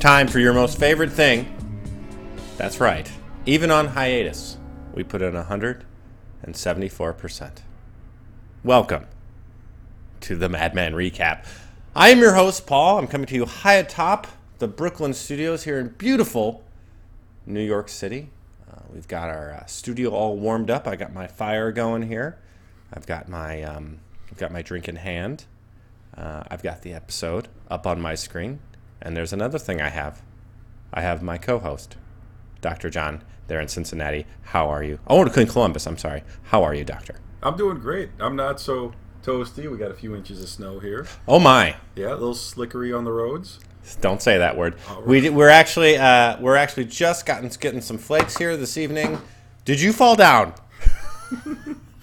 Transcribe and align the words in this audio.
time 0.00 0.26
for 0.26 0.38
your 0.38 0.54
most 0.54 0.78
favorite 0.78 1.12
thing. 1.12 1.54
That's 2.56 2.80
right. 2.80 3.12
Even 3.44 3.70
on 3.70 3.88
hiatus, 3.88 4.56
we 4.94 5.04
put 5.04 5.20
in 5.20 5.34
174%. 5.34 7.58
Welcome 8.64 9.04
to 10.22 10.36
the 10.36 10.48
Mad 10.48 10.74
Men 10.74 10.94
Recap. 10.94 11.44
I 11.94 12.08
am 12.08 12.18
your 12.18 12.32
host, 12.32 12.66
Paul. 12.66 12.98
I'm 12.98 13.08
coming 13.08 13.26
to 13.26 13.34
you 13.34 13.44
high 13.44 13.74
atop 13.74 14.26
the 14.58 14.68
Brooklyn 14.68 15.12
studios 15.12 15.64
here 15.64 15.78
in 15.78 15.88
beautiful 15.88 16.64
New 17.44 17.62
York 17.62 17.90
City. 17.90 18.30
Uh, 18.70 18.80
we've 18.90 19.08
got 19.08 19.28
our 19.28 19.52
uh, 19.52 19.66
studio 19.66 20.12
all 20.12 20.38
warmed 20.38 20.70
up. 20.70 20.88
I 20.88 20.96
got 20.96 21.12
my 21.12 21.26
fire 21.26 21.72
going 21.72 22.00
here. 22.02 22.38
I've 22.90 23.06
got 23.06 23.28
my 23.28 23.62
um, 23.64 24.00
I've 24.30 24.38
got 24.38 24.50
my 24.50 24.62
drink 24.62 24.88
in 24.88 24.96
hand. 24.96 25.44
Uh, 26.16 26.44
I've 26.50 26.62
got 26.62 26.80
the 26.80 26.94
episode 26.94 27.48
up 27.70 27.86
on 27.86 28.00
my 28.00 28.14
screen, 28.14 28.60
and 29.02 29.16
there's 29.16 29.32
another 29.32 29.58
thing 29.58 29.80
I 29.80 29.88
have. 29.88 30.22
I 30.92 31.02
have 31.02 31.22
my 31.22 31.38
co-host, 31.38 31.96
Dr. 32.60 32.90
John, 32.90 33.22
there 33.46 33.60
in 33.60 33.68
Cincinnati. 33.68 34.26
How 34.42 34.68
are 34.68 34.82
you? 34.82 34.98
Oh, 35.06 35.24
in 35.24 35.46
Columbus. 35.46 35.86
I'm 35.86 35.98
sorry. 35.98 36.22
How 36.44 36.62
are 36.62 36.74
you, 36.74 36.84
Doctor? 36.84 37.16
I'm 37.42 37.56
doing 37.56 37.78
great. 37.78 38.10
I'm 38.18 38.36
not 38.36 38.60
so 38.60 38.92
toasty. 39.22 39.70
We 39.70 39.78
got 39.78 39.90
a 39.90 39.94
few 39.94 40.14
inches 40.14 40.42
of 40.42 40.48
snow 40.48 40.78
here. 40.78 41.06
Oh 41.26 41.38
my! 41.38 41.76
Yeah, 41.94 42.08
a 42.08 42.14
little 42.14 42.34
slickery 42.34 42.96
on 42.96 43.04
the 43.04 43.12
roads. 43.12 43.60
Don't 44.00 44.20
say 44.20 44.38
that 44.38 44.56
word. 44.56 44.76
All 44.88 45.02
We 45.02 45.30
we're 45.30 45.48
actually 45.48 45.96
uh, 45.96 46.38
we're 46.40 46.56
actually 46.56 46.84
just 46.84 47.26
gotten 47.26 47.48
getting 47.60 47.80
some 47.80 47.98
flakes 47.98 48.36
here 48.36 48.56
this 48.56 48.76
evening. 48.76 49.20
Did 49.64 49.80
you 49.80 49.92
fall 49.92 50.16
down? 50.16 50.54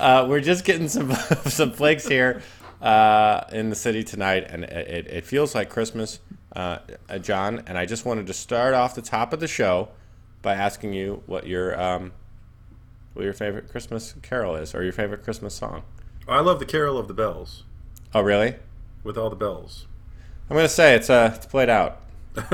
uh, 0.00 0.26
we're 0.28 0.40
just 0.40 0.64
getting 0.64 0.88
some 0.88 1.12
some 1.46 1.72
flakes 1.72 2.06
here 2.06 2.42
uh, 2.80 3.44
in 3.52 3.70
the 3.70 3.76
city 3.76 4.04
tonight, 4.04 4.46
and 4.48 4.64
it, 4.64 5.06
it, 5.08 5.24
feels 5.26 5.54
like 5.54 5.68
Christmas, 5.68 6.20
uh, 6.54 6.78
uh, 7.08 7.18
John. 7.18 7.62
And 7.66 7.76
I 7.76 7.86
just 7.86 8.04
wanted 8.04 8.26
to 8.28 8.32
start 8.32 8.74
off 8.74 8.94
the 8.94 9.02
top 9.02 9.32
of 9.32 9.40
the 9.40 9.48
show 9.48 9.88
by 10.42 10.54
asking 10.54 10.92
you 10.92 11.22
what 11.26 11.46
your 11.46 11.80
um, 11.80 12.12
what 13.14 13.24
your 13.24 13.32
favorite 13.32 13.68
Christmas 13.68 14.14
carol 14.22 14.54
is, 14.54 14.74
or 14.74 14.82
your 14.82 14.92
favorite 14.92 15.24
Christmas 15.24 15.54
song. 15.54 15.82
I 16.28 16.40
love 16.40 16.58
the 16.58 16.66
Carol 16.66 16.98
of 16.98 17.08
the 17.08 17.14
Bells 17.14 17.64
Oh, 18.14 18.20
really? 18.20 18.56
with 19.02 19.16
all 19.16 19.30
the 19.30 19.36
bells. 19.36 19.86
I'm 20.50 20.56
gonna 20.56 20.68
say 20.68 20.94
it's 20.94 21.08
uh, 21.10 21.32
it's 21.34 21.46
played 21.46 21.68
out. 21.68 22.00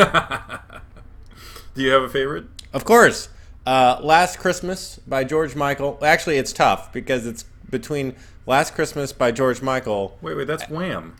Do 1.74 1.82
you 1.82 1.90
have 1.90 2.02
a 2.02 2.08
favorite? 2.08 2.44
Of 2.72 2.84
course. 2.84 3.28
Uh, 3.66 3.98
Last 4.02 4.38
Christmas 4.38 5.00
by 5.06 5.24
George 5.24 5.56
Michael. 5.56 5.98
Actually, 6.02 6.36
it's 6.36 6.52
tough 6.52 6.92
because 6.92 7.26
it's 7.26 7.44
between 7.70 8.14
Last 8.46 8.74
Christmas 8.74 9.12
by 9.12 9.30
George 9.32 9.62
Michael, 9.62 10.18
Wait, 10.20 10.36
wait, 10.36 10.46
that's 10.46 10.68
Wham. 10.68 11.16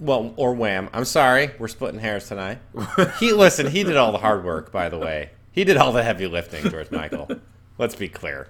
well, 0.00 0.32
or 0.36 0.52
Wham. 0.54 0.88
I'm 0.92 1.04
sorry, 1.04 1.50
we're 1.58 1.68
splitting 1.68 2.00
hairs 2.00 2.28
tonight. 2.28 2.58
He 3.20 3.32
listen. 3.32 3.68
He 3.68 3.84
did 3.84 3.96
all 3.96 4.12
the 4.12 4.18
hard 4.18 4.44
work, 4.44 4.72
by 4.72 4.88
the 4.88 4.98
way. 4.98 5.30
He 5.52 5.64
did 5.64 5.76
all 5.76 5.92
the 5.92 6.02
heavy 6.02 6.26
lifting, 6.26 6.68
George 6.68 6.90
Michael. 6.90 7.28
Let's 7.78 7.94
be 7.94 8.08
clear. 8.08 8.48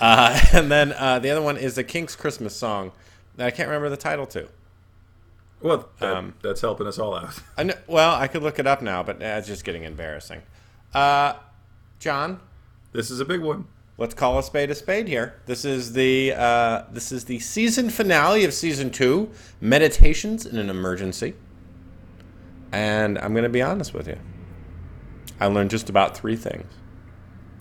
Uh, 0.00 0.38
and 0.52 0.70
then 0.70 0.92
uh, 0.92 1.18
the 1.18 1.30
other 1.30 1.42
one 1.42 1.56
is 1.56 1.74
the 1.74 1.84
Kinks 1.84 2.14
Christmas 2.14 2.54
song 2.54 2.92
that 3.36 3.46
I 3.46 3.50
can't 3.50 3.68
remember 3.68 3.88
the 3.90 3.96
title 3.96 4.26
to. 4.28 4.48
Well, 5.60 5.88
that, 6.00 6.16
Um, 6.16 6.34
that's 6.42 6.60
helping 6.60 6.86
us 6.86 6.98
all 6.98 7.14
out. 7.14 7.38
I 7.56 7.64
kn- 7.64 7.78
well, 7.86 8.14
I 8.14 8.28
could 8.28 8.42
look 8.42 8.58
it 8.58 8.66
up 8.66 8.82
now, 8.82 9.02
but 9.02 9.16
uh, 9.22 9.26
it's 9.38 9.46
just 9.48 9.64
getting 9.64 9.82
embarrassing. 9.84 10.42
Uh, 10.94 11.34
John, 11.98 12.40
This 12.92 13.10
is 13.10 13.20
a 13.20 13.24
big 13.24 13.40
one. 13.40 13.66
Let's 13.98 14.14
call 14.14 14.38
a 14.38 14.42
spade 14.42 14.70
a 14.70 14.74
spade 14.74 15.08
here. 15.08 15.40
This 15.46 15.64
is 15.64 15.92
the 15.92 16.32
uh, 16.32 16.84
this 16.90 17.12
is 17.12 17.24
the 17.24 17.38
season 17.38 17.90
finale 17.90 18.44
of 18.44 18.52
season 18.52 18.90
two, 18.90 19.30
Meditations 19.60 20.46
in 20.46 20.58
an 20.58 20.70
Emergency. 20.70 21.34
And 22.72 23.18
I'm 23.18 23.32
going 23.32 23.44
to 23.44 23.50
be 23.50 23.62
honest 23.62 23.92
with 23.92 24.08
you. 24.08 24.18
I 25.38 25.46
learned 25.46 25.70
just 25.70 25.90
about 25.90 26.16
three 26.16 26.36
things. 26.36 26.72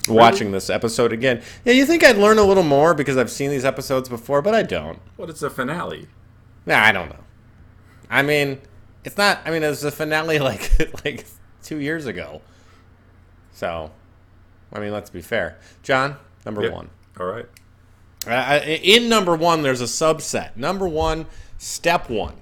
Watching 0.08 0.52
this 0.52 0.69
episode 0.69 1.14
again. 1.14 1.44
Yeah, 1.64 1.74
you 1.74 1.86
think 1.86 2.03
I'd 2.03 2.18
learn 2.18 2.40
a 2.40 2.44
little 2.44 2.63
more 2.63 2.96
because 2.96 3.18
I've 3.18 3.30
seen 3.30 3.52
these 3.52 3.66
episodes 3.66 4.09
before, 4.09 4.42
but 4.42 4.56
I 4.56 4.63
don't. 4.63 5.00
What? 5.16 5.30
It's 5.30 5.44
a 5.44 5.50
finale. 5.50 6.08
Nah, 6.66 6.80
I 6.80 6.92
don't 6.92 7.09
know. 7.09 7.24
I 8.09 8.24
mean, 8.24 8.59
it's 9.03 9.18
not. 9.18 9.40
I 9.46 9.52
mean, 9.52 9.63
it 9.63 9.69
was 9.69 9.81
the 9.81 9.92
finale 9.92 10.40
like 10.40 10.72
like 11.06 11.25
two 11.62 11.78
years 11.78 12.08
ago. 12.08 12.42
So, 13.52 13.92
I 14.73 14.79
mean, 14.79 14.91
let's 14.91 15.09
be 15.09 15.21
fair. 15.21 15.57
John, 15.83 16.15
number 16.45 16.63
Yeah. 16.63 16.69
one. 16.71 16.89
All 17.19 17.25
right. 17.27 17.45
Uh, 18.27 18.59
in 18.65 19.09
number 19.09 19.35
one, 19.35 19.63
there's 19.63 19.81
a 19.81 19.85
subset. 19.85 20.55
Number 20.55 20.87
one, 20.87 21.25
step 21.57 22.09
one: 22.09 22.35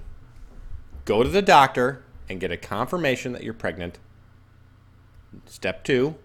go 1.06 1.22
to 1.22 1.28
the 1.28 1.42
doctor 1.42 2.02
and 2.28 2.38
get 2.38 2.50
a 2.52 2.56
confirmation 2.56 3.32
that 3.32 3.42
you're 3.42 3.54
pregnant. 3.54 3.98
Step 5.46 5.84
two, 5.84 6.16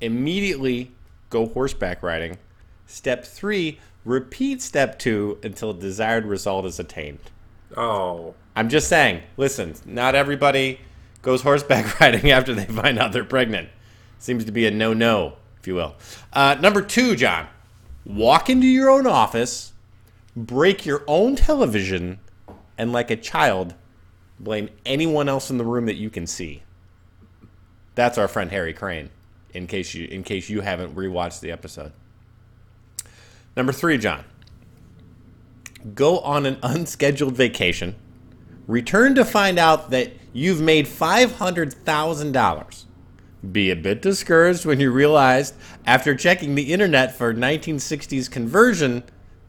immediately 0.00 0.92
go 1.30 1.46
horseback 1.46 2.02
riding. 2.02 2.38
Step 2.86 3.24
three, 3.24 3.78
repeat 4.04 4.62
step 4.62 4.98
two 4.98 5.38
until 5.42 5.72
desired 5.72 6.24
result 6.24 6.64
is 6.64 6.78
attained. 6.80 7.18
Oh, 7.76 8.34
I'm 8.54 8.68
just 8.68 8.88
saying, 8.88 9.22
listen, 9.36 9.74
not 9.86 10.14
everybody 10.14 10.80
goes 11.22 11.42
horseback 11.42 12.00
riding 12.00 12.30
after 12.30 12.54
they 12.54 12.64
find 12.66 12.98
out 12.98 13.12
they're 13.12 13.24
pregnant. 13.24 13.68
Seems 14.18 14.44
to 14.44 14.52
be 14.52 14.66
a 14.66 14.70
no 14.70 14.92
no, 14.92 15.36
if 15.62 15.68
you 15.68 15.76
will. 15.76 15.94
Uh, 16.32 16.56
number 16.60 16.82
two, 16.82 17.14
John, 17.14 17.46
walk 18.04 18.50
into 18.50 18.66
your 18.66 18.90
own 18.90 19.06
office, 19.06 19.72
break 20.34 20.84
your 20.84 21.04
own 21.06 21.36
television, 21.36 22.18
and 22.76 22.92
like 22.92 23.12
a 23.12 23.16
child, 23.16 23.74
blame 24.40 24.70
anyone 24.84 25.28
else 25.28 25.50
in 25.50 25.58
the 25.58 25.64
room 25.64 25.86
that 25.86 25.94
you 25.94 26.10
can 26.10 26.26
see. 26.26 26.64
That's 27.94 28.18
our 28.18 28.26
friend 28.26 28.50
Harry 28.50 28.72
Crane, 28.72 29.10
in 29.54 29.68
case 29.68 29.94
you 29.94 30.08
in 30.08 30.24
case 30.24 30.48
you 30.48 30.62
haven't 30.62 30.96
rewatched 30.96 31.38
the 31.38 31.52
episode. 31.52 31.92
Number 33.56 33.72
three, 33.72 33.98
John 33.98 34.24
go 35.94 36.18
on 36.20 36.44
an 36.44 36.58
unscheduled 36.62 37.36
vacation, 37.36 37.94
return 38.66 39.14
to 39.14 39.24
find 39.24 39.60
out 39.60 39.90
that 39.90 40.12
you've 40.32 40.60
made 40.60 40.86
$500,000. 40.86 42.84
Be 43.50 43.70
a 43.70 43.76
bit 43.76 44.00
discouraged 44.02 44.64
when 44.64 44.78
you 44.78 44.92
realize, 44.92 45.52
after 45.84 46.14
checking 46.14 46.54
the 46.54 46.72
internet 46.72 47.14
for 47.16 47.34
1960s 47.34 48.30
conversion, 48.30 49.02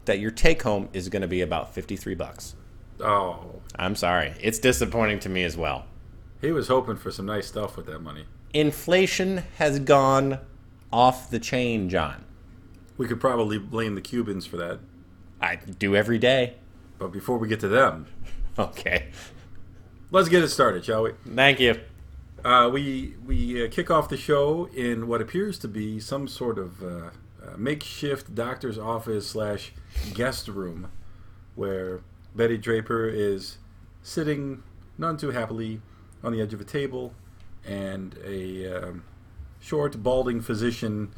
that 0.06 0.18
your 0.18 0.32
take 0.32 0.62
home 0.62 0.88
is 0.92 1.08
going 1.08 1.22
to 1.22 1.28
be 1.28 1.40
about 1.42 1.72
53 1.74 2.14
bucks. 2.14 2.56
oh. 3.00 3.60
I'm 3.76 3.96
sorry. 3.96 4.34
It's 4.40 4.58
disappointing 4.60 5.18
to 5.20 5.28
me 5.28 5.42
as 5.44 5.56
well. 5.56 5.86
He 6.40 6.52
was 6.52 6.68
hoping 6.68 6.96
for 6.96 7.10
some 7.10 7.26
nice 7.26 7.46
stuff 7.48 7.76
with 7.76 7.86
that 7.86 8.00
money. 8.00 8.24
Inflation 8.52 9.42
has 9.58 9.80
gone 9.80 10.38
off 10.92 11.28
the 11.30 11.40
chain, 11.40 11.88
John. 11.88 12.24
We 12.96 13.08
could 13.08 13.20
probably 13.20 13.58
blame 13.58 13.96
the 13.96 14.00
Cubans 14.00 14.46
for 14.46 14.56
that. 14.58 14.78
I 15.40 15.56
do 15.56 15.96
every 15.96 16.18
day. 16.18 16.54
But 16.98 17.08
before 17.12 17.36
we 17.38 17.48
get 17.48 17.58
to 17.60 17.68
them, 17.68 18.06
Okay. 18.58 19.06
let's 20.12 20.28
get 20.28 20.44
it 20.44 20.48
started, 20.50 20.84
shall 20.84 21.02
we? 21.02 21.12
Thank 21.34 21.58
you. 21.58 21.80
Uh, 22.44 22.68
we 22.70 23.14
we 23.24 23.64
uh, 23.64 23.68
kick 23.70 23.90
off 23.90 24.08
the 24.08 24.16
show 24.16 24.66
in 24.74 25.08
what 25.08 25.22
appears 25.22 25.58
to 25.58 25.68
be 25.68 25.98
some 25.98 26.28
sort 26.28 26.58
of 26.58 26.82
uh, 26.82 26.86
uh, 26.86 27.56
makeshift 27.56 28.34
doctor's 28.34 28.78
office 28.78 29.30
slash 29.30 29.72
guest 30.12 30.48
room, 30.48 30.90
where 31.54 32.02
Betty 32.34 32.58
Draper 32.58 33.08
is 33.08 33.56
sitting 34.02 34.62
none 34.98 35.16
too 35.16 35.30
happily 35.30 35.80
on 36.22 36.32
the 36.32 36.42
edge 36.42 36.52
of 36.52 36.60
a 36.60 36.64
table, 36.64 37.14
and 37.64 38.18
a 38.22 38.66
um, 38.66 39.04
short, 39.58 40.02
balding 40.02 40.42
physician 40.42 41.12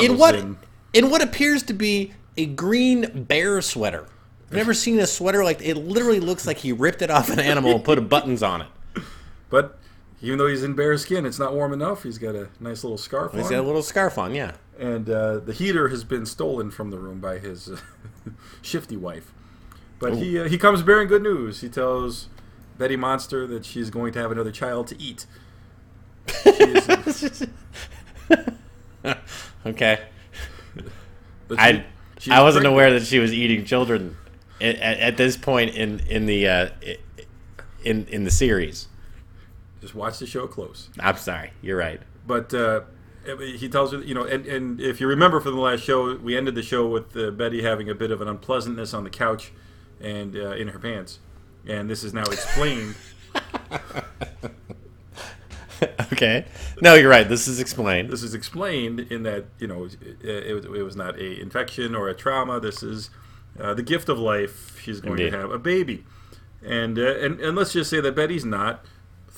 in 0.00 0.18
what 0.18 0.34
in. 0.34 0.58
in 0.92 1.10
what 1.10 1.22
appears 1.22 1.62
to 1.64 1.72
be 1.72 2.12
a 2.36 2.46
green 2.46 3.24
bear 3.24 3.62
sweater. 3.62 4.06
I've 4.48 4.56
never 4.56 4.74
seen 4.74 4.98
a 4.98 5.06
sweater 5.06 5.44
like 5.44 5.60
it. 5.62 5.76
Literally 5.76 6.18
looks 6.18 6.44
like 6.44 6.58
he 6.58 6.72
ripped 6.72 7.02
it 7.02 7.10
off 7.10 7.30
an 7.30 7.38
animal 7.38 7.76
and 7.76 7.84
put 7.84 8.08
buttons 8.08 8.42
on 8.42 8.62
it. 8.62 8.68
But 9.48 9.79
even 10.22 10.38
though 10.38 10.46
he's 10.46 10.62
in 10.62 10.74
bare 10.74 10.96
skin, 10.98 11.24
it's 11.26 11.38
not 11.38 11.54
warm 11.54 11.72
enough. 11.72 12.02
He's 12.02 12.18
got 12.18 12.34
a 12.34 12.48
nice 12.60 12.84
little 12.84 12.98
scarf 12.98 13.32
He's 13.32 13.44
on. 13.46 13.50
got 13.50 13.60
a 13.60 13.66
little 13.66 13.82
scarf 13.82 14.18
on, 14.18 14.34
yeah. 14.34 14.52
and 14.78 15.08
uh, 15.08 15.38
the 15.38 15.52
heater 15.52 15.88
has 15.88 16.04
been 16.04 16.26
stolen 16.26 16.70
from 16.70 16.90
the 16.90 16.98
room 16.98 17.20
by 17.20 17.38
his 17.38 17.68
uh, 17.70 17.76
shifty 18.62 18.96
wife. 18.96 19.32
But 19.98 20.14
he 20.16 20.38
uh, 20.38 20.44
he 20.48 20.56
comes 20.58 20.82
bearing 20.82 21.08
good 21.08 21.22
news. 21.22 21.60
He 21.60 21.68
tells 21.68 22.28
Betty 22.78 22.96
Monster 22.96 23.46
that 23.48 23.64
she's 23.66 23.90
going 23.90 24.12
to 24.14 24.18
have 24.18 24.30
another 24.32 24.50
child 24.52 24.86
to 24.88 25.00
eat. 25.02 25.26
Is- 26.44 27.46
Okay, 29.66 29.98
but 31.48 31.58
I 31.58 31.84
she- 32.18 32.30
I 32.30 32.42
wasn't 32.42 32.62
pregnant. 32.64 32.74
aware 32.74 32.98
that 32.98 33.06
she 33.06 33.18
was 33.18 33.32
eating 33.32 33.64
children 33.64 34.16
at, 34.60 34.76
at, 34.76 34.98
at 35.00 35.16
this 35.18 35.36
point 35.36 35.74
in 35.74 36.00
in 36.00 36.24
the 36.26 36.48
uh, 36.48 36.68
in 37.84 38.06
in 38.06 38.24
the 38.24 38.30
series. 38.30 38.88
Just 39.80 39.94
watch 39.94 40.18
the 40.18 40.26
show 40.26 40.46
close. 40.46 40.88
I'm 40.98 41.16
sorry, 41.16 41.52
you're 41.62 41.78
right. 41.78 42.00
But 42.26 42.52
uh, 42.52 42.82
he 43.38 43.68
tells 43.68 43.92
her, 43.92 43.98
you 44.02 44.14
know, 44.14 44.24
and, 44.24 44.46
and 44.46 44.80
if 44.80 45.00
you 45.00 45.06
remember 45.06 45.40
from 45.40 45.54
the 45.54 45.60
last 45.60 45.82
show, 45.82 46.16
we 46.16 46.36
ended 46.36 46.54
the 46.54 46.62
show 46.62 46.86
with 46.86 47.16
uh, 47.16 47.30
Betty 47.30 47.62
having 47.62 47.88
a 47.88 47.94
bit 47.94 48.10
of 48.10 48.20
an 48.20 48.28
unpleasantness 48.28 48.92
on 48.94 49.04
the 49.04 49.10
couch 49.10 49.52
and 50.00 50.36
uh, 50.36 50.50
in 50.52 50.68
her 50.68 50.78
pants. 50.78 51.18
and 51.66 51.88
this 51.90 52.04
is 52.04 52.12
now 52.14 52.22
explained. 52.24 52.94
okay. 56.12 56.44
No, 56.82 56.94
you're 56.94 57.08
right. 57.10 57.28
This 57.28 57.48
is 57.48 57.60
explained. 57.60 58.10
this 58.10 58.22
is 58.22 58.34
explained 58.34 59.00
in 59.00 59.22
that 59.22 59.46
you 59.58 59.66
know 59.66 59.84
it, 59.84 59.96
it, 60.22 60.54
was- 60.54 60.64
it 60.66 60.82
was 60.82 60.96
not 60.96 61.16
a 61.18 61.40
infection 61.40 61.94
or 61.94 62.08
a 62.08 62.14
trauma. 62.14 62.60
This 62.60 62.82
is 62.82 63.10
uh, 63.58 63.74
the 63.74 63.82
gift 63.82 64.08
of 64.08 64.18
life. 64.18 64.78
She's 64.82 65.00
going 65.00 65.18
Indeed. 65.18 65.30
to 65.32 65.38
have 65.38 65.50
a 65.50 65.58
baby, 65.58 66.04
and, 66.64 66.98
uh, 66.98 67.16
and 67.18 67.40
and 67.40 67.56
let's 67.56 67.72
just 67.72 67.90
say 67.90 68.00
that 68.00 68.14
Betty's 68.14 68.44
not 68.44 68.84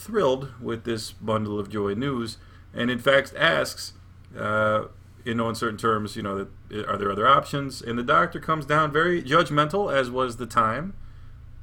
thrilled 0.03 0.53
with 0.61 0.85
this 0.85 1.13
bundle 1.13 1.59
of 1.59 1.71
joy 1.71 1.95
news, 1.95 2.39
and 2.75 2.91
in 2.91 2.99
fact 2.99 3.33
asks, 3.37 3.93
uh, 4.39 4.85
in 5.25 5.37
no 5.37 5.49
uncertain 5.49 5.79
terms, 5.79 6.17
you 6.17 6.23
know, 6.23 6.49
that, 6.71 6.89
are 6.89 6.97
there 6.97 7.11
other 7.11 7.27
options? 7.29 7.81
And 7.81 7.99
the 7.99 8.03
doctor 8.03 8.41
comes 8.41 8.67
down 8.67 8.93
very 8.93 9.23
judgmental, 9.23 9.93
as 9.93 10.11
was 10.11 10.37
the 10.37 10.47
time. 10.47 10.95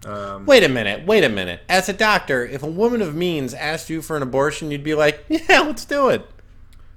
Um, 0.05 0.45
Wait 0.45 0.63
a 0.63 0.69
minute. 0.69 1.05
Wait 1.05 1.25
a 1.25 1.29
minute. 1.29 1.61
As 1.67 1.89
a 1.89 1.93
doctor, 1.93 2.45
if 2.45 2.63
a 2.63 2.67
woman 2.67 3.01
of 3.01 3.13
means 3.15 3.53
asked 3.53 3.89
you 3.89 4.01
for 4.01 4.15
an 4.15 4.23
abortion, 4.23 4.71
you'd 4.71 4.83
be 4.83 4.95
like, 4.95 5.25
"Yeah, 5.29 5.59
let's 5.59 5.83
do 5.83 6.07
it." 6.07 6.25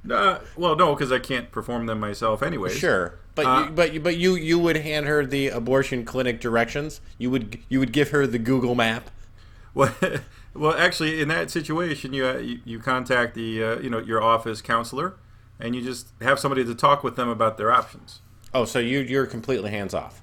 uh, 0.08 0.38
well, 0.56 0.76
no, 0.76 0.94
because 0.94 1.10
I 1.10 1.18
can't 1.18 1.50
perform 1.50 1.86
them 1.86 1.98
myself 1.98 2.42
anyway. 2.42 2.70
Sure. 2.70 3.18
But 3.34 3.46
Uh, 3.46 3.64
you, 3.64 3.70
but 3.72 3.92
you, 3.94 4.00
but 4.00 4.16
you 4.16 4.34
you 4.36 4.58
would 4.58 4.76
hand 4.76 5.06
her 5.06 5.26
the 5.26 5.48
abortion 5.48 6.04
clinic 6.04 6.40
directions. 6.40 7.00
You 7.18 7.30
would 7.30 7.58
you 7.68 7.80
would 7.80 7.92
give 7.92 8.10
her 8.10 8.26
the 8.26 8.38
Google 8.38 8.74
map. 8.74 9.10
Well, 9.74 9.94
well, 10.54 10.74
actually, 10.74 11.20
in 11.20 11.28
that 11.28 11.50
situation, 11.50 12.12
you 12.12 12.26
uh, 12.26 12.38
you, 12.38 12.60
you 12.64 12.78
contact 12.78 13.34
the 13.34 13.62
uh, 13.62 13.78
you 13.80 13.90
know 13.90 13.98
your 13.98 14.22
office 14.22 14.60
counselor, 14.60 15.16
and 15.58 15.74
you 15.74 15.82
just 15.82 16.08
have 16.20 16.38
somebody 16.38 16.64
to 16.64 16.74
talk 16.74 17.02
with 17.02 17.16
them 17.16 17.28
about 17.28 17.58
their 17.58 17.72
options. 17.72 18.20
Oh, 18.54 18.64
so 18.64 18.78
you 18.78 19.00
you're 19.00 19.26
completely 19.26 19.70
hands 19.70 19.94
off. 19.94 20.22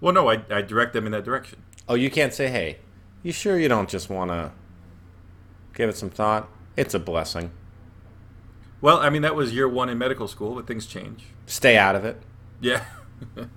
Well, 0.00 0.12
no, 0.12 0.28
I, 0.30 0.42
I 0.50 0.62
direct 0.62 0.92
them 0.92 1.06
in 1.06 1.12
that 1.12 1.24
direction. 1.24 1.62
Oh, 1.88 1.94
you 1.94 2.10
can't 2.10 2.34
say, 2.34 2.48
"Hey, 2.48 2.78
you 3.22 3.32
sure 3.32 3.58
you 3.58 3.68
don't 3.68 3.88
just 3.88 4.10
want 4.10 4.30
to 4.30 4.52
give 5.74 5.88
it 5.88 5.96
some 5.96 6.10
thought?" 6.10 6.48
It's 6.76 6.94
a 6.94 6.98
blessing. 6.98 7.50
Well, 8.80 8.98
I 8.98 9.10
mean 9.10 9.22
that 9.22 9.34
was 9.34 9.52
year 9.52 9.68
one 9.68 9.88
in 9.88 9.98
medical 9.98 10.26
school, 10.26 10.54
but 10.54 10.66
things 10.66 10.86
change. 10.86 11.26
Stay 11.46 11.76
out 11.76 11.94
of 11.94 12.04
it. 12.04 12.20
Yeah. 12.60 12.84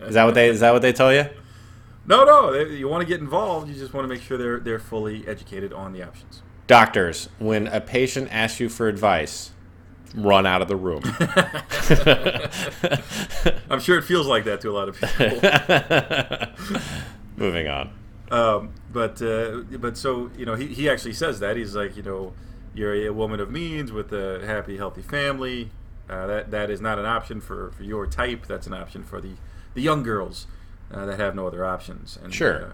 Is 0.01 0.15
that 0.15 0.25
what 0.25 0.33
they 0.33 0.49
is 0.49 0.59
that 0.59 0.73
what 0.73 0.81
they 0.81 0.91
tell 0.91 1.13
you? 1.13 1.25
No, 2.05 2.25
no, 2.25 2.51
they, 2.51 2.75
you 2.75 2.87
want 2.87 3.01
to 3.01 3.07
get 3.07 3.21
involved. 3.21 3.69
You 3.69 3.75
just 3.75 3.93
want 3.93 4.05
to 4.05 4.13
make 4.13 4.21
sure 4.21 4.37
they're 4.37 4.59
they're 4.59 4.79
fully 4.79 5.27
educated 5.27 5.73
on 5.73 5.93
the 5.93 6.03
options. 6.03 6.41
Doctors, 6.67 7.29
when 7.39 7.67
a 7.67 7.81
patient 7.81 8.29
asks 8.31 8.59
you 8.59 8.69
for 8.69 8.87
advice, 8.87 9.51
run 10.15 10.45
out 10.45 10.61
of 10.61 10.67
the 10.67 10.75
room. 10.75 11.01
I'm 13.69 13.79
sure 13.79 13.97
it 13.97 14.03
feels 14.03 14.27
like 14.27 14.43
that 14.45 14.61
to 14.61 14.69
a 14.69 14.71
lot 14.71 14.89
of 14.89 14.99
people. 14.99 16.81
Moving 17.35 17.67
on. 17.67 17.91
Um, 18.31 18.73
but 18.91 19.21
uh, 19.21 19.61
but 19.77 19.97
so 19.97 20.31
you 20.37 20.45
know 20.45 20.55
he, 20.55 20.67
he 20.67 20.89
actually 20.89 21.13
says 21.13 21.39
that 21.39 21.55
he's 21.55 21.75
like 21.75 21.97
you 21.97 22.03
know 22.03 22.33
you're 22.73 23.07
a 23.07 23.13
woman 23.13 23.39
of 23.39 23.51
means 23.51 23.91
with 23.91 24.11
a 24.11 24.45
happy 24.45 24.77
healthy 24.77 25.01
family 25.01 25.71
uh, 26.09 26.27
that 26.27 26.51
that 26.51 26.69
is 26.69 26.81
not 26.81 26.97
an 26.97 27.05
option 27.05 27.41
for, 27.41 27.71
for 27.71 27.83
your 27.83 28.07
type 28.07 28.47
that's 28.47 28.65
an 28.65 28.73
option 28.73 29.03
for 29.03 29.21
the 29.21 29.33
the 29.73 29.81
young 29.81 30.03
girls 30.03 30.47
uh, 30.93 31.05
that 31.05 31.19
have 31.19 31.35
no 31.35 31.47
other 31.47 31.65
options 31.65 32.17
and 32.23 32.33
Sure. 32.33 32.63
uh, 32.63 32.69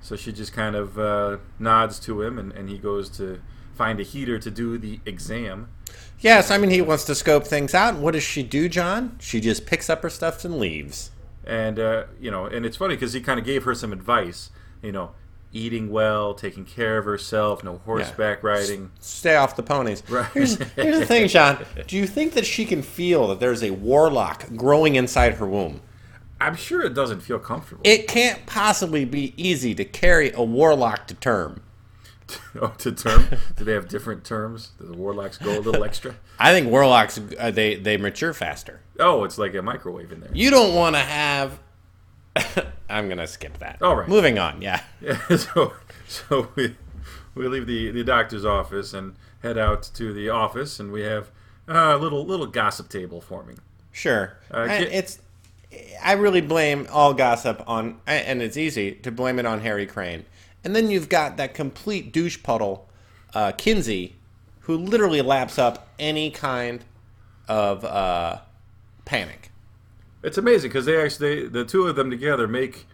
so 0.00 0.14
she 0.16 0.32
just 0.32 0.52
kind 0.52 0.76
of 0.76 0.98
uh, 0.98 1.38
nods 1.58 1.98
to 2.00 2.22
him 2.22 2.38
and, 2.38 2.52
and 2.52 2.68
he 2.68 2.78
goes 2.78 3.08
to 3.10 3.40
find 3.74 3.98
a 4.00 4.02
heater 4.02 4.38
to 4.38 4.50
do 4.50 4.78
the 4.78 5.00
exam 5.06 5.68
Yes, 6.20 6.50
I 6.50 6.56
mean 6.58 6.70
he 6.70 6.80
wants 6.80 7.04
to 7.04 7.14
scope 7.14 7.46
things 7.46 7.74
out. 7.74 7.94
And 7.94 8.02
what 8.02 8.12
does 8.14 8.22
she 8.22 8.42
do, 8.42 8.70
John? 8.70 9.18
She 9.20 9.38
just 9.38 9.66
picks 9.66 9.90
up 9.90 10.02
her 10.02 10.08
stuff 10.10 10.44
and 10.46 10.58
leaves. 10.58 11.10
and 11.44 11.78
uh, 11.78 12.04
you 12.20 12.30
know 12.30 12.46
and 12.46 12.64
it's 12.64 12.76
funny 12.78 12.94
because 12.96 13.12
he 13.12 13.20
kind 13.20 13.38
of 13.38 13.44
gave 13.44 13.64
her 13.64 13.74
some 13.74 13.92
advice 13.92 14.50
you 14.82 14.92
know 14.92 15.10
eating 15.52 15.90
well 15.90 16.34
taking 16.34 16.64
care 16.64 16.98
of 16.98 17.04
herself 17.04 17.62
no 17.62 17.78
horseback 17.84 18.42
riding 18.42 18.90
Stay 19.00 19.36
off 19.36 19.56
the 19.56 19.62
ponies. 19.62 20.02
Right. 20.08 20.26
Here's, 20.32 20.56
here's 20.74 20.98
the 20.98 21.06
thing, 21.06 21.28
John. 21.28 21.64
Do 21.86 21.96
you 21.96 22.06
think 22.06 22.32
that 22.32 22.44
she 22.46 22.64
can 22.64 22.82
feel 22.82 23.28
that 23.28 23.38
there's 23.40 23.62
a 23.62 23.70
warlock 23.70 24.46
growing 24.56 24.96
inside 24.96 25.34
her 25.34 25.46
womb? 25.46 25.80
I'm 26.40 26.54
sure 26.54 26.82
it 26.82 26.94
doesn't 26.94 27.20
feel 27.20 27.38
comfortable. 27.38 27.82
It 27.84 28.08
can't 28.08 28.44
possibly 28.46 29.04
be 29.04 29.32
easy 29.36 29.74
to 29.74 29.84
carry 29.84 30.32
a 30.32 30.42
warlock 30.42 31.06
to 31.08 31.14
term. 31.14 31.62
oh, 32.60 32.74
to 32.78 32.92
term? 32.92 33.28
Do 33.56 33.64
they 33.64 33.72
have 33.72 33.88
different 33.88 34.24
terms? 34.24 34.72
Do 34.78 34.86
the 34.86 34.96
warlocks 34.96 35.38
go 35.38 35.58
a 35.58 35.60
little 35.60 35.84
extra? 35.90 36.16
I 36.38 36.52
think 36.52 36.70
warlocks 36.70 37.20
uh, 37.38 37.50
they 37.50 37.76
they 37.76 37.96
mature 37.96 38.32
faster. 38.32 38.80
Oh, 38.98 39.24
it's 39.24 39.38
like 39.38 39.54
a 39.54 39.62
microwave 39.62 40.12
in 40.12 40.20
there. 40.20 40.30
You 40.32 40.50
don't 40.50 40.74
want 40.74 40.96
to 40.96 41.02
have. 41.02 41.58
I'm 42.88 43.08
gonna 43.08 43.26
skip 43.26 43.58
that. 43.58 43.80
All 43.80 43.96
right. 43.96 44.08
Moving 44.08 44.38
on. 44.38 44.60
Yeah. 44.60 44.82
Yeah, 45.00 45.36
so 45.36 45.72
so 46.08 46.48
we 46.54 46.76
we 47.34 47.48
leave 47.48 47.66
the, 47.66 47.90
the 47.90 48.04
doctor's 48.04 48.44
office 48.44 48.92
and 48.92 49.14
head 49.42 49.56
out 49.56 49.82
to 49.94 50.12
the 50.12 50.28
office, 50.28 50.80
and 50.80 50.92
we 50.92 51.02
have 51.02 51.30
a 51.68 51.96
little 51.96 52.26
little 52.26 52.46
gossip 52.46 52.88
table 52.88 53.20
forming. 53.20 53.58
Sure. 53.92 54.36
Uh, 54.50 54.66
it's. 54.68 55.20
I 56.02 56.12
really 56.12 56.40
blame 56.40 56.86
all 56.90 57.14
gossip 57.14 57.62
on, 57.66 58.00
and 58.06 58.42
it's 58.42 58.56
easy 58.56 58.92
to 58.92 59.10
blame 59.10 59.38
it 59.38 59.46
on 59.46 59.60
Harry 59.60 59.86
Crane. 59.86 60.24
And 60.64 60.74
then 60.74 60.90
you've 60.90 61.08
got 61.08 61.36
that 61.36 61.54
complete 61.54 62.12
douche 62.12 62.42
puddle, 62.42 62.88
uh, 63.34 63.52
Kinsey, 63.52 64.16
who 64.60 64.76
literally 64.76 65.22
laps 65.22 65.58
up 65.58 65.88
any 65.98 66.30
kind 66.30 66.84
of 67.48 67.84
uh, 67.84 68.40
panic. 69.04 69.50
It's 70.22 70.38
amazing 70.38 70.70
because 70.70 70.86
they 70.86 71.00
actually 71.00 71.46
the 71.46 71.64
two 71.64 71.86
of 71.86 71.94
them 71.94 72.10
together 72.10 72.48
make 72.48 72.86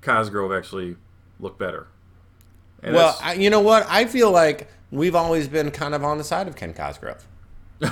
Cosgrove 0.00 0.52
actually 0.52 0.96
look 1.38 1.58
better. 1.58 1.86
And 2.82 2.94
well, 2.94 3.16
I, 3.22 3.34
you 3.34 3.50
know 3.50 3.60
what? 3.60 3.86
I 3.88 4.06
feel 4.06 4.30
like 4.30 4.68
we've 4.90 5.14
always 5.14 5.48
been 5.48 5.70
kind 5.70 5.94
of 5.94 6.04
on 6.04 6.18
the 6.18 6.24
side 6.24 6.48
of 6.48 6.56
Ken 6.56 6.74
Cosgrove. 6.74 7.26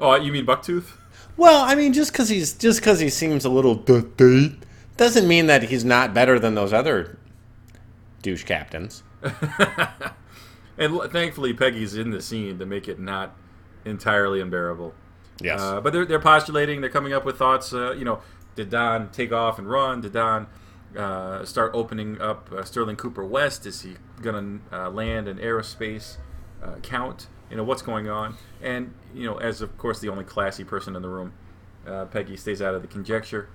oh, 0.00 0.18
you 0.20 0.30
mean 0.30 0.46
Bucktooth? 0.46 0.92
Well, 1.36 1.64
I 1.64 1.74
mean, 1.74 1.92
just 1.92 2.12
because 2.12 2.28
he's 2.28 2.54
just 2.54 2.80
because 2.80 3.00
he 3.00 3.10
seems 3.10 3.44
a 3.44 3.50
little 3.50 3.74
date 3.74 4.52
doesn't 4.96 5.26
mean 5.26 5.46
that 5.46 5.64
he's 5.64 5.84
not 5.84 6.14
better 6.14 6.38
than 6.38 6.54
those 6.54 6.72
other 6.72 7.18
douche 8.22 8.44
captains. 8.44 9.02
And 10.78 10.94
l- 10.94 11.08
thankfully, 11.08 11.52
Peggy's 11.52 11.94
in 11.94 12.10
the 12.10 12.20
scene 12.20 12.58
to 12.58 12.66
make 12.66 12.88
it 12.88 12.98
not 12.98 13.34
entirely 13.84 14.40
unbearable. 14.40 14.94
Yes. 15.40 15.60
Uh, 15.60 15.80
but 15.80 15.92
they're, 15.92 16.04
they're 16.04 16.20
postulating, 16.20 16.80
they're 16.80 16.90
coming 16.90 17.12
up 17.12 17.24
with 17.24 17.38
thoughts. 17.38 17.72
Uh, 17.72 17.92
you 17.92 18.04
know, 18.04 18.20
did 18.54 18.70
Don 18.70 19.10
take 19.10 19.32
off 19.32 19.58
and 19.58 19.68
run? 19.68 20.00
Did 20.00 20.12
Don 20.12 20.46
uh, 20.96 21.44
start 21.44 21.72
opening 21.74 22.20
up 22.20 22.50
uh, 22.52 22.64
Sterling 22.64 22.96
Cooper 22.96 23.24
West? 23.24 23.66
Is 23.66 23.82
he 23.82 23.96
going 24.20 24.62
to 24.70 24.76
uh, 24.76 24.90
land 24.90 25.28
an 25.28 25.38
aerospace 25.38 26.16
uh, 26.64 26.76
count? 26.82 27.26
You 27.50 27.56
know, 27.56 27.64
what's 27.64 27.82
going 27.82 28.08
on? 28.08 28.36
And, 28.62 28.94
you 29.14 29.26
know, 29.26 29.36
as 29.36 29.60
of 29.60 29.76
course 29.78 30.00
the 30.00 30.08
only 30.08 30.24
classy 30.24 30.64
person 30.64 30.96
in 30.96 31.02
the 31.02 31.08
room, 31.08 31.32
uh, 31.86 32.06
Peggy 32.06 32.36
stays 32.36 32.62
out 32.62 32.74
of 32.74 32.82
the 32.82 32.88
conjecture 32.88 33.48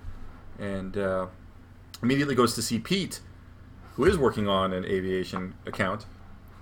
and 0.59 0.95
uh, 0.97 1.27
immediately 2.03 2.35
goes 2.35 2.53
to 2.55 2.61
see 2.61 2.79
Pete, 2.79 3.21
who 3.95 4.05
is 4.05 4.17
working 4.17 4.47
on 4.47 4.71
an 4.73 4.85
aviation 4.85 5.55
account. 5.65 6.05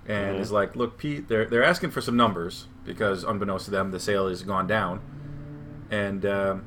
And 0.06 0.38
Mhm. 0.38 0.40
is 0.40 0.50
like, 0.50 0.74
look, 0.74 0.96
Pete, 0.96 1.28
they're, 1.28 1.44
they're 1.44 1.62
asking 1.64 1.90
for 1.90 2.00
some 2.00 2.16
numbers 2.16 2.66
because, 2.84 3.24
unbeknownst 3.24 3.66
to 3.66 3.70
them, 3.70 3.90
the 3.90 4.00
sale 4.00 4.26
has 4.28 4.42
gone 4.42 4.66
down 4.66 5.00
and 5.90 6.24
um, 6.26 6.64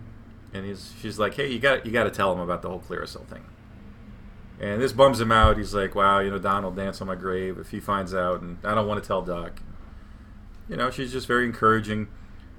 and 0.54 0.66
he's 0.66 0.94
she's 1.02 1.18
like, 1.20 1.34
hey, 1.36 1.52
you 1.52 1.60
got 1.60 1.86
you 1.86 1.92
got 1.92 2.04
to 2.04 2.12
tell 2.12 2.34
him 2.34 2.40
about 2.40 2.62
the 2.62 2.70
whole 2.70 2.80
Clearasil 2.80 3.26
thing. 3.28 3.44
And 4.60 4.82
this 4.82 4.94
bums 4.94 5.20
him 5.20 5.32
out. 5.32 5.58
He's 5.58 5.74
like, 5.74 5.96
wow, 5.96 6.20
you 6.20 6.30
know, 6.30 6.38
Don 6.38 6.64
will 6.64 6.72
dance 6.72 7.02
on 7.02 7.08
my 7.08 7.16
grave 7.16 7.58
if 7.58 7.72
he 7.72 7.80
finds 7.80 8.14
out, 8.14 8.42
and 8.42 8.58
I 8.64 8.76
don't 8.76 8.88
want 8.88 9.02
to 9.02 9.08
tell 9.08 9.22
Duck. 9.22 9.62
You 10.72 10.78
know, 10.78 10.90
she's 10.90 11.12
just 11.12 11.28
very 11.28 11.46
encouraging. 11.46 12.08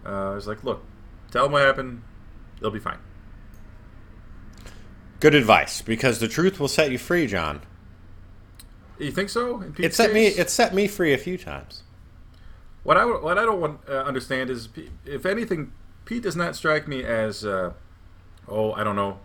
Uh, 0.04 0.32
was 0.34 0.46
like, 0.46 0.62
look, 0.62 0.84
tell 1.30 1.46
him 1.46 1.52
what 1.52 1.62
happened. 1.62 2.02
They'll 2.60 2.70
be 2.70 2.78
fine. 2.78 2.98
Good 5.18 5.34
advice, 5.34 5.80
because 5.80 6.18
the 6.18 6.28
truth 6.28 6.60
will 6.60 6.68
set 6.68 6.90
you 6.90 6.98
free, 6.98 7.26
John. 7.26 7.62
You 8.98 9.10
think 9.12 9.30
so? 9.30 9.64
It 9.78 9.94
set 9.94 10.12
me. 10.12 10.26
It 10.26 10.50
set 10.50 10.74
me 10.74 10.86
free 10.86 11.14
a 11.14 11.18
few 11.18 11.38
times. 11.38 11.84
What 12.82 12.98
I 12.98 13.06
what 13.06 13.38
I 13.38 13.44
don't 13.46 13.60
want, 13.60 13.80
uh, 13.88 13.92
understand 14.02 14.50
is, 14.50 14.68
if 15.06 15.24
anything, 15.24 15.72
Pete 16.04 16.22
does 16.22 16.36
not 16.36 16.54
strike 16.54 16.86
me 16.86 17.02
as, 17.04 17.44
uh, 17.46 17.72
oh, 18.46 18.72
I 18.72 18.84
don't 18.84 18.96
know 18.96 19.20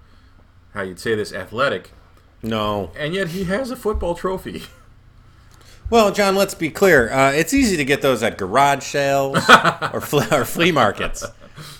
how 0.73 0.83
you'd 0.83 0.99
say 0.99 1.13
this, 1.15 1.33
athletic, 1.33 1.91
No. 2.41 2.91
and 2.95 3.13
yet 3.13 3.29
he 3.29 3.43
has 3.45 3.69
a 3.71 3.75
football 3.75 4.15
trophy. 4.15 4.63
Well, 5.89 6.11
John, 6.11 6.35
let's 6.35 6.53
be 6.53 6.69
clear. 6.69 7.09
Uh, 7.11 7.31
it's 7.31 7.53
easy 7.53 7.77
to 7.77 7.85
get 7.85 8.01
those 8.01 8.21
at 8.21 8.37
garage 8.37 8.83
sales 8.83 9.37
or, 9.93 10.01
or 10.31 10.45
flea 10.45 10.71
markets. 10.71 11.23
Uh, 11.23 11.31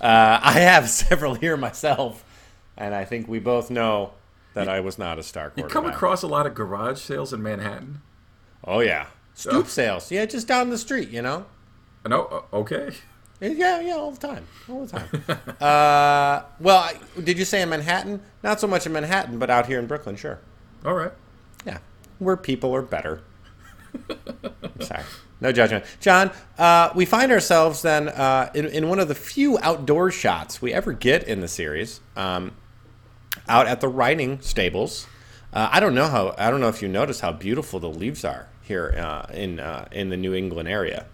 I 0.02 0.54
have 0.54 0.90
several 0.90 1.36
here 1.36 1.58
myself, 1.58 2.24
and 2.78 2.96
I 2.96 3.04
think 3.04 3.28
we 3.28 3.40
both 3.40 3.70
know 3.70 4.14
that 4.54 4.70
I 4.70 4.80
was 4.80 4.98
not 4.98 5.20
a 5.20 5.24
star 5.24 5.52
You 5.56 5.64
come 5.66 5.86
across 5.86 6.24
a 6.24 6.28
lot 6.28 6.46
of 6.48 6.56
garage 6.56 7.00
sales 7.02 7.34
in 7.34 7.44
Manhattan. 7.44 8.02
Oh 8.64 8.80
yeah, 8.80 9.08
stoop 9.34 9.66
Oh. 9.66 9.68
sales. 9.68 10.10
Yeah, 10.10 10.26
just 10.26 10.48
down 10.48 10.70
the 10.70 10.78
street. 10.78 11.10
You 11.10 11.22
know. 11.22 11.46
No, 12.08 12.26
uh, 12.54 12.56
okay. 12.58 12.92
Yeah, 13.42 13.82
yeah, 13.82 13.94
all 13.94 14.12
the 14.12 14.26
time, 14.26 14.48
all 14.70 14.86
the 14.86 15.00
time. 15.00 15.10
uh, 15.62 16.44
well, 16.60 16.78
I- 16.80 16.96
did 17.22 17.38
you 17.38 17.46
say 17.46 17.62
in 17.62 17.70
Manhattan? 17.70 18.22
Not 18.42 18.60
so 18.62 18.68
much 18.68 18.86
in 18.86 18.94
Manhattan, 18.94 19.38
but 19.38 19.50
out 19.50 19.68
here 19.68 19.78
in 19.80 19.86
Brooklyn, 19.86 20.16
sure. 20.16 20.40
All 20.86 20.94
right. 20.96 21.12
Yeah. 21.66 21.80
where 22.20 22.38
people 22.38 22.74
are 22.74 22.82
better. 22.82 23.22
Sorry. 24.80 25.04
No 25.39 25.51
judgment. 25.51 25.86
John, 26.00 26.32
uh, 26.58 26.89
we 26.96 27.06
find 27.06 27.32
ourselves 27.32 27.82
then 27.82 28.10
uh, 28.10 28.50
in, 28.56 28.66
in 28.66 28.89
one 28.89 29.00
of 29.00 29.08
the 29.08 29.16
few 29.16 29.58
outdoor 29.60 30.10
shots 30.12 30.62
we 30.62 30.74
ever 30.74 30.94
get 30.94 31.24
in 31.24 31.42
the 31.42 31.48
series, 31.48 32.01
um, 32.16 32.54
out 33.48 33.68
at 33.68 33.82
the 33.82 33.88
riding 33.88 34.42
stables. 34.42 35.06
Uh, 35.54 35.70
I 35.72 35.80
don't 35.80 35.94
know 35.96 36.08
how. 36.08 36.34
I 36.38 36.50
don't 36.50 36.60
know 36.60 36.70
if 36.70 36.82
you 36.82 36.88
notice 36.88 37.20
how 37.20 37.32
beautiful 37.32 37.80
the 37.80 37.89
leaves 37.89 38.25
are 38.25 38.48
here 38.62 38.96
uh, 38.98 39.32
in 39.34 39.60
uh, 39.60 39.88
in 39.92 40.10
the 40.10 40.18
New 40.18 40.34
England 40.34 40.68
area. 40.70 41.06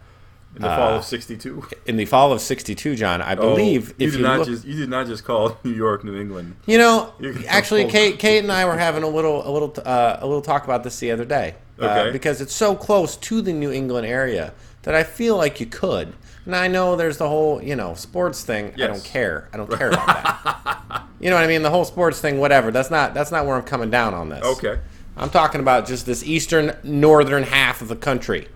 In 0.55 0.61
the 0.61 0.67
fall 0.67 0.95
of 0.97 1.03
'62. 1.03 1.65
In 1.87 1.97
the 1.97 2.05
fall 2.05 2.31
of 2.31 2.39
'62, 2.39 2.95
John, 2.95 3.21
I 3.21 3.35
believe 3.35 3.89
Oh, 3.89 3.95
you 3.99 4.05
if 4.07 4.11
did 4.11 4.19
you 4.19 4.21
not 4.23 4.39
look, 4.39 4.47
just 4.47 4.65
you 4.65 4.75
did 4.75 4.89
not 4.89 5.07
just 5.07 5.23
call 5.25 5.57
New 5.63 5.71
York 5.71 6.03
New 6.03 6.15
England. 6.19 6.55
You 6.65 6.77
know, 6.77 7.13
actually, 7.47 7.87
Kate, 7.87 8.19
Kate 8.19 8.39
and 8.39 8.51
I 8.51 8.65
were 8.65 8.77
having 8.77 9.03
a 9.03 9.07
little, 9.07 9.47
a 9.47 9.51
little, 9.51 9.73
uh, 9.83 10.17
a 10.19 10.25
little 10.25 10.41
talk 10.43 10.63
about 10.63 10.83
this 10.83 10.99
the 10.99 11.11
other 11.11 11.25
day. 11.25 11.55
Uh, 11.79 12.11
because 12.11 12.39
it's 12.39 12.53
so 12.53 12.75
close 12.75 13.17
to 13.17 13.41
the 13.41 13.51
New 13.51 13.71
England 13.71 14.05
area 14.05 14.53
that 14.83 14.93
I 14.93 15.03
feel 15.03 15.35
like 15.35 15.59
you 15.59 15.65
could. 15.65 16.13
And 16.45 16.55
I 16.55 16.67
know 16.67 16.95
there's 16.95 17.17
the 17.17 17.27
whole, 17.27 17.63
you 17.63 17.75
know, 17.75 17.93
sports 17.95 18.43
thing. 18.43 18.73
I 18.75 18.87
don't 18.87 19.03
care. 19.03 19.49
I 19.53 19.57
don't 19.57 19.71
care 19.71 19.89
about 19.89 20.07
that. 20.07 21.03
you 21.19 21.29
know 21.29 21.35
what 21.35 21.43
I 21.43 21.47
mean? 21.47 21.63
The 21.63 21.69
whole 21.69 21.85
sports 21.85 22.19
thing, 22.19 22.39
whatever. 22.39 22.69
That's 22.69 22.91
not, 22.91 23.13
that's 23.13 23.31
not 23.31 23.45
where 23.45 23.55
I'm 23.55 23.63
coming 23.63 23.89
down 23.89 24.13
on 24.13 24.29
this. 24.29 24.43
Okay. 24.43 24.79
I'm 25.15 25.29
talking 25.29 25.61
about 25.61 25.87
just 25.87 26.05
this 26.05 26.23
eastern, 26.23 26.75
northern 26.83 27.43
half 27.43 27.81
of 27.81 27.87
the 27.87 27.95
country. 27.95 28.49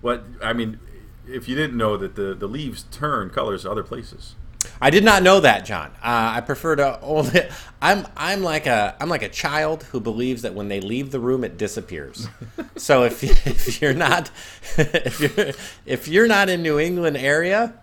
What 0.00 0.24
I 0.42 0.52
mean, 0.52 0.80
if 1.28 1.48
you 1.48 1.54
didn't 1.54 1.76
know 1.76 1.96
that 1.96 2.16
the 2.16 2.34
the 2.34 2.46
leaves 2.46 2.84
turn 2.84 3.30
colors 3.30 3.66
other 3.66 3.82
places. 3.82 4.34
I 4.80 4.90
did 4.90 5.04
not 5.04 5.22
know 5.22 5.40
that, 5.40 5.64
John. 5.64 5.90
Uh, 6.02 6.32
I 6.36 6.40
prefer 6.40 6.76
to 6.76 7.00
only. 7.00 7.42
I'm 7.82 8.06
I'm 8.16 8.42
like 8.42 8.66
a 8.66 8.96
I'm 9.00 9.08
like 9.08 9.22
a 9.22 9.28
child 9.28 9.84
who 9.84 10.00
believes 10.00 10.42
that 10.42 10.54
when 10.54 10.68
they 10.68 10.80
leave 10.80 11.10
the 11.10 11.20
room, 11.20 11.44
it 11.44 11.56
disappears. 11.56 12.28
so 12.76 13.04
if 13.04 13.22
if 13.46 13.80
you're 13.80 13.94
not 13.94 14.30
if 14.76 15.20
you're 15.20 15.52
if 15.86 16.08
you're 16.08 16.26
not 16.26 16.48
in 16.48 16.62
New 16.62 16.78
England 16.78 17.16
area, 17.16 17.74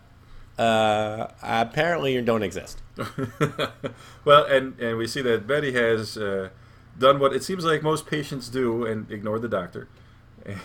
uh, 0.57 1.27
apparently 1.41 2.13
you 2.13 2.21
don't 2.21 2.43
exist. 2.43 2.81
well, 4.25 4.45
and 4.45 4.79
and 4.79 4.97
we 4.97 5.07
see 5.07 5.21
that 5.21 5.47
Betty 5.47 5.73
has 5.73 6.17
uh, 6.17 6.49
done 6.97 7.19
what 7.19 7.33
it 7.33 7.43
seems 7.43 7.65
like 7.65 7.83
most 7.83 8.05
patients 8.05 8.49
do 8.49 8.85
and 8.85 9.09
ignore 9.11 9.39
the 9.39 9.49
doctor. 9.49 9.87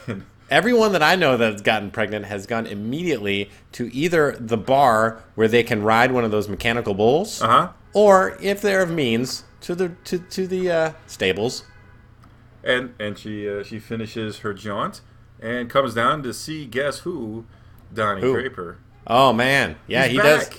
And 0.06 0.24
Everyone 0.52 0.92
that 0.92 1.02
I 1.02 1.16
know 1.16 1.38
that's 1.38 1.62
gotten 1.62 1.90
pregnant 1.90 2.26
has 2.26 2.44
gone 2.44 2.66
immediately 2.66 3.48
to 3.72 3.90
either 3.94 4.36
the 4.38 4.58
bar 4.58 5.24
where 5.34 5.48
they 5.48 5.62
can 5.62 5.82
ride 5.82 6.12
one 6.12 6.24
of 6.24 6.30
those 6.30 6.46
mechanical 6.46 6.92
bulls, 6.92 7.40
uh 7.40 7.48
huh. 7.48 7.68
or 7.94 8.36
if 8.42 8.60
they're 8.60 8.82
of 8.82 8.90
means, 8.90 9.44
to 9.62 9.74
the 9.74 9.88
to, 10.04 10.18
to 10.18 10.46
the 10.46 10.70
uh, 10.70 10.92
stables. 11.06 11.64
And 12.62 12.94
and 13.00 13.18
she 13.18 13.48
uh, 13.48 13.62
she 13.62 13.78
finishes 13.78 14.40
her 14.40 14.52
jaunt 14.52 15.00
and 15.40 15.70
comes 15.70 15.94
down 15.94 16.22
to 16.24 16.34
see 16.34 16.66
guess 16.66 16.98
who, 16.98 17.46
Donnie 17.90 18.20
Who? 18.20 18.34
Draper. 18.34 18.76
Oh 19.06 19.32
man, 19.32 19.76
yeah, 19.86 20.02
He's 20.02 20.12
he 20.12 20.18
does. 20.18 20.50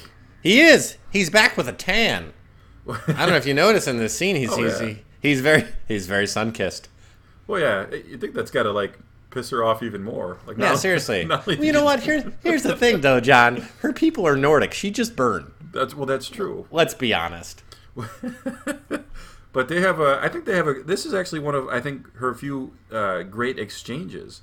He 0.42 0.62
is. 0.62 0.98
He's 1.12 1.30
back 1.30 1.56
with 1.56 1.68
a 1.68 1.72
tan. 1.72 2.34
I 2.90 2.98
don't 3.06 3.30
know 3.30 3.36
if 3.36 3.46
you 3.46 3.54
notice 3.54 3.88
in 3.88 3.98
this 3.98 4.18
scene, 4.18 4.38
he's 4.38 4.50
Oh, 4.54 4.58
he's, 4.58 4.82
yeah. 4.82 4.88
he, 4.88 5.04
he's 5.22 5.42
very 5.42 5.66
he's 5.88 6.08
very 6.08 6.26
sun 6.26 6.52
kissed. 6.52 6.90
Well, 7.46 7.62
yeah, 7.62 7.94
you 7.94 8.18
think 8.18 8.34
that's 8.34 8.50
got 8.50 8.64
to 8.64 8.72
like 8.72 8.98
piss 9.34 9.50
her 9.50 9.64
off 9.64 9.82
even 9.84 10.04
more? 10.04 10.38
Like, 10.46 10.58
Yeah, 10.58 10.70
not- 10.70 10.80
seriously. 10.80 11.26
Well, 11.30 11.42
you 11.48 11.72
know 11.72 11.84
what? 11.84 12.02
Here's 12.02 12.24
here's 12.44 12.64
the 12.64 12.76
thing, 12.76 13.02
though, 13.02 13.20
John. 13.20 13.68
Her 13.82 13.92
people 13.94 14.26
are 14.28 14.36
Nordic. 14.38 14.74
She 14.74 14.92
just 14.92 15.16
burned. 15.16 15.52
That's 15.74 15.96
well, 15.96 16.06
that's 16.06 16.30
true. 16.30 16.68
Let's 16.72 16.94
be 16.94 17.14
honest. 17.14 17.64
But 19.52 19.68
they 19.68 19.82
have 19.82 20.00
a. 20.00 20.20
I 20.20 20.30
think 20.30 20.46
they 20.46 20.56
have 20.56 20.68
a. 20.68 20.82
This 20.84 21.06
is 21.06 21.14
actually 21.14 21.38
one 21.40 21.54
of 21.54 21.68
I 21.68 21.80
think 21.80 22.12
her 22.16 22.34
few 22.34 22.74
uh, 22.92 23.22
great 23.22 23.60
exchanges. 23.60 24.42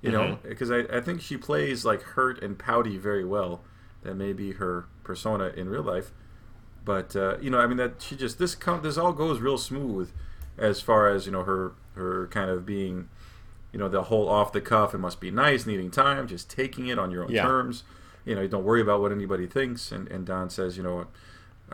You 0.00 0.12
know, 0.12 0.22
Mm-hmm. 0.22 0.48
because 0.48 0.70
I, 0.70 0.78
I 0.96 1.00
think 1.00 1.20
she 1.20 1.36
plays 1.36 1.84
like 1.84 2.02
hurt 2.02 2.40
and 2.42 2.56
pouty 2.56 2.98
very 2.98 3.24
well. 3.24 3.62
That 4.04 4.14
may 4.14 4.32
be 4.32 4.52
her 4.52 4.86
persona 5.02 5.46
in 5.56 5.68
real 5.68 5.82
life. 5.82 6.12
But 6.84 7.16
uh, 7.16 7.38
you 7.40 7.50
know, 7.50 7.58
I 7.58 7.66
mean 7.66 7.78
that 7.78 8.00
she 8.00 8.14
just 8.14 8.38
this 8.38 8.54
com- 8.54 8.82
this 8.82 8.96
all 8.96 9.12
goes 9.12 9.40
real 9.40 9.58
smooth, 9.58 10.10
as 10.56 10.80
far 10.80 11.08
as 11.08 11.26
you 11.26 11.32
know 11.32 11.42
her 11.42 11.72
her 11.96 12.28
kind 12.28 12.48
of 12.48 12.64
being, 12.64 13.08
you 13.72 13.78
know, 13.78 13.88
the 13.88 14.02
whole 14.04 14.28
off 14.28 14.52
the 14.52 14.60
cuff. 14.60 14.94
It 14.94 14.98
must 14.98 15.20
be 15.20 15.30
nice, 15.30 15.66
needing 15.66 15.90
time, 15.90 16.26
just 16.28 16.50
taking 16.50 16.86
it 16.88 16.98
on 16.98 17.10
your 17.10 17.24
own 17.24 17.30
Yeah. 17.30 17.42
terms. 17.42 17.84
You 18.24 18.34
know, 18.36 18.46
don't 18.46 18.64
worry 18.64 18.80
about 18.80 19.00
what 19.00 19.10
anybody 19.12 19.46
thinks. 19.46 19.90
And 19.92 20.06
and 20.08 20.24
Don 20.26 20.50
says, 20.50 20.76
you 20.76 20.82
know, 20.82 21.06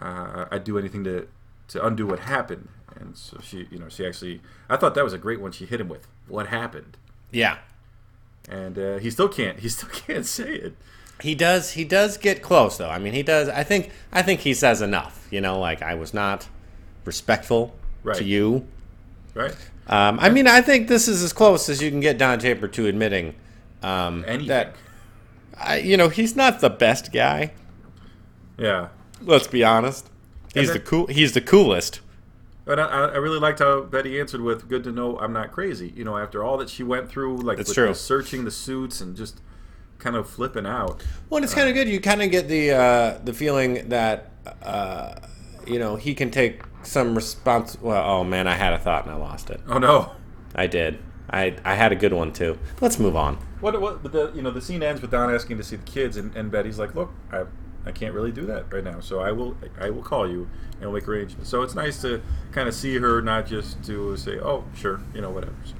uh, 0.00 0.46
I'd 0.50 0.64
do 0.64 0.78
anything 0.78 1.04
to 1.04 1.26
to 1.68 1.84
undo 1.86 2.06
what 2.06 2.20
happened. 2.20 2.68
And 2.98 3.16
so 3.16 3.38
she, 3.42 3.68
you 3.70 3.78
know, 3.78 3.88
she 3.88 4.04
actually, 4.06 4.40
I 4.68 4.76
thought 4.76 4.94
that 4.94 5.04
was 5.04 5.12
a 5.12 5.18
great 5.18 5.40
one. 5.40 5.52
She 5.52 5.66
hit 5.66 5.80
him 5.80 5.88
with 5.88 6.08
what 6.26 6.46
happened, 6.48 6.96
Yeah, 7.30 7.58
and 8.48 8.76
uh, 8.78 8.96
he 8.98 9.10
still 9.10 9.28
can't. 9.28 9.60
He 9.60 9.68
still 9.68 9.88
can't 9.92 10.24
say 10.26 10.54
it. 10.54 10.74
he 11.20 11.34
does. 11.34 11.72
He 11.72 11.84
does 11.84 12.16
get 12.16 12.42
close, 12.42 12.78
though. 12.78 12.88
I 12.88 12.98
mean, 12.98 13.12
he 13.12 13.22
does. 13.22 13.48
I 13.48 13.62
think. 13.62 13.90
I 14.12 14.22
think 14.22 14.40
he 14.40 14.54
says 14.54 14.80
enough. 14.82 15.28
You 15.30 15.40
know, 15.40 15.58
like 15.60 15.82
I 15.82 15.94
was 15.94 16.12
not 16.14 16.48
respectful 17.04 17.74
Right. 18.02 18.16
to 18.16 18.24
you. 18.24 18.66
Right? 19.34 19.54
Um, 19.88 20.18
I 20.20 20.28
mean, 20.28 20.46
I 20.46 20.60
think 20.60 20.88
this 20.88 21.08
is 21.08 21.22
as 21.22 21.32
close 21.32 21.68
as 21.68 21.82
you 21.82 21.90
can 21.90 22.00
get 22.00 22.18
Don 22.18 22.38
Draper 22.38 22.68
to 22.68 22.86
admitting 22.86 23.34
um, 23.82 24.24
Anything. 24.26 24.48
that 24.48 24.74
I, 25.58 25.78
you 25.78 25.96
know 25.96 26.08
he's 26.08 26.36
not 26.36 26.60
the 26.60 26.70
best 26.70 27.12
guy. 27.12 27.52
Yeah. 28.58 28.88
Let's 29.22 29.46
be 29.46 29.64
honest. 29.64 30.08
He's 30.54 30.68
then- 30.68 30.74
the 30.78 30.80
cool. 30.82 31.06
He's 31.06 31.32
the 31.32 31.40
coolest. 31.40 32.00
But 32.64 32.78
I, 32.78 32.84
I 32.84 33.16
really 33.16 33.38
liked 33.38 33.60
how 33.60 33.80
Betty 33.80 34.20
answered 34.20 34.42
with 34.42 34.68
"Good 34.68 34.84
to 34.84 34.92
know 34.92 35.18
I'm 35.18 35.32
not 35.32 35.52
crazy." 35.52 35.90
You 35.96 36.04
know, 36.04 36.18
after 36.18 36.44
all 36.44 36.58
that 36.58 36.68
she 36.68 36.82
went 36.82 37.08
through, 37.08 37.38
like 37.38 37.56
That's 37.56 37.72
true. 37.72 37.86
the 37.88 37.94
searching 37.94 38.44
the 38.44 38.50
suits 38.50 39.00
and 39.00 39.16
just 39.16 39.40
kind 39.98 40.14
of 40.16 40.28
flipping 40.28 40.66
out. 40.66 41.02
Well, 41.30 41.38
and 41.38 41.44
it's 41.44 41.54
kind 41.54 41.66
of 41.68 41.74
good. 41.74 41.88
You 41.88 41.98
kind 41.98 42.20
of 42.22 42.30
get 42.30 42.46
the 42.46 42.72
uh, 42.72 43.18
the 43.24 43.32
feeling 43.32 43.88
that 43.88 44.32
uh, 44.62 45.14
you 45.66 45.78
know 45.78 45.96
he 45.96 46.14
can 46.14 46.30
take 46.30 46.60
some 46.82 47.14
response. 47.14 47.76
Well, 47.80 48.02
oh 48.08 48.24
man, 48.24 48.46
I 48.46 48.54
had 48.54 48.72
a 48.72 48.78
thought 48.78 49.04
and 49.04 49.12
I 49.12 49.16
lost 49.16 49.50
it. 49.50 49.60
Oh 49.68 49.78
no! 49.78 50.12
I 50.54 50.66
did. 50.66 50.98
I 51.30 51.56
I 51.64 51.74
had 51.74 51.92
a 51.92 51.96
good 51.96 52.12
one 52.12 52.32
too. 52.32 52.58
Let's 52.80 52.98
move 52.98 53.16
on. 53.16 53.36
What? 53.60 53.80
What? 53.80 54.02
But 54.02 54.12
the 54.12 54.32
you 54.34 54.42
know 54.42 54.50
the 54.50 54.60
scene 54.60 54.82
ends 54.82 55.02
with 55.02 55.10
Don 55.10 55.34
asking 55.34 55.58
to 55.58 55.64
see 55.64 55.76
the 55.76 55.84
kids, 55.84 56.16
and, 56.16 56.34
and 56.36 56.50
Betty's 56.50 56.78
like, 56.78 56.94
"Look, 56.94 57.10
I 57.32 57.44
I 57.86 57.92
can't 57.92 58.14
really 58.14 58.32
do 58.32 58.46
that 58.46 58.72
right 58.72 58.84
now, 58.84 59.00
so 59.00 59.20
I 59.20 59.32
will 59.32 59.56
I 59.80 59.90
will 59.90 60.02
call 60.02 60.28
you 60.28 60.48
and 60.74 60.82
we'll 60.82 60.92
make 60.92 61.08
arrangements." 61.08 61.50
So 61.50 61.62
it's 61.62 61.74
nice 61.74 62.00
to 62.02 62.22
kind 62.52 62.68
of 62.68 62.74
see 62.74 62.96
her, 62.98 63.20
not 63.20 63.46
just 63.46 63.82
to 63.84 64.16
say, 64.16 64.38
"Oh, 64.38 64.64
sure, 64.74 65.00
you 65.14 65.20
know, 65.20 65.30
whatever." 65.30 65.54
So 65.64 65.74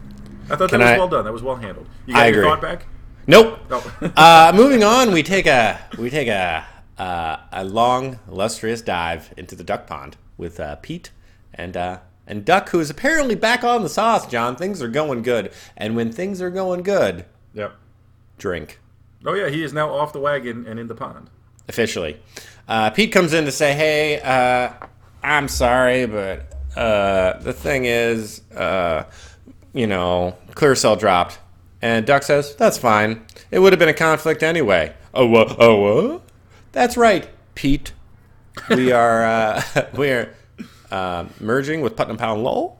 I 0.50 0.57
thought 0.57 0.71
Can 0.71 0.81
that 0.81 0.85
was 0.87 0.95
I- 0.95 0.99
well 0.99 1.09
done. 1.09 1.25
That 1.25 1.33
was 1.33 1.43
well 1.43 1.57
handled. 1.57 1.88
You 2.07 2.14
got 2.14 2.23
I 2.23 2.26
your 2.28 2.38
agree. 2.40 2.50
thought 2.50 2.61
back? 2.62 2.87
Nope. 3.26 3.59
No. 3.71 3.83
uh, 4.17 4.52
moving 4.55 4.83
on, 4.83 5.12
we 5.12 5.23
take 5.23 5.47
a 5.47 5.78
we 5.99 6.11
take 6.11 6.28
a 6.28 6.64
uh, 6.99 7.37
a 7.52 7.64
long, 7.64 8.19
illustrious 8.28 8.83
dive 8.83 9.33
into 9.37 9.55
the 9.55 9.64
duck 9.64 9.87
pond 9.87 10.17
with 10.38 10.59
uh, 10.59 10.76
Pete 10.76 11.11
and 11.52 11.76
uh, 11.76 11.99
and 12.26 12.45
Duck, 12.45 12.71
who 12.71 12.80
is 12.80 12.88
apparently 12.88 13.35
back 13.35 13.62
on 13.62 13.83
the 13.83 13.88
sauce. 13.90 14.26
John, 14.26 14.57
things 14.57 14.80
are 14.80 14.88
going 14.88 15.23
good, 15.23 15.52
and 15.76 15.97
when 15.97 16.11
things 16.12 16.40
are 16.40 16.50
going 16.50 16.83
good, 16.83 17.26
yep. 17.52 17.75
drink 18.38 18.78
Oh 19.25 19.35
yeah, 19.35 19.49
he 19.49 19.64
is 19.64 19.73
now 19.73 19.90
off 19.90 20.12
the 20.12 20.21
wagon 20.21 20.66
and 20.66 20.78
in 20.78 20.87
the 20.87 20.95
pond. 20.95 21.30
officially. 21.68 22.21
Uh, 22.68 22.90
Pete 22.90 23.12
comes 23.12 23.33
in 23.33 23.45
to 23.47 23.52
say, 23.52 23.75
"Hey, 23.75 24.21
uh, 24.21 24.73
I'm 25.23 25.49
sorry, 25.49 26.07
but 26.07 26.47
uh, 26.76 27.38
the 27.40 27.52
thing 27.52 27.85
is, 27.87 28.42
uh, 28.52 29.04
you 29.73 29.87
know, 29.87 30.37
Clearasil 30.52 30.99
dropped." 30.99 31.38
And 31.83 32.07
Duck 32.07 32.23
says, 32.23 32.54
"That's 32.57 32.78
fine. 32.78 33.25
It 33.50 33.59
would 33.59 33.73
have 33.73 33.80
been 33.80 33.88
a 33.88 33.95
conflict 33.95 34.42
anyway." 34.42 34.95
Oh? 35.14 35.35
Oh? 35.59 36.23
That's 36.73 36.97
right, 36.97 37.28
Pete. 37.54 37.92
We 38.70 38.92
are 38.92 39.24
uh, 39.24 39.62
we 39.96 40.10
are 40.10 40.34
uh, 40.90 41.26
merging 41.40 41.80
with 41.80 41.96
Putnam 41.96 42.18
and 42.20 42.42
Lowell, 42.44 42.78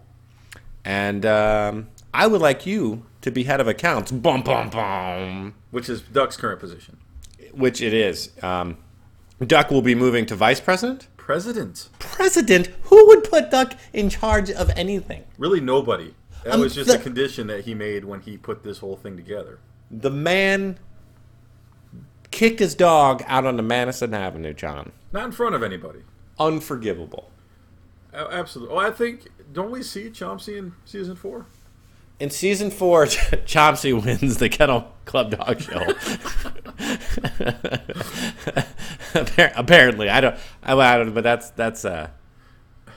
and 0.85 1.25
um, 1.27 1.89
I 2.15 2.27
would 2.27 2.41
like 2.41 2.67
you 2.67 3.05
to 3.23 3.31
be 3.31 3.45
head 3.45 3.61
of 3.61 3.69
accounts. 3.69 4.11
Bum 4.13 4.43
bum 4.43 4.71
bum 4.71 5.55
Which 5.71 5.89
is 5.89 6.01
Duck's 6.03 6.37
current 6.37 6.61
position. 6.61 6.99
which 7.53 7.81
it 7.83 7.93
is. 7.95 8.31
Um, 8.43 8.77
Duck 9.47 9.71
will 9.71 9.83
be 9.83 9.95
moving 9.95 10.27
to 10.27 10.35
vice 10.35 10.61
president. 10.61 11.09
President. 11.17 11.89
President? 11.99 12.69
Who 12.85 13.07
would 13.09 13.25
put 13.25 13.51
Duck 13.51 13.75
in 13.93 14.09
charge 14.09 14.51
of 14.51 14.71
anything? 14.77 15.25
Really, 15.37 15.61
nobody. 15.61 16.15
That 16.45 16.55
Um, 16.55 16.61
was 16.61 16.75
just 16.75 16.89
the- 16.89 16.97
a 16.97 16.99
condition 16.99 17.47
that 17.49 17.65
he 17.65 17.75
made 17.75 18.05
when 18.05 18.21
he 18.21 18.37
put 18.37 18.63
this 18.65 18.79
whole 18.79 18.97
thing 18.97 19.17
together. 19.17 19.59
The 19.91 20.11
man 20.11 20.79
kicked 22.31 22.61
his 22.61 22.75
dog 22.75 23.23
out 23.27 23.45
on 23.47 23.57
the 23.57 23.63
Madison 23.63 24.15
Avenue, 24.15 24.53
John. 24.55 24.93
Not 25.13 25.25
in 25.27 25.33
front 25.33 25.55
of 25.55 25.63
anybody. 25.63 26.01
Unforgivable. 26.39 27.31
A- 28.13 28.33
Absolutely. 28.33 28.75
Oh, 28.75 28.79
I 28.79 28.91
think 28.91 29.29
don't 29.53 29.71
we 29.71 29.83
see 29.83 30.11
Chauncey 30.11 30.59
in 30.59 30.73
season 30.85 31.17
four? 31.17 31.47
In 32.21 32.31
season 32.31 32.71
four, 32.71 33.07
Chauncey 33.47 33.93
wins 33.93 34.39
the 34.39 34.49
Kennel 34.49 34.93
Club 35.05 35.31
Dog 35.31 35.61
Show. 35.61 35.87
Apparently, 39.57 40.09
I 40.09 40.21
don't. 40.21 40.37
I, 40.63 40.75
I 40.75 40.99
don't. 40.99 41.15
But 41.15 41.25
that's 41.25 41.51
that's 41.51 41.85
uh, 41.85 42.11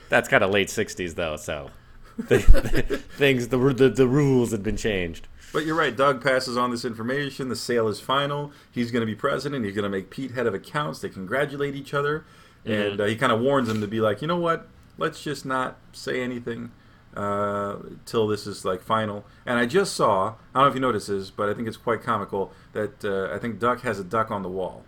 that's 0.08 0.28
kind 0.28 0.42
of 0.44 0.50
late 0.50 0.68
'60s 0.68 1.14
though. 1.14 1.36
So 1.36 1.70
the, 2.18 2.38
the 2.88 2.98
things 2.98 3.48
the, 3.48 3.58
the 3.58 3.88
the 3.88 4.08
rules 4.08 4.50
had 4.50 4.62
been 4.62 4.76
changed. 4.76 5.28
But 5.52 5.66
you're 5.66 5.74
right. 5.76 5.94
Duck 5.94 6.22
passes 6.22 6.56
on 6.56 6.70
this 6.70 6.84
information. 6.84 7.48
The 7.48 7.56
sale 7.56 7.88
is 7.88 8.00
final. 8.00 8.52
He's 8.70 8.90
going 8.90 9.02
to 9.02 9.06
be 9.06 9.14
president. 9.14 9.64
He's 9.64 9.74
going 9.74 9.82
to 9.84 9.88
make 9.90 10.08
Pete 10.10 10.30
head 10.32 10.46
of 10.46 10.54
accounts. 10.54 11.00
They 11.00 11.08
congratulate 11.10 11.74
each 11.74 11.92
other, 11.92 12.24
and 12.64 13.00
uh, 13.00 13.04
he 13.04 13.16
kind 13.16 13.32
of 13.32 13.40
warns 13.40 13.68
him 13.68 13.80
to 13.82 13.86
be 13.86 14.00
like, 14.00 14.22
you 14.22 14.28
know 14.28 14.38
what? 14.38 14.66
Let's 14.98 15.22
just 15.22 15.44
not 15.44 15.76
say 15.92 16.22
anything 16.22 16.70
uh, 17.16 17.76
till 18.06 18.26
this 18.28 18.46
is 18.46 18.64
like 18.64 18.80
final. 18.82 19.24
And 19.44 19.58
I 19.58 19.66
just 19.66 19.94
saw. 19.94 20.34
I 20.54 20.58
don't 20.60 20.64
know 20.64 20.68
if 20.68 20.74
you 20.74 20.80
noticed 20.80 21.08
this, 21.08 21.30
but 21.30 21.48
I 21.48 21.54
think 21.54 21.68
it's 21.68 21.76
quite 21.76 22.02
comical 22.02 22.52
that 22.72 23.04
uh, 23.04 23.34
I 23.34 23.38
think 23.38 23.58
Duck 23.58 23.82
has 23.82 23.98
a 23.98 24.04
duck 24.04 24.30
on 24.30 24.42
the 24.42 24.48
wall. 24.48 24.84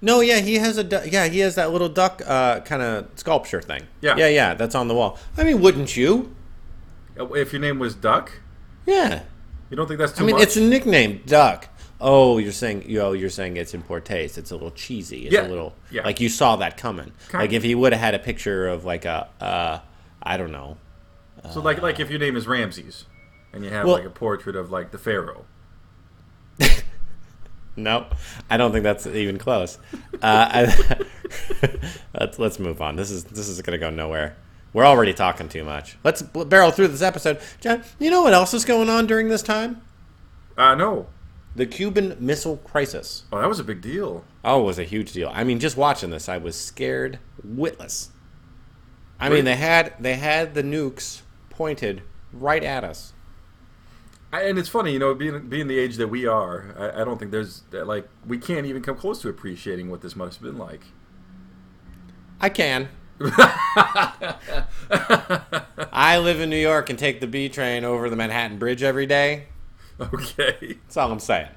No, 0.00 0.20
yeah, 0.20 0.38
he 0.40 0.56
has 0.56 0.76
a 0.78 0.84
du- 0.84 1.08
yeah, 1.08 1.26
he 1.28 1.40
has 1.40 1.54
that 1.54 1.72
little 1.72 1.88
duck 1.88 2.22
uh, 2.26 2.60
kind 2.60 2.82
of 2.82 3.08
sculpture 3.16 3.60
thing. 3.60 3.84
Yeah. 4.00 4.16
yeah, 4.16 4.28
yeah, 4.28 4.54
that's 4.54 4.74
on 4.74 4.88
the 4.88 4.94
wall. 4.94 5.18
I 5.36 5.44
mean, 5.44 5.60
wouldn't 5.60 5.96
you? 5.96 6.34
Uh, 7.18 7.26
If 7.32 7.52
your 7.52 7.60
name 7.60 7.78
was 7.78 7.94
Duck, 7.94 8.32
Yeah, 8.86 9.22
you 9.70 9.76
don't 9.76 9.86
think 9.86 9.98
that's 9.98 10.12
too 10.12 10.24
I 10.24 10.26
mean, 10.26 10.36
much? 10.36 10.42
it's 10.44 10.56
a 10.56 10.60
nickname, 10.60 11.22
duck. 11.26 11.68
Oh, 12.00 12.38
you're 12.38 12.50
saying 12.52 12.88
yo, 12.90 13.12
you're 13.12 13.30
saying 13.30 13.56
it's 13.56 13.74
in 13.74 13.82
poor 13.82 14.00
taste. 14.00 14.36
It's 14.38 14.50
a 14.50 14.54
little 14.54 14.72
cheesy. 14.72 15.26
It's 15.26 15.34
Yeah, 15.34 15.46
a 15.46 15.48
little 15.48 15.74
yeah. 15.90 16.02
like 16.04 16.20
you 16.20 16.28
saw 16.28 16.56
that 16.56 16.76
coming. 16.76 17.12
Kind 17.28 17.42
like 17.42 17.52
if 17.52 17.62
he 17.62 17.74
would 17.74 17.92
have 17.92 18.00
had 18.00 18.14
a 18.14 18.18
picture 18.18 18.66
of 18.68 18.84
like 18.84 19.04
a 19.04 19.28
uh, 19.40 19.78
I 20.22 20.36
don't 20.36 20.50
know. 20.52 20.78
so 21.52 21.60
like 21.60 21.80
like 21.80 22.00
if 22.00 22.10
your 22.10 22.18
name 22.18 22.36
is 22.36 22.46
Ramses, 22.48 23.04
and 23.52 23.64
you 23.64 23.70
have 23.70 23.86
Well- 23.86 23.94
like 23.96 24.04
a 24.04 24.10
portrait 24.10 24.56
of 24.56 24.70
like 24.72 24.90
the 24.90 24.98
pharaoh. 24.98 25.44
No, 27.74 28.06
I 28.50 28.58
don't 28.58 28.70
think 28.70 28.82
that's 28.82 29.06
even 29.06 29.38
close. 29.38 29.78
Uh, 30.14 30.18
I, 30.22 30.98
let's 32.20 32.38
let's 32.38 32.58
move 32.58 32.82
on. 32.82 32.96
This 32.96 33.10
is 33.10 33.24
this 33.24 33.48
is 33.48 33.62
going 33.62 33.72
to 33.72 33.78
go 33.78 33.88
nowhere. 33.88 34.36
We're 34.72 34.86
already 34.86 35.12
talking 35.12 35.48
too 35.48 35.64
much. 35.64 35.98
Let's 36.02 36.22
barrel 36.22 36.70
through 36.70 36.88
this 36.88 37.02
episode. 37.02 37.40
John, 37.60 37.84
you 37.98 38.10
know 38.10 38.22
what 38.22 38.32
else 38.32 38.54
is 38.54 38.64
going 38.64 38.88
on 38.88 39.06
during 39.06 39.28
this 39.28 39.42
time? 39.42 39.82
Uh 40.56 40.74
no. 40.74 41.06
The 41.54 41.66
Cuban 41.66 42.16
Missile 42.18 42.56
Crisis. 42.58 43.24
Oh, 43.30 43.38
that 43.40 43.48
was 43.48 43.60
a 43.60 43.64
big 43.64 43.82
deal. 43.82 44.24
Oh, 44.42 44.62
it 44.62 44.64
was 44.64 44.78
a 44.78 44.84
huge 44.84 45.12
deal. 45.12 45.30
I 45.34 45.44
mean, 45.44 45.60
just 45.60 45.76
watching 45.76 46.10
this, 46.10 46.28
I 46.28 46.38
was 46.38 46.58
scared 46.58 47.18
witless. 47.44 48.10
I 49.20 49.28
mean, 49.28 49.44
they 49.44 49.56
had 49.56 49.94
they 50.00 50.14
had 50.14 50.54
the 50.54 50.62
nukes 50.62 51.22
pointed 51.50 52.02
right 52.32 52.64
at 52.64 52.82
us. 52.82 53.12
I, 54.32 54.44
and 54.44 54.58
it's 54.58 54.68
funny, 54.68 54.94
you 54.94 54.98
know, 54.98 55.14
being 55.14 55.48
being 55.48 55.68
the 55.68 55.78
age 55.78 55.96
that 55.96 56.08
we 56.08 56.26
are, 56.26 56.74
I, 56.78 57.02
I 57.02 57.04
don't 57.04 57.18
think 57.18 57.30
there's 57.30 57.62
like 57.70 58.08
we 58.26 58.38
can't 58.38 58.66
even 58.66 58.82
come 58.82 58.96
close 58.96 59.20
to 59.22 59.28
appreciating 59.28 59.90
what 59.90 60.00
this 60.00 60.16
must 60.16 60.38
have 60.38 60.42
been 60.42 60.58
like. 60.58 60.86
I 62.40 62.48
can. 62.48 62.88
I 65.92 66.18
live 66.18 66.40
in 66.40 66.50
New 66.50 66.56
York 66.56 66.90
and 66.90 66.98
take 66.98 67.20
the 67.20 67.26
B 67.26 67.48
train 67.48 67.84
over 67.84 68.08
the 68.10 68.16
Manhattan 68.16 68.58
Bridge 68.58 68.82
every 68.82 69.06
day. 69.06 69.44
Okay, 70.00 70.78
That's 70.82 70.96
all 70.96 71.12
I'm 71.12 71.20
saying. 71.20 71.48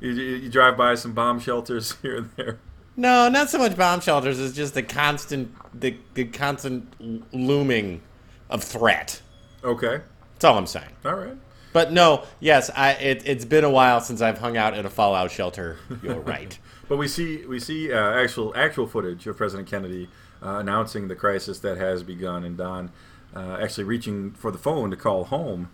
you, 0.00 0.10
you 0.10 0.48
drive 0.50 0.76
by 0.76 0.94
some 0.94 1.12
bomb 1.14 1.40
shelters 1.40 1.94
here 2.02 2.16
and 2.18 2.30
there. 2.36 2.58
No, 2.96 3.28
not 3.28 3.50
so 3.50 3.58
much 3.58 3.76
bomb 3.76 4.00
shelters. 4.00 4.38
It's 4.38 4.54
just 4.54 4.74
the 4.74 4.82
constant, 4.82 5.54
the, 5.78 5.96
the 6.14 6.24
constant 6.24 7.32
looming 7.32 8.02
of 8.50 8.62
threat. 8.62 9.20
Okay, 9.64 10.00
That's 10.34 10.44
all 10.44 10.58
I'm 10.58 10.66
saying. 10.66 10.90
all 11.04 11.14
right. 11.14 11.36
But 11.72 11.90
no, 11.92 12.24
yes, 12.38 12.70
I. 12.76 12.92
It, 12.92 13.22
it's 13.26 13.44
been 13.44 13.64
a 13.64 13.70
while 13.70 14.00
since 14.00 14.20
I've 14.20 14.38
hung 14.38 14.56
out 14.56 14.74
at 14.74 14.86
a 14.86 14.90
fallout 14.90 15.32
shelter. 15.32 15.76
You're 16.04 16.20
right. 16.20 16.56
But 16.88 16.98
we 16.98 17.08
see 17.08 17.44
we 17.46 17.58
see 17.58 17.92
uh, 17.92 18.12
actual 18.12 18.52
actual 18.54 18.86
footage 18.86 19.26
of 19.26 19.36
President 19.36 19.68
Kennedy 19.68 20.08
uh, 20.44 20.58
announcing 20.58 21.08
the 21.08 21.16
crisis 21.16 21.58
that 21.60 21.78
has 21.78 22.02
begun, 22.02 22.44
and 22.44 22.56
Don 22.56 22.90
uh, 23.34 23.58
actually 23.60 23.84
reaching 23.84 24.32
for 24.32 24.50
the 24.50 24.58
phone 24.58 24.90
to 24.90 24.96
call 24.96 25.24
home, 25.24 25.70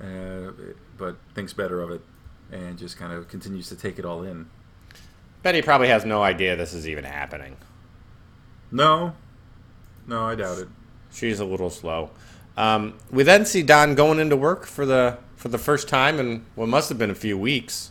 uh, 0.00 0.52
but 0.96 1.16
thinks 1.34 1.52
better 1.52 1.80
of 1.80 1.90
it, 1.90 2.00
and 2.52 2.78
just 2.78 2.96
kind 2.96 3.12
of 3.12 3.28
continues 3.28 3.68
to 3.68 3.76
take 3.76 3.98
it 3.98 4.04
all 4.04 4.22
in. 4.22 4.48
Betty 5.42 5.62
probably 5.62 5.88
has 5.88 6.04
no 6.04 6.22
idea 6.22 6.56
this 6.56 6.74
is 6.74 6.88
even 6.88 7.04
happening. 7.04 7.56
No, 8.70 9.14
no, 10.06 10.24
I 10.24 10.34
doubt 10.34 10.58
it. 10.58 10.68
She's 11.12 11.40
a 11.40 11.44
little 11.44 11.70
slow. 11.70 12.10
Um, 12.56 12.94
we 13.10 13.22
then 13.22 13.44
see 13.44 13.62
Don 13.62 13.94
going 13.94 14.18
into 14.18 14.36
work 14.36 14.66
for 14.66 14.86
the 14.86 15.18
for 15.36 15.48
the 15.48 15.58
first 15.58 15.88
time 15.88 16.18
in 16.18 16.44
what 16.54 16.68
must 16.68 16.88
have 16.88 16.98
been 16.98 17.10
a 17.10 17.14
few 17.14 17.38
weeks. 17.38 17.90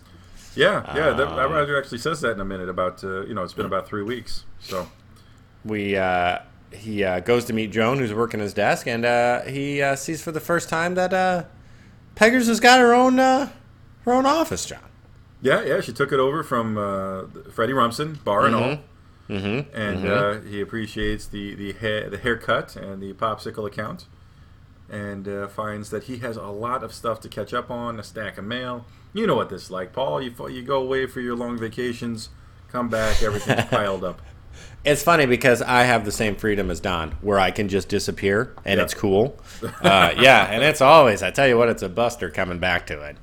Yeah, 0.55 0.83
yeah. 0.95 1.11
that, 1.11 1.27
Um, 1.27 1.35
that 1.35 1.49
Roger 1.49 1.77
actually 1.77 1.99
says 1.99 2.21
that 2.21 2.31
in 2.31 2.39
a 2.39 2.45
minute. 2.45 2.69
About 2.69 3.03
uh, 3.03 3.25
you 3.25 3.33
know, 3.33 3.43
it's 3.43 3.53
been 3.53 3.65
about 3.65 3.87
three 3.87 4.03
weeks. 4.03 4.45
So 4.59 4.87
We 5.65 5.97
uh, 5.97 6.39
he 6.71 7.03
uh, 7.03 7.19
goes 7.21 7.45
to 7.45 7.53
meet 7.53 7.71
Joan, 7.71 7.97
who's 7.97 8.13
working 8.13 8.39
his 8.39 8.53
desk, 8.53 8.85
and 8.87 9.03
uh, 9.05 9.41
he 9.43 9.81
uh, 9.81 9.95
sees 9.95 10.21
for 10.21 10.31
the 10.31 10.39
first 10.39 10.69
time 10.69 10.95
that 10.95 11.13
uh, 11.13 11.43
Peggers 12.15 12.47
has 12.47 12.59
got 12.59 12.79
her 12.79 12.93
own 12.93 13.19
uh, 13.19 13.49
her 14.03 14.13
own 14.13 14.25
office, 14.25 14.65
John. 14.65 14.79
yeah, 15.41 15.63
yeah. 15.63 15.81
She 15.81 15.91
took 15.93 16.11
it 16.11 16.19
over 16.19 16.43
from 16.43 16.77
uh, 16.77 17.23
Freddie 17.51 17.73
Rumsen, 17.73 18.23
bar 18.23 18.45
and 18.45 18.55
all, 18.55 18.77
Mm-hmm. 19.27 19.75
and 19.75 20.07
uh, 20.07 20.39
he 20.41 20.61
appreciates 20.61 21.25
the 21.25 21.55
the 21.55 21.73
hair, 21.73 22.09
the 22.11 22.17
haircut 22.19 22.75
and 22.75 23.01
the 23.01 23.13
popsicle 23.13 23.65
account, 23.65 24.05
and 24.87 25.27
uh, 25.27 25.47
finds 25.47 25.89
that 25.89 26.03
he 26.03 26.17
has 26.19 26.37
a 26.37 26.43
lot 26.43 26.83
of 26.83 26.93
stuff 26.93 27.19
to 27.21 27.29
catch 27.29 27.51
up 27.53 27.71
on, 27.71 27.99
a 27.99 28.03
stack 28.03 28.37
of 28.37 28.45
mail. 28.45 28.85
You 29.13 29.25
know 29.25 29.35
what 29.35 29.49
this 29.49 29.63
is 29.63 29.71
like, 29.71 29.93
Paul. 29.93 30.21
You 30.21 30.31
you 30.49 30.61
go 30.61 30.79
away 30.79 31.07
for 31.07 31.21
your 31.21 31.35
long 31.35 31.57
vacations, 31.57 32.29
come 32.71 32.87
back, 32.89 33.23
everything's 33.23 33.65
piled 33.71 34.03
up. 34.03 34.21
It's 34.85 35.01
funny 35.01 35.25
because 35.25 35.61
I 35.63 35.83
have 35.83 36.05
the 36.05 36.11
same 36.11 36.35
freedom 36.35 36.69
as 36.69 36.79
Don, 36.79 37.11
where 37.21 37.39
I 37.39 37.49
can 37.51 37.67
just 37.69 37.89
disappear 37.89 38.53
and 38.63 38.77
Yeah. 38.77 38.83
it's 38.83 38.93
cool. 38.93 39.39
Uh, 39.81 40.13
yeah, 40.17 40.45
and 40.51 40.63
it's 40.63 40.79
always. 40.81 41.23
I 41.23 41.31
tell 41.31 41.47
you 41.47 41.57
what, 41.57 41.69
it's 41.69 41.81
a 41.81 41.89
buster 41.89 42.29
coming 42.29 42.59
back 42.59 42.85
to 42.87 43.01
it. 43.01 43.17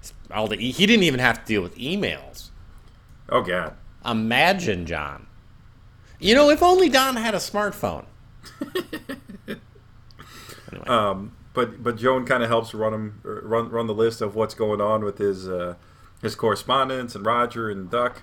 It's 0.00 0.12
All 0.30 0.48
the, 0.48 0.56
e, 0.56 0.70
he 0.72 0.86
didn't 0.86 1.02
even 1.04 1.20
have 1.20 1.40
to 1.40 1.44
deal 1.46 1.62
with 1.62 1.76
emails. 1.76 2.50
Oh 3.28 3.42
God. 3.42 3.76
Imagine, 4.04 4.86
John. 4.86 5.26
You 6.18 6.34
know, 6.34 6.48
if 6.50 6.62
only 6.62 6.88
Don 6.88 7.16
had 7.16 7.34
a 7.34 7.38
smartphone. 7.38 8.06
Um, 10.86 11.36
but 11.52 11.82
but 11.84 11.96
Joan 11.96 12.26
kind 12.26 12.42
of 12.42 12.48
helps 12.48 12.74
run 12.74 12.92
him 12.92 13.20
run 13.22 13.70
run 13.70 13.86
the 13.86 13.94
list 13.94 14.20
of 14.20 14.34
what's 14.34 14.54
going 14.54 14.80
on 14.80 15.04
with 15.04 15.18
his 15.18 15.48
uh, 15.48 15.76
his 16.20 16.34
correspondence 16.34 17.14
and 17.14 17.24
Roger 17.24 17.70
and 17.70 17.88
Duck. 17.88 18.22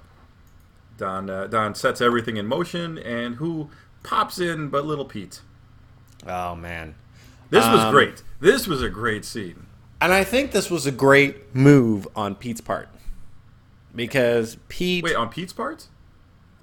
Don 1.02 1.30
uh, 1.30 1.48
Don 1.48 1.74
sets 1.74 2.00
everything 2.00 2.38
in 2.38 2.46
motion, 2.46 2.98
and 3.00 3.36
who 3.36 3.70
pops 4.04 4.40
in 4.40 4.70
but 4.70 4.86
little 4.86 5.06
Pete. 5.06 5.42
Oh 6.28 6.56
man. 6.56 6.96
This 7.50 7.66
was 7.66 7.82
Um, 7.82 7.92
great. 7.92 8.24
This 8.40 8.68
was 8.68 8.82
a 8.82 8.90
great 8.90 9.26
scene. 9.26 9.66
And 10.00 10.14
I 10.14 10.24
think 10.24 10.52
this 10.52 10.70
was 10.72 10.86
a 10.86 10.92
great 10.92 11.54
move 11.54 12.08
on 12.16 12.36
Pete's 12.36 12.62
part. 12.62 12.88
Because 13.94 14.58
Pete 14.70 15.04
Wait, 15.04 15.16
on 15.16 15.30
Pete's 15.30 15.54
part? 15.54 15.88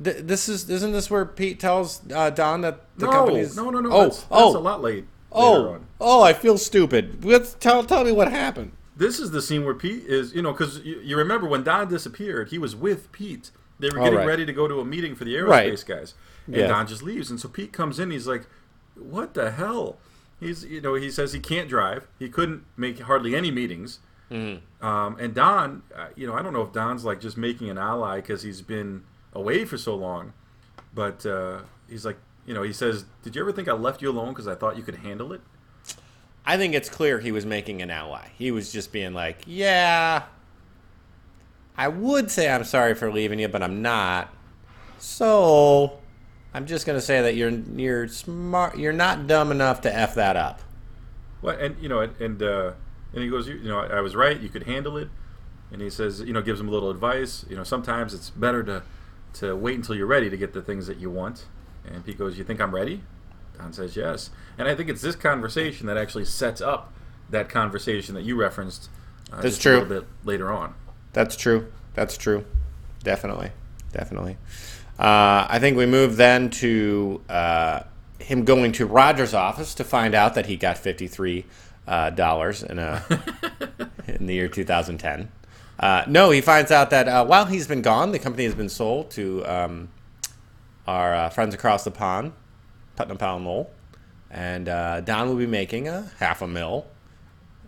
th- 0.03 0.25
this 0.25 0.49
is 0.49 0.71
isn't 0.71 0.93
this 0.93 1.11
where 1.11 1.25
Pete 1.25 1.59
tells 1.61 2.01
uh, 2.13 2.31
Don 2.31 2.63
that 2.63 2.85
the 2.97 3.07
no, 3.07 3.13
company's 3.13 3.57
no, 3.57 3.71
no, 3.71 3.81
no. 3.81 3.91
Oh, 3.91 4.03
that's, 4.05 4.23
that's 4.23 4.31
oh, 4.33 4.57
a 4.57 4.59
lot 4.59 4.81
late. 4.81 4.95
later 4.95 5.09
Oh, 5.31 5.81
oh, 6.01 6.23
I 6.23 6.33
feel 6.33 6.57
stupid. 6.57 7.25
Let's 7.25 7.55
tell 7.55 7.85
tell 7.85 8.05
me 8.05 8.13
what 8.13 8.31
happened. 8.31 8.73
This 8.97 9.19
is 9.21 9.31
the 9.31 9.43
scene 9.43 9.65
where 9.65 9.75
Pete 9.75 10.05
is, 10.07 10.35
you 10.35 10.43
know, 10.43 10.53
because 10.53 10.79
you, 10.81 11.01
you 11.01 11.17
remember 11.17 11.47
when 11.47 11.63
Don 11.63 11.89
disappeared, 11.89 12.49
he 12.49 12.59
was 12.59 12.75
with 12.75 13.13
Pete. 13.13 13.51
They 13.79 13.91
were 13.91 13.99
All 13.99 14.05
getting 14.05 14.19
right. 14.21 14.27
ready 14.27 14.45
to 14.47 14.53
go 14.53 14.67
to 14.69 14.81
a 14.81 14.85
meeting 14.85 15.15
for 15.15 15.25
the 15.25 15.35
aerospace 15.35 15.49
Right. 15.49 15.85
guys, 15.87 16.15
and 16.47 16.57
Yeah. 16.57 16.67
Don 16.69 16.87
just 16.87 17.03
leaves. 17.03 17.31
And 17.31 17.39
so 17.39 17.49
Pete 17.49 17.73
comes 17.73 17.99
in. 17.99 18.11
He's 18.11 18.27
like, 18.27 18.47
"What 18.95 19.35
the 19.35 19.51
hell?" 19.53 19.99
He's, 20.41 20.65
you 20.65 20.81
know, 20.81 20.95
he 20.95 21.11
says 21.11 21.33
he 21.33 21.41
can't 21.41 21.69
drive. 21.69 22.07
He 22.19 22.29
couldn't 22.29 22.65
make 22.77 23.01
hardly 23.01 23.35
any 23.35 23.51
meetings. 23.51 23.99
Mm-hmm. 24.31 24.87
Um, 24.87 25.17
and 25.19 25.35
Don, 25.35 25.83
uh, 25.97 26.09
you 26.17 26.27
know, 26.27 26.35
I 26.35 26.43
don't 26.43 26.53
know 26.53 26.63
if 26.63 26.73
Don's 26.73 27.05
like 27.05 27.21
just 27.21 27.37
making 27.37 27.71
an 27.71 27.79
ally 27.79 28.17
because 28.17 28.43
he's 28.43 28.63
been 28.63 29.03
away 29.33 29.65
for 29.65 29.77
so 29.79 29.95
long, 29.95 30.33
but 30.95 31.25
uh, 31.27 31.61
he's 31.89 32.05
like, 32.05 32.19
you 32.47 32.55
know, 32.55 32.63
he 32.63 32.73
says, 32.73 33.05
"Did 33.23 33.35
you 33.37 33.43
ever 33.43 33.53
think 33.53 33.69
I 33.69 33.73
left 33.73 34.01
you 34.03 34.11
alone 34.11 34.29
because 34.31 34.47
I 34.49 34.55
thought 34.55 34.77
you 34.77 34.83
could 34.83 34.97
handle 34.97 35.33
it?" 35.33 35.41
I 36.47 36.57
think 36.57 36.75
it's 36.75 36.89
clear 36.89 37.19
he 37.21 37.31
was 37.33 37.45
making 37.45 37.83
an 37.83 37.91
ally. 37.91 38.29
He 38.39 38.51
was 38.51 38.73
just 38.73 38.91
being 38.93 39.13
like, 39.15 39.43
"Yeah, 39.47 40.23
I 41.79 41.89
would 41.89 42.31
say 42.31 42.51
I'm 42.51 42.65
sorry 42.65 42.95
for 42.95 43.11
leaving 43.11 43.39
you, 43.39 43.49
but 43.49 43.63
I'm 43.63 43.81
not. 43.81 44.35
So, 44.99 46.01
I'm 46.53 46.67
just 46.67 46.85
gonna 46.85 47.01
say 47.01 47.23
that 47.23 47.37
you're 47.37 47.51
you're 47.51 48.09
smart. 48.09 48.77
You're 48.77 48.93
not 48.93 49.27
dumb 49.29 49.53
enough 49.53 49.81
to 49.83 49.95
f 49.95 50.17
that 50.17 50.37
up." 50.37 50.61
Well, 51.41 51.57
and 51.57 51.77
you 51.81 51.89
know, 51.89 52.01
and 52.01 52.21
and, 52.21 52.43
uh, 52.43 52.73
and 53.13 53.23
he 53.23 53.31
goes, 53.31 53.49
you, 53.49 53.55
you 53.55 53.69
know, 53.69 53.79
I 53.79 54.01
was 54.01 54.17
right. 54.17 54.39
You 54.39 54.49
could 54.49 54.65
handle 54.65 54.97
it. 54.97 55.09
And 55.71 55.81
he 55.81 55.91
says, 55.91 56.21
you 56.21 56.33
know, 56.33 56.43
gives 56.43 56.61
him 56.61 56.69
a 56.69 56.71
little 56.71 56.91
advice. 56.91 57.45
You 57.49 57.57
know, 57.57 57.65
sometimes 57.65 58.13
it's 58.13 58.31
better 58.31 58.63
to 58.65 58.83
to 59.35 59.55
wait 59.55 59.77
until 59.77 59.95
you're 59.95 60.07
ready 60.07 60.29
to 60.31 60.37
get 60.37 60.53
the 60.53 60.63
things 60.63 60.87
that 60.87 60.99
you 60.99 61.11
want. 61.11 61.47
And 61.87 62.05
Pete 62.05 62.19
goes, 62.19 62.37
"You 62.39 62.45
think 62.45 62.61
I'm 62.61 62.75
ready?" 62.75 63.03
Don 63.57 63.73
says, 63.73 63.95
"Yes." 63.97 64.31
And 64.57 64.67
I 64.67 64.75
think 64.75 64.89
it's 64.89 65.03
this 65.03 65.15
conversation 65.17 65.87
that 65.87 65.97
actually 65.97 66.25
sets 66.25 66.61
up 66.61 66.93
that 67.31 67.49
conversation 67.49 68.15
that 68.15 68.25
you 68.25 68.35
referenced. 68.35 68.89
Uh, 69.33 69.43
That's 69.43 69.59
true. 69.59 69.73
A 69.73 69.81
little 69.81 70.01
bit 70.01 70.09
later 70.25 70.51
on. 70.51 70.75
That's 71.19 71.35
true. 71.35 71.67
That's 71.95 72.17
true. 72.17 72.45
Definitely. 73.03 73.51
Definitely. 73.93 74.37
Uh, 75.01 75.49
I 75.51 75.59
think 75.59 75.77
we 75.77 75.85
move 75.85 76.17
then 76.17 76.49
to 76.51 77.21
uh, 77.29 77.81
him 78.21 78.45
going 78.45 78.71
to 78.71 78.87
Roger's 78.87 79.35
office 79.35 79.75
to 79.75 79.83
find 79.83 80.15
out 80.15 80.35
that 80.35 80.47
he 80.47 80.57
got 80.57 80.79
fifty-three 80.79 81.45
uh, 81.89 82.11
dollars 82.11 82.63
in 82.63 82.79
a 82.79 83.03
in 84.07 84.27
the 84.27 84.35
year 84.35 84.47
2010. 84.47 85.29
Uh, 85.81 86.05
no, 86.07 86.31
he 86.31 86.41
finds 86.41 86.71
out 86.71 86.91
that 86.91 87.09
uh, 87.09 87.25
while 87.27 87.47
he's 87.47 87.67
been 87.67 87.83
gone, 87.83 88.13
the 88.13 88.21
company 88.21 88.45
has 88.45 88.55
been 88.55 88.69
sold 88.69 89.11
to 89.11 89.45
um, 89.45 89.89
our 90.87 91.13
uh, 91.17 91.31
friends 91.31 91.53
across 91.53 91.83
the 91.83 91.91
pond, 91.91 92.33
Putnam 92.95 93.19
Powell 93.19 93.41
Knoll, 93.41 93.71
and 94.31 94.69
uh, 94.69 95.01
Don 95.01 95.29
will 95.29 95.35
be 95.37 95.49
making 95.49 95.89
a 95.89 96.13
half 96.21 96.43
a 96.43 96.47
mil, 96.47 96.87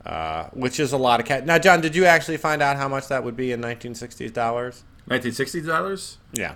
uh, 0.07 0.45
which 0.53 0.81
is 0.81 0.93
a 0.93 0.97
lot 0.99 1.21
of 1.21 1.27
cash. 1.27 1.45
Now, 1.45 1.59
John, 1.59 1.81
did 1.81 1.95
you 1.95 2.05
actually 2.05 2.37
find 2.39 2.63
out 2.63 2.77
how 2.77 2.89
much 2.89 3.09
that 3.09 3.23
would 3.25 3.37
be 3.37 3.53
in 3.53 3.61
1960s 3.61 4.33
dollars? 4.33 4.85
1960 5.07 5.63
dollars. 5.63 6.19
Yeah. 6.33 6.53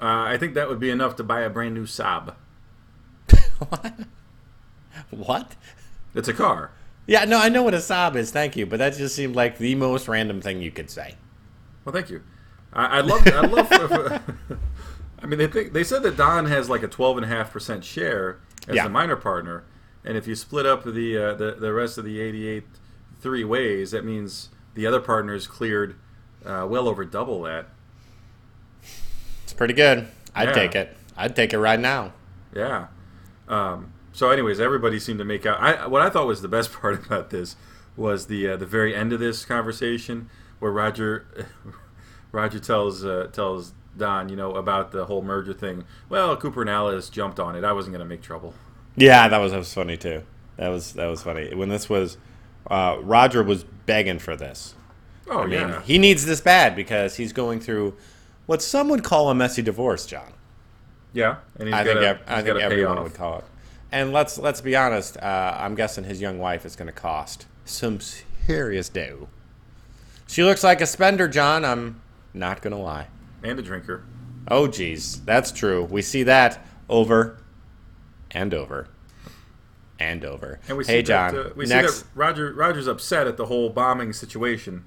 Uh, 0.00 0.24
I 0.26 0.36
think 0.38 0.54
that 0.54 0.68
would 0.68 0.78
be 0.78 0.90
enough 0.90 1.16
to 1.16 1.24
buy 1.24 1.40
a 1.40 1.50
brand 1.50 1.74
new 1.74 1.84
Saab. 1.84 2.34
What? 3.58 3.94
What? 5.10 5.56
It's 6.14 6.28
a 6.28 6.32
car. 6.32 6.70
Yeah, 7.06 7.24
no, 7.24 7.38
I 7.38 7.48
know 7.48 7.62
what 7.62 7.74
a 7.74 7.78
Saab 7.78 8.16
is. 8.16 8.30
Thank 8.30 8.56
you, 8.56 8.66
but 8.66 8.78
that 8.78 8.94
just 8.96 9.14
seemed 9.16 9.34
like 9.36 9.58
the 9.58 9.74
most 9.74 10.08
random 10.08 10.40
thing 10.40 10.60
you 10.62 10.70
could 10.70 10.90
say. 10.90 11.14
Well, 11.84 11.92
thank 11.92 12.10
you. 12.10 12.22
I, 12.72 12.98
I 12.98 13.00
love. 13.00 13.26
I 13.26 13.40
love. 13.40 13.72
I 15.22 15.26
mean, 15.26 15.38
they 15.38 15.46
think 15.48 15.72
they 15.72 15.82
said 15.84 16.02
that 16.04 16.16
Don 16.16 16.46
has 16.46 16.68
like 16.70 16.82
a 16.82 16.88
twelve 16.88 17.16
and 17.16 17.24
a 17.24 17.28
half 17.28 17.52
percent 17.52 17.82
share 17.84 18.38
as 18.68 18.76
Yeah. 18.76 18.84
the 18.84 18.90
minor 18.90 19.16
partner, 19.16 19.64
and 20.08 20.16
if 20.16 20.26
you 20.26 20.34
split 20.34 20.66
up 20.66 20.82
the 20.82 21.16
uh, 21.16 21.34
the 21.34 21.52
the 21.52 21.72
rest 21.72 21.98
of 21.98 22.04
the 22.04 22.20
eighty 22.20 22.48
eight 22.48 22.64
three 23.20 23.44
ways, 23.44 23.92
that 23.92 24.04
means 24.04 24.48
the 24.74 24.86
other 24.86 25.00
partners 25.00 25.46
cleared 25.46 25.94
uh, 26.44 26.66
well 26.68 26.88
over 26.88 27.04
double 27.04 27.42
that. 27.42 27.66
It's 29.44 29.52
pretty 29.52 29.74
good. 29.74 30.08
I'd 30.34 30.48
Yeah. 30.48 30.54
take 30.54 30.74
it. 30.74 30.96
I'd 31.16 31.34
take 31.36 31.52
it 31.52 31.58
right 31.58 31.78
now. 31.80 32.12
Yeah. 32.54 32.86
Um, 33.48 33.92
so, 34.12 34.30
anyways, 34.30 34.60
everybody 34.60 34.98
seemed 34.98 35.18
to 35.20 35.24
make 35.24 35.46
out. 35.46 35.60
I 35.60 35.86
what 35.86 36.02
I 36.02 36.10
thought 36.10 36.26
was 36.26 36.42
the 36.42 36.48
best 36.48 36.72
part 36.80 37.06
about 37.06 37.30
this 37.30 37.56
was 37.96 38.26
the 38.26 38.48
uh, 38.50 38.56
the 38.56 38.66
very 38.66 38.94
end 38.94 39.12
of 39.12 39.20
this 39.20 39.44
conversation 39.44 40.28
where 40.58 40.70
Roger 40.72 41.46
Roger 42.32 42.58
tells 42.58 43.04
uh, 43.04 43.28
tells 43.32 43.72
Don, 43.96 44.28
you 44.28 44.36
know, 44.36 44.52
about 44.54 44.92
the 44.92 45.06
whole 45.06 45.22
merger 45.22 45.52
thing. 45.52 45.84
Well, 46.08 46.36
Cooper 46.36 46.60
and 46.60 46.70
Alice 46.70 47.08
jumped 47.10 47.40
on 47.40 47.56
it. 47.56 47.64
I 47.64 47.72
wasn't 47.72 47.94
going 47.94 48.06
to 48.06 48.08
make 48.08 48.22
trouble. 48.22 48.54
Yeah, 48.98 49.28
that 49.28 49.38
was, 49.38 49.52
that 49.52 49.58
was 49.58 49.72
funny 49.72 49.96
too. 49.96 50.22
That 50.56 50.68
was 50.68 50.92
that 50.94 51.06
was 51.06 51.22
funny 51.22 51.54
when 51.54 51.68
this 51.68 51.88
was. 51.88 52.16
Uh, 52.68 52.98
Roger 53.00 53.42
was 53.42 53.64
begging 53.64 54.18
for 54.18 54.36
this. 54.36 54.74
Oh 55.30 55.40
I 55.40 55.46
mean, 55.46 55.60
yeah. 55.60 55.82
he 55.82 55.98
needs 55.98 56.26
this 56.26 56.40
bad 56.40 56.74
because 56.74 57.16
he's 57.16 57.32
going 57.32 57.60
through 57.60 57.96
what 58.46 58.60
some 58.62 58.88
would 58.88 59.04
call 59.04 59.30
a 59.30 59.34
messy 59.34 59.62
divorce, 59.62 60.04
John. 60.06 60.32
yeah, 61.12 61.36
and 61.58 61.68
he's 61.68 61.74
I 61.74 61.84
got 61.84 61.98
think 61.98 62.18
I 62.28 62.42
think 62.42 62.60
everyone 62.60 63.02
would 63.02 63.14
call 63.14 63.38
it. 63.38 63.44
And 63.92 64.12
let's 64.12 64.36
let's 64.38 64.60
be 64.60 64.74
honest. 64.76 65.16
Uh, 65.16 65.56
I'm 65.58 65.74
guessing 65.74 66.04
his 66.04 66.20
young 66.20 66.38
wife 66.38 66.66
is 66.66 66.76
going 66.76 66.86
to 66.86 66.92
cost 66.92 67.46
some 67.64 68.00
serious 68.00 68.88
dough. 68.88 69.28
She 70.26 70.42
looks 70.44 70.62
like 70.64 70.80
a 70.80 70.86
spender, 70.86 71.28
John. 71.28 71.64
I'm 71.64 72.00
not 72.34 72.60
going 72.60 72.76
to 72.76 72.82
lie. 72.82 73.06
and 73.42 73.58
a 73.58 73.62
drinker. 73.62 74.04
Oh, 74.50 74.66
geez, 74.66 75.20
that's 75.24 75.52
true. 75.52 75.84
We 75.84 76.02
see 76.02 76.22
that 76.24 76.64
over 76.88 77.38
and 78.30 78.52
over 78.54 78.88
and 80.00 80.24
over. 80.24 80.60
And 80.68 80.78
we 80.78 80.84
hey, 80.84 81.02
John. 81.02 81.34
that, 81.34 81.46
uh, 81.46 81.50
we 81.56 81.66
next, 81.66 81.94
see 81.96 82.02
that 82.02 82.08
Roger 82.14 82.52
Roger's 82.52 82.86
upset 82.86 83.26
at 83.26 83.36
the 83.36 83.46
whole 83.46 83.68
bombing 83.70 84.12
situation. 84.12 84.84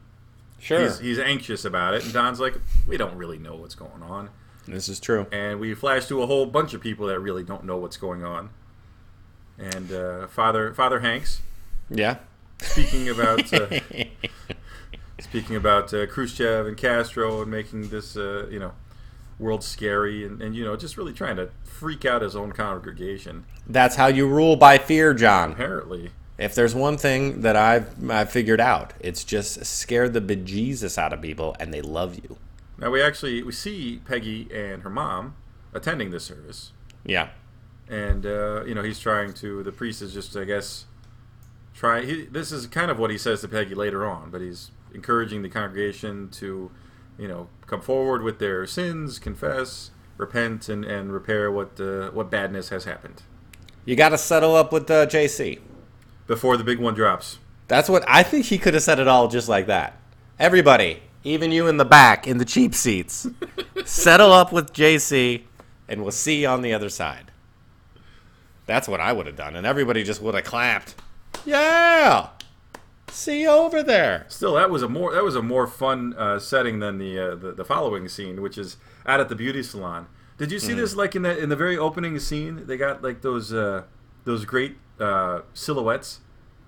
sure, 0.60 0.82
He's, 0.84 1.00
he's 1.00 1.20
anxious 1.20 1.66
about 1.66 1.94
it, 1.94 2.04
and 2.06 2.14
Don's 2.14 2.40
like, 2.40 2.56
"We 2.88 2.98
don't 2.98 3.16
really 3.18 3.38
know 3.38 3.56
what's 3.56 3.76
going 3.76 4.02
on." 4.04 4.30
this 4.68 4.88
is 4.88 5.00
true. 5.00 5.26
and 5.32 5.60
we 5.60 5.74
flash 5.74 6.06
to 6.06 6.22
a 6.22 6.28
whole 6.28 6.46
bunch 6.46 6.74
of 6.76 6.82
people 6.82 7.08
that 7.08 7.20
really 7.20 7.44
don't 7.44 7.64
know 7.66 7.78
what's 7.78 7.98
going 7.98 8.24
on. 8.24 8.52
And 9.58 9.92
uh, 9.92 10.28
Father 10.28 10.74
Father 10.74 11.00
Hanks 11.02 11.42
Yeah. 11.90 12.18
speaking 12.60 13.10
about 13.10 13.52
uh, 13.54 13.68
speaking 15.20 15.56
about 15.56 15.94
uh, 15.94 16.06
Khrushchev 16.06 16.68
and 16.68 16.78
Castro 16.78 17.42
and 17.42 17.52
making 17.52 17.90
this 17.90 18.16
uh, 18.16 18.48
you 18.50 18.60
know 18.60 18.74
world 19.42 19.64
scary 19.64 20.24
and, 20.26 20.42
and 20.42 20.56
you 20.56 20.64
know 20.64 20.78
just 20.78 20.96
really 20.98 21.14
trying 21.14 21.36
to 21.36 21.50
freak 21.64 22.06
out 22.06 22.22
his 22.22 22.36
own 22.36 22.52
congregation. 22.52 23.44
That's 23.68 23.96
how 23.96 24.08
you 24.08 24.28
rule 24.28 24.56
by 24.56 24.78
fear, 24.78 25.14
John. 25.14 25.52
Apparently, 25.54 26.12
If 26.38 26.56
there's 26.56 26.74
one 26.76 26.98
thing 26.98 27.42
that 27.42 27.56
I've 27.56 28.10
I've 28.10 28.32
figured 28.32 28.62
out, 28.62 28.94
it's 29.00 29.24
just 29.24 29.66
scare 29.66 30.08
the 30.08 30.22
bejesus 30.22 30.98
out 30.98 31.12
of 31.14 31.22
people, 31.22 31.56
and 31.60 31.74
they 31.74 31.82
love 31.82 32.16
you. 32.16 32.38
now 32.78 32.90
we 32.92 33.02
actually 33.02 33.44
we 33.44 33.52
see 33.52 34.00
Peggy 34.06 34.48
and 34.54 34.84
her 34.84 34.90
mom 34.90 35.36
attending 35.74 36.12
the 36.12 36.20
service, 36.20 36.72
Yeah. 37.06 37.30
and 37.90 38.26
uh, 38.26 38.64
you 38.66 38.76
know 38.76 38.84
he's 38.84 39.00
trying 39.00 39.34
to 39.36 39.64
the 39.64 39.72
priest 39.72 40.02
is 40.02 40.14
just 40.14 40.36
I 40.38 40.44
guess 40.46 40.86
trying 41.74 42.08
he, 42.08 42.26
this 42.26 42.52
is 42.52 42.68
kind 42.68 42.92
of 42.92 43.00
what 43.00 43.10
he 43.12 43.18
says 43.18 43.42
to 43.42 43.48
Peggy 43.48 43.74
later 43.76 44.06
on 44.06 44.30
but 44.30 44.42
he's 44.42 44.72
encouraging 44.94 45.42
the 45.42 45.50
congregation 45.50 46.30
to 46.30 46.70
you 47.22 47.28
know 47.28 47.48
come 47.68 47.82
forward 47.82 48.22
with 48.24 48.40
their 48.40 48.66
sins 48.66 49.20
confess 49.20 49.92
repent 50.18 50.68
and, 50.70 50.84
and 50.84 51.14
repair 51.14 51.52
what 51.52 51.80
uh, 51.80 52.10
what 52.18 52.30
badness 52.32 52.70
has 52.70 52.84
happened 52.86 53.22
You 53.86 53.96
got 53.96 54.10
to 54.10 54.18
settle 54.18 54.56
up 54.56 54.72
with 54.74 54.90
uh, 54.90 55.06
JC. 55.06 55.60
before 56.28 56.58
the 56.58 56.64
big 56.64 56.80
one 56.80 56.96
drops 56.96 57.38
That's 57.68 57.90
what 57.90 58.04
I 58.08 58.24
think 58.24 58.46
he 58.48 58.58
could 58.58 58.74
have 58.74 58.84
said 58.84 59.00
it 59.00 59.08
all 59.08 59.28
just 59.28 59.48
like 59.48 59.68
that. 59.68 59.98
Everybody, 60.40 61.04
even 61.24 61.52
you 61.52 61.68
in 61.68 61.78
the 61.78 61.86
back 61.86 62.26
in 62.28 62.38
the 62.40 62.46
cheap 62.54 62.74
seats, 62.74 63.28
settle 63.86 64.32
up 64.34 64.52
with 64.52 64.74
JC, 64.74 65.44
and 65.88 66.02
we'll 66.02 66.12
see 66.26 66.42
you 66.42 66.48
on 66.48 66.62
the 66.64 66.74
other 66.74 66.90
side. 66.90 67.32
That's 68.66 68.88
what 68.88 69.00
I 69.00 69.14
would 69.14 69.28
have 69.28 69.36
done, 69.36 69.56
and 69.56 69.66
everybody 69.68 70.04
just 70.04 70.22
would 70.22 70.34
have 70.36 70.44
clapped. 70.44 70.96
Yeah, 71.46 72.30
see 73.12 73.42
you 73.42 73.50
over 73.50 73.84
there. 73.84 74.26
still 74.28 74.56
that 74.56 74.70
was 74.70 74.82
a 74.82 74.90
more 74.90 75.14
that 75.14 75.24
was 75.24 75.36
a 75.36 75.42
more 75.42 75.68
fun 75.68 76.14
uh, 76.18 76.40
setting 76.40 76.80
than 76.80 76.98
the, 76.98 77.20
uh, 77.20 77.36
the 77.36 77.52
the 77.52 77.66
following 77.66 78.08
scene 78.08 78.42
which 78.42 78.58
is 78.58 78.78
out 79.06 79.20
at 79.20 79.30
the 79.30 79.36
beauty 79.36 79.64
salon. 79.64 80.08
Did 80.38 80.52
you 80.52 80.60
see 80.60 80.74
this 80.74 80.96
like 80.96 81.16
in 81.16 81.22
the 81.22 81.38
in 81.38 81.50
the 81.50 81.56
very 81.56 81.78
opening 81.78 82.18
scene? 82.18 82.66
They 82.66 82.78
got 82.78 83.04
like 83.04 83.22
those 83.22 83.54
uh, 83.54 83.84
those 84.24 84.46
great 84.46 84.78
uh, 85.00 85.42
silhouettes 85.54 86.22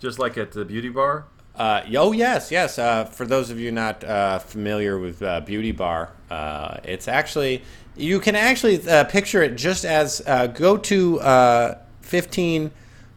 just 0.04 0.20
like 0.20 0.38
at 0.38 0.52
the 0.52 0.66
beauty 0.66 0.90
bar? 0.90 1.26
Uh, 1.56 1.82
oh 1.96 2.12
yes, 2.12 2.52
yes. 2.52 2.78
Uh, 2.78 3.06
for 3.06 3.26
those 3.26 3.50
of 3.50 3.60
you 3.60 3.72
not 3.72 4.04
uh, 4.04 4.40
familiar 4.40 5.00
with 5.00 5.22
uh, 5.22 5.40
Beauty 5.42 5.72
Bar, 5.72 6.12
uh, 6.30 6.78
it's 6.84 7.08
actually 7.08 7.64
you 7.96 8.20
can 8.20 8.36
actually 8.36 8.88
uh, 8.88 9.04
picture 9.06 9.44
it 9.44 9.56
just 9.56 9.86
as 9.86 10.22
uh, 10.26 10.48
go 10.48 10.78
to 10.78 11.20
uh, 11.22 11.78
15 12.02 12.72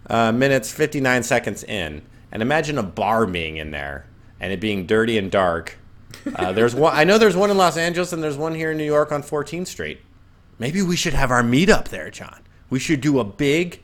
uh, 0.09 0.33
minutes 0.33 0.71
59 0.71 1.23
seconds 1.23 1.65
in, 1.65 2.03
and 2.37 2.43
imagine 2.43 2.77
a 2.77 2.83
bar 2.83 3.25
being 3.25 3.57
in 3.57 3.71
there 3.71 4.05
and 4.41 4.53
it 4.53 4.61
being 4.61 4.85
dirty 4.85 5.17
and 5.17 5.31
dark. 5.31 5.79
Uh, 6.35 6.53
there's 6.53 6.75
one. 6.75 6.95
I 6.95 7.03
know 7.03 7.17
there's 7.17 7.35
one 7.35 7.51
in 7.51 7.57
Los 7.57 7.79
Angeles 7.79 8.13
and 8.13 8.23
there's 8.23 8.37
one 8.37 8.55
here 8.55 8.73
in 8.73 8.77
New 8.77 8.85
York 8.85 9.11
on 9.11 9.23
14th 9.23 9.69
Street. 9.69 10.01
Maybe 10.59 10.83
we 10.83 10.97
should 10.97 11.15
have 11.15 11.31
our 11.31 11.43
meetup 11.43 11.89
there, 11.89 12.11
John. 12.11 12.43
We 12.69 12.79
should 12.79 13.01
do 13.01 13.21
a 13.21 13.25
big 13.25 13.81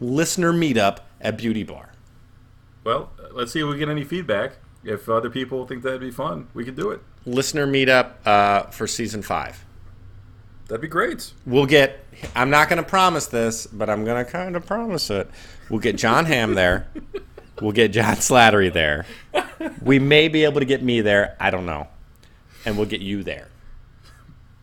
listener 0.00 0.54
meetup 0.54 1.00
at 1.20 1.36
Beauty 1.36 1.64
Bar. 1.64 1.92
Well, 2.82 3.10
let's 3.30 3.52
see 3.52 3.60
if 3.60 3.68
we 3.68 3.76
get 3.76 3.90
any 3.90 4.04
feedback. 4.04 4.52
If 4.82 5.10
other 5.10 5.28
people 5.28 5.66
think 5.66 5.82
that'd 5.82 6.00
be 6.00 6.10
fun, 6.10 6.48
we 6.54 6.64
could 6.64 6.76
do 6.76 6.92
it. 6.92 7.02
Listener 7.26 7.66
meetup 7.66 8.12
uh, 8.24 8.70
for 8.70 8.86
season 8.86 9.20
five. 9.20 9.66
That'd 10.68 10.80
be 10.80 10.88
great. 10.88 11.30
We'll 11.44 11.66
get. 11.66 12.06
I'm 12.34 12.48
not 12.48 12.70
going 12.70 12.82
to 12.82 12.88
promise 12.88 13.26
this, 13.26 13.66
but 13.66 13.90
I'm 13.90 14.06
going 14.06 14.24
to 14.24 14.30
kind 14.30 14.56
of 14.56 14.64
promise 14.64 15.10
it. 15.10 15.28
We'll 15.68 15.80
get 15.80 15.96
Jon 15.96 16.24
Hamm 16.24 16.54
there. 16.54 16.86
We'll 17.62 17.72
get 17.72 17.92
John 17.92 18.16
Slattery 18.16 18.72
there. 18.72 19.06
We 19.82 19.98
may 19.98 20.28
be 20.28 20.44
able 20.44 20.60
to 20.60 20.66
get 20.66 20.82
me 20.82 21.00
there. 21.00 21.36
I 21.40 21.50
don't 21.50 21.64
know. 21.66 21.88
And 22.64 22.76
we'll 22.76 22.86
get 22.86 23.00
you 23.00 23.22
there. 23.22 23.48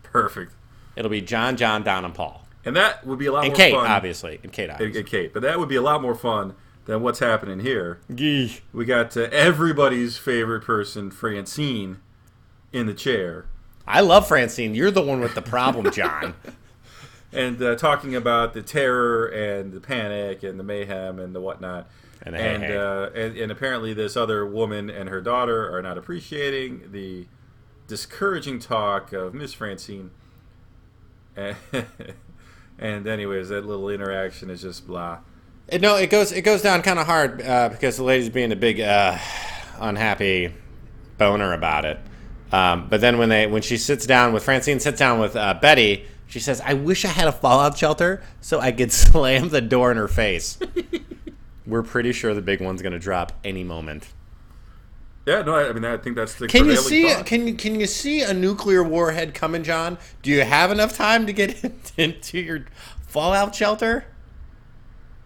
Perfect. 0.03 0.53
It'll 0.95 1.11
be 1.11 1.21
John, 1.21 1.55
John, 1.57 1.83
Don, 1.83 2.05
and 2.05 2.13
Paul. 2.13 2.45
And 2.65 2.75
that 2.75 3.05
would 3.05 3.19
be 3.19 3.27
a 3.27 3.31
lot 3.31 3.45
And 3.45 3.49
more 3.51 3.57
Kate, 3.57 3.73
fun. 3.73 3.87
obviously. 3.87 4.39
And 4.43 4.51
Kate, 4.51 4.63
And, 4.65 4.73
obviously. 4.73 4.99
and 4.99 5.09
Kate, 5.09 5.33
but 5.33 5.41
that 5.43 5.59
would 5.59 5.69
be 5.69 5.75
a 5.77 5.81
lot 5.81 6.01
more 6.01 6.15
fun 6.15 6.55
than 6.85 7.01
what's 7.01 7.19
happening 7.19 7.59
here. 7.59 7.99
Gee. 8.13 8.59
We 8.73 8.83
got 8.85 9.15
uh, 9.15 9.21
everybody's 9.31 10.17
favorite 10.17 10.61
person, 10.63 11.11
Francine, 11.11 11.99
in 12.71 12.85
the 12.85 12.93
chair, 12.93 13.45
I 13.87 14.01
love 14.01 14.27
Francine. 14.27 14.75
You're 14.75 14.91
the 14.91 15.01
one 15.01 15.19
with 15.19 15.33
the 15.33 15.41
problem, 15.41 15.91
John. 15.91 16.35
and 17.33 17.59
uh, 17.59 17.75
talking 17.75 18.15
about 18.15 18.53
the 18.53 18.61
terror 18.61 19.25
and 19.25 19.71
the 19.73 19.79
panic 19.79 20.43
and 20.43 20.59
the 20.59 20.63
mayhem 20.63 21.17
and 21.17 21.33
the 21.33 21.41
whatnot. 21.41 21.89
And 22.21 22.35
the 22.35 22.39
hey, 22.39 22.55
and, 22.55 22.63
hey. 22.63 22.77
Uh, 22.77 23.09
and 23.09 23.37
and 23.37 23.51
apparently 23.51 23.93
this 23.93 24.17
other 24.17 24.45
woman 24.45 24.89
and 24.89 25.09
her 25.09 25.21
daughter 25.21 25.75
are 25.75 25.81
not 25.81 25.97
appreciating 25.97 26.91
the 26.91 27.27
discouraging 27.87 28.59
talk 28.59 29.13
of 29.13 29.33
Miss 29.33 29.53
Francine. 29.53 30.11
And, 31.35 31.55
and 32.79 33.07
anyways, 33.07 33.49
that 33.49 33.65
little 33.65 33.89
interaction 33.89 34.49
is 34.49 34.61
just 34.61 34.85
blah. 34.87 35.19
It, 35.67 35.81
no, 35.81 35.95
it 35.95 36.09
goes 36.09 36.31
it 36.31 36.41
goes 36.41 36.61
down 36.61 36.81
kind 36.81 36.99
of 36.99 37.05
hard 37.05 37.41
uh, 37.41 37.69
because 37.69 37.97
the 37.97 38.03
lady's 38.03 38.29
being 38.29 38.51
a 38.51 38.55
big 38.55 38.79
uh, 38.79 39.17
unhappy 39.79 40.53
boner 41.17 41.53
about 41.53 41.85
it. 41.85 41.99
Um, 42.51 42.87
but 42.89 43.01
then 43.01 43.17
when 43.17 43.29
they 43.29 43.47
when 43.47 43.61
she 43.61 43.77
sits 43.77 44.05
down 44.05 44.33
with 44.33 44.43
Francine 44.43 44.79
sits 44.79 44.99
down 44.99 45.19
with 45.19 45.35
uh, 45.35 45.53
Betty, 45.61 46.05
She 46.27 46.39
says, 46.39 46.61
"I 46.61 46.73
wish 46.73 47.05
I 47.05 47.09
had 47.09 47.27
a 47.27 47.31
fallout 47.31 47.77
shelter 47.77 48.23
so 48.41 48.59
I 48.59 48.71
could 48.71 48.91
slam 48.93 49.49
the 49.49 49.61
door 49.61 49.91
in 49.91 49.97
her 49.97 50.07
face." 50.07 50.57
We're 51.69 51.83
pretty 51.83 52.11
sure 52.11 52.33
the 52.33 52.41
big 52.41 52.61
one's 52.61 52.81
going 52.81 52.93
to 52.93 52.99
drop 52.99 53.31
any 53.43 53.63
moment. 53.63 54.07
Yeah, 55.25 55.43
no, 55.43 55.53
I, 55.53 55.69
I 55.69 55.73
mean, 55.73 55.85
I 55.85 55.97
think 55.97 56.15
that's 56.15 56.33
the 56.35 56.47
Can 56.47 56.65
you 56.65 56.75
see? 56.77 57.07
thought. 57.13 57.25
Can 57.25 57.47
you 57.47 57.53
can 57.53 57.79
you 57.79 57.85
see 57.85 58.21
a 58.21 58.33
nuclear 58.33 58.83
warhead 58.83 59.33
coming, 59.35 59.63
John? 59.63 59.97
Do 60.23 60.31
you 60.31 60.41
have 60.41 60.71
enough 60.71 60.95
time 60.95 61.27
to 61.27 61.33
get 61.33 61.91
into 61.97 62.39
your 62.39 62.65
fallout 63.07 63.53
shelter? 63.53 64.05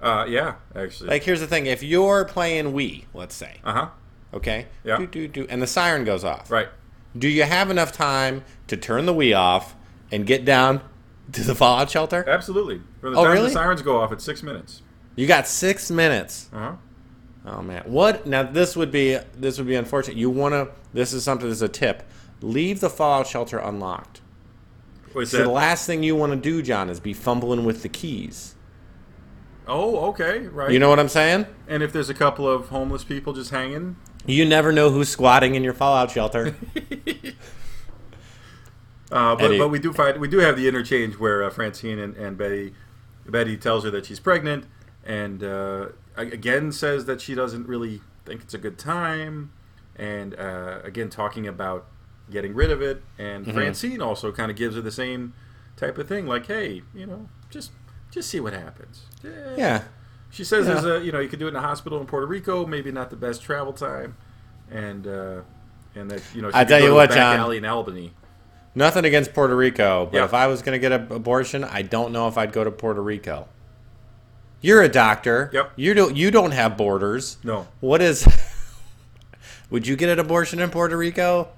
Uh, 0.01 0.25
yeah, 0.27 0.55
actually. 0.75 1.09
Like, 1.09 1.23
here's 1.23 1.39
the 1.39 1.47
thing: 1.47 1.65
if 1.67 1.81
you're 1.81 2.25
playing 2.25 2.73
Wii, 2.73 3.05
let's 3.13 3.33
say, 3.35 3.59
uh 3.63 3.73
huh. 3.73 3.89
okay, 4.33 4.65
Yeah. 4.83 4.97
do, 4.97 5.07
do, 5.07 5.27
do, 5.29 5.47
and 5.49 5.61
the 5.61 5.67
siren 5.67 6.03
goes 6.03 6.25
off, 6.25 6.51
Right. 6.51 6.67
Do 7.17 7.29
you 7.29 7.43
have 7.43 7.69
enough 7.69 7.91
time 7.93 8.43
to 8.67 8.75
turn 8.75 9.05
the 9.05 9.13
Wii 9.13 9.37
off 9.37 9.75
and 10.11 10.25
get 10.25 10.43
down 10.43 10.81
to 11.31 11.43
the 11.43 11.55
fallout 11.55 11.89
shelter? 11.91 12.27
Absolutely. 12.27 12.81
From 12.99 13.13
the 13.13 13.19
Oh, 13.19 13.23
time 13.23 13.33
really? 13.33 13.47
the 13.47 13.53
sirens 13.53 13.81
go 13.83 14.01
off, 14.01 14.11
it's 14.11 14.23
six 14.25 14.43
minutes. 14.43 14.81
You 15.15 15.27
got 15.27 15.47
six 15.47 15.91
minutes. 15.91 16.49
Uh 16.53 16.57
huh. 16.59 16.75
Oh 17.45 17.61
man, 17.61 17.83
what? 17.85 18.25
Now 18.25 18.43
this 18.43 18.75
would 18.75 18.91
be 18.91 19.17
this 19.37 19.57
would 19.57 19.67
be 19.67 19.75
unfortunate. 19.75 20.17
You 20.17 20.29
want 20.29 20.53
to? 20.53 20.69
This 20.93 21.13
is 21.13 21.23
something. 21.23 21.47
This 21.49 21.57
is 21.57 21.61
a 21.61 21.67
tip. 21.69 22.03
Leave 22.41 22.79
the 22.79 22.89
fallout 22.89 23.27
shelter 23.27 23.57
unlocked. 23.59 24.21
What's 25.13 25.31
So 25.31 25.37
that? 25.37 25.43
the 25.43 25.49
last 25.51 25.85
thing 25.85 26.03
you 26.03 26.15
want 26.15 26.31
to 26.33 26.37
do, 26.37 26.61
John, 26.61 26.89
is 26.89 26.99
be 26.99 27.13
fumbling 27.13 27.63
with 27.65 27.83
the 27.83 27.89
keys. 27.89 28.55
oh, 29.67 30.07
okay, 30.09 30.47
right. 30.47 30.71
You 30.71 30.79
know 30.79 30.89
what 30.89 30.99
I'm 30.99 31.07
saying? 31.09 31.45
and 31.67 31.83
if 31.83 31.93
there's 31.93 32.09
a 32.09 32.13
couple 32.13 32.47
of 32.49 32.69
homeless 32.69 33.03
people 33.03 33.31
just 33.33 33.51
hanging, 33.51 33.95
You 34.25 34.43
never 34.45 34.71
know 34.71 34.89
who's 34.89 35.09
squatting 35.09 35.53
in 35.55 35.63
your 35.63 35.73
fallout 35.73 36.11
shelter. 36.11 36.55
uh, 39.11 39.35
but, 39.35 39.41
Eddie. 39.45 39.57
but 39.59 39.69
we 39.69 39.79
do 39.79 39.93
find 39.93 40.19
we 40.19 40.27
do 40.27 40.39
have 40.39 40.55
the 40.57 40.67
interchange 40.67 41.17
where 41.19 41.43
uh, 41.43 41.49
Francine 41.49 41.99
and, 41.99 42.15
and 42.17 42.37
Betty 42.37 42.73
Betty 43.27 43.55
tells 43.57 43.83
her 43.83 43.91
that 43.91 44.05
she's 44.05 44.19
pregnant, 44.19 44.65
and 45.05 45.43
uh, 45.43 45.87
again 46.15 46.71
says 46.71 47.05
that 47.05 47.21
she 47.21 47.35
doesn't 47.35 47.67
really 47.67 48.01
think 48.25 48.41
it's 48.41 48.53
a 48.53 48.57
good 48.57 48.77
time, 48.77 49.51
and 49.95 50.33
uh, 50.39 50.79
again 50.83 51.09
talking 51.09 51.47
about 51.47 51.85
getting 52.31 52.53
rid 52.53 52.71
of 52.71 52.81
it. 52.81 53.01
And 53.17 53.45
Mm-hmm. 53.45 53.55
Francine 53.55 54.01
also 54.01 54.31
kind 54.31 54.49
of 54.49 54.57
gives 54.57 54.75
her 54.75 54.81
the 54.81 54.91
same 54.91 55.33
type 55.75 55.97
of 55.97 56.07
thing, 56.07 56.25
like, 56.27 56.45
hey, 56.47 56.81
you 56.95 57.05
know, 57.05 57.27
just 57.49 57.71
just 58.11 58.29
see 58.29 58.39
what 58.39 58.53
happens. 58.53 59.03
yeah. 59.57 59.83
She 60.29 60.43
says 60.43 60.65
Yeah. 60.67 60.73
there's 60.81 60.85
a 61.01 61.05
you 61.05 61.11
know 61.11 61.19
you 61.19 61.27
could 61.29 61.39
do 61.39 61.45
it 61.47 61.49
in 61.49 61.55
a 61.55 61.61
hospital 61.61 61.99
in 61.99 62.05
Puerto 62.07 62.25
Rico, 62.25 62.65
maybe 62.65 62.91
not 62.91 63.09
the 63.09 63.15
best 63.15 63.41
travel 63.43 63.73
time, 63.73 64.15
and 64.71 65.05
uh, 65.05 65.41
and 65.95 66.09
that 66.09 66.21
you 66.33 66.41
know 66.41 66.49
she 66.49 66.55
I 66.57 66.63
tell 66.63 66.79
you 66.81 66.93
what, 66.93 67.09
the 67.09 67.15
back 67.15 67.33
John. 67.35 67.39
alley 67.39 67.57
in 67.57 67.65
Albany. 67.65 68.13
Nothing 68.75 69.05
against 69.05 69.33
Puerto 69.35 69.55
Rico, 69.55 70.05
but 70.11 70.17
Yeah. 70.17 70.25
if 70.25 70.33
I 70.33 70.47
was 70.47 70.63
going 70.63 70.73
to 70.73 70.79
get 70.79 70.91
an 70.91 71.11
abortion, 71.11 71.63
I 71.63 71.83
don't 71.83 72.11
know 72.11 72.27
if 72.27 72.39
I'd 72.39 72.51
go 72.51 72.63
to 72.63 72.71
Puerto 72.71 73.03
Rico. 73.03 73.47
You're 74.63 74.81
a 74.81 74.87
doctor. 74.89 75.51
Yep. 75.53 75.73
You 75.75 75.93
don't. 75.93 76.15
You 76.15 76.31
don't 76.31 76.51
have 76.51 76.77
borders. 76.77 77.37
No, 77.43 77.67
What 77.81 78.01
is? 78.01 78.25
would 79.69 79.85
you 79.85 79.97
get 79.97 80.07
an 80.09 80.19
abortion 80.19 80.59
in 80.59 80.69
Puerto 80.69 80.95
Rico? 80.97 81.49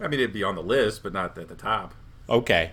I 0.00 0.08
mean 0.08 0.18
it'd 0.18 0.32
be 0.32 0.42
on 0.42 0.54
the 0.54 0.62
list, 0.62 1.02
but 1.02 1.12
not 1.12 1.36
at 1.38 1.48
the 1.48 1.54
top. 1.54 1.94
Okay. 2.28 2.72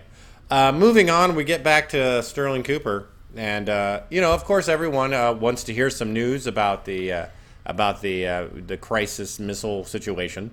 Uh, 0.50 0.72
moving 0.72 1.10
on, 1.10 1.36
we 1.36 1.44
get 1.44 1.62
back 1.62 1.90
to 1.90 2.24
Sterling 2.24 2.64
Cooper, 2.64 3.08
and 3.36 3.70
uh, 3.70 4.02
you 4.10 4.22
know, 4.22 4.34
of 4.34 4.46
course, 4.46 4.70
everyone 4.70 5.14
uh, 5.14 5.34
wants 5.34 5.66
to 5.66 5.74
hear 5.74 5.90
some 5.90 6.14
news 6.14 6.48
about 6.48 6.86
the 6.86 7.12
uh, 7.12 7.26
about 7.66 8.02
the 8.02 8.26
uh, 8.28 8.48
the 8.66 8.78
crisis 8.78 9.40
missile 9.40 9.84
situation. 9.84 10.52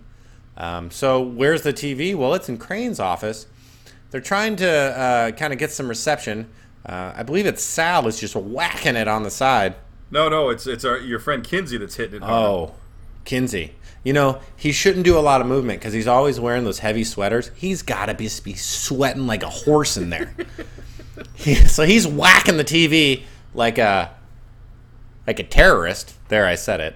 Um, 0.57 0.91
so, 0.91 1.21
where's 1.21 1.63
the 1.63 1.73
TV? 1.73 2.17
Well, 2.17 2.35
it's 2.35 2.49
in 2.49 2.59
Crane's 2.59 2.99
office. 2.99 3.47
They're 4.11 4.21
trying 4.21 4.57
to 4.57 4.69
uh, 4.69 5.31
kind 5.33 5.53
of 5.53 5.61
get 5.61 5.71
some 5.71 5.89
reception. 5.89 6.49
Uh, 6.89 7.13
I 7.17 7.23
believe 7.23 7.45
it's 7.47 7.63
Sal 7.63 8.07
is 8.07 8.19
just 8.19 8.35
whacking 8.35 8.97
it 8.97 9.07
on 9.09 9.23
the 9.23 9.31
side. 9.31 9.77
No, 10.11 10.29
no, 10.29 10.49
it's 10.49 10.67
it's 10.67 10.85
our, 10.85 10.99
your 10.99 11.19
friend 11.19 11.45
Kinsey 11.45 11.77
that's 11.77 11.97
hitting 11.97 12.17
it. 12.17 12.23
hard. 12.23 12.33
Oh, 12.33 12.75
Kinsey. 13.25 13.75
You 14.05 14.13
know, 14.15 14.41
he 14.57 14.73
shouldn't 14.73 15.05
do 15.05 15.19
a 15.19 15.21
lot 15.21 15.41
of 15.43 15.47
movement 15.47 15.81
because 15.81 15.93
he's 15.93 16.07
always 16.07 16.41
wearing 16.41 16.65
those 16.65 16.79
heavy 16.79 17.05
sweaters. 17.05 17.51
He's 17.57 17.83
got 17.83 18.07
to 18.07 18.15
be, 18.15 18.29
be 18.43 18.55
sweating 18.55 19.27
like 19.27 19.43
a 19.43 19.51
horse 19.51 19.97
in 19.97 20.11
there. 20.11 20.35
He- 21.35 21.57
so 21.57 21.83
he's 21.85 22.07
whacking 22.07 22.59
the 22.59 22.65
TV 22.65 23.25
like 23.53 23.77
a 23.79 24.15
like 25.27 25.41
a 25.41 25.43
terrorist. 25.43 26.15
There, 26.29 26.47
I 26.47 26.55
said 26.55 26.81
it. 26.81 26.95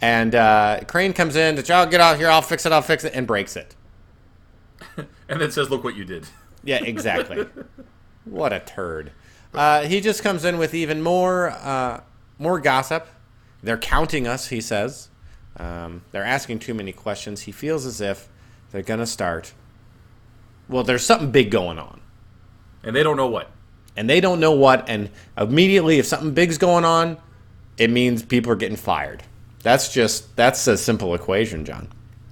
And 0.00 0.34
uh, 0.34 0.80
Crane 0.88 1.12
comes 1.12 1.36
in 1.36 1.56
to, 1.56 1.74
oh, 1.74 1.86
get 1.86 2.00
out 2.00 2.16
here, 2.16 2.28
I'll 2.28 2.40
fix 2.40 2.64
it, 2.64 2.72
I'll 2.72 2.80
fix 2.80 3.04
it, 3.04 3.12
and 3.14 3.26
breaks 3.26 3.56
it. 3.56 3.76
and 4.96 5.40
then 5.40 5.50
says, 5.50 5.68
"Look 5.68 5.84
what 5.84 5.94
you 5.94 6.06
did." 6.06 6.26
Yeah, 6.64 6.82
exactly. 6.82 7.46
what 8.24 8.52
a 8.54 8.60
turd. 8.60 9.12
Uh, 9.52 9.82
he 9.82 10.00
just 10.00 10.22
comes 10.22 10.44
in 10.44 10.58
with 10.58 10.74
even 10.74 11.02
more 11.02 11.50
uh, 11.50 12.00
more 12.38 12.60
gossip. 12.60 13.06
They're 13.62 13.78
counting 13.78 14.26
us, 14.26 14.48
he 14.48 14.60
says. 14.60 15.08
Um, 15.56 16.02
they're 16.12 16.24
asking 16.24 16.60
too 16.60 16.74
many 16.74 16.92
questions. 16.92 17.42
He 17.42 17.52
feels 17.52 17.84
as 17.84 18.00
if 18.00 18.28
they're 18.70 18.82
going 18.82 19.00
to 19.00 19.06
start. 19.06 19.52
Well, 20.68 20.84
there's 20.84 21.04
something 21.04 21.30
big 21.30 21.50
going 21.50 21.78
on. 21.78 22.00
And 22.82 22.96
they 22.96 23.02
don't 23.02 23.16
know 23.16 23.26
what. 23.26 23.50
And 23.96 24.08
they 24.08 24.20
don't 24.20 24.40
know 24.40 24.52
what. 24.52 24.88
And 24.88 25.10
immediately, 25.36 25.98
if 25.98 26.06
something 26.06 26.32
big's 26.32 26.56
going 26.56 26.84
on, 26.84 27.18
it 27.76 27.90
means 27.90 28.22
people 28.22 28.52
are 28.52 28.56
getting 28.56 28.76
fired. 28.76 29.24
That's 29.62 29.92
just, 29.92 30.34
that's 30.36 30.66
a 30.66 30.78
simple 30.78 31.14
equation, 31.14 31.64
John. 31.64 31.88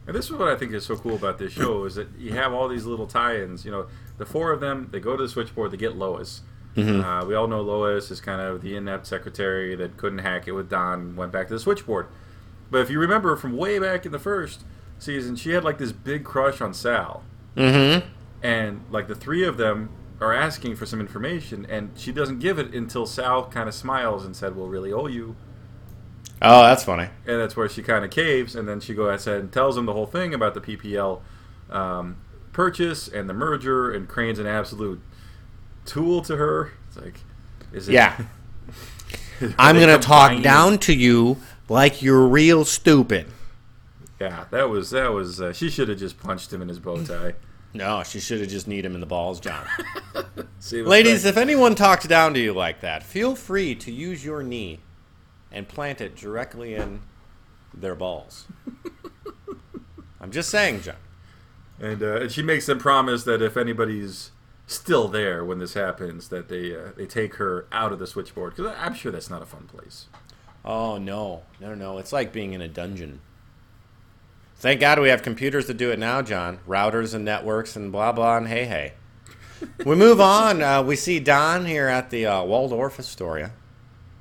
And 0.07 0.17
this 0.17 0.27
is 0.27 0.33
what 0.33 0.49
I 0.49 0.57
think 0.57 0.73
is 0.73 0.87
so 0.87 0.97
cool 0.97 1.17
about 1.17 1.37
this 1.37 1.53
show 1.53 1.85
is 1.85 1.97
that 1.97 2.09
you 2.17 2.33
have 2.33 2.55
all 2.55 2.69
these 2.69 2.87
little 2.87 3.07
tie-ins. 3.07 3.67
You 3.67 3.73
know, 3.73 3.87
the 4.17 4.25
four 4.25 4.53
of 4.53 4.61
them 4.61 4.89
they 4.91 5.01
go 5.01 5.17
to 5.17 5.23
the 5.23 5.29
switchboard. 5.29 5.71
They 5.71 5.77
get 5.77 5.97
Lois. 5.97 6.41
Uh, 7.03 7.25
we 7.25 7.35
all 7.35 7.47
know 7.49 7.61
Lois 7.61 8.11
is 8.11 8.21
kind 8.21 8.41
of 8.41 8.63
the 8.63 8.77
inept 8.77 9.07
secretary 9.07 9.75
that 9.75 9.97
couldn't 9.97 10.19
hack 10.19 10.47
it 10.47 10.53
with 10.53 10.69
Don. 10.71 11.17
Went 11.17 11.33
back 11.33 11.49
to 11.49 11.55
the 11.55 11.61
switchboard. 11.61 12.07
But 12.71 12.83
if 12.83 12.91
you 12.91 12.99
remember 13.01 13.35
from 13.37 13.57
way 13.57 13.79
back 13.79 14.05
in 14.07 14.13
the 14.13 14.19
first 14.19 14.63
season, 14.99 15.37
she 15.37 15.51
had 15.51 15.65
like 15.65 15.79
this 15.79 15.93
big 15.93 16.25
crush 16.25 16.61
on 16.61 16.75
Sal, 16.75 17.23
Mm 17.57 18.03
hmm. 18.03 18.09
and 18.43 18.85
like 18.91 19.09
the 19.09 19.15
three 19.15 19.45
of 19.45 19.57
them 19.57 19.91
are 20.21 20.35
asking 20.35 20.77
for 20.77 20.85
some 20.87 21.01
information, 21.01 21.67
and 21.71 21.91
she 21.97 22.13
doesn't 22.13 22.41
give 22.41 22.59
it 22.59 22.75
until 22.75 23.07
Sal 23.07 23.47
kind 23.49 23.69
of 23.69 23.75
smiles 23.75 24.25
and 24.25 24.35
said, 24.37 24.55
"We'll 24.57 24.69
really 24.69 24.93
owe 24.93 25.07
you." 25.07 25.35
Oh, 26.41 26.63
that's 26.63 26.85
funny. 26.85 27.09
and 27.27 27.41
that's 27.41 27.57
where 27.57 27.69
she 27.69 27.83
kind 27.83 28.05
of 28.05 28.11
caves, 28.13 28.55
and 28.55 28.69
then 28.69 28.81
she 28.81 28.95
goes 28.95 29.27
ahead 29.27 29.41
and 29.41 29.53
tells 29.53 29.77
him 29.77 29.87
the 29.87 29.93
whole 29.93 30.07
thing 30.07 30.33
about 30.35 30.55
the 30.55 30.61
PPL 30.61 31.21
um, 31.71 32.17
purchase 32.53 33.09
and 33.09 33.29
the 33.29 33.35
merger, 33.35 33.91
and 33.91 34.09
Crane's 34.09 34.39
an 34.39 34.47
absolute 34.47 35.01
tool 35.89 36.23
to 36.23 36.37
her. 36.37 36.73
It's 36.89 36.97
like, 36.97 37.21
is 37.73 37.89
it? 37.89 37.93
Yeah. 37.93 38.17
I'm 39.59 39.77
going 39.77 39.89
to 39.89 40.05
talk 40.05 40.43
down 40.43 40.79
to 40.81 40.95
you 40.95 41.39
like 41.69 42.03
you're 42.03 42.27
real 42.27 42.65
stupid. 42.65 43.27
Yeah, 44.21 44.47
that 44.51 44.69
was 44.69 44.91
that 44.91 45.13
was. 45.13 45.41
Uh, 45.41 45.53
she 45.53 45.71
should 45.71 45.89
have 45.89 45.99
just 45.99 46.19
punched 46.19 46.53
him 46.53 46.61
in 46.61 46.69
his 46.69 46.79
bow 46.81 47.03
tie. 47.05 47.35
No, 47.75 48.03
she 48.03 48.19
should 48.19 48.41
have 48.41 48.49
just 48.49 48.67
kneed 48.67 48.85
him 48.85 48.95
in 48.95 49.01
the 49.01 49.07
balls, 49.07 49.41
John. 49.41 49.65
Ladies, 50.73 51.25
if 51.25 51.37
anyone 51.37 51.75
talks 51.75 52.07
down 52.07 52.35
to 52.35 52.41
you 52.41 52.53
like 52.53 52.81
that, 52.81 53.03
feel 53.03 53.37
free 53.37 53.75
to 53.77 53.93
use 53.93 54.25
your 54.25 54.43
knee 54.43 54.81
and 55.53 55.69
plant 55.69 56.01
it 56.01 56.17
directly 56.17 56.75
in 56.75 57.01
their 57.73 57.95
balls. 57.95 58.47
I'm 60.21 60.33
just 60.33 60.49
saying, 60.49 60.81
John. 60.81 60.97
and, 61.79 62.03
uh, 62.03 62.21
and 62.23 62.33
she 62.33 62.43
makes 62.43 62.67
them 62.67 62.79
promise 62.79 63.25
that 63.25 63.43
if 63.43 63.57
anybody's 63.57 64.33
still 64.69 65.09
there 65.09 65.45
when 65.45 65.59
this 65.59 65.75
happens, 65.75 66.29
that 66.29 66.49
they 66.49 66.77
uh, 66.77 66.93
they 66.97 67.07
take 67.07 67.35
her 67.37 67.67
out 67.73 67.93
of 67.93 67.99
the 67.99 68.07
switchboard 68.07 68.55
because 68.55 68.73
I'm 68.79 68.95
sure 68.95 69.11
that's 69.11 69.31
not 69.31 69.43
a 69.43 69.47
fun 69.47 69.67
place. 69.67 70.07
Oh 70.65 70.99
no, 70.99 71.43
no, 71.61 71.75
no! 71.75 71.99
It's 71.99 72.13
like 72.13 72.33
being 72.33 72.53
in 72.53 72.61
a 72.61 72.69
dungeon. 72.69 73.21
Thank 74.57 74.81
God 74.81 75.01
we 75.01 75.09
have 75.09 75.23
computers 75.23 75.67
to 75.67 75.75
do 75.75 75.91
it 75.91 75.99
now, 75.99 76.23
John. 76.23 76.59
Routers 76.69 77.15
and 77.15 77.25
networks 77.25 77.75
and 77.75 77.91
blah 77.91 78.13
blah 78.13 78.37
and 78.37 78.49
hey 78.49 78.67
hey. 78.67 78.93
we 79.85 79.97
move 79.97 80.21
on. 80.21 80.63
Uh, 80.63 80.83
we 80.83 80.95
see 80.95 81.19
Don 81.19 81.65
here 81.65 81.89
at 81.89 82.11
the 82.11 82.27
uh, 82.27 82.45
Waldorf 82.45 83.01
Astoria. 83.01 83.53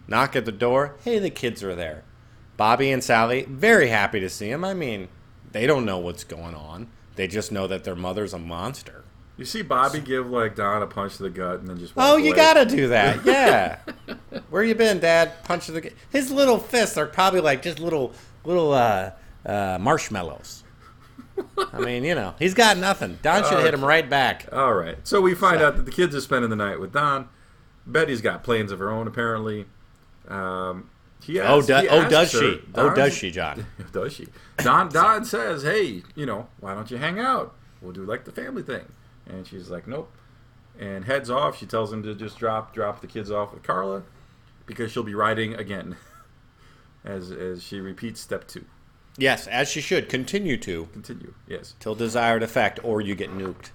Knock 0.08 0.36
at 0.36 0.46
the 0.46 0.52
door. 0.52 0.96
Hey, 1.04 1.20
the 1.20 1.30
kids 1.30 1.64
are 1.64 1.76
there. 1.76 2.04
Bobby 2.56 2.92
and 2.92 3.04
Sally 3.04 3.44
very 3.44 3.90
happy 3.90 4.20
to 4.20 4.30
see 4.30 4.50
him. 4.50 4.64
I 4.64 4.74
mean, 4.74 5.10
they 5.52 5.68
don't 5.68 5.86
know 5.86 6.00
what's 6.00 6.24
going 6.24 6.56
on. 6.56 6.88
They 7.16 7.28
just 7.28 7.52
know 7.52 7.68
that 7.68 7.84
their 7.84 7.96
mother's 7.96 8.34
a 8.34 8.40
monster. 8.40 9.04
You 9.38 9.46
see 9.46 9.62
Bobby 9.62 10.00
give 10.00 10.30
like 10.30 10.56
Don 10.56 10.82
a 10.82 10.88
punch 10.88 11.18
to 11.18 11.24
the 11.24 11.30
gut 11.30 11.60
and 11.60 11.68
then 11.68 11.78
just 11.78 11.96
walk 11.96 12.06
Oh, 12.10 12.18
you 12.18 12.30
away. 12.30 12.36
gotta 12.38 12.66
do 12.66 12.88
that. 12.90 13.24
Yeah. 13.26 13.80
Where 14.50 14.64
you 14.64 14.74
been, 14.76 15.00
Dad? 15.00 15.44
Punch 15.44 15.68
to 15.68 15.72
the. 15.74 15.82
g- 15.82 15.92
His 16.12 16.32
little 16.32 16.58
fists 16.58 16.98
are 16.98 17.06
probably 17.06 17.42
like 17.42 17.62
just 17.62 17.80
little 17.80 18.14
little 18.44 18.74
uh, 18.74 19.12
uh, 19.46 19.78
marshmallows. 19.80 20.64
I 21.72 21.80
mean, 21.80 22.04
you 22.04 22.16
know, 22.16 22.34
he's 22.40 22.56
got 22.56 22.78
nothing. 22.78 23.20
Don 23.22 23.44
should 23.44 23.64
hit 23.64 23.74
him 23.74 23.86
right 23.86 24.10
back. 24.10 24.48
All 24.52 24.74
right. 24.74 24.98
So 25.04 25.22
we 25.22 25.36
find 25.36 25.62
out 25.62 25.76
that 25.76 25.86
the 25.86 25.92
kids 25.92 26.16
are 26.16 26.22
spending 26.22 26.50
the 26.50 26.56
night 26.56 26.80
with 26.80 26.92
Don. 26.94 27.30
Betty's 27.86 28.22
got 28.22 28.44
plans 28.44 28.72
of 28.72 28.80
her 28.80 28.90
own, 28.90 29.08
apparently. 29.08 29.66
Um, 30.28 30.90
he 31.24 31.40
Oh, 31.40 31.62
do, 31.62 31.76
he 31.76 31.88
oh, 31.90 32.10
does 32.10 32.32
her- 32.34 32.40
she? 32.40 32.62
Oh, 32.76 32.94
does 32.96 33.14
she, 33.16 33.30
John? 33.32 33.66
does 33.92 34.14
she? 34.14 34.28
Don 34.58 34.90
Don 34.90 35.26
says, 35.26 35.62
"Hey, 35.64 36.02
you 36.16 36.26
know, 36.26 36.48
why 36.60 36.74
don't 36.74 36.90
you 36.90 36.98
hang 36.98 37.20
out? 37.20 37.54
We'll 37.82 37.92
do 37.94 38.04
like 38.04 38.26
the 38.26 38.32
family 38.32 38.64
thing." 38.64 38.86
And 39.30 39.46
she's 39.48 39.70
like, 39.70 39.88
"Nope." 39.88 40.12
and 40.80 41.06
heads 41.06 41.30
off. 41.30 41.58
She 41.58 41.66
tells 41.66 41.92
him 41.92 42.04
to 42.04 42.14
just 42.14 42.38
drop 42.38 42.74
drop 42.74 43.02
the 43.02 43.08
kids 43.08 43.32
off 43.32 43.52
with 43.54 43.64
Carla 43.64 44.04
because 44.68 44.92
she'll 44.92 45.04
be 45.04 45.16
riding 45.16 45.54
again. 45.56 45.96
As 47.06 47.32
as 47.32 47.64
she 47.64 47.80
repeats 47.80 48.20
step 48.20 48.48
two. 48.48 48.66
Yes, 49.18 49.48
as 49.48 49.70
she 49.70 49.80
should 49.82 50.10
continue 50.10 50.58
to 50.58 50.88
Continue. 50.92 51.34
Yes. 51.48 51.74
till 51.80 51.96
desired 51.96 52.44
effect, 52.44 52.80
or 52.84 53.00
you 53.02 53.16
get 53.16 53.32
nuked. 53.32 53.70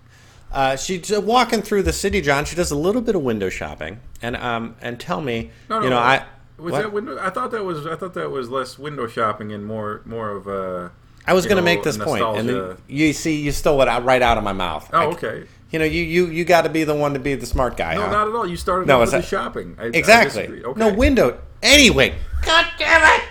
Uh, 0.52 0.76
she's 0.76 1.10
uh, 1.10 1.20
walking 1.20 1.62
through 1.62 1.82
the 1.82 1.92
city, 1.94 2.20
John. 2.20 2.44
She 2.44 2.54
does 2.54 2.70
a 2.70 2.76
little 2.76 3.00
bit 3.00 3.14
of 3.16 3.22
window 3.22 3.48
shopping, 3.48 4.00
and 4.20 4.36
um, 4.36 4.76
and 4.82 5.00
tell 5.00 5.22
me, 5.22 5.50
No, 5.70 5.78
no. 5.78 5.84
you 5.84 5.90
know, 5.90 5.96
no. 5.96 6.02
I 6.02 6.26
was 6.58 6.72
what? 6.72 6.82
that 6.82 6.92
window. 6.92 7.18
I 7.18 7.30
thought 7.30 7.50
that 7.52 7.64
was. 7.64 7.86
I 7.86 7.96
thought 7.96 8.12
that 8.14 8.30
was 8.30 8.50
less 8.50 8.78
window 8.78 9.06
shopping 9.06 9.50
and 9.50 9.64
more 9.64 10.02
more 10.04 10.30
of 10.30 10.46
a. 10.46 10.92
I 11.26 11.34
was 11.34 11.44
going 11.46 11.56
to 11.56 11.62
make 11.62 11.82
this 11.82 11.96
point, 11.98 12.24
and 12.24 12.48
then 12.48 12.76
you 12.88 13.12
see, 13.12 13.40
you 13.40 13.52
stole 13.52 13.80
it 13.82 13.88
out 13.88 14.04
right 14.04 14.20
out 14.22 14.38
of 14.38 14.44
my 14.44 14.52
mouth. 14.52 14.88
I- 14.92 15.04
Oh, 15.04 15.10
okay. 15.12 15.44
You 15.70 15.78
know, 15.78 15.84
you 15.86 16.02
you 16.02 16.26
you 16.26 16.44
got 16.44 16.62
to 16.62 16.68
be 16.68 16.84
the 16.84 16.94
one 16.94 17.14
to 17.14 17.18
be 17.18 17.34
the 17.34 17.46
smart 17.46 17.78
guy. 17.78 17.94
No, 17.94 18.02
huh? 18.02 18.10
not 18.10 18.28
at 18.28 18.34
all. 18.34 18.46
You 18.46 18.56
started 18.58 18.86
No, 18.86 19.00
with 19.00 19.10
the 19.12 19.22
shopping. 19.22 19.74
I, 19.78 19.84
I 19.84 19.86
exactly. 19.86 20.42
disagree. 20.42 20.64
okay. 20.64 20.78
No 20.78 20.92
window. 20.92 21.38
Anyway, 21.62 22.14
God 22.44 22.66
damn 22.76 23.20
it, 23.20 23.24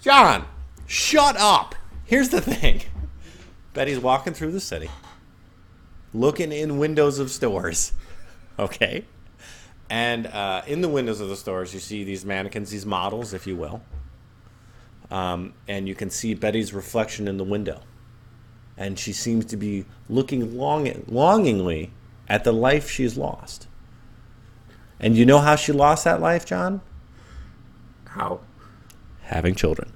John, 0.00 0.46
shut 0.86 1.36
up. 1.36 1.74
Here's 2.06 2.30
the 2.30 2.40
thing. 2.40 2.82
Betty's 3.74 3.98
walking 3.98 4.32
through 4.32 4.52
the 4.52 4.60
city, 4.60 4.88
looking 6.14 6.52
in 6.52 6.78
windows 6.78 7.18
of 7.18 7.30
stores. 7.30 7.92
Okay, 8.58 9.04
and 9.88 10.26
uh, 10.26 10.60
in 10.66 10.82
the 10.82 10.88
windows 10.88 11.20
of 11.20 11.30
the 11.30 11.36
stores, 11.36 11.72
you 11.72 11.80
see 11.80 12.04
these 12.04 12.26
mannequins, 12.26 12.70
these 12.70 12.84
models, 12.84 13.32
if 13.32 13.46
you 13.46 13.56
will. 13.56 13.80
Um, 15.10 15.54
and 15.66 15.88
you 15.88 15.94
can 15.94 16.10
see 16.10 16.34
Betty's 16.34 16.72
reflection 16.72 17.26
in 17.26 17.36
the 17.36 17.44
window. 17.44 17.80
And 18.76 18.98
she 18.98 19.12
seems 19.12 19.44
to 19.46 19.56
be 19.56 19.84
looking 20.08 20.56
long, 20.56 21.04
longingly 21.08 21.90
at 22.28 22.44
the 22.44 22.52
life 22.52 22.88
she's 22.88 23.16
lost. 23.16 23.66
And 24.98 25.16
you 25.16 25.26
know 25.26 25.38
how 25.38 25.56
she 25.56 25.72
lost 25.72 26.04
that 26.04 26.20
life, 26.20 26.44
John? 26.46 26.80
How 28.06 28.40
Having 29.22 29.54
children. 29.56 29.92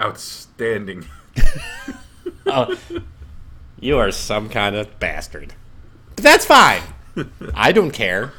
outstanding. 0.00 1.04
Oh, 2.50 2.78
you 3.78 3.98
are 3.98 4.10
some 4.10 4.48
kind 4.48 4.74
of 4.74 4.98
bastard. 4.98 5.52
But 6.16 6.24
that's 6.24 6.46
fine. 6.46 6.80
I 7.54 7.72
don't 7.72 7.90
care. 7.90 8.32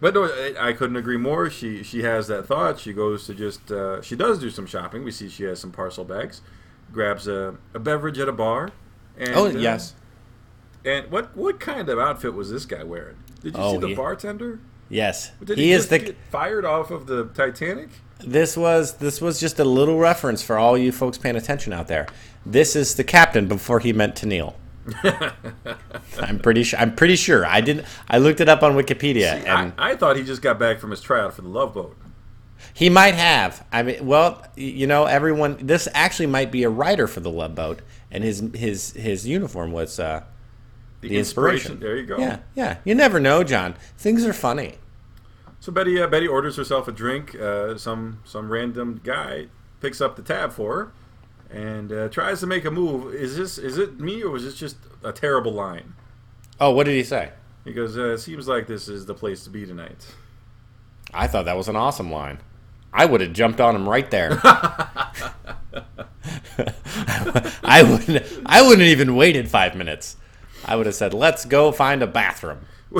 But 0.00 0.14
no, 0.14 0.24
I, 0.58 0.72
couldn't 0.72 0.96
agree 0.96 1.18
more. 1.18 1.50
She 1.50 1.82
she 1.82 2.02
has 2.02 2.26
that 2.28 2.46
thought. 2.46 2.78
She 2.78 2.92
goes 2.94 3.26
to 3.26 3.34
just 3.34 3.70
uh, 3.70 4.00
she 4.00 4.16
does 4.16 4.38
do 4.38 4.48
some 4.48 4.66
shopping. 4.66 5.04
We 5.04 5.10
see 5.10 5.28
she 5.28 5.44
has 5.44 5.60
some 5.60 5.72
parcel 5.72 6.04
bags, 6.04 6.40
grabs 6.90 7.28
a, 7.28 7.56
a 7.74 7.78
beverage 7.78 8.18
at 8.18 8.28
a 8.28 8.32
bar. 8.32 8.70
And, 9.18 9.30
Oh, 9.34 9.46
uh, 9.46 9.50
yes. 9.50 9.94
And 10.86 11.10
what 11.10 11.36
what 11.36 11.60
kind 11.60 11.88
of 11.90 11.98
outfit 11.98 12.32
was 12.32 12.50
this 12.50 12.64
guy 12.64 12.82
wearing? 12.82 13.16
Did 13.42 13.54
you 13.56 13.62
Oh, 13.62 13.72
see 13.72 13.78
the 13.78 13.88
he- 13.88 13.94
bartender? 13.94 14.60
Yes. 14.88 15.30
Did 15.44 15.58
he, 15.58 15.64
he, 15.66 15.72
is 15.72 15.86
the 15.88 16.16
fired 16.30 16.64
off 16.64 16.90
of 16.90 17.06
the 17.06 17.26
Titanic? 17.26 17.90
This 18.20 18.56
was 18.56 18.94
this 18.94 19.20
was 19.20 19.38
just 19.38 19.58
a 19.58 19.64
little 19.64 19.98
reference 19.98 20.42
for 20.42 20.56
all 20.58 20.76
you 20.78 20.92
folks 20.92 21.18
paying 21.18 21.36
attention 21.36 21.72
out 21.74 21.88
there. 21.88 22.06
This 22.44 22.74
is 22.74 22.94
the 22.94 23.04
captain 23.04 23.46
before 23.48 23.80
he 23.80 23.92
meant 23.92 24.16
to 24.16 24.26
kneel. 24.26 24.56
I'm 26.20 26.38
pretty 26.38 26.62
sure. 26.62 26.78
I'm 26.78 26.94
pretty 26.94 27.16
sure. 27.16 27.46
I 27.46 27.60
didn't. 27.60 27.86
I 28.08 28.18
looked 28.18 28.40
it 28.40 28.48
up 28.48 28.62
on 28.62 28.72
Wikipedia, 28.74 29.40
See, 29.40 29.46
and 29.46 29.72
I, 29.78 29.90
I 29.90 29.96
thought 29.96 30.16
he 30.16 30.22
just 30.22 30.42
got 30.42 30.58
back 30.58 30.78
from 30.78 30.90
his 30.90 31.00
tryout 31.00 31.34
for 31.34 31.42
the 31.42 31.48
Love 31.48 31.74
Boat. 31.74 31.96
he 32.74 32.88
might 32.88 33.14
have. 33.14 33.66
I 33.72 33.82
mean, 33.82 34.06
well, 34.06 34.44
you 34.56 34.86
know, 34.86 35.04
everyone. 35.06 35.58
This 35.60 35.88
actually 35.94 36.26
might 36.26 36.50
be 36.50 36.62
a 36.62 36.70
writer 36.70 37.06
for 37.06 37.20
the 37.20 37.30
Love 37.30 37.54
Boat, 37.54 37.82
and 38.10 38.24
his 38.24 38.42
his 38.54 38.92
his 38.92 39.26
uniform 39.26 39.72
was 39.72 40.00
uh, 40.00 40.24
the 41.00 41.16
inspiration. 41.18 41.78
There 41.80 41.96
you 41.96 42.06
go. 42.06 42.18
Yeah, 42.18 42.38
yeah. 42.54 42.78
You 42.84 42.94
never 42.94 43.20
know, 43.20 43.44
John. 43.44 43.74
Things 43.98 44.24
are 44.24 44.32
funny. 44.32 44.76
So 45.60 45.70
Betty 45.70 46.00
uh, 46.00 46.06
Betty 46.06 46.26
orders 46.26 46.56
herself 46.56 46.88
a 46.88 46.92
drink. 46.92 47.34
Uh, 47.34 47.76
some 47.76 48.20
some 48.24 48.50
random 48.50 49.00
guy 49.04 49.46
picks 49.80 50.00
up 50.00 50.16
the 50.16 50.22
tab 50.22 50.52
for 50.52 50.74
her 50.76 50.92
and 51.50 51.92
uh, 51.92 52.08
tries 52.08 52.40
to 52.40 52.46
make 52.46 52.64
a 52.64 52.70
move. 52.70 53.14
Is 53.14 53.36
this 53.36 53.58
is 53.58 53.78
it 53.78 54.00
me 54.00 54.22
or 54.22 54.30
was 54.30 54.44
this 54.44 54.54
just 54.54 54.76
a 55.02 55.12
terrible 55.12 55.52
line? 55.52 55.94
Oh, 56.58 56.70
what 56.70 56.84
did 56.84 56.94
he 56.94 57.04
say? 57.04 57.30
He 57.64 57.72
goes, 57.72 57.96
uh, 57.96 58.16
"Seems 58.16 58.48
like 58.48 58.66
this 58.66 58.88
is 58.88 59.06
the 59.06 59.14
place 59.14 59.44
to 59.44 59.50
be 59.50 59.66
tonight." 59.66 60.06
I 61.12 61.26
thought 61.26 61.44
that 61.46 61.56
was 61.56 61.68
an 61.68 61.76
awesome 61.76 62.10
line. 62.10 62.38
I 62.92 63.04
would 63.04 63.20
have 63.20 63.32
jumped 63.32 63.60
on 63.60 63.74
him 63.76 63.88
right 63.88 64.10
there. 64.10 64.40
I 67.62 67.82
wouldn't. 67.82 68.26
I 68.46 68.62
wouldn't 68.62 68.88
even 68.88 69.14
waited 69.16 69.48
five 69.48 69.74
minutes. 69.74 70.16
I 70.64 70.76
would 70.76 70.86
have 70.86 70.94
said, 70.94 71.14
"Let's 71.14 71.44
go 71.44 71.72
find 71.72 72.02
a 72.02 72.06
bathroom." 72.06 72.66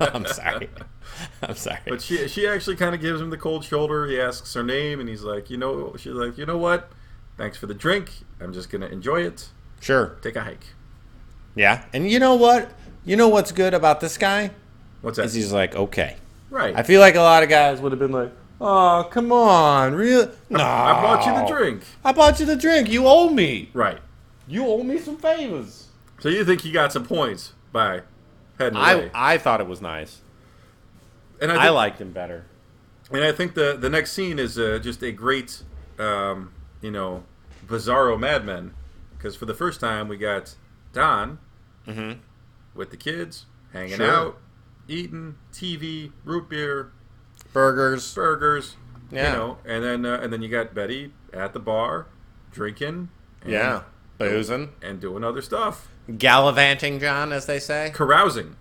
I'm 0.00 0.26
sorry. 0.26 0.70
I'm 1.42 1.54
sorry. 1.54 1.80
But 1.86 2.00
she 2.00 2.26
she 2.28 2.46
actually 2.46 2.76
kind 2.76 2.94
of 2.94 3.00
gives 3.00 3.20
him 3.20 3.30
the 3.30 3.36
cold 3.36 3.64
shoulder. 3.64 4.06
He 4.06 4.20
asks 4.20 4.54
her 4.54 4.62
name, 4.62 5.00
and 5.00 5.08
he's 5.08 5.22
like, 5.22 5.50
"You 5.50 5.58
know," 5.58 5.94
she's 5.98 6.12
like, 6.12 6.38
"You 6.38 6.46
know 6.46 6.58
what? 6.58 6.90
Thanks 7.38 7.56
for 7.56 7.66
the 7.66 7.74
drink. 7.74 8.10
I'm 8.40 8.52
just 8.52 8.68
gonna 8.70 8.86
enjoy 8.88 9.22
it. 9.22 9.48
Sure. 9.80 10.16
Take 10.20 10.36
a 10.36 10.42
hike." 10.42 10.66
Yeah. 11.54 11.84
And 11.94 12.10
you 12.10 12.18
know 12.18 12.34
what? 12.34 12.70
You 13.04 13.16
know 13.16 13.28
what's 13.28 13.52
good 13.52 13.72
about 13.74 14.00
this 14.00 14.18
guy 14.18 14.50
What's 15.00 15.16
that? 15.16 15.26
is 15.26 15.34
he's 15.34 15.52
like, 15.52 15.74
okay. 15.74 16.16
right. 16.50 16.76
I 16.76 16.82
feel 16.82 17.00
like 17.00 17.14
a 17.14 17.20
lot 17.20 17.42
of 17.42 17.48
guys 17.48 17.80
would 17.80 17.92
have 17.92 17.98
been 17.98 18.12
like, 18.12 18.32
"Oh, 18.60 19.08
come 19.10 19.32
on, 19.32 19.94
real? 19.94 20.30
No, 20.50 20.60
I 20.62 20.92
bought 21.02 21.24
you 21.26 21.32
the 21.40 21.46
drink. 21.46 21.82
I 22.04 22.12
bought 22.12 22.38
you 22.40 22.46
the 22.46 22.56
drink. 22.56 22.88
You 22.90 23.06
owe 23.06 23.30
me. 23.30 23.70
Right. 23.72 23.98
You 24.46 24.66
owe 24.66 24.82
me 24.82 24.98
some 24.98 25.16
favors." 25.16 25.86
So 26.20 26.28
you 26.28 26.44
think 26.44 26.62
he 26.62 26.72
got 26.72 26.92
some 26.92 27.04
points 27.04 27.52
by 27.72 28.02
heading 28.58 28.76
away? 28.76 29.10
I 29.14 29.34
I 29.34 29.38
thought 29.38 29.60
it 29.60 29.68
was 29.68 29.80
nice. 29.80 30.20
and 31.40 31.52
I 31.52 31.62
think- 31.64 31.74
liked 31.74 32.00
him 32.00 32.10
better. 32.12 32.44
And 33.12 33.24
I 33.24 33.32
think 33.32 33.54
the 33.54 33.76
the 33.80 33.88
next 33.88 34.12
scene 34.12 34.38
is 34.38 34.58
uh, 34.58 34.78
just 34.82 35.02
a 35.02 35.12
great, 35.12 35.62
um, 35.98 36.52
you 36.80 36.90
know, 36.90 37.24
bizarro 37.66 38.18
Mad 38.18 38.44
Men. 38.44 38.74
Because 39.16 39.34
for 39.36 39.46
the 39.46 39.54
first 39.54 39.80
time 39.80 40.06
we 40.08 40.16
got 40.16 40.54
Don 40.92 41.38
with 42.74 42.90
the 42.90 42.96
kids 42.96 43.46
hanging 43.72 43.92
Mm-hmm. 43.94 44.02
Sure. 44.02 44.10
out, 44.14 44.38
eating, 44.86 45.36
TV, 45.52 46.12
root 46.24 46.48
beer, 46.48 46.92
Burgers. 47.52 48.14
burgers, 48.14 48.76
Yeah. 49.10 49.30
you 49.32 49.36
know, 49.38 49.58
and 49.64 49.82
then 49.84 50.06
uh, 50.06 50.20
and 50.22 50.32
then 50.32 50.42
you 50.42 50.48
got 50.48 50.74
Betty 50.74 51.12
at 51.32 51.52
the 51.52 51.58
bar 51.60 52.06
drinking, 52.52 53.08
and, 53.42 53.50
Yeah. 53.52 53.82
Boozing. 54.18 54.70
and 54.82 55.00
doing 55.00 55.22
other 55.24 55.42
stuff, 55.42 55.88
Gallivanting, 56.16 56.98
John, 57.00 57.32
as 57.32 57.46
they 57.46 57.58
say. 57.58 57.90
carousing. 57.94 58.56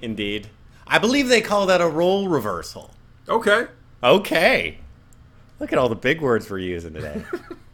Indeed. 0.00 0.48
I 0.86 0.98
believe 0.98 1.28
they 1.28 1.40
call 1.40 1.66
that 1.66 1.80
a 1.80 1.88
role 1.88 2.28
reversal. 2.28 2.94
Okay, 3.28 3.66
Okay. 4.02 4.78
Look 5.62 5.72
at 5.72 5.78
all 5.78 5.88
the 5.88 5.94
big 5.94 6.20
words 6.20 6.50
we're 6.50 6.58
using 6.58 6.92
today. 6.92 7.22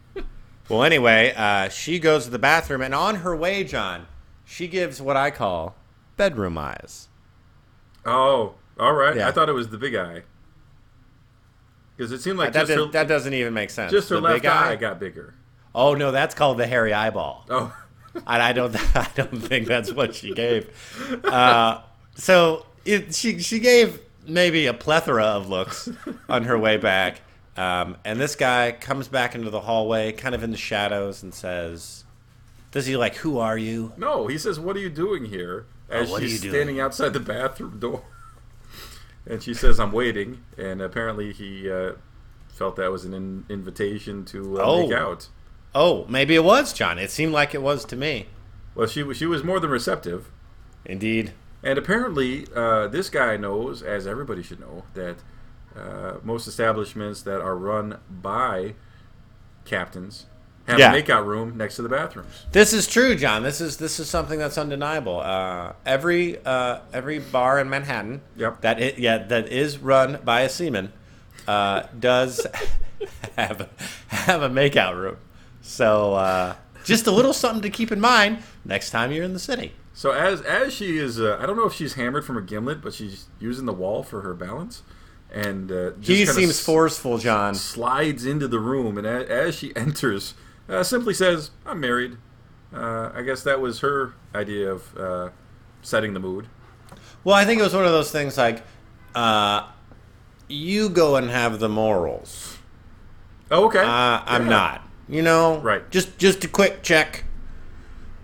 well, 0.69 0.83
anyway, 0.83 1.33
uh, 1.35 1.69
she 1.69 1.97
goes 1.97 2.25
to 2.25 2.29
the 2.29 2.37
bathroom, 2.37 2.83
and 2.83 2.93
on 2.93 3.15
her 3.15 3.35
way, 3.35 3.63
John, 3.63 4.05
she 4.45 4.67
gives 4.67 5.01
what 5.01 5.17
I 5.17 5.31
call 5.31 5.75
bedroom 6.15 6.55
eyes. 6.55 7.07
oh, 8.05 8.53
all 8.79 8.93
right. 8.93 9.15
Yeah. 9.15 9.27
I 9.27 9.31
thought 9.31 9.49
it 9.49 9.53
was 9.53 9.69
the 9.69 9.79
big 9.79 9.95
eye. 9.95 10.21
Because 11.97 12.11
it 12.11 12.21
seemed 12.21 12.37
like 12.37 12.53
that, 12.53 12.67
just, 12.67 12.73
does, 12.73 12.85
her, 12.85 12.91
that 12.91 13.07
doesn't 13.07 13.33
even 13.33 13.55
make 13.55 13.71
sense. 13.71 13.91
just 13.91 14.07
her 14.09 14.17
The 14.17 14.21
left 14.21 14.43
big 14.43 14.51
eye 14.51 14.75
got 14.75 14.99
bigger. 14.99 15.33
Oh 15.73 15.95
no, 15.95 16.11
that's 16.11 16.35
called 16.35 16.59
the 16.59 16.67
hairy 16.67 16.93
eyeball. 16.93 17.45
Oh, 17.49 17.75
and 18.13 18.23
I 18.27 18.53
don't 18.53 18.75
I 18.95 19.09
don't 19.15 19.39
think 19.39 19.67
that's 19.67 19.91
what 19.91 20.13
she 20.13 20.35
gave. 20.35 20.69
Uh, 21.25 21.81
so 22.13 22.67
it, 22.85 23.15
she 23.15 23.39
she 23.39 23.57
gave 23.57 23.99
maybe 24.27 24.67
a 24.67 24.75
plethora 24.75 25.25
of 25.25 25.49
looks 25.49 25.89
on 26.29 26.43
her 26.43 26.57
way 26.57 26.77
back, 26.77 27.21
um, 27.59 27.97
and 28.05 28.19
this 28.19 28.35
guy 28.35 28.71
comes 28.71 29.07
back 29.07 29.35
into 29.35 29.49
the 29.49 29.61
hallway, 29.61 30.11
kind 30.11 30.33
of 30.35 30.43
in 30.43 30.51
the 30.51 30.57
shadows, 30.57 31.21
and 31.23 31.33
says, 31.33 32.03
"Does 32.71 32.85
he 32.85 32.95
like 32.97 33.15
who 33.17 33.37
are 33.39 33.57
you?" 33.57 33.91
No, 33.97 34.27
he 34.27 34.37
says, 34.37 34.59
"What 34.59 34.75
are 34.75 34.79
you 34.79 34.89
doing 34.89 35.25
here?" 35.25 35.65
As 35.89 36.11
Oh, 36.11 36.19
she's 36.19 36.33
you 36.33 36.39
doing? 36.39 36.53
standing 36.53 36.79
outside 36.79 37.13
the 37.13 37.19
bathroom 37.19 37.79
door, 37.79 38.03
and 39.25 39.41
she 39.43 39.53
says, 39.53 39.79
"I'm 39.79 39.91
waiting." 39.91 40.43
And 40.57 40.81
apparently, 40.81 41.33
he 41.33 41.69
uh, 41.69 41.93
felt 42.49 42.75
that 42.77 42.91
was 42.91 43.05
an 43.05 43.13
in- 43.13 43.45
invitation 43.49 44.25
to 44.25 44.59
uh, 44.59 44.63
Oh. 44.65 44.87
make 44.87 44.97
out. 44.97 45.27
Oh, 45.75 46.05
maybe 46.09 46.35
it 46.35 46.43
was 46.43 46.73
John. 46.73 46.97
It 46.97 47.11
seemed 47.11 47.31
like 47.33 47.53
it 47.53 47.61
was 47.61 47.85
to 47.85 47.95
me. 47.95 48.27
Well, 48.75 48.87
she 48.87 49.03
was- 49.03 49.17
she 49.17 49.25
was 49.25 49.43
more 49.43 49.59
than 49.59 49.69
receptive, 49.69 50.31
Indeed. 50.85 51.33
and 51.63 51.77
apparently, 51.77 52.47
uh, 52.55 52.87
this 52.87 53.09
guy 53.09 53.35
knows, 53.37 53.81
as 53.83 54.07
everybody 54.07 54.41
should 54.43 54.59
know, 54.59 54.83
that 54.93 55.17
uh, 55.79 56.17
most 56.23 56.47
establishments 56.47 57.21
that 57.23 57.41
are 57.41 57.55
run 57.55 57.97
by 58.09 58.73
captains 59.65 60.25
have 60.67 60.77
Yeah. 60.79 60.93
a 60.93 61.01
makeout 61.01 61.25
room 61.25 61.57
next 61.57 61.75
to 61.77 61.81
the 61.81 61.89
bathrooms. 61.89 62.45
This 62.51 62.73
is 62.73 62.87
true, 62.87 63.15
John. 63.15 63.43
This 63.43 63.59
is 63.61 63.77
this 63.77 63.99
is 63.99 64.09
something 64.09 64.37
that's 64.39 64.57
undeniable. 64.57 65.19
Uh, 65.19 65.73
every 65.85 66.37
uh, 66.45 66.79
every 66.93 67.19
bar 67.19 67.59
in 67.59 67.69
Manhattan 67.69 68.21
Yep. 68.37 68.61
that 68.61 68.79
it, 68.79 68.99
yeah 68.99 69.17
that 69.19 69.47
is 69.51 69.77
run 69.79 70.19
by 70.23 70.41
a 70.41 70.49
seaman 70.49 70.91
uh, 71.47 71.83
does 71.99 72.45
have 73.37 73.61
a, 73.61 73.69
have 74.15 74.41
a 74.43 74.49
makeout 74.49 74.95
room. 74.95 75.17
So 75.61 76.13
uh, 76.15 76.55
just 76.83 77.07
a 77.07 77.11
little 77.11 77.33
something 77.33 77.61
to 77.63 77.69
keep 77.69 77.91
in 77.91 77.99
mind 77.99 78.39
next 78.65 78.91
time 78.91 79.11
you're 79.11 79.25
in 79.25 79.33
the 79.33 79.39
city. 79.39 79.73
So 79.93 80.11
as 80.11 80.41
as 80.41 80.71
she 80.73 80.97
is, 80.97 81.19
uh, 81.19 81.37
I 81.41 81.45
don't 81.45 81.57
know 81.57 81.65
if 81.65 81.73
she's 81.73 81.95
hammered 81.95 82.25
from 82.25 82.37
a 82.37 82.41
gimlet, 82.41 82.81
but 82.81 82.93
she's 82.93 83.25
using 83.39 83.65
the 83.65 83.73
wall 83.73 84.03
for 84.03 84.21
her 84.21 84.33
balance, 84.33 84.81
and 85.33 85.71
uh, 85.71 85.91
just 85.99 86.07
He 86.09 86.25
seems 86.25 86.59
forceful, 86.59 87.17
John. 87.17 87.55
slides 87.55 88.25
into 88.25 88.47
the 88.47 88.59
room, 88.59 88.97
and 88.97 89.05
a, 89.05 89.29
as 89.31 89.55
she 89.55 89.75
enters, 89.75 90.33
uh, 90.67 90.83
simply 90.83 91.13
says, 91.13 91.51
"I'm 91.65 91.79
married." 91.79 92.17
Uh, 92.73 93.11
I 93.15 93.21
guess 93.23 93.43
that 93.43 93.59
was 93.61 93.79
her 93.79 94.13
idea 94.35 94.71
of 94.71 94.97
uh, 94.97 95.29
setting 95.81 96.13
the 96.13 96.19
mood. 96.19 96.47
Well, 97.23 97.35
I 97.35 97.43
think 97.45 97.59
it 97.59 97.63
was 97.63 97.73
one 97.73 97.85
of 97.85 97.91
those 97.91 98.11
things 98.11 98.37
like, 98.37 98.61
uh, 99.15 99.67
you 100.47 100.89
go 100.89 101.15
and 101.15 101.29
have 101.29 101.59
the 101.59 101.67
morals. 101.69 102.57
Oh, 103.51 103.65
okay. 103.65 103.79
Uh, 103.79 104.21
I'm 104.25 104.43
Yeah. 104.43 104.49
not. 104.49 104.81
You 105.07 105.23
know, 105.23 105.57
Right. 105.59 105.89
Just 105.89 106.19
just 106.19 106.43
a 106.43 106.47
quick 106.47 106.83
check. 106.83 107.23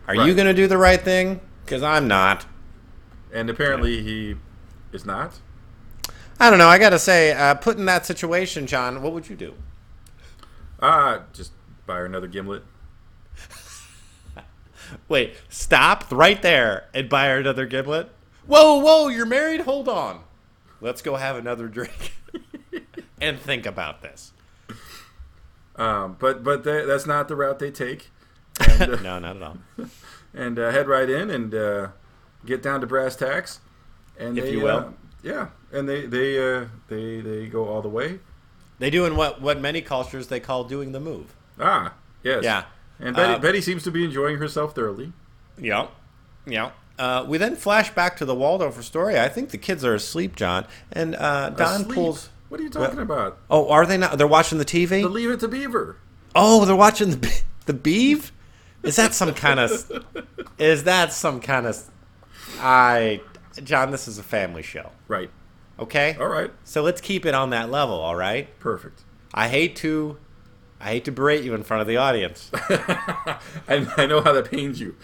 Are 0.08 0.14
you 0.16 0.36
going 0.36 0.46
to 0.46 0.54
do 0.54 0.68
the 0.68 0.78
right 0.78 1.02
thing? 1.02 1.42
Because 1.66 1.82
I'm 1.82 2.08
not. 2.08 2.46
And 3.34 3.50
apparently 3.50 4.04
he 4.04 4.36
is 4.94 5.04
not. 5.04 5.40
I 6.40 6.50
don't 6.50 6.60
know. 6.60 6.68
I 6.68 6.78
got 6.78 6.90
to 6.90 7.00
say, 7.00 7.32
uh, 7.32 7.56
put 7.56 7.78
in 7.78 7.86
that 7.86 8.06
situation, 8.06 8.68
John, 8.68 9.02
what 9.02 9.14
would 9.14 9.30
you 9.30 9.36
do? 9.36 9.54
Ah, 10.82 11.24
just 11.34 11.52
buy 11.86 11.96
her 11.98 12.06
another 12.06 12.28
gimlet. 12.28 12.64
Wait, 15.08 15.36
stop 15.50 16.06
right 16.12 16.42
there 16.42 16.86
and 16.94 17.10
buy 17.10 17.28
her 17.28 17.38
another 17.40 17.66
gimlet. 17.66 18.10
Whoa, 18.46 18.78
whoa, 18.78 19.08
you're 19.08 19.26
married? 19.26 19.62
Hold 19.62 19.88
on. 19.90 20.22
Let's 20.82 21.02
go 21.02 21.16
have 21.16 21.36
another 21.38 21.68
drink 21.68 22.14
and 23.22 23.40
think 23.40 23.66
about 23.66 24.02
this. 24.02 24.32
Um, 25.78 26.16
but 26.20 26.44
but 26.44 26.64
that's 26.64 27.06
not 27.06 27.28
the 27.28 27.36
route 27.36 27.60
they 27.60 27.72
take. 27.72 28.10
And, 28.80 28.94
uh, 28.94 29.02
No, 29.02 29.20
not 29.20 29.36
at 29.36 29.42
all. 29.44 29.58
and 30.34 30.58
uh, 30.58 30.72
head 30.72 30.88
right 30.88 31.10
in 31.10 31.30
and 31.30 31.54
uh, 31.54 31.88
get 32.46 32.62
down 32.64 32.80
to 32.82 32.88
brass 32.88 33.16
tacks. 33.18 33.60
And 34.18 34.38
If 34.38 34.46
they, 34.46 34.52
you 34.52 34.62
will. 34.62 34.94
Yeah, 35.26 35.48
and 35.74 35.90
they 35.90 36.06
they 36.06 36.38
uh, 36.40 36.66
they 36.88 37.20
they 37.20 37.48
go 37.48 37.66
all 37.68 37.82
the 37.82 37.90
way. 37.90 38.20
They 38.80 38.90
do 38.90 39.06
in 39.06 39.16
what 39.18 39.42
what 39.42 39.60
many 39.60 39.82
cultures 39.82 40.28
they 40.28 40.40
call 40.40 40.64
doing 40.64 40.92
the 40.94 41.00
move. 41.02 41.34
Ah, 41.60 41.94
yes. 42.24 42.44
Yeah. 42.44 42.64
And 43.00 43.14
Betty, 43.16 43.34
Uh, 43.34 43.40
Betty 43.40 43.60
seems 43.62 43.84
to 43.84 43.92
be 43.92 44.06
enjoying 44.06 44.38
herself 44.38 44.74
thoroughly. 44.76 45.12
Yeah, 45.58 45.88
yeah. 46.46 46.72
Uh, 46.98 47.26
we 47.28 47.38
then 47.38 47.56
flash 47.58 47.90
back 47.94 48.16
to 48.18 48.26
the 48.26 48.34
Waldorf 48.36 48.82
story. 48.84 49.20
I 49.20 49.28
think 49.28 49.50
the 49.50 49.58
kids 49.58 49.84
are 49.84 49.94
asleep, 49.96 50.36
John, 50.38 50.66
and 50.94 51.14
uh, 51.16 51.50
Don 51.50 51.82
Asleep. 51.82 51.96
pulls. 51.96 52.30
What 52.48 52.60
are 52.62 52.64
you 52.64 52.70
talking 52.70 53.00
about? 53.00 53.38
Oh, 53.50 53.70
are 53.70 53.86
they 53.86 53.98
not? 53.98 54.18
They're 54.18 54.28
watching 54.28 54.60
the 54.60 54.66
TV. 54.66 55.02
The 55.02 55.10
Leave 55.10 55.32
It 55.32 55.40
to 55.42 55.48
Beaver. 55.50 55.98
Oh, 56.36 56.64
they're 56.64 56.76
watching 56.76 57.10
the 57.12 57.18
Be- 57.18 57.42
the 57.66 57.74
Beeve. 57.74 58.32
Is 58.84 58.96
that 58.98 59.14
some 59.14 59.34
kind 59.34 59.60
of? 59.60 59.72
Is 60.58 60.84
that 60.86 61.12
some 61.12 61.42
kind 61.42 61.66
of? 61.66 61.78
I, 62.60 63.20
John, 63.64 63.92
this 63.92 64.08
is 64.08 64.18
a 64.18 64.24
family 64.24 64.62
show. 64.62 64.92
Right. 65.08 65.30
Okay. 65.80 66.16
All 66.20 66.28
right. 66.28 66.52
So 66.64 66.82
let's 66.82 67.02
keep 67.02 67.26
it 67.26 67.34
on 67.36 67.50
that 67.52 67.70
level. 67.70 67.96
All 67.96 68.16
right. 68.16 68.58
Perfect. 68.60 69.04
I 69.34 69.50
hate 69.50 69.76
to, 69.78 70.18
I 70.80 70.86
hate 70.92 71.06
to 71.06 71.12
berate 71.12 71.44
you 71.44 71.54
in 71.54 71.64
front 71.64 71.82
of 71.82 71.88
the 71.88 71.98
audience. 71.98 72.50
I, 72.54 73.40
I 73.98 74.06
know 74.06 74.22
how 74.22 74.32
that 74.34 74.50
pains 74.50 74.80
you. 74.80 74.96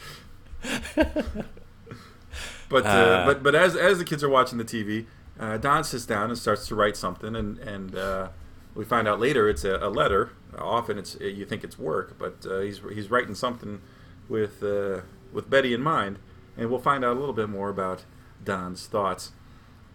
but 0.95 2.85
uh, 2.85 2.87
Uh. 2.87 3.25
but 3.25 3.43
but 3.43 3.55
as 3.55 3.75
as 3.75 3.97
the 3.97 4.05
kids 4.05 4.23
are 4.23 4.29
watching 4.29 4.57
the 4.57 4.63
TV, 4.63 5.05
uh, 5.39 5.57
Don 5.57 5.83
sits 5.83 6.05
down 6.05 6.29
and 6.29 6.37
starts 6.37 6.67
to 6.67 6.75
write 6.75 6.95
something, 6.95 7.35
and 7.35 7.57
and 7.59 7.95
uh, 7.95 8.29
we 8.75 8.85
find 8.85 9.07
out 9.07 9.19
later 9.19 9.49
it's 9.49 9.63
a, 9.63 9.77
a 9.77 9.89
letter. 9.89 10.31
Often 10.57 10.97
it's 10.99 11.19
you 11.19 11.45
think 11.45 11.63
it's 11.63 11.79
work, 11.79 12.17
but 12.17 12.45
uh, 12.49 12.59
he's 12.59 12.81
he's 12.93 13.09
writing 13.09 13.35
something 13.35 13.81
with 14.29 14.63
uh, 14.63 15.01
with 15.33 15.49
Betty 15.49 15.73
in 15.73 15.81
mind, 15.81 16.19
and 16.57 16.69
we'll 16.69 16.79
find 16.79 17.03
out 17.03 17.15
a 17.17 17.19
little 17.19 17.33
bit 17.33 17.49
more 17.49 17.69
about 17.69 18.05
Don's 18.43 18.85
thoughts. 18.87 19.31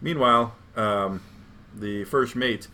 Meanwhile, 0.00 0.54
um, 0.76 1.22
the 1.74 2.04
first 2.04 2.36
mate 2.36 2.68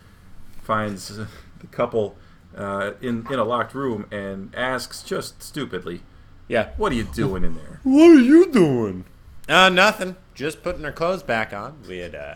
finds 0.61 1.15
the 1.17 1.27
couple 1.71 2.15
uh, 2.55 2.91
in 3.01 3.25
in 3.31 3.39
a 3.39 3.43
locked 3.43 3.73
room 3.73 4.05
and 4.11 4.53
asks 4.55 5.01
just 5.03 5.41
stupidly, 5.41 6.01
Yeah. 6.47 6.69
"What 6.77 6.91
are 6.91 6.95
you 6.95 7.03
doing 7.05 7.43
in 7.43 7.55
there?" 7.55 7.79
What 7.83 8.11
are 8.11 8.19
you 8.19 8.51
doing? 8.51 9.05
Uh, 9.49 9.69
nothing. 9.69 10.15
Just 10.35 10.63
putting 10.63 10.85
our 10.85 10.91
clothes 10.91 11.21
back 11.23 11.53
on. 11.53 11.79
We 11.87 11.97
had 11.99 12.15
uh, 12.15 12.35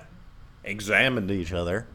examined 0.64 1.32
each 1.32 1.52
other 1.54 1.88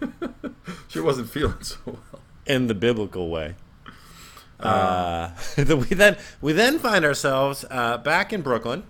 She 0.88 0.98
wasn't 1.00 1.30
feeling 1.30 1.62
so 1.62 1.78
well. 1.86 2.20
in 2.46 2.66
the 2.66 2.74
biblical 2.74 3.30
way. 3.30 3.54
Uh, 4.58 5.30
we 5.58 5.64
then 5.94 6.16
we 6.40 6.52
then 6.52 6.78
find 6.78 7.04
ourselves 7.04 7.64
uh, 7.70 7.98
back 7.98 8.32
in 8.32 8.42
Brooklyn 8.42 8.84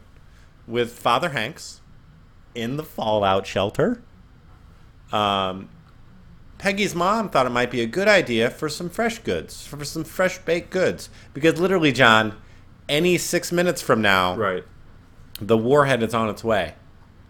with 0.67 0.99
Father 0.99 1.31
Hanks 1.31 1.81
in 2.55 2.77
the 2.77 2.83
fallout 2.85 3.47
shelter. 3.47 4.03
Um, 5.13 5.69
Peggy's 6.59 6.95
mom 6.95 7.29
thought 7.29 7.47
it 7.47 7.51
might 7.51 7.71
be 7.71 7.81
a 7.81 7.87
good 7.87 8.09
idea 8.09 8.49
for 8.51 8.69
some 8.69 8.89
fresh 8.89 9.19
goods, 9.19 9.67
for 9.67 9.85
some 9.85 10.05
fresh 10.05 10.39
baked 10.39 10.71
goods, 10.71 11.11
because 11.35 11.59
literally, 11.61 11.93
John, 11.93 12.35
any 12.89 13.19
six 13.19 13.51
minutes 13.53 13.83
from 13.83 14.01
now, 14.01 14.37
Right. 14.37 14.65
the 15.41 15.57
warhead 15.59 16.03
is 16.03 16.15
on 16.15 16.29
its 16.29 16.45
way. 16.45 16.75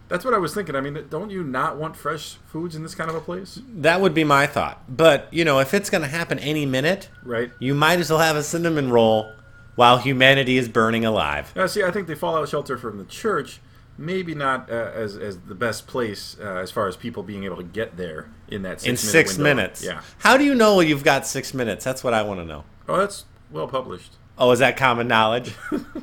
That's 0.08 0.24
what 0.26 0.34
I 0.34 0.38
was 0.38 0.52
thinking. 0.52 0.76
I 0.76 0.82
mean, 0.82 1.06
don't 1.08 1.30
you 1.30 1.42
not 1.42 1.78
want 1.78 1.96
fresh 1.96 2.36
foods 2.46 2.76
in 2.76 2.82
this 2.82 2.94
kind 2.94 3.08
of 3.08 3.16
a 3.16 3.20
place? 3.20 3.58
That 3.66 4.02
would 4.02 4.12
be 4.12 4.24
my 4.24 4.46
thought. 4.46 4.82
But, 4.94 5.26
you 5.30 5.42
know, 5.42 5.58
if 5.58 5.72
it's 5.72 5.88
going 5.88 6.02
to 6.02 6.08
happen 6.08 6.38
any 6.38 6.66
minute, 6.66 7.08
Right. 7.24 7.50
you 7.58 7.72
might 7.74 7.98
as 7.98 8.10
well 8.10 8.18
have 8.18 8.36
a 8.36 8.42
cinnamon 8.42 8.90
roll 8.90 9.32
while 9.74 9.98
humanity 9.98 10.56
is 10.56 10.68
burning 10.68 11.04
alive. 11.04 11.52
Now, 11.56 11.66
see, 11.66 11.82
I 11.82 11.90
think 11.90 12.06
the 12.06 12.16
fallout 12.16 12.48
shelter 12.48 12.76
from 12.76 12.98
the 12.98 13.04
church 13.04 13.60
maybe 13.98 14.34
not 14.34 14.70
uh, 14.70 14.90
as 14.94 15.16
as 15.16 15.38
the 15.40 15.54
best 15.54 15.86
place 15.86 16.36
uh, 16.40 16.56
as 16.56 16.70
far 16.70 16.88
as 16.88 16.96
people 16.96 17.22
being 17.22 17.44
able 17.44 17.56
to 17.56 17.62
get 17.62 17.96
there 17.96 18.30
in 18.48 18.62
that 18.62 18.80
six 18.80 18.86
In 18.86 18.90
minute 18.92 19.00
six 19.00 19.30
window. 19.38 19.54
minutes. 19.54 19.84
Yeah. 19.84 20.02
How 20.18 20.36
do 20.36 20.44
you 20.44 20.54
know 20.54 20.80
you've 20.80 21.04
got 21.04 21.26
six 21.26 21.54
minutes? 21.54 21.84
That's 21.84 22.02
what 22.02 22.14
I 22.14 22.22
want 22.22 22.40
to 22.40 22.44
know. 22.44 22.64
Oh, 22.88 22.98
that's 22.98 23.24
well 23.50 23.68
published. 23.68 24.16
Oh, 24.38 24.50
is 24.50 24.60
that 24.60 24.76
common 24.76 25.08
knowledge? 25.08 25.54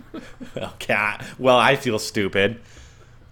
okay. 0.57 1.15
Well, 1.37 1.57
I 1.57 1.75
feel 1.75 1.99
stupid. 1.99 2.61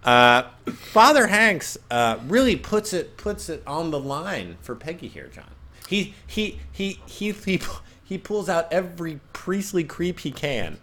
Uh, 0.04 0.44
Father 0.66 1.26
Hanks 1.26 1.78
uh, 1.90 2.18
really 2.26 2.56
puts 2.56 2.92
it 2.92 3.16
puts 3.16 3.48
it 3.48 3.62
on 3.66 3.90
the 3.90 4.00
line 4.00 4.56
for 4.60 4.74
Peggy 4.74 5.08
here, 5.08 5.28
John. 5.28 5.50
He 5.88 6.14
he 6.26 6.60
he 6.72 7.00
he 7.06 7.32
he, 7.32 7.60
he 8.08 8.16
pulls 8.16 8.48
out 8.48 8.72
every 8.72 9.20
priestly 9.34 9.84
creep 9.84 10.20
he 10.20 10.30
can, 10.30 10.78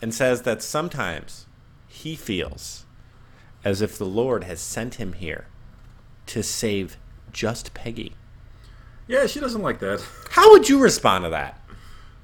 and 0.00 0.14
says 0.14 0.40
that 0.42 0.62
sometimes 0.62 1.44
he 1.86 2.16
feels 2.16 2.86
as 3.62 3.82
if 3.82 3.98
the 3.98 4.06
Lord 4.06 4.44
has 4.44 4.58
sent 4.58 4.94
him 4.94 5.12
here 5.12 5.48
to 6.26 6.42
save 6.42 6.96
just 7.30 7.74
Peggy. 7.74 8.14
Yeah, 9.06 9.26
she 9.26 9.38
doesn't 9.38 9.60
like 9.60 9.80
that. 9.80 10.02
How 10.30 10.50
would 10.52 10.66
you 10.66 10.78
respond 10.78 11.24
to 11.24 11.30
that? 11.30 11.60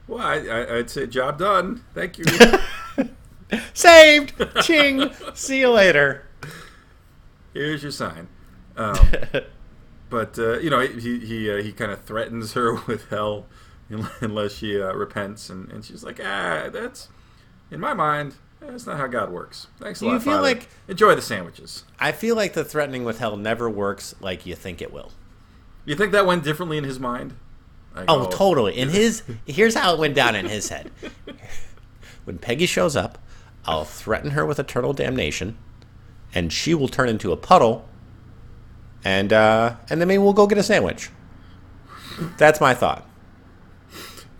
Well, 0.06 0.20
I, 0.20 0.36
I, 0.38 0.76
I'd 0.78 0.88
say 0.88 1.06
job 1.06 1.38
done. 1.38 1.84
Thank 1.92 2.16
you. 2.16 2.24
Saved! 3.74 4.32
Ching! 4.62 5.10
See 5.34 5.60
you 5.60 5.70
later. 5.70 6.24
Here's 7.52 7.82
your 7.82 7.92
sign. 7.92 8.28
Um, 8.78 8.96
but 10.08 10.38
uh, 10.38 10.60
you 10.60 10.70
know, 10.70 10.78
he 10.78 11.18
he 11.18 11.50
uh, 11.50 11.56
he 11.56 11.72
kind 11.72 11.90
of 11.90 12.04
threatens 12.04 12.52
her 12.52 12.74
with 12.86 13.08
hell 13.08 13.46
unless 14.20 14.52
she 14.54 14.80
uh, 14.80 14.92
repents, 14.92 15.50
and, 15.50 15.70
and 15.70 15.84
she's 15.84 16.04
like, 16.04 16.20
ah, 16.22 16.68
that's 16.72 17.08
in 17.70 17.80
my 17.80 17.94
mind. 17.94 18.34
That's 18.60 18.86
not 18.86 18.96
how 18.98 19.06
God 19.06 19.30
works. 19.30 19.68
Thanks 19.78 20.00
a 20.00 20.04
Do 20.04 20.06
you 20.06 20.12
lot, 20.14 20.22
feel 20.22 20.32
Father. 20.34 20.42
like- 20.42 20.68
enjoy 20.88 21.14
the 21.14 21.22
sandwiches? 21.22 21.84
I 22.00 22.10
feel 22.12 22.34
like 22.34 22.54
the 22.54 22.64
threatening 22.64 23.04
with 23.04 23.20
hell 23.20 23.36
never 23.36 23.70
works 23.70 24.14
like 24.20 24.44
you 24.46 24.54
think 24.56 24.82
it 24.82 24.92
will. 24.92 25.12
You 25.84 25.94
think 25.94 26.10
that 26.12 26.26
went 26.26 26.42
differently 26.42 26.76
in 26.76 26.82
his 26.84 26.98
mind? 26.98 27.34
Like, 27.94 28.06
Oh, 28.08 28.28
totally. 28.30 28.76
In 28.76 28.88
his, 28.90 29.22
here's 29.46 29.74
how 29.76 29.94
it 29.94 29.98
went 30.00 30.14
down 30.14 30.34
in 30.34 30.46
his 30.46 30.68
head. 30.68 30.90
When 32.24 32.36
Peggy 32.36 32.66
shows 32.66 32.94
up, 32.94 33.16
I'll 33.64 33.86
threaten 33.86 34.32
her 34.32 34.44
with 34.44 34.58
eternal 34.58 34.92
damnation, 34.92 35.56
and 36.34 36.52
she 36.52 36.74
will 36.74 36.88
turn 36.88 37.08
into 37.08 37.32
a 37.32 37.38
puddle, 37.38 37.88
and 39.02 39.32
uh, 39.32 39.76
and 39.88 39.98
then 39.98 40.08
maybe 40.08 40.18
we'll 40.18 40.34
go 40.34 40.46
get 40.46 40.58
a 40.58 40.62
sandwich. 40.62 41.08
That's 42.36 42.60
my 42.60 42.74
thought. 42.74 43.07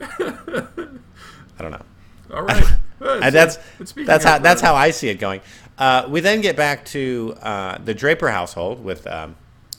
I 0.00 1.62
don't 1.62 1.72
know. 1.72 1.84
All 2.32 2.42
right. 2.42 2.64
And 3.00 3.32
that's 3.32 3.58
that's 3.94 4.24
how 4.24 4.38
that's 4.38 4.60
uh, 4.60 4.66
how 4.66 4.74
I 4.74 4.90
see 4.90 5.08
it 5.08 5.20
going. 5.20 5.40
Uh, 5.78 6.06
we 6.08 6.18
then 6.18 6.40
get 6.40 6.56
back 6.56 6.84
to 6.86 7.36
uh, 7.40 7.78
the 7.78 7.94
Draper 7.94 8.28
household 8.28 8.82
with 8.82 9.06
um, 9.06 9.36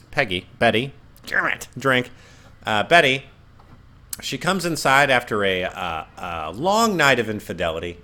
Peggy, 0.10 0.48
Betty, 0.58 0.94
damn 1.26 1.46
it, 1.48 1.68
drink. 1.78 2.12
Uh, 2.66 2.84
Betty, 2.84 3.26
she 4.22 4.38
comes 4.38 4.64
inside 4.64 5.10
after 5.10 5.44
a, 5.44 5.66
uh, 5.66 6.06
a 6.18 6.52
long 6.54 6.96
night 6.96 7.20
of 7.20 7.30
infidelity, 7.30 7.98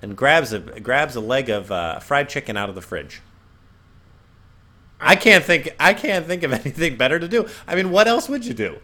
and 0.00 0.16
grabs 0.16 0.52
a 0.52 0.58
grabs 0.58 1.14
a 1.14 1.20
leg 1.20 1.48
of 1.48 1.70
uh, 1.70 2.00
fried 2.00 2.28
chicken 2.28 2.56
out 2.56 2.68
of 2.68 2.74
the 2.74 2.82
fridge. 2.82 3.22
I 5.00 5.14
can't 5.16 5.44
think 5.44 5.74
I 5.78 5.94
can't 5.94 6.26
think 6.26 6.42
of 6.42 6.52
anything 6.52 6.96
better 6.96 7.20
to 7.20 7.28
do. 7.28 7.46
I 7.66 7.76
mean, 7.76 7.90
what 7.90 8.08
else 8.08 8.28
would 8.28 8.44
you 8.44 8.54
do? 8.54 8.80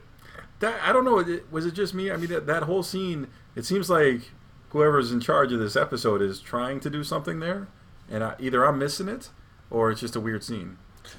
That, 0.61 0.81
I 0.83 0.93
don't 0.93 1.05
know. 1.05 1.25
Was 1.51 1.67
it 1.67 1.75
just 1.75 1.95
me? 1.95 2.11
I 2.11 2.17
mean, 2.17 2.31
that, 2.31 2.47
that 2.47 2.65
whole 2.65 2.83
scene. 2.83 3.29
It 3.55 3.65
seems 3.65 3.89
like 3.89 4.31
whoever's 4.71 5.13
in 5.13 5.21
charge 5.21 5.53
of 5.53 5.61
this 5.61 5.77
episode 5.77 6.21
is 6.21 6.41
trying 6.41 6.81
to 6.81 6.91
do 6.91 7.05
something 7.05 7.41
there, 7.41 7.69
and 8.11 8.23
I, 8.25 8.35
either 8.39 8.65
I'm 8.65 8.79
missing 8.79 9.09
it 9.09 9.31
or 9.71 9.91
it's 9.91 10.01
just 10.01 10.17
a 10.17 10.21
weird 10.21 10.43
scene. 10.45 10.79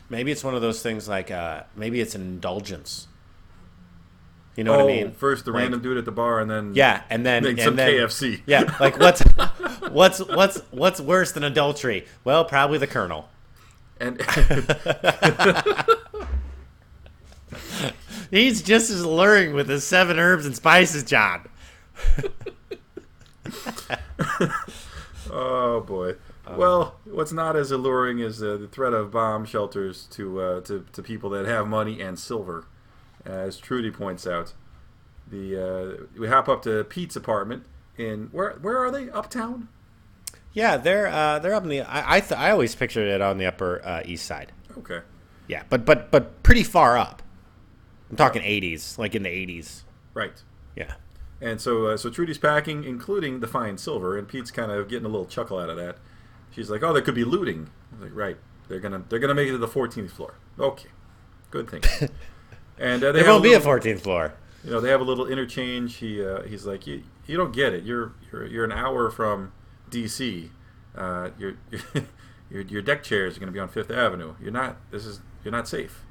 Maybe 0.10 0.32
it's 0.32 0.44
one 0.44 0.56
of 0.56 0.62
those 0.62 0.82
things 0.82 1.08
like 1.08 1.32
uh, 1.32 1.64
maybe 1.76 2.00
it's 2.02 2.16
an 2.16 2.22
indulgence. 2.22 3.08
You 4.56 4.64
know 4.66 4.74
oh, 4.76 4.86
what 4.86 4.92
I 4.94 5.04
mean? 5.04 5.12
first 5.14 5.46
the 5.46 5.52
Like- 5.52 5.62
random 5.62 5.82
dude 5.82 5.98
at 5.98 6.06
the 6.06 6.12
bar, 6.12 6.42
and 6.42 6.52
then 6.52 6.74
Yeah, 6.76 7.04
and 7.10 7.26
then 7.26 7.46
and 7.46 7.60
some 7.60 7.76
then, 7.78 7.92
KFC. 7.92 8.42
Yeah, 8.46 8.76
like 8.80 9.00
what's 9.00 9.22
what's 9.90 10.20
what's 10.20 10.58
what's 10.72 11.00
worse 11.00 11.32
than 11.32 11.44
adultery? 11.44 12.06
Well, 12.26 12.44
probably 12.46 12.78
the 12.78 12.88
colonel. 12.88 13.30
and 14.02 14.20
He's 18.32 18.62
just 18.62 18.90
as 18.90 19.02
alluring 19.02 19.54
with 19.54 19.68
his 19.70 19.84
seven 19.84 20.20
herbs 20.20 20.46
and 20.46 20.56
spices, 20.56 21.04
John. 21.04 21.50
oh 25.32 25.82
boy. 25.82 26.16
well, 26.56 27.00
what's 27.06 27.32
not 27.32 27.56
as 27.56 27.72
alluring 27.72 28.20
is 28.20 28.42
uh, 28.42 28.58
the 28.58 28.68
threat 28.68 28.94
of 28.94 29.12
bomb 29.12 29.46
shelters 29.46 30.06
to, 30.12 30.42
uh, 30.42 30.62
to 30.62 30.86
to 30.92 31.02
people 31.04 31.30
that 31.32 31.46
have 31.46 31.68
money 31.68 32.02
and 32.02 32.18
silver, 32.20 32.66
as 33.26 33.58
Trudy 33.58 33.92
points 33.92 34.26
out. 34.28 34.54
The 35.30 35.58
uh, 35.58 36.06
we 36.20 36.28
hop 36.28 36.48
up 36.50 36.64
to 36.64 36.84
Pete's 36.86 37.16
apartment 37.16 37.66
in 37.98 38.30
where 38.32 38.54
where 38.62 38.78
are 38.78 38.92
they? 38.92 39.10
Uptown. 39.10 39.68
Yeah, 40.54 40.78
they're 40.78 41.08
uh, 41.08 41.40
they're 41.40 41.54
up 41.54 41.64
in 41.64 41.70
the. 41.70 41.82
I 41.82 42.18
I, 42.18 42.20
th- 42.22 42.40
I 42.40 42.52
always 42.52 42.76
pictured 42.76 43.08
it 43.08 43.22
on 43.22 43.38
the 43.38 43.46
Upper 43.46 43.86
uh, 43.86 44.02
East 44.06 44.26
Side. 44.26 44.52
Okay. 44.78 45.02
Yeah, 45.48 45.64
but 45.70 45.86
but 45.86 46.10
but 46.12 46.42
pretty 46.44 46.64
far 46.64 46.98
up. 46.98 47.22
I'm 48.10 48.16
talking 48.18 48.42
80s, 48.42 48.98
like 48.98 49.16
in 49.16 49.24
the 49.24 49.30
80s. 49.30 49.84
Right. 50.14 50.42
Yeah. 50.76 50.96
And 51.42 51.62
so, 51.62 51.88
uh, 51.88 51.98
so 51.98 52.10
Trudy's 52.10 52.38
packing, 52.38 52.84
including 52.84 53.40
the 53.40 53.48
fine 53.48 53.78
silver, 53.78 54.18
and 54.18 54.28
Pete's 54.28 54.52
kind 54.52 54.72
of 54.72 54.90
getting 54.90 55.06
a 55.06 55.10
little 55.10 55.26
chuckle 55.26 55.58
out 55.58 55.70
of 55.70 55.78
that. 55.78 55.98
She's 56.52 56.70
like, 56.70 56.84
"Oh, 56.84 56.92
there 56.92 57.02
could 57.02 57.16
be 57.16 57.24
looting." 57.24 57.70
Like, 58.00 58.12
"Right, 58.14 58.38
they're 58.68 58.80
gonna 58.82 59.04
they're 59.08 59.20
gonna 59.20 59.36
make 59.36 59.48
it 59.48 59.52
to 59.52 59.58
the 59.58 59.68
14th 59.68 60.12
floor." 60.12 60.34
Okay, 60.60 60.90
good 61.52 61.70
thing. 61.70 61.82
and 62.80 63.04
uh, 63.04 63.12
they 63.14 63.24
won't 63.24 63.44
be 63.44 63.54
a 63.54 63.62
14th 63.62 64.02
floor. 64.02 64.34
you 64.66 64.72
know 64.72 64.82
they 64.82 64.90
have 64.90 65.00
a 65.00 65.06
little 65.06 65.28
interchange. 65.28 65.98
He 65.98 66.26
uh, 66.26 66.42
he's 66.42 66.66
like, 66.66 66.86
"You 66.88 67.04
you 67.26 67.38
don't 67.38 67.54
get 67.54 67.74
it. 67.74 67.84
You're 67.84 68.14
you're 68.32 68.46
you're 68.46 68.66
an 68.66 68.74
hour 68.74 69.10
from 69.10 69.54
D.C. 69.90 70.52
Uh, 70.98 71.30
your 71.38 71.54
your 72.52 72.64
your 72.64 72.82
deck 72.82 73.02
chairs 73.04 73.38
are 73.38 73.40
gonna 73.40 73.54
be 73.54 73.60
on 73.60 73.70
Fifth 73.70 73.92
Avenue. 73.92 74.34
You're 74.42 74.52
not. 74.52 74.78
This 74.92 75.06
is 75.06 75.22
you're 75.46 75.54
not 75.54 75.70
safe." 75.70 76.04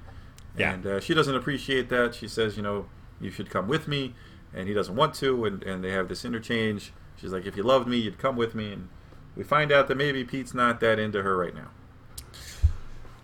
Yeah. 0.59 0.75
And 0.75 0.87
uh, 0.87 1.01
she 1.01 1.15
doesn't 1.15 1.35
appreciate 1.35 1.89
that. 1.91 2.15
She 2.15 2.29
says, 2.29 2.57
you 2.57 2.63
know, 2.63 2.87
you 3.21 3.31
should 3.31 3.51
come 3.51 3.69
with 3.69 3.87
me. 3.89 4.15
And 4.55 4.67
he 4.67 4.75
doesn't 4.75 4.95
want 4.97 5.15
to. 5.17 5.45
And, 5.45 5.63
and 5.63 5.85
they 5.85 5.91
have 5.93 6.09
this 6.09 6.25
interchange. 6.25 6.93
She's 7.21 7.33
like, 7.33 7.47
if 7.47 7.57
you 7.57 7.63
loved 7.63 7.87
me, 7.89 7.99
you'd 7.99 8.19
come 8.19 8.37
with 8.37 8.55
me. 8.55 8.73
And 8.73 8.89
we 9.37 9.45
find 9.45 9.71
out 9.73 9.89
that 9.89 9.97
maybe 9.97 10.25
Pete's 10.25 10.55
not 10.55 10.81
that 10.81 10.99
into 10.99 11.23
her 11.23 11.37
right 11.37 11.55
now. 11.55 11.69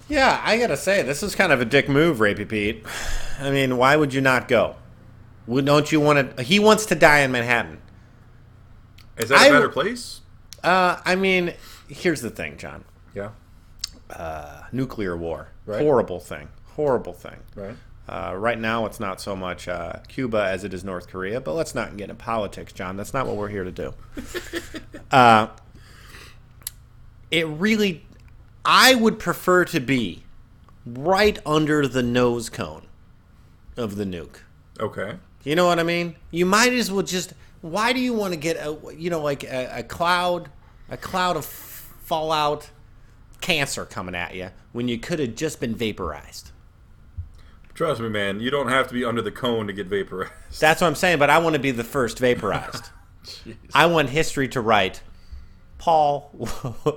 Yeah, 0.09 0.41
I 0.45 0.59
gotta 0.59 0.77
say, 0.77 1.01
this 1.03 1.23
is 1.23 1.35
kind 1.35 1.51
of 1.51 1.61
a 1.63 1.65
dick 1.65 1.89
move, 1.89 2.19
Rapey 2.19 2.47
Pete. 2.47 2.85
I 3.41 3.51
mean, 3.51 3.79
why 3.79 3.97
would 3.97 4.13
you 4.13 4.21
not 4.21 4.49
go? 4.49 4.77
Would- 5.47 5.65
Don't 5.65 5.91
you 5.91 5.99
want 6.01 6.37
to? 6.37 6.43
He 6.43 6.59
wants 6.59 6.85
to 6.87 6.95
die 6.95 7.21
in 7.21 7.33
Manhattan. 7.33 7.81
Is 9.17 9.31
that 9.31 9.49
a 9.49 9.51
better 9.53 9.69
place? 9.71 10.21
Uh, 10.63 11.01
I 11.07 11.15
mean, 11.17 11.55
here's 11.89 12.21
the 12.21 12.31
thing, 12.31 12.59
John. 12.59 12.85
Yeah. 13.15 13.31
Uh, 14.11 14.65
nuclear 14.73 15.17
war, 15.17 15.49
Right. 15.65 15.81
horrible 15.81 16.21
thing, 16.21 16.49
horrible 16.75 17.13
thing. 17.13 17.39
Right. 17.55 17.77
Uh, 18.07 18.35
right 18.37 18.59
now, 18.59 18.85
it's 18.85 19.01
not 19.01 19.21
so 19.21 19.35
much 19.35 19.67
uh, 19.67 19.95
Cuba 20.09 20.45
as 20.45 20.63
it 20.63 20.75
is 20.75 20.85
North 20.85 21.09
Korea, 21.09 21.41
but 21.41 21.55
let's 21.55 21.75
not 21.75 21.97
get 21.97 22.11
into 22.11 22.23
politics, 22.23 22.73
John. 22.73 22.97
That's 22.97 23.15
not 23.15 23.27
what 23.27 23.37
we're 23.37 23.49
here 23.49 23.65
to 23.65 23.73
do. 23.73 23.95
uh, 25.11 25.49
it 27.31 27.47
really, 27.47 28.05
I 28.65 28.95
would 28.95 29.19
prefer 29.19 29.65
to 29.67 29.81
be 29.81 30.25
right 30.85 31.39
under 31.47 31.89
the 31.89 32.03
nose 32.03 32.51
cone 32.51 32.87
of 33.77 33.97
the 33.97 34.05
nuke. 34.05 34.41
Okay. 34.79 35.17
You 35.43 35.55
know 35.57 35.67
what 35.67 35.79
I 35.79 35.83
mean? 35.83 36.17
You 36.31 36.47
might 36.47 36.73
as 36.73 36.91
well 36.91 37.03
just. 37.03 37.33
Why 37.63 37.95
do 37.95 38.01
you 38.01 38.13
want 38.13 38.35
to 38.35 38.39
get 38.39 38.57
a 38.57 38.77
you 38.95 39.09
know 39.09 39.23
like 39.23 39.45
a, 39.45 39.79
a 39.79 39.83
cloud, 39.83 40.51
a 40.91 40.97
cloud 40.97 41.37
of 41.37 41.47
fallout, 41.47 42.71
cancer 43.41 43.87
coming 43.87 44.15
at 44.15 44.35
you 44.35 44.51
when 44.73 44.89
you 44.89 44.99
could 44.99 45.19
have 45.19 45.35
just 45.35 45.61
been 45.61 45.75
vaporized? 45.75 46.51
Trust 47.75 48.01
me, 48.01 48.09
man. 48.09 48.41
You 48.41 48.51
don't 48.51 48.69
have 48.69 48.89
to 48.89 48.95
be 48.95 49.05
under 49.05 49.21
the 49.23 49.33
cone 49.33 49.67
to 49.67 49.73
get 49.73 49.87
vaporized. 49.87 50.33
That's 50.61 50.81
what 50.81 50.87
I'm 50.87 50.95
saying. 50.95 51.19
But 51.19 51.31
I 51.31 51.39
want 51.39 51.55
to 51.55 51.61
be 51.61 51.71
the 51.73 51.85
first 51.85 52.19
vaporized. 52.19 52.91
I 53.75 53.87
want 53.87 54.11
history 54.11 54.49
to 54.49 54.61
write. 54.61 55.03
Paul, 55.79 56.31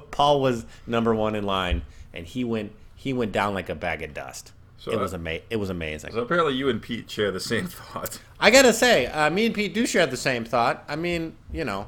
Paul 0.11 0.39
was 0.41 0.65
number 0.85 1.13
one 1.13 1.35
in 1.35 1.43
line, 1.45 1.83
and 2.13 2.25
he 2.25 2.43
went 2.43 2.71
he 2.95 3.13
went 3.13 3.31
down 3.31 3.53
like 3.53 3.69
a 3.69 3.75
bag 3.75 4.01
of 4.01 4.13
dust. 4.13 4.53
So 4.77 4.91
it 4.91 4.99
was 4.99 5.13
ama- 5.13 5.39
It 5.49 5.57
was 5.57 5.69
amazing. 5.69 6.13
So 6.13 6.21
apparently 6.21 6.53
you 6.53 6.69
and 6.69 6.81
Pete 6.81 7.09
share 7.09 7.31
the 7.31 7.39
same 7.39 7.67
thought. 7.67 8.19
I 8.39 8.51
gotta 8.51 8.71
say, 8.73 9.07
uh, 9.07 9.29
me 9.29 9.47
and 9.47 9.55
Pete 9.55 9.73
do 9.73 9.85
share 9.85 10.05
the 10.05 10.17
same 10.17 10.45
thought. 10.45 10.83
I 10.87 10.95
mean, 10.95 11.35
you 11.51 11.65
know, 11.65 11.87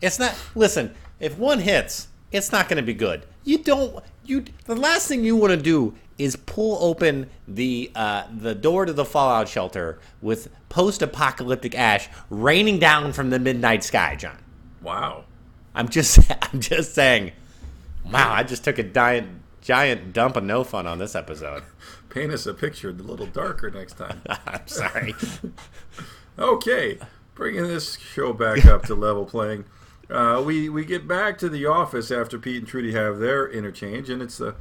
it's 0.00 0.18
not. 0.18 0.34
Listen, 0.54 0.94
if 1.20 1.36
one 1.36 1.58
hits, 1.58 2.08
it's 2.32 2.52
not 2.52 2.68
going 2.68 2.76
to 2.76 2.82
be 2.82 2.94
good. 2.94 3.26
You 3.44 3.58
don't. 3.58 4.02
You 4.24 4.44
the 4.66 4.76
last 4.76 5.08
thing 5.08 5.24
you 5.24 5.36
want 5.36 5.50
to 5.50 5.56
do 5.56 5.94
is 6.18 6.36
pull 6.36 6.78
open 6.80 7.28
the 7.46 7.90
uh, 7.94 8.24
the 8.34 8.54
door 8.54 8.84
to 8.84 8.92
the 8.92 9.04
fallout 9.04 9.48
shelter 9.48 9.98
with 10.22 10.48
post-apocalyptic 10.68 11.74
ash 11.74 12.08
raining 12.30 12.78
down 12.78 13.12
from 13.12 13.30
the 13.30 13.38
midnight 13.38 13.84
sky, 13.84 14.16
John. 14.16 14.38
Wow. 14.82 15.24
I'm 15.74 15.88
just 15.88 16.20
I'm 16.42 16.60
just 16.60 16.94
saying. 16.94 17.32
Wow, 18.10 18.32
I 18.32 18.42
just 18.42 18.64
took 18.64 18.78
a 18.78 18.82
giant 18.82 19.40
giant 19.60 20.12
dump 20.12 20.36
of 20.36 20.44
no 20.44 20.62
fun 20.62 20.86
on 20.86 20.98
this 20.98 21.14
episode. 21.14 21.62
Paint 22.10 22.32
us 22.32 22.46
a 22.46 22.54
picture 22.54 22.90
a 22.90 22.92
little 22.92 23.26
darker 23.26 23.70
next 23.70 23.94
time. 23.94 24.20
I'm 24.46 24.66
sorry. 24.66 25.14
Okay, 26.38 26.98
bringing 27.34 27.66
this 27.66 27.98
show 27.98 28.32
back 28.32 28.64
up 28.66 28.84
to 28.86 28.94
level 28.94 29.24
playing. 29.24 29.64
Uh, 30.10 30.42
we 30.44 30.68
we 30.68 30.84
get 30.84 31.08
back 31.08 31.38
to 31.38 31.48
the 31.48 31.66
office 31.66 32.10
after 32.10 32.38
Pete 32.38 32.58
and 32.58 32.68
Trudy 32.68 32.92
have 32.92 33.18
their 33.18 33.48
interchange, 33.48 34.10
and 34.10 34.20
it's 34.22 34.38
the 34.38 34.54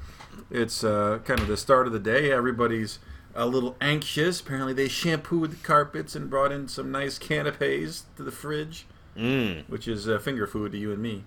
it's 0.53 0.83
uh, 0.83 1.19
kind 1.25 1.39
of 1.41 1.47
the 1.47 1.57
start 1.57 1.87
of 1.87 1.93
the 1.93 1.99
day. 1.99 2.31
Everybody's 2.31 2.99
a 3.35 3.45
little 3.45 3.75
anxious. 3.81 4.39
Apparently, 4.39 4.73
they 4.73 4.87
shampooed 4.87 5.51
the 5.51 5.55
carpets 5.57 6.15
and 6.15 6.29
brought 6.29 6.51
in 6.51 6.67
some 6.67 6.91
nice 6.91 7.17
canapes 7.17 8.05
to 8.15 8.23
the 8.23 8.31
fridge, 8.31 8.85
Mm. 9.17 9.63
which 9.67 9.87
is 9.87 10.07
uh, 10.07 10.17
finger 10.19 10.47
food 10.47 10.71
to 10.71 10.77
you 10.77 10.91
and 10.91 11.01
me. 11.01 11.23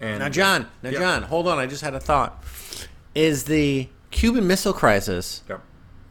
And 0.00 0.18
Now, 0.20 0.28
John, 0.28 0.66
now, 0.82 0.90
Yeah. 0.90 0.98
John, 0.98 1.22
hold 1.24 1.48
on. 1.48 1.58
I 1.58 1.66
just 1.66 1.82
had 1.82 1.94
a 1.94 2.00
thought. 2.00 2.42
Is 3.14 3.44
the 3.44 3.88
Cuban 4.10 4.46
Missile 4.46 4.72
Crisis 4.72 5.42
Yeah. 5.48 5.58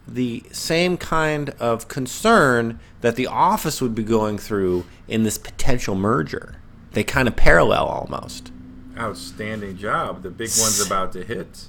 the 0.07 0.43
same 0.51 0.97
kind 0.97 1.49
of 1.59 1.87
concern 1.87 2.79
that 3.01 3.15
the 3.15 3.27
office 3.27 3.81
would 3.81 3.95
be 3.95 4.03
going 4.03 4.37
through 4.37 4.85
in 5.07 5.23
this 5.23 5.37
potential 5.37 5.95
merger? 5.95 6.55
They 6.93 7.03
kind 7.03 7.27
of 7.27 7.35
parallel 7.35 7.85
almost. 7.85 8.51
outstanding 8.97 9.77
job. 9.77 10.21
The 10.23 10.29
big 10.29 10.49
one's 10.59 10.81
about 10.85 11.11
to 11.13 11.23
hit. 11.23 11.65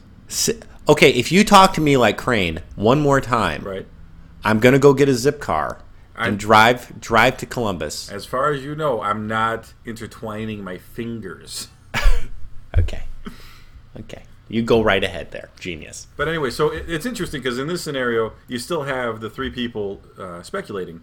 Okay, 0.89 1.11
if 1.11 1.31
you 1.31 1.45
talk 1.45 1.75
to 1.75 1.81
me 1.81 1.97
like 1.97 2.17
Crane 2.19 2.61
one 2.75 3.01
more 3.01 3.21
time, 3.21 3.63
Right. 3.63 3.87
I'm 4.45 4.59
gonna 4.59 4.79
go 4.79 4.93
get 4.95 5.09
a 5.09 5.15
zip 5.15 5.41
car 5.41 5.79
and 6.17 6.25
I'm- 6.25 6.37
drive 6.37 7.01
drive 7.01 7.37
to 7.39 7.47
Columbus. 7.47 8.11
As 8.11 8.25
far 8.27 8.51
as 8.53 8.65
you 8.65 8.75
know, 8.75 9.01
I'm 9.03 9.27
not 9.29 9.75
intertwining 9.85 10.63
my 10.65 10.79
fingers. 10.79 11.69
Okay, 12.79 13.03
okay, 14.01 14.23
you 14.49 14.63
go 14.63 14.83
right 14.83 15.05
ahead 15.05 15.31
there, 15.31 15.51
genius. 15.61 16.07
But 16.17 16.27
anyway, 16.27 16.49
so 16.49 16.71
it, 16.71 16.89
it's 16.89 17.05
interesting 17.05 17.43
because 17.43 17.59
in 17.59 17.67
this 17.67 17.83
scenario, 17.83 18.33
you 18.49 18.59
still 18.59 18.85
have 18.85 19.21
the 19.21 19.29
three 19.29 19.51
people 19.51 20.01
uh, 20.19 20.43
speculating 20.43 21.03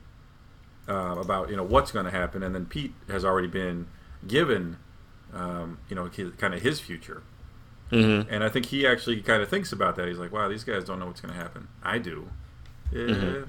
uh, 0.87 1.15
about 1.19 1.51
you 1.51 1.55
know 1.55 1.63
what's 1.63 1.91
going 1.91 2.05
to 2.05 2.11
happen, 2.11 2.41
and 2.41 2.55
then 2.55 2.65
Pete 2.65 2.95
has 3.07 3.23
already 3.23 3.47
been 3.47 3.85
given 4.27 4.77
um, 5.31 5.77
you 5.89 5.95
know 5.95 6.09
kind 6.39 6.55
of 6.55 6.63
his 6.63 6.79
future, 6.79 7.21
Mm-hmm. 7.91 8.31
and 8.31 8.43
I 8.43 8.49
think 8.49 8.67
he 8.67 8.85
actually 8.85 9.19
kind 9.21 9.41
of 9.41 9.49
thinks 9.49 9.71
about 9.71 9.95
that. 9.95 10.07
He's 10.07 10.19
like, 10.19 10.31
wow, 10.31 10.47
these 10.47 10.63
guys 10.63 10.83
don't 10.83 10.99
know 10.99 11.07
what's 11.07 11.21
going 11.21 11.33
to 11.33 11.39
happen. 11.39 11.67
I 11.83 11.97
do. 11.97 12.29
Uh, 12.95 13.45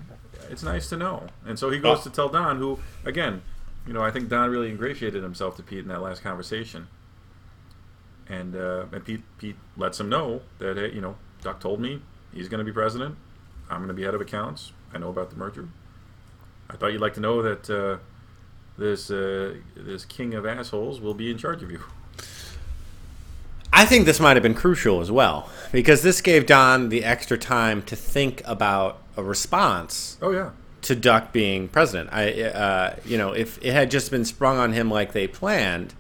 It's 0.51 0.63
nice 0.63 0.89
to 0.89 0.97
know, 0.97 1.27
and 1.47 1.59
so 1.59 1.71
he 1.71 1.79
goes 1.79 2.01
Oh. 2.01 2.03
to 2.05 2.11
tell 2.11 2.29
Don, 2.29 2.57
who 2.59 2.79
again, 3.05 3.43
you 3.87 3.93
know, 3.93 4.03
I 4.03 4.11
think 4.11 4.29
Don 4.29 4.51
really 4.51 4.71
ingratiated 4.71 5.23
himself 5.23 5.57
to 5.57 5.63
Pete 5.63 5.81
in 5.81 5.89
that 5.89 6.01
last 6.03 6.23
conversation. 6.23 6.89
And, 8.29 8.55
uh, 8.55 8.87
and 8.93 9.05
Pete, 9.05 9.23
Pete 9.39 9.57
lets 9.77 9.99
him 9.99 10.09
know 10.09 10.43
that 10.59 10.77
hey, 10.77 10.93
you 10.93 11.01
know 11.01 11.17
Duck 11.43 11.61
told 11.61 11.81
me 11.81 12.01
he's 12.33 12.49
going 12.49 12.59
to 12.59 12.65
be 12.65 12.73
president. 12.73 13.17
I'm 13.69 13.79
going 13.79 13.89
to 13.89 13.95
be 13.95 14.03
head 14.05 14.15
of 14.15 14.21
accounts. 14.21 14.73
I 14.95 14.99
know 14.99 15.09
about 15.11 15.31
the 15.31 15.37
merger. 15.37 15.69
I 16.69 16.77
thought 16.77 16.93
you'd 16.93 17.01
like 17.01 17.15
to 17.15 17.21
know 17.21 17.43
that 17.43 17.69
uh, 17.71 17.99
this 18.79 19.11
uh, 19.11 19.55
this 19.77 20.05
king 20.05 20.35
of 20.35 20.47
assholes 20.47 21.01
will 21.01 21.15
be 21.15 21.31
in 21.31 21.39
charge 21.39 21.63
of 21.63 21.71
you. 21.71 21.81
I 23.81 23.87
think 23.87 24.05
this 24.05 24.21
might 24.21 24.37
have 24.37 24.43
been 24.43 24.53
crucial 24.53 25.01
as 25.01 25.11
well 25.11 25.49
because 25.73 26.03
this 26.03 26.21
gave 26.21 26.45
Don 26.45 26.91
the 26.91 27.03
extra 27.03 27.39
time 27.39 27.81
to 27.85 27.97
think 27.97 28.43
about 28.45 29.01
a 29.17 29.23
response 29.23 30.19
Oh 30.21 30.33
yeah, 30.33 30.51
to 30.83 30.95
Duck 30.95 31.33
being 31.33 31.67
president. 31.67 32.11
I, 32.13 32.43
uh, 32.43 32.97
you 33.07 33.17
know, 33.17 33.33
if 33.33 33.57
it 33.65 33.73
had 33.73 33.91
just 33.91 34.11
been 34.11 34.27
sprung 34.27 34.59
on 34.59 34.75
him 34.75 34.91
like 34.91 35.13
they 35.13 35.27
planned, 35.27 35.95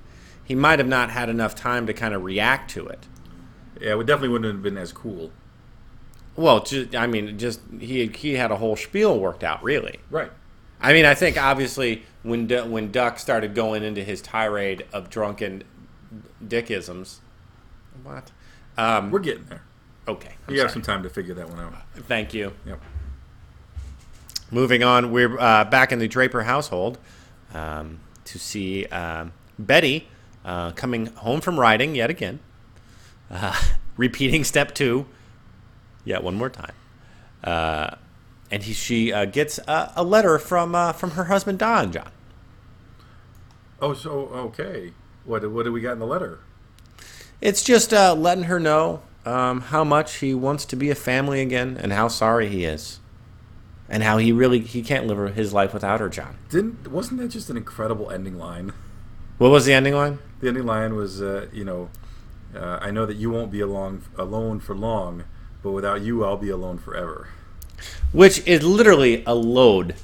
he 0.44 0.54
might 0.54 0.78
have 0.78 0.88
not 0.88 1.08
had 1.08 1.30
enough 1.30 1.54
time 1.54 1.86
to 1.86 1.94
kind 1.94 2.12
of 2.12 2.22
react 2.22 2.70
to 2.72 2.86
it. 2.86 3.06
Yeah, 3.80 3.98
it 3.98 4.04
definitely 4.04 4.28
wouldn't 4.28 4.52
have 4.52 4.62
been 4.62 4.76
as 4.76 4.92
cool. 4.92 5.30
Well, 6.36 6.62
just, 6.62 6.94
I 6.94 7.06
mean, 7.06 7.38
just 7.38 7.60
he 7.78 8.08
he 8.08 8.34
had 8.34 8.50
a 8.50 8.56
whole 8.56 8.76
spiel 8.76 9.18
worked 9.18 9.42
out, 9.42 9.62
really. 9.62 10.00
Right. 10.10 10.30
I 10.82 10.92
mean, 10.92 11.06
I 11.06 11.14
think 11.14 11.42
obviously 11.42 12.02
when 12.24 12.46
when 12.70 12.92
Duck 12.92 13.18
started 13.18 13.54
going 13.54 13.82
into 13.82 14.04
his 14.04 14.20
tirade 14.20 14.84
of 14.92 15.08
drunken 15.08 15.64
dickisms, 16.46 17.20
what? 18.02 18.30
Um, 18.78 19.10
We're 19.10 19.18
getting 19.20 19.44
there. 19.44 19.62
okay, 20.08 20.34
I'm 20.48 20.54
You 20.54 20.60
have 20.60 20.70
sorry. 20.70 20.72
some 20.74 20.82
time 20.82 21.02
to 21.02 21.10
figure 21.10 21.34
that 21.34 21.48
one 21.48 21.58
out. 21.60 21.74
Thank 22.06 22.32
you. 22.34 22.52
Yep. 22.66 22.80
Moving 24.50 24.82
on, 24.82 25.12
we're 25.12 25.38
uh, 25.38 25.64
back 25.64 25.92
in 25.92 25.98
the 26.00 26.08
Draper 26.08 26.42
household 26.42 26.98
um, 27.54 28.00
to 28.24 28.38
see 28.38 28.84
um, 28.86 29.32
Betty 29.58 30.08
uh, 30.44 30.72
coming 30.72 31.06
home 31.06 31.40
from 31.40 31.58
riding 31.60 31.94
yet 31.94 32.10
again, 32.10 32.40
uh, 33.30 33.60
repeating 33.96 34.42
step 34.44 34.74
two 34.74 35.06
yet 36.04 36.24
one 36.24 36.34
more 36.34 36.48
time. 36.50 36.72
Uh, 37.44 37.90
and 38.50 38.64
he, 38.64 38.72
she 38.72 39.12
uh, 39.12 39.24
gets 39.26 39.58
a, 39.68 39.92
a 39.96 40.02
letter 40.02 40.38
from 40.38 40.74
uh, 40.74 40.92
from 40.92 41.12
her 41.12 41.24
husband 41.24 41.58
Don 41.60 41.92
John. 41.92 42.10
Oh, 43.80 43.94
so 43.94 44.10
okay. 44.32 44.92
What 45.24 45.48
what 45.52 45.62
do 45.64 45.72
we 45.72 45.80
got 45.80 45.92
in 45.92 46.00
the 46.00 46.06
letter? 46.06 46.40
It's 47.40 47.62
just 47.62 47.92
uh, 47.92 48.14
letting 48.14 48.44
her 48.44 48.60
know 48.60 49.02
um, 49.24 49.62
how 49.62 49.84
much 49.84 50.16
he 50.16 50.34
wants 50.34 50.64
to 50.66 50.76
be 50.76 50.90
a 50.90 50.94
family 50.94 51.40
again 51.40 51.78
and 51.80 51.92
how 51.92 52.08
sorry 52.08 52.48
he 52.48 52.64
is, 52.64 53.00
and 53.88 54.02
how 54.02 54.18
he 54.18 54.32
really 54.32 54.60
he 54.60 54.82
can't 54.82 55.06
live 55.06 55.34
his 55.34 55.52
life 55.52 55.72
without 55.72 56.00
her, 56.00 56.08
John. 56.08 56.36
Didn't 56.50 56.88
wasn't 56.88 57.20
that 57.20 57.28
just 57.28 57.50
an 57.50 57.56
incredible 57.56 58.10
ending 58.10 58.38
line? 58.38 58.72
What 59.38 59.50
was 59.50 59.64
the 59.64 59.72
ending 59.72 59.94
line? 59.94 60.18
The 60.40 60.48
ending 60.48 60.66
line 60.66 60.94
was, 60.94 61.22
uh, 61.22 61.46
you 61.50 61.64
know, 61.64 61.88
uh, 62.54 62.78
I 62.80 62.90
know 62.90 63.06
that 63.06 63.16
you 63.16 63.30
won't 63.30 63.50
be 63.50 63.60
along 63.60 64.02
alone 64.18 64.60
for 64.60 64.74
long, 64.74 65.24
but 65.62 65.72
without 65.72 66.02
you, 66.02 66.24
I'll 66.24 66.36
be 66.36 66.50
alone 66.50 66.78
forever. 66.78 67.28
Which 68.12 68.46
is 68.46 68.62
literally 68.62 69.22
a 69.26 69.34
load. 69.34 69.94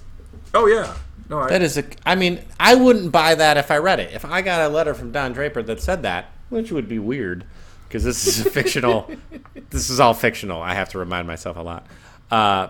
Oh 0.55 0.66
yeah, 0.66 0.95
no, 1.28 1.41
I, 1.41 1.49
That 1.49 1.62
is 1.62 1.76
a. 1.76 1.84
I 2.07 2.14
mean, 2.14 2.41
I 2.59 2.74
wouldn't 2.74 3.12
buy 3.12 3.34
that 3.34 3.57
if 3.57 3.70
I 3.70 3.76
read 3.76 4.01
it. 4.01 4.14
If 4.14 4.24
I 4.24 4.41
got 4.43 4.62
a 4.62 4.68
letter 4.68 4.95
from 4.95 5.12
Don 5.12 5.32
Draper 5.32 5.62
that 5.64 5.80
said 5.80 6.03
that, 6.03 6.30
which 6.49 6.70
would 6.72 6.88
be 6.88 6.99
weird, 6.99 7.44
because 7.88 8.05
this 8.05 8.26
is 8.26 8.44
a 8.47 8.51
fictional. 8.51 9.11
this 9.70 9.90
is 9.90 10.01
all 10.01 10.14
fictional. 10.14 10.61
I 10.62 10.74
have 10.74 10.88
to 10.90 10.99
remind 10.99 11.26
myself 11.26 11.57
a 11.57 11.62
lot. 11.62 11.86
Uh, 12.30 12.68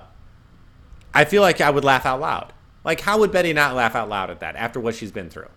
I 1.15 1.25
feel 1.25 1.43
like 1.43 1.61
I 1.61 1.71
would 1.71 1.85
laugh 1.85 2.05
out 2.07 2.21
loud. 2.21 2.53
Like, 2.85 3.01
how 3.01 3.19
would 3.19 3.33
Betty 3.33 3.53
not 3.53 3.75
laugh 3.75 3.95
out 3.95 4.09
loud 4.09 4.31
at 4.31 4.41
that 4.41 4.55
after 4.57 4.79
what 4.79 4.95
she's 4.95 5.11
been 5.11 5.29
through? 5.31 5.49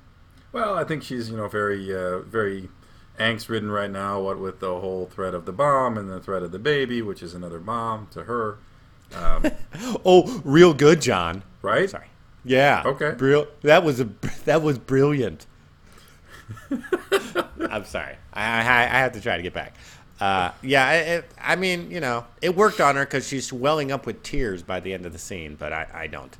Well, 0.51 0.75
I 0.75 0.83
think 0.83 1.03
she's 1.03 1.29
you 1.29 1.37
know 1.37 1.47
very 1.47 1.93
uh, 1.93 2.19
very 2.19 2.69
angst 3.19 3.49
ridden 3.49 3.69
right 3.69 3.91
now. 3.91 4.19
What 4.21 4.39
with 4.39 4.59
the 4.59 4.79
whole 4.79 5.05
threat 5.07 5.33
of 5.35 5.45
the 5.45 5.51
bomb 5.51 5.97
and 5.97 6.09
the 6.09 6.19
threat 6.19 6.41
of 6.41 6.51
the 6.51 6.59
baby, 6.59 7.01
which 7.01 7.21
is 7.21 7.33
another 7.35 7.59
bomb 7.59 8.07
to 8.11 8.23
her, 8.23 8.57
um, 9.15 9.45
Oh, 10.05 10.41
real 10.43 10.73
good, 10.73 11.01
John. 11.01 11.43
right? 11.61 11.89
Sorry. 11.89 12.07
Yeah. 12.45 12.81
Okay. 12.85 13.11
Bril- 13.11 13.47
that 13.61 13.83
was 13.83 13.99
a 13.99 14.05
that 14.45 14.61
was 14.63 14.79
brilliant. 14.79 15.45
I'm 17.69 17.85
sorry. 17.85 18.15
I, 18.33 18.43
I 18.43 18.59
I 18.61 18.99
have 18.99 19.11
to 19.13 19.21
try 19.21 19.37
to 19.37 19.43
get 19.43 19.53
back. 19.53 19.75
Uh, 20.19 20.51
yeah. 20.61 20.91
It, 20.93 21.25
I 21.41 21.55
mean, 21.55 21.91
you 21.91 21.99
know, 21.99 22.25
it 22.41 22.55
worked 22.55 22.81
on 22.81 22.95
her 22.95 23.05
because 23.05 23.27
she's 23.27 23.53
welling 23.53 23.91
up 23.91 24.05
with 24.05 24.21
tears 24.23 24.63
by 24.63 24.79
the 24.79 24.93
end 24.93 25.05
of 25.05 25.13
the 25.13 25.19
scene, 25.19 25.55
but 25.55 25.71
I, 25.73 25.87
I 25.93 26.07
don't. 26.07 26.35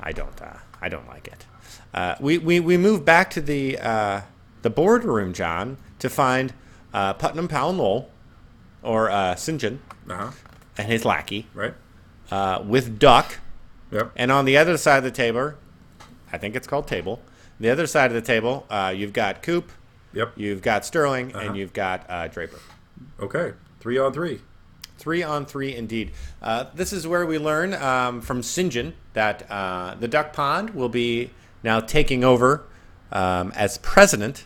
I 0.00 0.12
don't. 0.12 0.40
Uh, 0.40 0.54
I 0.80 0.88
don't 0.88 1.06
like 1.08 1.28
it. 1.28 1.46
Uh, 1.94 2.14
we, 2.20 2.38
we 2.38 2.60
we 2.60 2.76
move 2.76 3.04
back 3.04 3.30
to 3.30 3.40
the 3.40 3.78
uh, 3.78 4.20
the 4.62 4.70
boardroom, 4.70 5.32
John, 5.32 5.76
to 5.98 6.08
find 6.08 6.52
uh, 6.92 7.14
Putnam 7.14 7.48
Powell 7.48 7.72
Lowell, 7.72 8.10
or 8.82 9.10
uh, 9.10 9.34
St. 9.34 9.60
John, 9.60 9.80
Uh 10.08 10.16
huh. 10.16 10.30
and 10.78 10.86
his 10.88 11.04
lackey, 11.04 11.46
Right. 11.54 11.74
uh, 12.30 12.62
with 12.66 12.98
Duck. 12.98 13.38
Yep. 13.90 14.12
And 14.16 14.30
on 14.30 14.44
the 14.44 14.56
other 14.56 14.76
side 14.76 14.98
of 14.98 15.04
the 15.04 15.10
table, 15.10 15.54
I 16.32 16.38
think 16.38 16.54
it's 16.54 16.66
called 16.66 16.86
table. 16.86 17.20
The 17.60 17.70
other 17.70 17.86
side 17.86 18.06
of 18.10 18.14
the 18.14 18.22
table, 18.22 18.66
uh, 18.70 18.92
you've 18.96 19.12
got 19.12 19.42
Coop, 19.42 19.70
Yep. 20.14 20.32
you've 20.36 20.62
got 20.62 20.84
Sterling, 20.84 21.34
Uh-huh. 21.34 21.46
and 21.46 21.56
you've 21.56 21.72
got 21.72 22.04
uh, 22.08 22.26
Draper. 22.28 22.58
Okay. 23.20 23.52
Three 23.80 23.98
on 23.98 24.12
three. 24.12 24.40
Three 24.98 25.22
on 25.22 25.46
three, 25.46 25.74
indeed. 25.74 26.12
Uh, 26.42 26.64
this 26.74 26.92
is 26.92 27.06
where 27.06 27.24
we 27.24 27.38
learn 27.38 27.74
um, 27.74 28.20
from 28.20 28.40
Sinjin 28.42 28.92
that 29.14 29.50
uh, 29.50 29.94
the 29.98 30.08
Duck 30.08 30.32
Pond 30.32 30.70
will 30.70 30.88
be 30.90 31.30
now 31.62 31.80
taking 31.80 32.24
over 32.24 32.64
um, 33.12 33.52
as 33.54 33.78
president. 33.78 34.44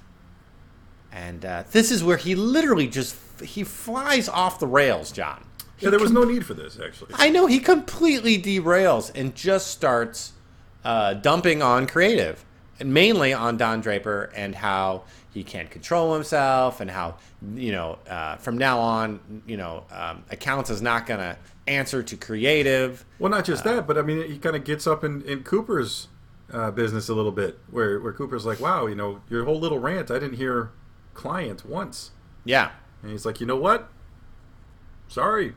And 1.12 1.44
uh, 1.44 1.64
this 1.70 1.90
is 1.90 2.02
where 2.04 2.16
he 2.16 2.34
literally 2.34 2.88
just 2.88 3.16
he 3.42 3.64
flies 3.64 4.28
off 4.28 4.58
the 4.60 4.66
rails, 4.66 5.10
John. 5.12 5.44
Yeah, 5.80 5.90
there 5.90 5.98
was 6.00 6.12
no 6.12 6.22
need 6.24 6.46
for 6.46 6.54
this 6.54 6.78
actually. 6.84 7.12
I 7.14 7.30
know 7.30 7.46
he 7.46 7.58
completely 7.58 8.40
derails 8.40 9.10
and 9.14 9.34
just 9.34 9.68
starts 9.68 10.32
uh, 10.84 11.14
dumping 11.14 11.62
on 11.62 11.86
creative, 11.86 12.44
mainly 12.82 13.32
on 13.32 13.56
Don 13.56 13.80
Draper 13.80 14.30
and 14.34 14.54
how 14.54 15.04
he 15.32 15.42
can't 15.42 15.70
control 15.70 16.14
himself, 16.14 16.80
and 16.80 16.90
how 16.90 17.16
you 17.54 17.72
know 17.72 17.98
uh, 18.08 18.36
from 18.36 18.56
now 18.56 18.78
on, 18.78 19.42
you 19.46 19.56
know, 19.56 19.84
um, 19.90 20.24
accounts 20.30 20.70
is 20.70 20.80
not 20.80 21.06
going 21.06 21.20
to 21.20 21.36
answer 21.66 22.02
to 22.02 22.16
creative. 22.16 23.04
Well, 23.18 23.30
not 23.30 23.44
just 23.44 23.64
that, 23.64 23.86
but 23.86 23.98
I 23.98 24.02
mean, 24.02 24.30
he 24.30 24.38
kind 24.38 24.56
of 24.56 24.64
gets 24.64 24.86
up 24.86 25.02
in, 25.02 25.22
in 25.22 25.42
Cooper's 25.42 26.08
uh, 26.52 26.70
business 26.70 27.08
a 27.08 27.14
little 27.14 27.32
bit, 27.32 27.58
where 27.70 28.00
where 28.00 28.12
Cooper's 28.12 28.46
like, 28.46 28.60
"Wow, 28.60 28.86
you 28.86 28.94
know, 28.94 29.22
your 29.28 29.44
whole 29.44 29.58
little 29.58 29.78
rant, 29.78 30.10
I 30.10 30.14
didn't 30.18 30.36
hear 30.36 30.70
client 31.14 31.64
once," 31.66 32.12
Yeah, 32.44 32.70
and 33.02 33.10
he's 33.10 33.26
like, 33.26 33.40
"You 33.40 33.46
know 33.46 33.56
what? 33.56 33.88
Sorry." 35.08 35.54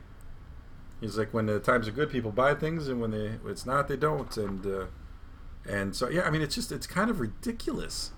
He's 1.00 1.16
like, 1.16 1.32
"When 1.32 1.46
the 1.46 1.60
times 1.60 1.86
are 1.86 1.92
good, 1.92 2.10
people 2.10 2.32
buy 2.32 2.54
things, 2.54 2.88
and 2.88 3.00
when 3.00 3.12
they 3.12 3.38
it's 3.46 3.64
not, 3.64 3.86
they 3.86 3.96
don't." 3.96 4.36
And 4.36 4.66
uh, 4.66 4.86
and 5.68 5.94
so 5.94 6.08
yeah, 6.08 6.22
I 6.22 6.30
mean, 6.30 6.42
it's 6.42 6.54
just 6.54 6.72
it's 6.72 6.86
kind 6.86 7.10
of 7.10 7.20
ridiculous, 7.20 8.10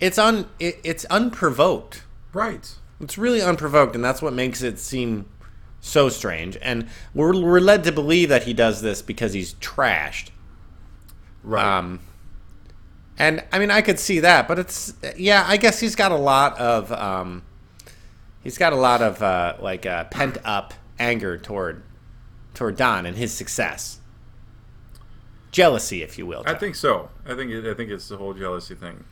it's 0.00 0.18
un 0.18 0.48
it, 0.58 0.80
it's 0.84 1.04
unprovoked. 1.06 2.02
right? 2.32 2.74
It's 3.00 3.18
really 3.18 3.42
unprovoked, 3.42 3.94
and 3.94 4.04
that's 4.04 4.22
what 4.22 4.32
makes 4.32 4.62
it 4.62 4.78
seem 4.78 5.26
so 5.80 6.08
strange. 6.08 6.56
And 6.62 6.88
we're 7.14 7.38
we're 7.40 7.60
led 7.60 7.84
to 7.84 7.92
believe 7.92 8.28
that 8.28 8.44
he 8.44 8.54
does 8.54 8.82
this 8.82 9.02
because 9.02 9.32
he's 9.32 9.54
trashed. 9.54 10.30
Right. 11.42 11.78
Um, 11.78 12.00
and 13.18 13.44
I 13.52 13.58
mean, 13.58 13.70
I 13.70 13.80
could 13.82 13.98
see 13.98 14.20
that, 14.20 14.48
but 14.48 14.58
it's 14.58 14.94
yeah. 15.16 15.44
I 15.46 15.56
guess 15.56 15.80
he's 15.80 15.94
got 15.94 16.10
a 16.12 16.16
lot 16.16 16.58
of 16.58 16.90
um, 16.92 17.42
he's 18.42 18.58
got 18.58 18.72
a 18.72 18.76
lot 18.76 19.02
of 19.02 19.22
uh, 19.22 19.56
like 19.60 19.86
uh, 19.86 20.04
pent 20.04 20.38
up 20.44 20.74
anger 20.98 21.36
toward 21.38 21.82
toward 22.54 22.76
Don 22.76 23.06
and 23.06 23.16
his 23.16 23.32
success, 23.32 23.98
jealousy, 25.54 26.02
if 26.02 26.18
you 26.18 26.26
will. 26.26 26.42
I 26.46 26.54
think 26.54 26.74
so. 26.74 27.08
I 27.24 27.34
think 27.34 27.52
it, 27.52 27.64
I 27.64 27.74
think 27.74 27.90
it's 27.90 28.08
the 28.08 28.16
whole 28.16 28.34
jealousy 28.34 28.74
thing. 28.74 29.04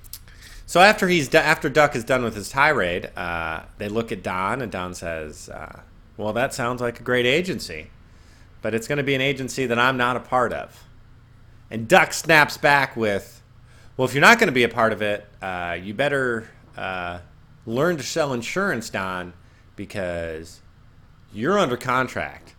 So 0.66 0.80
after 0.80 1.06
he's 1.06 1.28
do- 1.28 1.38
after 1.38 1.68
Duck 1.68 1.94
is 1.94 2.02
done 2.02 2.24
with 2.24 2.34
his 2.34 2.48
tirade, 2.48 3.10
uh, 3.16 3.62
they 3.78 3.88
look 3.88 4.10
at 4.10 4.22
Don, 4.22 4.60
and 4.60 4.70
Don 4.70 4.94
says, 4.94 5.48
uh, 5.48 5.80
"Well, 6.16 6.32
that 6.32 6.52
sounds 6.52 6.80
like 6.80 6.98
a 6.98 7.02
great 7.02 7.26
agency, 7.26 7.90
but 8.60 8.74
it's 8.74 8.88
going 8.88 8.98
to 8.98 9.04
be 9.04 9.14
an 9.14 9.20
agency 9.20 9.66
that 9.66 9.78
I'm 9.78 9.96
not 9.96 10.16
a 10.16 10.20
part 10.20 10.52
of." 10.52 10.84
And 11.70 11.86
Duck 11.86 12.12
snaps 12.12 12.56
back 12.56 12.96
with, 12.96 13.40
"Well, 13.96 14.08
if 14.08 14.12
you're 14.12 14.20
not 14.20 14.38
going 14.38 14.48
to 14.48 14.52
be 14.52 14.64
a 14.64 14.68
part 14.68 14.92
of 14.92 15.00
it, 15.00 15.26
uh, 15.40 15.78
you 15.80 15.94
better 15.94 16.48
uh, 16.76 17.20
learn 17.66 17.96
to 17.98 18.02
sell 18.02 18.32
insurance, 18.32 18.90
Don, 18.90 19.32
because 19.76 20.60
you're 21.32 21.58
under 21.58 21.76
contract." 21.76 22.56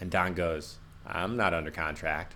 And 0.00 0.10
Don 0.10 0.34
goes, 0.34 0.78
"I'm 1.06 1.36
not 1.36 1.54
under 1.54 1.70
contract." 1.70 2.34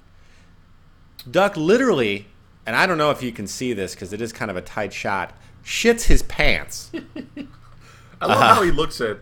Duck 1.31 1.57
literally, 1.57 2.27
and 2.67 2.75
I 2.77 2.87
don't 2.87 2.99
know 2.99 3.11
if 3.11 3.23
you 3.23 3.33
can 3.33 3.47
see 3.47 3.73
this 3.73 3.95
because 3.95 4.13
it 4.13 4.21
is 4.21 4.33
kind 4.33 4.51
of 4.51 4.57
a 4.57 4.63
tight 4.63 4.93
shot, 4.93 5.37
shits 5.65 6.05
his 6.05 6.23
pants. 6.23 6.91
I 8.21 8.27
love 8.27 8.39
Uh-huh. 8.39 8.55
how 8.55 8.63
he 8.63 8.71
looks 8.71 9.01
at 9.01 9.19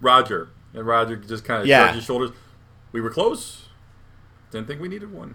Roger, 0.00 0.48
and 0.74 0.86
Roger 0.86 1.16
just 1.16 1.44
kind 1.44 1.60
of 1.62 1.66
Yeah. 1.66 1.84
shrugs 1.84 1.96
his 1.96 2.04
shoulders. 2.04 2.30
We 2.92 3.00
were 3.00 3.10
close. 3.10 3.66
Didn't 4.50 4.66
think 4.66 4.80
we 4.80 4.88
needed 4.88 5.12
one. 5.12 5.34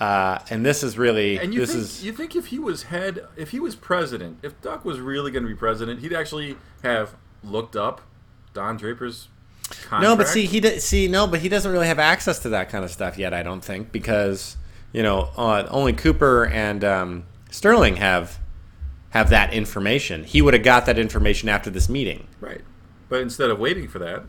Uh, 0.00 0.38
and 0.50 0.64
this 0.64 0.82
is 0.82 0.98
really 0.98 1.38
And 1.38 1.54
you 1.54 1.60
this 1.60 1.70
think 1.70 1.80
is 1.82 2.04
you 2.04 2.12
think 2.12 2.36
if 2.36 2.46
he 2.46 2.58
was 2.58 2.84
head, 2.84 3.26
if 3.36 3.50
he 3.50 3.60
was 3.60 3.74
president, 3.74 4.38
if 4.42 4.60
Duck 4.60 4.84
was 4.84 5.00
really 5.00 5.30
going 5.30 5.42
to 5.42 5.48
be 5.48 5.54
president, 5.54 6.00
he'd 6.00 6.12
actually 6.12 6.56
have 6.82 7.14
looked 7.42 7.76
up 7.76 8.02
Don 8.52 8.76
Draper's 8.76 9.28
contract. 9.70 10.02
no, 10.02 10.14
but 10.16 10.28
see 10.28 10.44
he 10.44 10.60
do, 10.60 10.78
see 10.80 11.08
no, 11.08 11.26
but 11.26 11.40
he 11.40 11.48
doesn't 11.48 11.72
really 11.72 11.86
have 11.86 11.98
access 11.98 12.38
to 12.40 12.50
that 12.50 12.68
kind 12.68 12.84
of 12.84 12.90
stuff 12.90 13.16
yet. 13.16 13.32
I 13.32 13.42
don't 13.42 13.64
think 13.64 13.90
because 13.90 14.58
you 14.96 15.02
know 15.02 15.28
uh, 15.36 15.68
only 15.70 15.92
Cooper 15.92 16.46
and 16.46 16.82
um, 16.82 17.24
Sterling 17.50 17.96
have 17.96 18.38
have 19.10 19.28
that 19.28 19.52
information. 19.52 20.24
He 20.24 20.40
would 20.40 20.54
have 20.54 20.62
got 20.62 20.86
that 20.86 20.98
information 20.98 21.50
after 21.50 21.68
this 21.70 21.88
meeting. 21.88 22.26
right. 22.40 22.62
But 23.08 23.20
instead 23.20 23.50
of 23.50 23.60
waiting 23.60 23.86
for 23.86 24.00
that, 24.00 24.24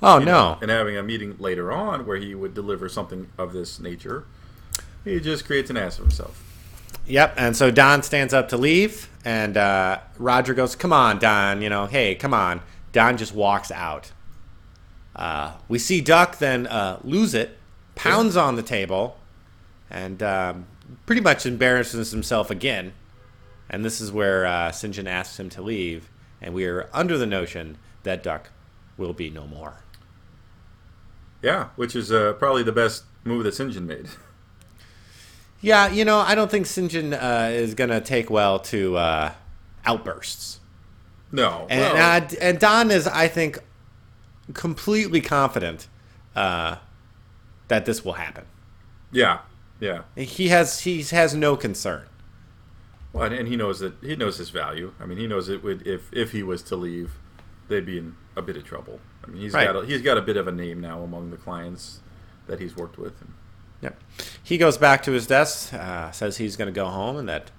Oh 0.00 0.18
no, 0.18 0.24
know, 0.24 0.58
and 0.60 0.70
having 0.70 0.96
a 0.96 1.02
meeting 1.02 1.36
later 1.38 1.72
on 1.72 2.06
where 2.06 2.18
he 2.18 2.34
would 2.34 2.54
deliver 2.54 2.88
something 2.88 3.30
of 3.38 3.52
this 3.52 3.80
nature, 3.80 4.26
he 5.02 5.18
just 5.18 5.46
creates 5.46 5.70
an 5.70 5.76
ass 5.78 5.98
of 5.98 6.04
himself. 6.04 6.40
Yep. 7.06 7.34
And 7.36 7.56
so 7.56 7.70
Don 7.70 8.02
stands 8.02 8.32
up 8.32 8.48
to 8.50 8.56
leave, 8.56 9.08
and 9.24 9.56
uh, 9.56 10.00
Roger 10.18 10.54
goes, 10.54 10.76
"Come 10.76 10.92
on, 10.92 11.18
Don. 11.18 11.62
You 11.62 11.70
know, 11.70 11.86
hey, 11.86 12.14
come 12.14 12.34
on." 12.34 12.60
Don 12.92 13.16
just 13.16 13.34
walks 13.34 13.70
out. 13.70 14.12
Uh, 15.16 15.52
we 15.68 15.78
see 15.78 16.00
Duck 16.02 16.38
then 16.38 16.66
uh, 16.66 17.00
lose 17.02 17.32
it, 17.34 17.58
pounds 17.94 18.36
on 18.36 18.56
the 18.56 18.62
table, 18.62 19.16
and 19.92 20.22
um, 20.22 20.66
pretty 21.06 21.20
much 21.20 21.46
embarrasses 21.46 22.10
himself 22.10 22.50
again. 22.50 22.94
And 23.70 23.84
this 23.84 24.00
is 24.00 24.10
where 24.10 24.44
uh, 24.44 24.72
St. 24.72 24.94
John 24.94 25.06
asks 25.06 25.38
him 25.38 25.48
to 25.50 25.62
leave, 25.62 26.10
and 26.40 26.52
we 26.54 26.64
are 26.64 26.88
under 26.92 27.16
the 27.16 27.26
notion 27.26 27.78
that 28.02 28.22
Duck 28.22 28.50
will 28.96 29.12
be 29.12 29.30
no 29.30 29.46
more. 29.46 29.84
Yeah, 31.42 31.68
which 31.76 31.94
is 31.94 32.10
uh, 32.10 32.32
probably 32.34 32.62
the 32.62 32.72
best 32.72 33.04
move 33.24 33.44
that 33.44 33.54
St. 33.54 33.70
John 33.72 33.86
made. 33.86 34.08
Yeah, 35.64 35.92
you 35.92 36.04
know, 36.04 36.18
I 36.18 36.34
don't 36.34 36.50
think 36.50 36.66
St. 36.66 36.90
John 36.90 37.14
uh, 37.14 37.50
is 37.52 37.74
going 37.74 37.90
to 37.90 38.00
take 38.00 38.28
well 38.30 38.58
to 38.58 38.96
uh, 38.96 39.32
outbursts. 39.86 40.58
No, 41.30 41.68
And, 41.70 41.80
well, 41.80 42.20
uh, 42.20 42.28
and 42.40 42.58
Don 42.58 42.90
is, 42.90 43.06
I 43.06 43.28
think, 43.28 43.60
completely 44.54 45.20
confident 45.20 45.86
uh, 46.34 46.78
that 47.68 47.84
this 47.86 48.04
will 48.04 48.14
happen. 48.14 48.44
yeah, 49.12 49.38
yeah. 49.82 50.02
He 50.16 50.48
has 50.48 50.80
he 50.80 51.02
has 51.02 51.34
no 51.34 51.56
concern. 51.56 52.06
Well, 53.12 53.24
and, 53.24 53.34
and 53.34 53.48
he 53.48 53.56
knows 53.56 53.80
that 53.80 53.94
he 54.00 54.16
knows 54.16 54.38
his 54.38 54.50
value. 54.50 54.94
I 55.00 55.06
mean, 55.06 55.18
he 55.18 55.26
knows 55.26 55.48
it 55.48 55.62
would 55.62 55.86
if 55.86 56.12
if 56.12 56.32
he 56.32 56.42
was 56.42 56.62
to 56.64 56.76
leave, 56.76 57.12
they'd 57.68 57.84
be 57.84 57.98
in 57.98 58.14
a 58.36 58.42
bit 58.42 58.56
of 58.56 58.64
trouble. 58.64 59.00
I 59.24 59.30
mean, 59.30 59.42
he's 59.42 59.52
Right. 59.52 59.66
got 59.66 59.76
a, 59.82 59.86
he's 59.86 60.02
got 60.02 60.16
a 60.16 60.22
bit 60.22 60.36
of 60.36 60.46
a 60.48 60.52
name 60.52 60.80
now 60.80 61.02
among 61.02 61.30
the 61.30 61.36
clients 61.36 62.00
that 62.46 62.60
he's 62.60 62.76
worked 62.76 62.96
with. 62.98 63.14
Yep. 63.82 64.00
He 64.42 64.58
goes 64.58 64.78
back 64.78 65.02
to 65.02 65.12
his 65.12 65.26
desk, 65.26 65.74
uh, 65.74 66.10
says 66.12 66.36
he's 66.36 66.56
going 66.56 66.66
to 66.72 66.72
go 66.72 66.86
home, 66.86 67.16
and 67.16 67.28
that 67.28 67.50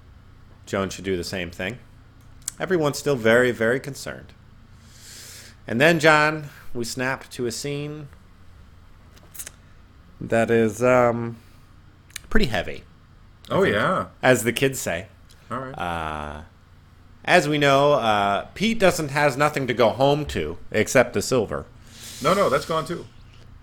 Joan 0.66 0.88
should 0.88 1.04
do 1.04 1.16
the 1.16 1.24
same 1.24 1.50
thing. 1.50 1.78
Everyone's 2.58 2.98
still 2.98 3.16
very, 3.16 3.50
very 3.50 3.78
concerned. 3.78 4.32
And 5.66 5.80
then, 5.80 6.00
John, 6.00 6.48
we 6.72 6.84
snap 6.84 7.28
to 7.30 7.46
a 7.46 7.52
scene 7.52 8.08
that 10.20 10.50
is 10.50 10.82
um, 10.82 11.36
pretty 12.34 12.46
heavy, 12.46 12.82
oh 13.48 13.62
yeah, 13.62 14.06
as 14.20 14.42
the 14.42 14.52
kids 14.52 14.80
say. 14.80 15.06
all 15.52 15.60
right. 15.60 15.78
Uh, 15.78 16.42
as 17.24 17.48
we 17.48 17.58
know, 17.58 17.92
uh, 17.92 18.46
Pete 18.54 18.76
doesn't 18.76 19.10
has 19.10 19.36
nothing 19.36 19.68
to 19.68 19.72
go 19.72 19.90
home 19.90 20.26
to 20.26 20.58
except 20.72 21.12
the 21.12 21.22
silver. 21.22 21.64
no, 22.20 22.34
no, 22.34 22.50
that's 22.50 22.64
gone 22.64 22.84
too. 22.84 23.06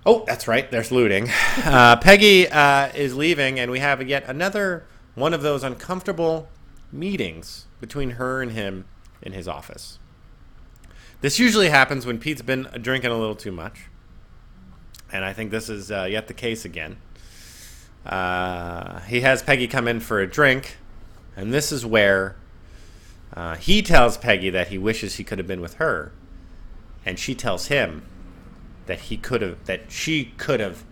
Oh, 0.06 0.24
that's 0.26 0.48
right. 0.48 0.72
There's 0.72 0.90
looting. 0.90 1.30
Uh, 1.66 1.98
Peggy 1.98 2.48
uh, 2.48 2.88
is 2.96 3.14
leaving, 3.14 3.60
and 3.60 3.72
we 3.72 3.80
have 3.80 4.08
yet 4.08 4.24
another 4.26 4.86
one 5.16 5.34
of 5.34 5.42
those 5.42 5.66
uncomfortable 5.66 6.48
meetings 6.94 7.66
between 7.82 8.12
her 8.12 8.42
and 8.42 8.54
him 8.54 8.86
in 9.22 9.34
his 9.34 9.50
office. 9.50 10.00
This 11.20 11.40
usually 11.40 11.68
happens 11.68 12.06
when 12.06 12.20
Pete's 12.20 12.42
been 12.42 12.70
drinking 12.82 13.12
a 13.12 13.20
little 13.20 13.36
too 13.36 13.52
much, 13.52 13.90
and 15.12 15.26
I 15.26 15.34
think 15.34 15.52
this 15.52 15.68
is 15.68 15.92
uh, 15.92 16.08
yet 16.10 16.30
the 16.30 16.34
case 16.34 16.64
again. 16.64 16.96
Uh, 18.06 19.00
he 19.02 19.22
has 19.22 19.44
Peggy 19.44 19.68
come 19.68 19.88
in 19.88 20.00
for 20.00 20.20
a 20.20 20.28
drink, 20.28 20.78
and 21.36 21.54
this 21.54 21.72
is 21.72 21.86
where 21.86 22.36
uh, 23.34 23.56
he 23.56 23.82
tells 23.82 24.18
Peggy 24.18 24.50
that 24.50 24.70
he 24.70 24.78
wishes 24.78 25.16
he 25.16 25.24
could 25.24 25.38
have 25.38 25.48
been 25.48 25.62
with 25.62 25.76
her, 25.76 26.12
and 27.06 27.20
she 27.20 27.36
tells 27.36 27.68
him 27.68 28.04
that 28.88 29.02
he 29.02 29.18
could 29.18 29.42
have 29.42 29.64
that 29.66 29.92
she 29.92 30.26
could 30.38 30.60
have 30.60 30.84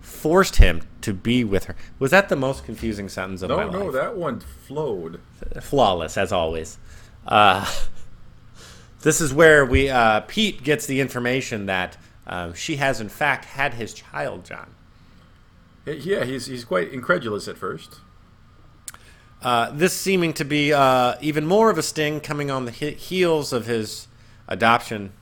forced 0.00 0.56
him 0.56 0.82
to 1.00 1.12
be 1.12 1.42
with 1.44 1.64
her. 1.64 1.74
Was 1.98 2.10
that 2.12 2.28
the 2.28 2.36
most 2.36 2.64
confusing 2.64 3.08
sentence 3.08 3.42
of 3.42 3.50
my 3.50 3.64
No, 3.64 3.70
no, 3.70 3.84
life? 3.86 3.92
that 3.94 4.16
one 4.16 4.40
flowed. 4.40 5.20
Flawless 5.60 6.16
as 6.16 6.32
always. 6.32 6.78
Uh, 7.26 7.68
this 9.02 9.20
is 9.20 9.34
where 9.34 9.64
we 9.66 9.90
uh, 9.90 10.20
Pete 10.20 10.62
gets 10.62 10.86
the 10.86 11.00
information 11.00 11.66
that 11.66 11.96
uh, 12.26 12.52
she 12.52 12.76
has 12.76 13.00
in 13.00 13.08
fact 13.08 13.44
had 13.44 13.74
his 13.74 13.92
child, 13.92 14.44
John. 14.44 14.73
Yeah, 15.86 16.24
he's 16.24 16.46
he's 16.46 16.64
quite 16.64 16.92
incredulous 16.92 17.46
at 17.48 17.58
first. 17.58 18.00
Uh, 19.42 19.70
this 19.70 19.92
seeming 19.94 20.32
to 20.32 20.44
be 20.44 20.72
uh, 20.72 21.16
even 21.20 21.44
more 21.46 21.68
of 21.68 21.76
a 21.76 21.82
sting 21.82 22.20
coming 22.20 22.50
on 22.50 22.64
the 22.64 22.70
he- 22.70 22.92
heels 22.92 23.52
of 23.52 23.66
his 23.66 24.08
adoption 24.48 25.12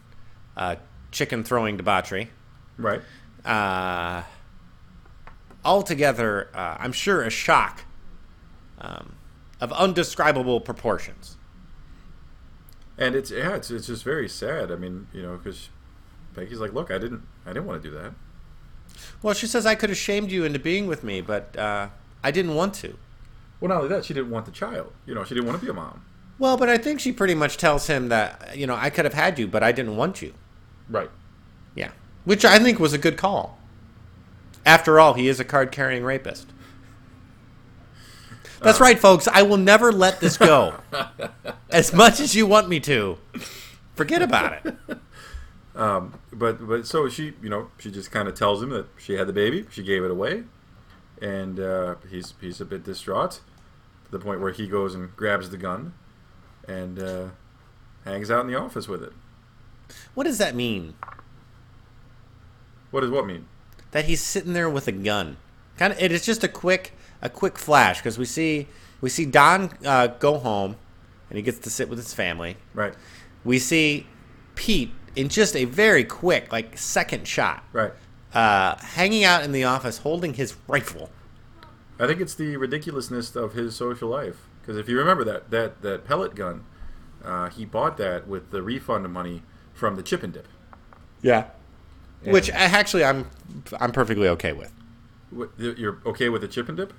uh, 0.57 0.77
chicken 1.11 1.43
throwing 1.43 1.77
debauchery. 1.77 2.31
Right. 2.79 3.03
uh, 3.45 4.23
altogether, 5.65 6.49
uh, 6.55 6.77
I'm 6.79 6.93
sure, 6.93 7.23
a 7.23 7.31
shock 7.31 7.85
um, 8.81 9.15
of 9.61 9.73
undescribable 9.73 10.61
proportions. 10.61 11.37
And 12.99 13.15
it's 13.15 13.31
yeah, 13.31 13.57
it's 13.57 13.71
it's 13.71 13.87
just 13.89 14.05
very 14.05 14.29
sad. 14.29 14.71
I 14.71 14.77
mean, 14.77 15.09
you 15.13 15.23
know, 15.23 15.37
because 15.37 15.71
Peggy's 16.35 16.61
like, 16.61 16.73
look, 16.73 16.91
I 16.91 16.99
didn't 16.99 17.23
I 17.45 17.53
didn't 17.53 17.67
want 17.67 17.83
to 17.83 17.89
do 17.91 17.95
that. 17.97 18.13
Well, 19.23 19.35
she 19.35 19.47
says, 19.47 19.67
I 19.67 19.75
could 19.75 19.91
have 19.91 19.99
shamed 19.99 20.31
you 20.31 20.45
into 20.45 20.59
being 20.59 20.87
with 20.87 21.05
me, 21.05 21.21
but 21.21 21.57
uh, 21.57 21.89
I 22.23 22.31
didn't 22.31 22.55
want 22.55 22.75
to. 22.75 22.97
Well, 23.61 23.69
not 23.69 23.77
only 23.79 23.89
that, 23.89 24.05
she 24.05 24.15
didn't 24.15 24.31
want 24.31 24.47
the 24.47 24.53
child. 24.53 24.93
You 25.07 25.15
know, 25.15 25.25
she 25.25 25.35
didn't 25.35 25.47
want 25.47 25.61
to 25.61 25.65
be 25.65 25.71
a 25.71 25.75
mom. 25.75 26.05
Well, 26.39 26.57
but 26.57 26.69
I 26.69 26.79
think 26.79 26.99
she 26.99 27.13
pretty 27.13 27.35
much 27.35 27.57
tells 27.57 27.87
him 27.87 28.09
that, 28.09 28.57
you 28.57 28.67
know, 28.67 28.75
I 28.75 28.91
could 28.91 29.05
have 29.05 29.15
had 29.15 29.39
you, 29.39 29.47
but 29.47 29.63
I 29.63 29.71
didn't 29.71 29.97
want 29.97 30.21
you. 30.21 30.35
Right. 30.89 31.11
Yeah. 31.75 31.93
Which 32.25 32.45
I 32.45 32.59
think 32.59 32.81
was 32.81 32.93
a 32.93 32.99
good 32.99 33.17
call. 33.17 33.59
After 34.67 34.99
all, 34.99 35.15
he 35.15 35.29
is 35.29 35.39
a 35.39 35.45
card 35.45 35.71
carrying 35.71 36.03
rapist. 36.03 36.49
That's 38.61 38.81
right, 38.81 38.99
folks. 38.99 39.27
I 39.27 39.43
will 39.43 39.57
never 39.57 39.93
let 39.93 40.21
this 40.21 40.37
go. 40.37 40.75
as 41.71 41.93
much 41.93 42.21
as 42.21 42.35
you 42.35 42.47
want 42.47 42.69
me 42.69 42.79
to, 42.81 43.19
forget 43.95 44.23
about 44.23 44.65
it. 44.65 44.75
But 45.75 46.67
but 46.67 46.87
so 46.87 47.09
she 47.09 47.33
you 47.43 47.49
know 47.49 47.69
she 47.79 47.91
just 47.91 48.11
kind 48.11 48.29
of 48.29 48.35
tells 48.35 48.63
him 48.63 48.71
that 48.71 48.87
she 48.99 49.15
had 49.15 49.27
the 49.27 49.33
baby, 49.33 49.67
she 49.71 49.83
gave 49.83 50.05
it 50.05 50.11
away, 50.11 50.45
and 51.21 51.59
uh, 51.59 51.95
he's 52.11 52.35
he's 52.41 52.61
a 52.61 52.65
bit 52.65 52.85
distraught 52.85 53.41
to 54.05 54.11
the 54.11 54.19
point 54.19 54.41
where 54.41 54.53
he 54.53 54.67
goes 54.67 54.95
and 54.95 55.15
grabs 55.17 55.51
the 55.51 55.57
gun, 55.57 55.95
and 56.69 56.99
uh, 56.99 57.27
hangs 58.05 58.31
out 58.31 58.41
in 58.43 58.47
the 58.49 58.59
office 58.59 58.89
with 58.89 59.03
it. 59.03 59.13
What 60.15 60.25
does 60.25 60.39
that 60.39 60.55
mean? 60.55 60.95
What 62.91 63.01
does 63.01 63.11
what 63.11 63.27
mean? 63.27 63.47
That 63.93 64.05
he's 64.07 64.23
sitting 64.23 64.53
there 64.53 64.71
with 64.71 64.89
a 64.89 64.93
gun. 64.93 65.37
Kind 65.79 65.93
of. 65.93 65.99
It 65.99 66.13
is 66.13 66.25
just 66.25 66.45
a 66.45 66.49
quick, 66.49 66.93
a 67.21 67.29
quick 67.29 67.59
flash 67.59 67.99
because 67.99 68.19
we 68.19 68.27
see 68.27 68.69
we 69.01 69.09
see 69.09 69.25
Don 69.25 69.71
uh, 69.85 70.09
go 70.09 70.39
home, 70.39 70.77
and 71.31 71.37
he 71.37 71.43
gets 71.43 71.59
to 71.61 71.71
sit 71.71 71.89
with 71.89 71.99
his 71.99 72.15
family. 72.15 72.57
Right. 72.75 72.95
We 73.45 73.59
see 73.59 74.07
Pete 74.55 74.93
in 75.17 75.29
just 75.29 75.55
a 75.57 75.65
very 75.65 76.05
quick, 76.05 76.53
like 76.53 76.77
second 76.79 77.27
shot, 77.29 77.65
Right. 77.73 77.93
uh, 78.35 78.77
hanging 78.79 79.25
out 79.25 79.43
in 79.45 79.53
the 79.53 79.65
office 79.65 79.99
holding 79.99 80.35
his 80.35 80.55
rifle. 80.69 81.11
I 81.99 82.07
think 82.07 82.21
it's 82.21 82.35
the 82.35 82.57
ridiculousness 82.57 83.37
of 83.37 83.53
his 83.53 83.77
social 83.77 84.09
life. 84.09 84.47
Because 84.61 84.77
if 84.77 84.89
you 84.89 84.99
remember 84.99 85.25
that 85.25 85.51
that 85.51 85.83
that 85.83 86.05
pellet 86.05 86.35
gun, 86.35 86.65
uh, 87.25 87.49
he 87.51 87.65
bought 87.65 87.97
that 87.99 88.27
with 88.29 88.51
the 88.51 88.63
refund 88.63 89.05
of 89.05 89.11
money 89.11 89.43
from 89.75 89.97
the 89.97 90.03
chip 90.03 90.23
and 90.23 90.33
dip. 90.33 90.47
Yeah. 91.21 91.47
Which 92.25 92.49
uh, 92.51 92.55
actually 92.55 93.05
I'm 93.05 93.29
I'm 93.81 93.93
perfectly 93.93 94.29
okay 94.29 94.53
with. 94.53 94.73
You're 95.59 95.99
okay 96.07 96.29
with 96.29 96.43
the 96.43 96.49
chip 96.49 96.69
and 96.69 96.77
dip? 96.77 96.93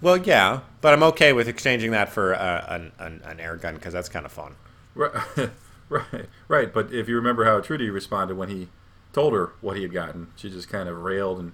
Well, 0.00 0.16
yeah, 0.16 0.60
but 0.80 0.92
I'm 0.94 1.02
okay 1.04 1.32
with 1.32 1.46
exchanging 1.48 1.90
that 1.92 2.08
for 2.08 2.34
uh, 2.34 2.64
an, 2.68 2.92
an 2.98 3.20
an 3.24 3.38
air 3.40 3.56
gun 3.56 3.74
because 3.74 3.92
that's 3.92 4.08
kind 4.08 4.24
of 4.26 4.32
fun. 4.32 4.54
Right, 4.94 5.12
right, 5.92 6.26
right. 6.48 6.72
But 6.72 6.92
if 6.92 7.08
you 7.08 7.16
remember 7.16 7.44
how 7.44 7.60
Trudy 7.60 7.90
responded 7.90 8.36
when 8.36 8.48
he 8.48 8.68
told 9.12 9.32
her 9.34 9.52
what 9.60 9.76
he 9.76 9.82
had 9.82 9.92
gotten, 9.92 10.28
she 10.36 10.50
just 10.50 10.68
kind 10.68 10.88
of 10.88 10.98
railed 10.98 11.38
and 11.38 11.52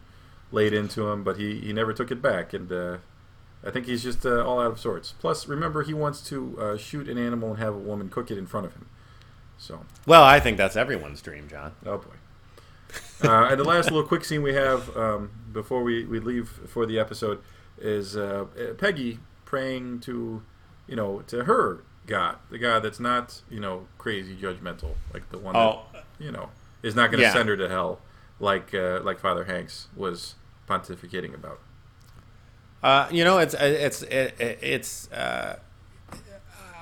laid 0.53 0.73
into 0.73 1.09
him, 1.09 1.23
but 1.25 1.37
he, 1.37 1.61
he 1.61 1.73
never 1.73 1.93
took 1.93 2.11
it 2.11 2.23
back. 2.23 2.53
And 2.55 2.71
uh, 2.73 2.99
I 3.65 3.71
think 3.71 3.87
he's 3.87 4.03
just 4.03 4.25
uh, 4.25 4.45
all 4.45 4.61
out 4.61 4.71
of 4.71 4.81
sorts. 4.81 5.13
Plus, 5.19 5.47
remember, 5.49 5.83
he 5.83 5.93
wants 5.95 6.21
to 6.29 6.59
uh, 6.61 6.77
shoot 6.77 7.09
an 7.09 7.19
animal 7.19 7.51
and 7.51 7.59
have 7.59 7.75
a 7.75 7.79
woman 7.79 8.09
cook 8.09 8.31
it 8.31 8.39
in 8.39 8.47
front 8.47 8.67
of 8.67 8.73
him. 8.75 8.87
So, 9.59 9.85
Well, 10.07 10.23
I 10.23 10.39
think 10.41 10.57
that's 10.57 10.77
everyone's 10.77 11.21
dream, 11.21 11.49
John. 11.49 11.73
oh 11.85 11.99
boy. 11.99 12.15
uh, 13.29 13.49
and 13.51 13.59
the 13.61 13.65
last 13.65 13.91
little 13.91 14.07
quick 14.07 14.25
scene 14.25 14.43
we 14.43 14.55
have 14.55 14.97
um, 14.97 15.31
before 15.53 15.83
we, 15.83 16.05
we 16.05 16.21
leave 16.21 16.49
for 16.49 16.87
the 16.87 16.99
episode 16.99 17.41
is 17.79 18.17
uh, 18.17 18.47
Peggy 18.79 19.19
praying 19.45 20.01
to, 20.01 20.43
you 20.87 20.97
know, 20.97 21.21
to 21.27 21.45
her 21.45 21.83
God, 22.09 22.37
the 22.51 22.59
God 22.59 22.83
that's 22.83 22.99
not, 22.99 23.41
you 23.49 23.61
know, 23.61 23.87
crazy 23.99 24.35
judgmental, 24.37 24.95
like 25.15 25.29
the 25.31 25.39
one 25.39 25.55
Oh, 25.55 25.83
that, 25.93 26.05
you 26.19 26.33
know, 26.33 26.49
is 26.83 26.95
not 26.97 27.11
going 27.13 27.19
to 27.21 27.27
Yeah. 27.27 27.33
send 27.33 27.49
her 27.49 27.57
to 27.57 27.69
hell, 27.69 28.01
like 28.41 28.75
uh, 28.75 29.01
like 29.05 29.21
Father 29.21 29.45
Hanks 29.45 29.87
was 29.95 30.35
pontificating 30.69 31.35
about. 31.35 31.61
uh, 32.83 33.09
you 33.11 33.23
know, 33.25 33.39
it's 33.39 33.55
it's 33.55 34.03
it, 34.03 34.35
it's. 34.41 35.11
Uh, 35.13 35.59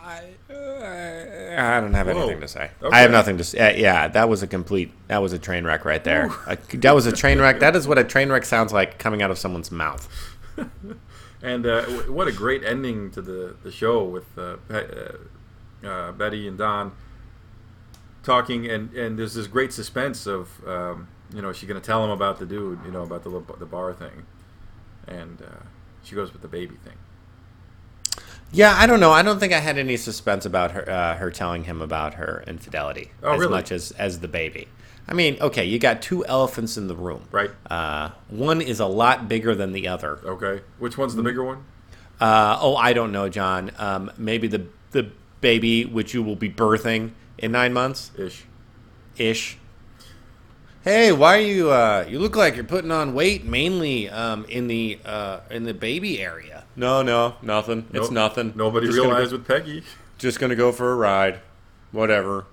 I, 0.05 0.35
I 0.49 1.81
don't 1.81 1.93
have 1.95 2.07
Whoa. 2.07 2.17
anything 2.23 2.41
to 2.41 2.47
say. 2.49 2.71
Okay. 2.81 2.97
I 2.97 3.01
have 3.01 3.11
nothing 3.11 3.39
to 3.39 3.45
say. 3.45 3.59
Uh, 3.59 3.77
yeah, 3.77 4.07
that 4.09 4.29
was 4.29 4.41
a 4.43 4.47
complete. 4.47 4.93
That 5.09 5.19
was 5.19 5.33
a 5.33 5.39
train 5.39 5.65
wreck 5.65 5.85
right 5.85 6.03
there. 6.05 6.31
Uh, 6.47 6.55
that 6.75 6.95
was 6.95 7.07
a 7.07 7.13
train 7.13 7.39
wreck. 7.41 7.59
That 7.59 7.75
is 7.75 7.89
what 7.89 7.99
a 7.99 8.05
train 8.05 8.31
wreck 8.31 8.45
sounds 8.45 8.73
like 8.73 8.99
coming 9.01 9.21
out 9.23 9.33
of 9.33 9.39
someone's 9.39 9.73
mouth. 9.73 10.09
and 11.43 11.67
uh, 11.67 11.83
w- 11.83 12.13
what 12.13 12.29
a 12.29 12.33
great 12.33 12.65
ending 12.65 13.11
to 13.13 13.23
the, 13.23 13.57
the 13.63 13.71
show 13.71 14.05
with 14.05 14.37
uh, 14.39 14.57
Pe- 14.69 14.89
uh, 15.85 15.87
uh, 15.87 16.13
Betty 16.13 16.49
and 16.49 16.57
Don 16.59 16.93
talking, 18.23 18.67
and, 18.69 18.93
and 18.95 19.19
there's 19.19 19.35
this 19.35 19.47
great 19.47 19.73
suspense 19.73 20.27
of, 20.27 20.49
um, 20.67 21.09
you 21.35 21.41
know, 21.43 21.53
she's 21.53 21.69
going 21.69 21.81
to 21.81 21.87
tell 21.87 22.03
him 22.05 22.11
about 22.11 22.39
the 22.39 22.47
dude, 22.47 22.81
you 22.85 22.91
know, 22.91 23.03
about 23.03 23.23
the, 23.23 23.43
the 23.59 23.67
bar 23.67 23.93
thing. 23.93 24.25
And 25.07 25.41
uh, 25.43 25.65
she 26.03 26.15
goes 26.15 26.33
with 26.33 26.43
the 26.43 26.49
baby 26.49 26.75
thing. 26.85 26.95
Yeah, 28.53 28.75
I 28.77 28.87
don't 28.87 29.01
know. 29.01 29.13
I 29.13 29.23
don't 29.23 29.39
think 29.41 29.53
I 29.53 29.59
had 29.61 29.77
any 29.77 29.97
suspense 29.97 30.47
about 30.47 30.71
her 30.71 30.89
uh, 30.89 31.17
her 31.17 31.31
telling 31.33 31.65
him 31.65 31.83
about 31.83 32.15
her 32.15 32.45
infidelity 32.47 33.11
Oh, 33.23 33.35
as 33.35 33.41
really? 33.41 33.51
much 33.51 33.73
as 33.73 33.91
as 33.93 34.21
the 34.21 34.29
baby. 34.29 34.69
I 35.09 35.15
mean, 35.15 35.37
okay, 35.41 35.65
you 35.65 35.79
got 35.79 36.03
two 36.03 36.25
elephants 36.27 36.77
in 36.77 36.89
the 36.89 36.97
room. 36.97 37.23
Right. 37.31 37.51
Uh, 37.71 38.11
one 38.29 38.61
is 38.61 38.81
a 38.81 38.87
lot 38.87 39.29
bigger 39.29 39.55
than 39.55 39.73
the 39.73 39.87
other. 39.89 40.19
Okay. 40.25 40.63
Which 40.79 40.99
one's 40.99 41.15
the 41.15 41.23
bigger 41.23 41.45
one? 41.45 41.65
Uh, 42.21 42.59
oh, 42.61 42.75
I 42.77 42.93
don't 42.93 43.13
know, 43.13 43.29
John. 43.29 43.71
Um, 43.79 44.11
maybe 44.19 44.49
the 44.49 44.67
the 44.93 45.11
baby 45.41 45.85
which 45.85 46.15
you 46.15 46.23
will 46.23 46.35
be 46.37 46.49
birthing 46.51 47.11
in 47.39 47.53
nine 47.53 47.73
months 47.73 48.11
Ish. 48.19 48.45
ish. 49.19 49.59
Hey, 50.83 51.11
why 51.13 51.37
are 51.37 51.41
you? 51.41 51.71
Uh, 51.71 52.07
you 52.09 52.19
look 52.21 52.37
like 52.37 52.55
you're 52.55 52.65
putting 52.65 52.91
on 52.93 53.13
weight, 53.13 53.45
mainly 53.45 54.09
um, 54.09 54.45
in 54.49 54.67
the 54.69 54.99
uh, 55.05 55.41
in 55.51 55.65
the 55.65 55.75
baby 55.75 56.21
area. 56.21 56.65
No, 56.77 57.03
no, 57.03 57.35
nothing. 57.43 57.87
It's 57.93 58.11
nothing. 58.11 58.53
Nobody 58.57 58.87
Just 58.87 58.99
gonna 58.99 59.09
realized 59.11 59.33
go- 59.33 59.37
with 59.39 59.47
Peggy. 59.49 59.83
just 60.19 60.39
gonna 60.41 60.55
go 60.57 60.71
for 60.73 60.93
a 60.93 60.95
ride, 60.97 61.41
whatever. 61.93 62.47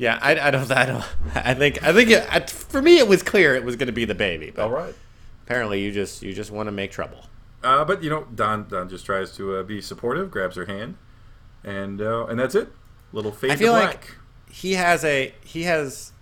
Yeah, 0.00 0.18
I, 0.22 0.48
I 0.48 0.50
don't, 0.50 0.70
I 0.72 0.86
don't, 0.86 1.04
I 1.34 1.52
think, 1.52 1.82
I 1.82 1.92
think, 1.92 2.08
it, 2.08 2.26
I, 2.30 2.40
for 2.40 2.80
me, 2.80 2.96
it 2.96 3.06
was 3.06 3.22
clear 3.22 3.54
it 3.54 3.64
was 3.64 3.76
gonna 3.76 3.92
be 3.92 4.06
the 4.06 4.14
baby, 4.14 4.50
but 4.50 4.62
All 4.62 4.70
right. 4.70 4.94
apparently, 5.44 5.82
you 5.82 5.92
just, 5.92 6.22
you 6.22 6.32
just 6.32 6.50
want 6.50 6.68
to 6.68 6.72
make 6.72 6.90
trouble. 6.90 7.26
Uh, 7.62 7.84
but 7.84 8.02
you 8.02 8.08
know, 8.08 8.26
Don 8.34 8.66
Don 8.66 8.88
just 8.88 9.04
tries 9.04 9.36
to 9.36 9.56
uh, 9.56 9.62
be 9.62 9.82
supportive, 9.82 10.30
grabs 10.30 10.56
her 10.56 10.64
hand, 10.64 10.96
and 11.62 12.00
uh, 12.00 12.24
and 12.26 12.40
that's 12.40 12.54
it. 12.54 12.72
Little 13.12 13.30
fade 13.30 13.50
I 13.50 13.56
feel 13.56 13.74
to 13.74 13.78
like 13.78 14.16
he 14.50 14.72
has 14.72 15.04
a, 15.04 15.34
he 15.44 15.64
has, 15.64 16.12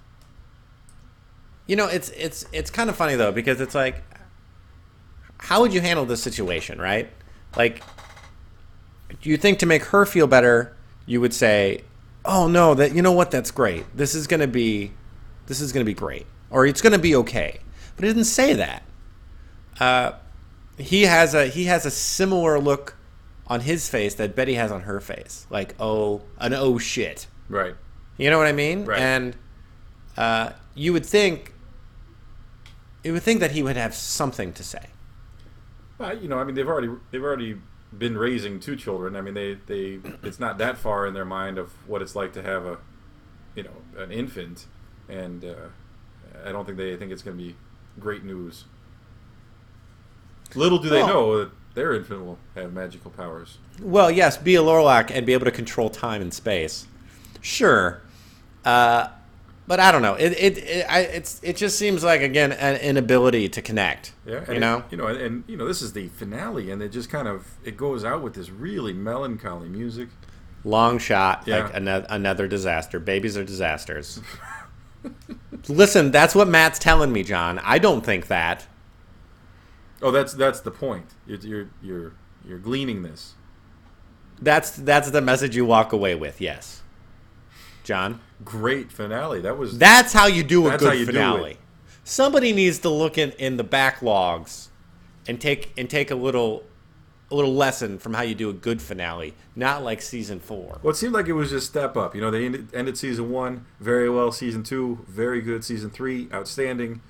you 1.67 1.77
know, 1.77 1.87
it's, 1.87 2.11
it's, 2.11 2.47
it's 2.53 2.71
kind 2.71 2.91
of 2.91 2.97
funny 2.97 3.15
though 3.15 3.31
because 3.31 3.61
it's 3.61 3.77
like, 3.77 4.03
how 5.39 5.61
would 5.61 5.73
you 5.73 5.81
handle 5.81 6.05
this 6.05 6.23
situation, 6.23 6.81
right? 6.81 7.09
Like, 7.57 7.83
do 9.23 9.31
you 9.31 9.37
think 9.37 9.61
to 9.61 9.67
make 9.67 9.85
her 9.85 10.05
feel 10.05 10.27
better, 10.27 10.77
you 11.07 11.21
would 11.21 11.33
say, 11.33 11.85
"Oh 12.29 12.47
no, 12.47 12.75
that 12.75 12.95
you 12.95 13.03
know 13.03 13.13
what? 13.13 13.33
That's 13.33 13.51
great. 13.51 13.85
This 13.97 14.15
is 14.15 14.29
gonna 14.29 14.47
be, 14.47 14.93
this 15.47 15.61
is 15.61 15.73
gonna 15.73 15.85
be 15.85 15.95
great, 15.95 16.27
or 16.51 16.65
it's 16.67 16.81
gonna 16.81 16.99
be 16.99 17.17
okay." 17.17 17.59
But 17.97 18.05
he 18.05 18.11
didn't 18.11 18.27
say 18.27 18.55
that. 18.55 18.85
Uh, 19.81 20.13
he 20.77 21.03
has 21.03 21.35
a 21.35 21.47
he 21.47 21.65
has 21.65 21.85
a 21.85 21.91
similar 21.91 22.61
look 22.61 22.95
on 23.49 23.61
his 23.61 23.89
face 23.89 24.15
that 24.15 24.37
Betty 24.37 24.55
has 24.55 24.71
on 24.71 24.83
her 24.83 25.01
face, 25.01 25.47
like 25.51 25.75
oh 25.81 26.23
an 26.39 26.53
oh 26.55 26.79
shit. 26.79 27.27
right. 27.49 27.75
You 28.19 28.31
know 28.31 28.39
what 28.39 28.49
I 28.49 28.53
mean? 28.53 28.85
Right. 28.85 29.01
And 29.01 29.37
uh, 30.17 30.51
you 30.75 30.93
would 30.93 31.07
think, 31.07 31.55
you 33.05 33.13
would 33.13 33.23
think 33.23 33.39
that 33.39 33.53
he 33.53 33.63
would 33.63 33.77
have 33.77 33.95
something 33.95 34.53
to 34.55 34.65
say. 34.65 34.87
Uh, 36.01 36.17
you 36.21 36.27
know, 36.29 36.37
I 36.37 36.43
mean, 36.45 36.57
they've 36.57 36.67
already 36.67 36.91
they've 37.13 37.23
already 37.23 37.57
been 37.97 38.19
raising 38.19 38.61
two 38.61 38.77
children. 38.77 39.17
I 39.17 39.21
mean, 39.21 39.35
they 39.35 39.55
they 39.67 40.01
it's 40.23 40.39
not 40.39 40.59
that 40.59 40.79
far 40.79 41.07
in 41.07 41.15
their 41.15 41.25
mind 41.25 41.59
of 41.59 41.73
what 41.89 42.03
it's 42.03 42.15
like 42.15 42.33
to 42.35 42.43
have 42.43 42.67
a, 42.67 42.79
you 43.55 43.63
know, 43.63 44.03
an 44.03 44.13
infant, 44.13 44.67
and 45.09 45.45
uh, 45.45 45.55
I 46.45 46.53
don't 46.53 46.65
think 46.65 46.77
they 46.77 46.97
think 46.97 47.13
it's 47.13 47.23
going 47.23 47.37
to 47.37 47.43
be 47.43 47.57
great 47.99 48.25
news. 48.25 48.65
Little 50.55 50.79
do 50.79 50.89
they 50.89 51.07
know 51.07 51.39
that 51.39 51.51
their 51.75 51.95
infant 51.95 52.25
will 52.25 52.39
have 52.55 52.73
magical 52.73 53.11
powers. 53.11 53.59
Well, 53.81 54.11
yes, 54.11 54.37
be 54.37 54.55
a 54.55 54.63
Lorlac 54.63 55.11
and 55.11 55.27
be 55.27 55.33
able 55.33 55.45
to 55.45 55.51
control 55.51 55.91
time 55.91 56.23
and 56.23 56.33
space. 56.33 56.87
Sure, 57.41 58.03
uh, 58.65 59.09
but 59.69 59.79
I 59.79 59.93
don't 59.93 60.03
know. 60.03 60.15
It 60.15 60.33
it 60.33 60.59
it, 60.59 60.87
I, 60.91 61.01
it's 61.03 61.41
it 61.45 61.57
just 61.57 61.79
seems 61.79 62.03
like 62.03 62.23
again 62.23 62.51
an 62.53 62.77
inability 62.81 63.49
to 63.51 63.63
connect. 63.63 64.15
Yeah, 64.27 64.39
and 64.39 64.49
you 64.49 64.55
it- 64.55 64.61
know. 64.61 64.85
you 64.91 64.97
know, 64.97 65.07
and, 65.07 65.19
and 65.21 65.45
you 65.47 65.57
know, 65.57 65.67
this 65.69 65.81
is 65.83 65.93
the 65.93 66.09
finale, 66.09 66.71
and 66.73 66.83
it 66.83 66.89
just 66.89 67.11
kind 67.11 67.29
of 67.29 67.47
it 67.65 67.77
goes 67.77 68.05
out 68.05 68.23
with 68.23 68.35
this 68.35 68.51
really 68.51 68.93
melancholy 68.93 69.69
music. 69.69 70.09
Long 70.65 70.99
shot, 70.99 71.45
Yeah. 71.47 71.65
like 71.65 71.77
another, 71.77 72.07
another 72.11 72.49
disaster. 72.49 72.99
Babies 72.99 73.37
are 73.39 73.45
disasters. 73.45 74.21
Listen, 75.69 76.11
that's 76.11 76.35
what 76.35 76.49
Matt's 76.49 76.79
telling 76.81 77.13
me, 77.13 77.23
John. 77.23 77.61
I 77.61 77.79
don't 77.79 78.05
think 78.05 78.27
that. 78.27 78.67
Oh, 80.03 80.11
that's 80.11 80.33
that's 80.33 80.61
the 80.61 80.71
point. 80.71 81.07
You're 81.27 81.39
you're 81.39 81.71
you're, 81.83 82.13
you're 82.45 82.59
gleaning 82.59 83.03
this. 83.03 83.35
That's 84.41 84.71
that's 84.73 85.11
the 85.11 85.21
message 85.21 85.57
you 85.57 85.65
walk 85.65 85.93
away 85.93 86.15
with. 86.15 86.41
Yes, 86.41 86.83
John. 87.89 88.21
Great 88.45 88.93
finale. 88.93 89.41
That 89.41 89.57
was 89.57 89.79
That's 89.79 90.13
how 90.13 90.27
you 90.27 90.43
do 90.43 90.69
a 90.69 90.77
good 90.77 90.89
how 90.89 90.93
you 90.93 91.07
do 91.07 91.13
finale. 91.13 91.57
Somebody 92.05 92.53
needs 92.53 92.81
to 92.81 92.91
look 92.91 93.17
in, 93.17 93.31
in 93.33 93.57
the 93.57 93.65
backlogs 93.65 94.69
and 95.27 95.41
take 95.41 95.73
and 95.79 95.89
take 95.89 96.11
a 96.11 96.15
little 96.15 96.65
a 97.31 97.35
little 97.35 97.55
lesson 97.55 97.99
from 97.99 98.13
how 98.13 98.21
you 98.21 98.35
do 98.35 98.51
a 98.51 98.53
good 98.53 98.83
finale, 98.83 99.33
not 99.57 99.83
like 99.83 100.03
season 100.03 100.39
four. 100.39 100.79
Well, 100.83 100.91
it 100.91 100.97
seemed 100.97 101.15
like 101.15 101.29
it 101.29 101.33
was 101.33 101.49
just 101.49 101.67
step 101.67 101.97
up. 101.97 102.15
You 102.15 102.21
know, 102.21 102.31
they 102.31 102.45
ended, 102.45 102.69
ended 102.75 102.99
season 102.99 103.31
one 103.31 103.65
very 103.81 104.11
well. 104.11 104.33
Season 104.33 104.63
two, 104.63 105.07
very 105.09 105.41
good. 105.41 105.65
Season 105.65 105.89
three, 105.89 106.29
outstanding. 106.31 107.01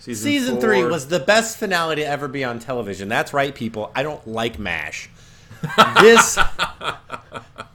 Season, 0.00 0.24
Season 0.24 0.60
three 0.62 0.82
was 0.82 1.08
the 1.08 1.20
best 1.20 1.58
finale 1.58 1.96
to 1.96 2.06
ever 2.06 2.26
be 2.26 2.42
on 2.42 2.58
television. 2.58 3.06
That's 3.10 3.34
right, 3.34 3.54
people. 3.54 3.92
I 3.94 4.02
don't 4.02 4.26
like 4.26 4.58
MASH. 4.58 5.10
This, 6.00 6.38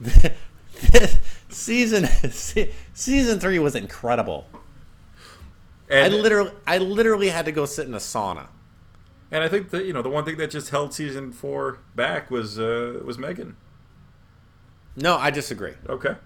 this 0.00 1.18
season 1.58 2.06
se- 2.30 2.72
season 2.94 3.40
three 3.40 3.58
was 3.58 3.74
incredible. 3.74 4.46
I 5.90 6.08
literally 6.08 6.52
I 6.66 6.78
literally 6.78 7.28
had 7.28 7.46
to 7.46 7.52
go 7.52 7.64
sit 7.64 7.86
in 7.86 7.94
a 7.94 7.98
sauna. 7.98 8.48
and 9.30 9.42
I 9.42 9.48
think 9.48 9.70
that 9.70 9.86
you 9.86 9.92
know 9.92 10.02
the 10.02 10.10
one 10.10 10.24
thing 10.24 10.36
that 10.36 10.50
just 10.50 10.70
held 10.70 10.92
season 10.92 11.32
four 11.32 11.78
back 11.94 12.30
was 12.30 12.58
uh, 12.58 13.00
was 13.04 13.18
Megan. 13.18 13.56
No, 14.96 15.16
I 15.16 15.30
disagree. 15.30 15.74
Okay. 15.88 16.16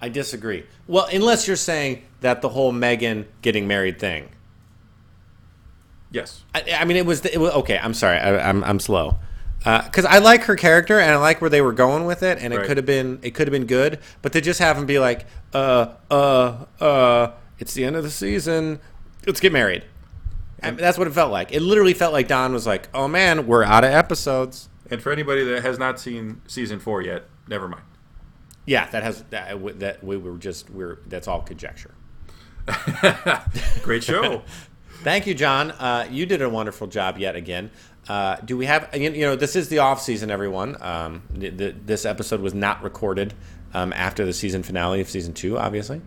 I 0.00 0.08
disagree. 0.08 0.64
Well, 0.86 1.06
unless 1.12 1.46
you're 1.46 1.56
saying 1.56 2.04
that 2.20 2.42
the 2.42 2.48
whole 2.50 2.72
Megan 2.72 3.26
getting 3.42 3.66
married 3.68 3.98
thing. 3.98 4.30
Yes. 6.10 6.44
I, 6.54 6.64
I 6.80 6.84
mean, 6.84 6.96
it 6.96 7.04
was, 7.06 7.24
it 7.24 7.38
was 7.38 7.52
okay. 7.54 7.78
I'm 7.78 7.94
sorry. 7.94 8.18
I, 8.18 8.48
I'm 8.48 8.62
I'm 8.64 8.80
slow. 8.80 9.18
Because 9.58 10.04
I 10.04 10.18
like 10.18 10.44
her 10.44 10.54
character 10.54 11.00
and 11.00 11.10
I 11.10 11.16
like 11.16 11.40
where 11.40 11.50
they 11.50 11.60
were 11.60 11.72
going 11.72 12.04
with 12.04 12.22
it, 12.22 12.38
and 12.40 12.54
it 12.54 12.64
could 12.64 12.76
have 12.76 12.86
been 12.86 13.18
it 13.22 13.34
could 13.34 13.48
have 13.48 13.52
been 13.52 13.66
good. 13.66 13.98
But 14.22 14.32
to 14.32 14.40
just 14.40 14.60
have 14.60 14.78
him 14.78 14.86
be 14.86 14.98
like, 14.98 15.26
uh, 15.52 15.94
uh, 16.10 16.66
uh, 16.80 17.32
it's 17.58 17.74
the 17.74 17.84
end 17.84 17.96
of 17.96 18.04
the 18.04 18.10
season, 18.10 18.78
let's 19.26 19.40
get 19.40 19.52
married. 19.52 19.84
I 20.62 20.70
mean, 20.70 20.80
that's 20.80 20.98
what 20.98 21.06
it 21.06 21.12
felt 21.12 21.32
like. 21.32 21.52
It 21.52 21.60
literally 21.60 21.94
felt 21.94 22.12
like 22.12 22.28
Don 22.28 22.52
was 22.52 22.66
like, 22.66 22.88
"Oh 22.94 23.08
man, 23.08 23.46
we're 23.46 23.64
out 23.64 23.84
of 23.84 23.90
episodes." 23.90 24.68
And 24.90 25.02
for 25.02 25.12
anybody 25.12 25.44
that 25.44 25.62
has 25.62 25.78
not 25.78 25.98
seen 25.98 26.42
season 26.46 26.78
four 26.78 27.02
yet, 27.02 27.24
never 27.48 27.68
mind. 27.68 27.82
Yeah, 28.66 28.88
that 28.90 29.02
has 29.02 29.22
that, 29.30 29.80
that 29.80 30.02
we 30.02 30.16
were 30.16 30.38
just 30.38 30.70
we're 30.70 31.00
that's 31.06 31.28
all 31.28 31.42
conjecture. 31.42 31.94
Great 33.82 34.02
show. 34.04 34.42
Thank 35.02 35.26
you, 35.26 35.34
John. 35.34 35.70
Uh, 35.72 36.08
you 36.10 36.26
did 36.26 36.42
a 36.42 36.48
wonderful 36.48 36.86
job 36.86 37.18
yet 37.18 37.36
again. 37.36 37.70
Uh, 38.08 38.36
do 38.44 38.56
we 38.56 38.66
have, 38.66 38.88
you 38.94 39.10
you 39.10 39.22
know, 39.26 39.34
this 39.36 39.56
is 39.56 39.68
the 39.68 39.78
off 39.80 40.00
season, 40.00 40.30
everyone. 40.30 40.80
Um, 40.80 41.22
th- 41.38 41.56
th- 41.58 41.74
this 41.84 42.04
episode 42.04 42.40
was 42.40 42.54
not 42.54 42.82
recorded 42.82 43.34
um, 43.74 43.92
after 43.92 44.24
the 44.24 44.32
season 44.32 44.62
finale 44.62 45.00
of 45.00 45.08
season 45.08 45.34
two, 45.34 45.58
obviously. 45.58 46.00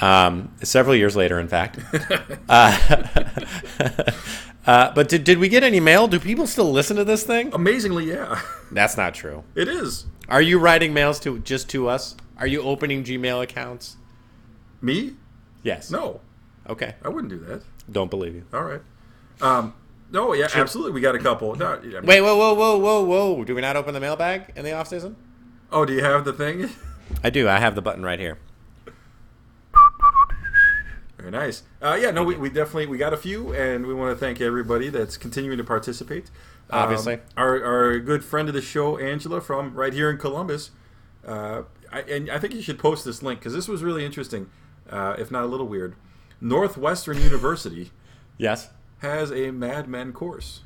Um, 0.00 0.52
several 0.62 0.96
years 0.96 1.14
later, 1.16 1.38
in 1.38 1.48
fact. 1.48 1.78
uh, 2.48 3.06
uh, 4.66 4.92
but 4.94 5.08
did, 5.08 5.24
did 5.24 5.38
we 5.38 5.48
get 5.48 5.62
any 5.62 5.80
mail? 5.80 6.08
Do 6.08 6.18
people 6.18 6.46
still 6.46 6.72
listen 6.72 6.96
to 6.96 7.04
this 7.04 7.22
thing? 7.24 7.52
Amazingly, 7.52 8.06
yeah, 8.06 8.40
That's 8.72 8.96
not 8.96 9.14
true. 9.14 9.44
it 9.54 9.68
is. 9.68 10.06
Are 10.28 10.40
you 10.42 10.58
writing 10.58 10.94
mails 10.94 11.20
to 11.20 11.38
just 11.40 11.68
to 11.70 11.88
us? 11.88 12.16
Are 12.38 12.46
you 12.46 12.62
opening 12.62 13.04
Gmail 13.04 13.42
accounts? 13.42 13.96
Me? 14.80 15.14
Yes. 15.62 15.90
No, 15.90 16.20
Okay. 16.68 16.94
I 17.04 17.08
wouldn't 17.10 17.28
do 17.30 17.38
that. 17.40 17.62
Don't 17.92 18.10
believe 18.10 18.34
you. 18.34 18.44
All 18.54 18.62
right. 18.62 18.80
No, 20.14 20.32
yeah, 20.32 20.46
absolutely. 20.54 20.92
We 20.92 21.00
got 21.00 21.16
a 21.16 21.18
couple. 21.18 21.56
No, 21.56 21.74
I 21.74 21.80
mean- 21.80 22.02
Wait, 22.06 22.20
whoa, 22.20 22.36
whoa, 22.36 22.54
whoa, 22.54 22.78
whoa, 22.78 23.02
whoa. 23.02 23.44
Do 23.44 23.52
we 23.56 23.60
not 23.60 23.74
open 23.74 23.94
the 23.94 24.00
mailbag 24.00 24.52
in 24.54 24.64
the 24.64 24.70
off 24.72 24.86
season? 24.86 25.16
Oh, 25.72 25.84
do 25.84 25.92
you 25.92 26.04
have 26.04 26.24
the 26.24 26.32
thing? 26.32 26.70
I 27.24 27.30
do. 27.30 27.48
I 27.48 27.58
have 27.58 27.74
the 27.74 27.82
button 27.82 28.04
right 28.04 28.20
here. 28.20 28.38
Very 31.18 31.32
nice. 31.32 31.64
Uh, 31.82 31.98
yeah, 32.00 32.12
no, 32.12 32.22
we, 32.22 32.36
we 32.36 32.48
definitely 32.48 32.86
we 32.86 32.96
got 32.96 33.12
a 33.12 33.16
few, 33.16 33.52
and 33.54 33.86
we 33.86 33.92
want 33.92 34.14
to 34.14 34.20
thank 34.24 34.40
everybody 34.40 34.88
that's 34.88 35.16
continuing 35.16 35.58
to 35.58 35.64
participate. 35.64 36.30
Um, 36.70 36.80
Obviously. 36.82 37.18
our 37.36 37.62
our 37.64 37.98
good 37.98 38.24
friend 38.24 38.46
of 38.48 38.54
the 38.54 38.62
show, 38.62 38.96
Angela, 38.98 39.40
from 39.40 39.74
right 39.74 39.92
here 39.92 40.10
in 40.10 40.16
Columbus. 40.18 40.70
Uh, 41.26 41.62
I, 41.90 42.02
and 42.02 42.30
I 42.30 42.38
think 42.38 42.54
you 42.54 42.62
should 42.62 42.78
post 42.78 43.04
this 43.04 43.20
link 43.20 43.40
because 43.40 43.52
this 43.52 43.66
was 43.66 43.82
really 43.82 44.04
interesting, 44.04 44.48
uh, 44.88 45.16
if 45.18 45.30
not 45.32 45.42
a 45.42 45.46
little 45.46 45.66
weird. 45.66 45.96
Northwestern 46.40 47.20
University 47.20 47.90
Yes. 48.38 48.68
Has 49.04 49.30
a 49.30 49.50
Mad 49.52 49.88
Men 49.88 50.12
course. 50.12 50.62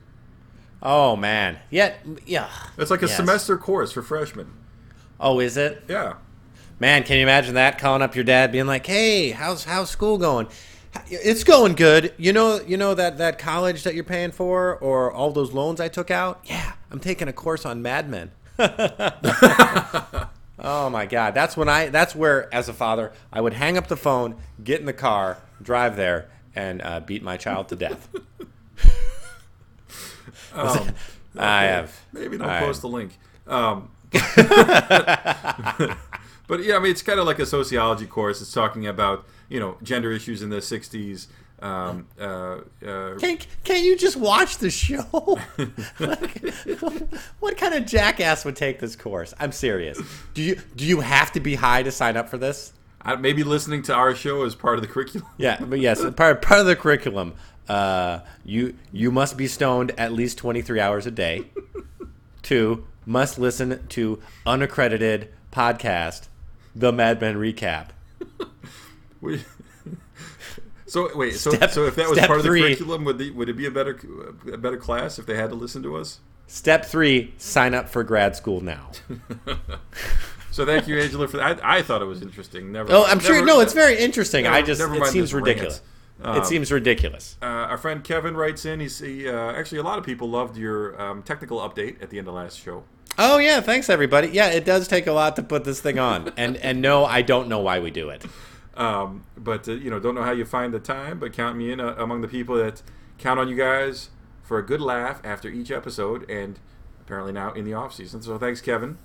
Oh 0.82 1.16
man, 1.16 1.59
yeah, 1.70 1.95
yeah. 2.24 2.49
It's 2.78 2.91
like 2.91 3.03
a 3.03 3.07
Yes. 3.07 3.16
semester 3.16 3.59
course 3.59 3.93
for 3.93 4.01
freshmen. 4.03 4.53
Oh, 5.20 5.41
is 5.41 5.57
it? 5.57 5.82
Yeah. 5.89 6.14
Man, 6.80 7.03
can 7.03 7.16
you 7.16 7.22
imagine 7.24 7.55
that? 7.55 7.78
Calling 7.78 8.01
up 8.03 8.14
your 8.14 8.22
dad, 8.24 8.53
being 8.53 8.66
like, 8.66 8.86
"Hey, 8.86 9.30
how's 9.30 9.64
how's 9.64 9.91
school 9.91 10.16
going?" 10.18 10.47
It's 11.11 11.45
going 11.45 11.74
good. 11.74 12.14
You 12.16 12.32
know, 12.32 12.61
you 12.66 12.76
know 12.76 12.95
that 12.95 13.18
that 13.18 13.39
college 13.39 13.82
that 13.82 13.95
you're 13.95 14.05
paying 14.05 14.30
for, 14.30 14.76
or 14.76 15.12
all 15.12 15.32
those 15.32 15.53
loans 15.53 15.80
I 15.80 15.89
took 15.89 16.11
out. 16.11 16.41
Yeah, 16.45 16.72
I'm 16.91 17.01
taking 17.01 17.26
a 17.28 17.32
course 17.32 17.66
on 17.66 17.82
Mad 17.82 18.09
Men. 18.09 18.30
oh 20.59 20.89
my 20.91 21.07
God, 21.07 21.34
that's 21.34 21.57
when 21.57 21.68
I. 21.68 21.89
That's 21.89 22.14
where, 22.14 22.53
as 22.55 22.68
a 22.68 22.72
father, 22.72 23.12
I 23.32 23.41
would 23.41 23.55
hang 23.55 23.76
up 23.76 23.89
the 23.89 23.97
phone, 23.97 24.36
get 24.62 24.80
in 24.80 24.86
the 24.86 24.93
car, 24.93 25.39
drive 25.61 25.97
there, 25.97 26.28
and 26.59 26.83
uh, 26.83 27.01
beat 27.01 27.23
my 27.23 27.37
child 27.37 27.69
to 27.69 27.77
death. 27.77 28.09
Um, 30.55 30.89
I 31.37 31.65
have. 31.65 31.95
Maybe 32.13 32.39
don't 32.39 32.49
I- 32.49 32.61
post 32.61 32.81
the 32.81 32.89
link. 32.89 33.19
Um, 33.47 33.91
but 34.13 34.23
yeah, 36.63 36.77
I 36.77 36.79
mean, 36.81 36.91
it's 36.91 37.03
kind 37.03 37.21
of 37.21 37.27
like 37.27 37.39
a 37.39 37.47
sociology 37.47 38.07
course. 38.07 38.41
It's 38.41 38.53
talking 38.53 38.87
about 38.87 39.27
you 39.49 39.61
know 39.61 39.77
gender 39.83 40.11
issues 40.11 40.43
in 40.43 40.49
the 40.49 40.57
'60s. 40.57 41.27
Um, 41.61 42.07
uh, 42.21 42.61
uh, 42.87 43.17
Can't, 43.19 43.47
can't 43.65 43.85
you 43.85 43.97
just 43.97 44.17
watch 44.17 44.59
the 44.59 44.71
show? 44.71 45.39
Like, 45.99 46.49
what 47.41 47.57
kind 47.59 47.75
of 47.75 47.85
jackass 47.85 48.45
would 48.45 48.57
take 48.57 48.79
this 48.79 48.97
course? 48.97 49.35
I'm 49.39 49.53
serious. 49.53 50.01
Do 50.35 50.43
you 50.43 50.57
do 50.77 50.87
you 50.87 51.01
have 51.01 51.33
to 51.33 51.41
be 51.41 51.57
high 51.57 51.83
to 51.83 51.93
sign 51.93 52.17
up 52.17 52.29
for 52.29 52.39
this? 52.39 52.73
I- 53.03 53.17
maybe 53.17 53.45
listening 53.45 53.83
to 53.85 53.95
our 53.95 54.15
show 54.15 54.43
is 54.45 54.55
part 54.55 54.77
of 54.77 54.83
the 54.83 54.89
curriculum. 54.89 55.29
Yeah, 55.37 55.59
but 55.61 55.81
yes, 55.81 56.03
part 56.17 56.43
part 56.43 56.61
of 56.61 56.67
the 56.67 56.77
curriculum. 56.77 57.35
Uh, 57.69 58.21
you 58.45 58.75
you 58.93 59.11
must 59.11 59.37
be 59.37 59.47
stoned 59.47 59.93
at 59.99 60.13
least 60.13 60.39
23 60.39 60.81
hours 60.81 61.07
a 61.07 61.11
day. 61.11 61.45
Two, 62.43 62.87
must 63.05 63.39
listen 63.39 63.87
to 63.89 64.21
unaccredited 64.47 65.29
podcast, 65.53 66.29
the 66.75 66.93
Mad 66.93 67.21
Men 67.21 67.37
recap. 67.37 67.89
We- 69.21 69.45
so 70.87 71.11
wait, 71.15 71.35
so 71.35 71.51
Step- 71.53 71.71
so 71.71 71.85
if 71.87 71.97
that 71.97 72.09
was 72.09 72.19
part 72.21 72.39
of 72.39 72.45
the 72.45 72.49
curriculum, 72.49 73.05
would 73.05 73.19
the, 73.19 73.31
would 73.33 73.49
it 73.51 73.57
be 73.59 73.67
a 73.67 73.71
better 73.71 73.99
a 74.51 74.57
better 74.57 74.79
class 74.79 75.19
if 75.19 75.27
they 75.27 75.37
had 75.37 75.51
to 75.51 75.57
listen 75.57 75.83
to 75.83 75.97
us? 75.97 76.21
Step 76.47 76.87
three: 76.87 77.35
sign 77.37 77.75
up 77.75 77.91
for 77.91 78.03
grad 78.03 78.35
school 78.37 78.63
now. 78.63 78.91
So 80.59 80.67
thank 80.67 80.89
you, 80.89 80.99
Angela, 80.99 81.29
for 81.29 81.37
that. 81.37 81.65
I, 81.65 81.77
I 81.79 81.83
thought 81.83 82.03
it 82.03 82.07
was 82.07 82.21
interesting. 82.21 82.73
Never. 82.73 82.93
Oh, 82.93 83.05
I'm 83.05 83.21
sure. 83.21 83.45
No, 83.45 83.61
it's 83.61 83.75
very 83.75 83.97
interesting. 83.97 84.45
I 84.45 84.61
just 84.61 84.81
never 84.81 84.97
it 84.97 85.07
seems 85.07 85.33
ridiculous. 85.33 85.81
Um, 86.21 86.37
it 86.37 86.47
seems 86.47 86.73
ridiculous. 86.73 87.37
Uh, 87.41 87.45
our 87.45 87.79
friend 87.79 88.03
Kevin 88.03 88.37
writes 88.37 88.65
in. 88.65 88.81
He's 88.81 88.99
he, 88.99 89.29
uh, 89.29 89.53
actually 89.53 89.79
a 89.79 89.85
lot 89.85 90.01
of 90.01 90.05
people 90.05 90.29
loved 90.29 90.57
your 90.57 91.01
um, 91.01 91.23
technical 91.23 91.61
update 91.61 92.03
at 92.03 92.11
the 92.11 92.19
end 92.19 92.27
of 92.27 92.35
last 92.35 92.59
show. 92.59 92.83
Oh 93.17 93.39
yeah, 93.39 93.61
thanks 93.61 93.89
everybody. 93.89 94.31
Yeah, 94.31 94.49
it 94.49 94.65
does 94.65 94.89
take 94.89 95.07
a 95.07 95.13
lot 95.13 95.37
to 95.37 95.45
put 95.45 95.63
this 95.63 95.81
thing 95.81 96.01
on, 96.01 96.33
and 96.37 96.57
and 96.57 96.83
no, 96.83 97.05
I 97.05 97.23
don't 97.23 97.47
know 97.49 97.61
why 97.61 97.79
we 97.79 97.93
do 97.93 98.09
it. 98.09 98.27
Um, 98.77 99.23
but 99.37 99.69
uh, 99.69 99.75
you 99.75 99.91
know, 99.91 100.01
don't 100.01 100.17
know 100.17 100.25
how 100.25 100.33
you 100.33 100.45
find 100.45 100.75
the 100.75 100.81
time, 100.81 101.21
but 101.21 101.33
count 101.33 101.57
me 101.57 101.71
in 101.71 101.79
uh, 101.79 101.95
among 101.97 102.21
the 102.21 102.29
people 102.29 102.57
that 102.57 102.83
count 103.17 103.39
on 103.39 103.49
you 103.49 103.55
guys 103.55 104.11
for 104.43 104.59
a 104.59 104.67
good 104.67 104.81
laugh 104.81 105.21
after 105.23 105.49
each 105.49 105.71
episode, 105.71 106.29
and 106.29 106.59
apparently 107.01 107.33
now 107.33 107.53
in 107.53 107.65
the 107.65 107.75
off 107.75 107.95
season. 107.95 108.23
So 108.23 108.37
thanks, 108.39 108.61
Kevin. 108.61 108.99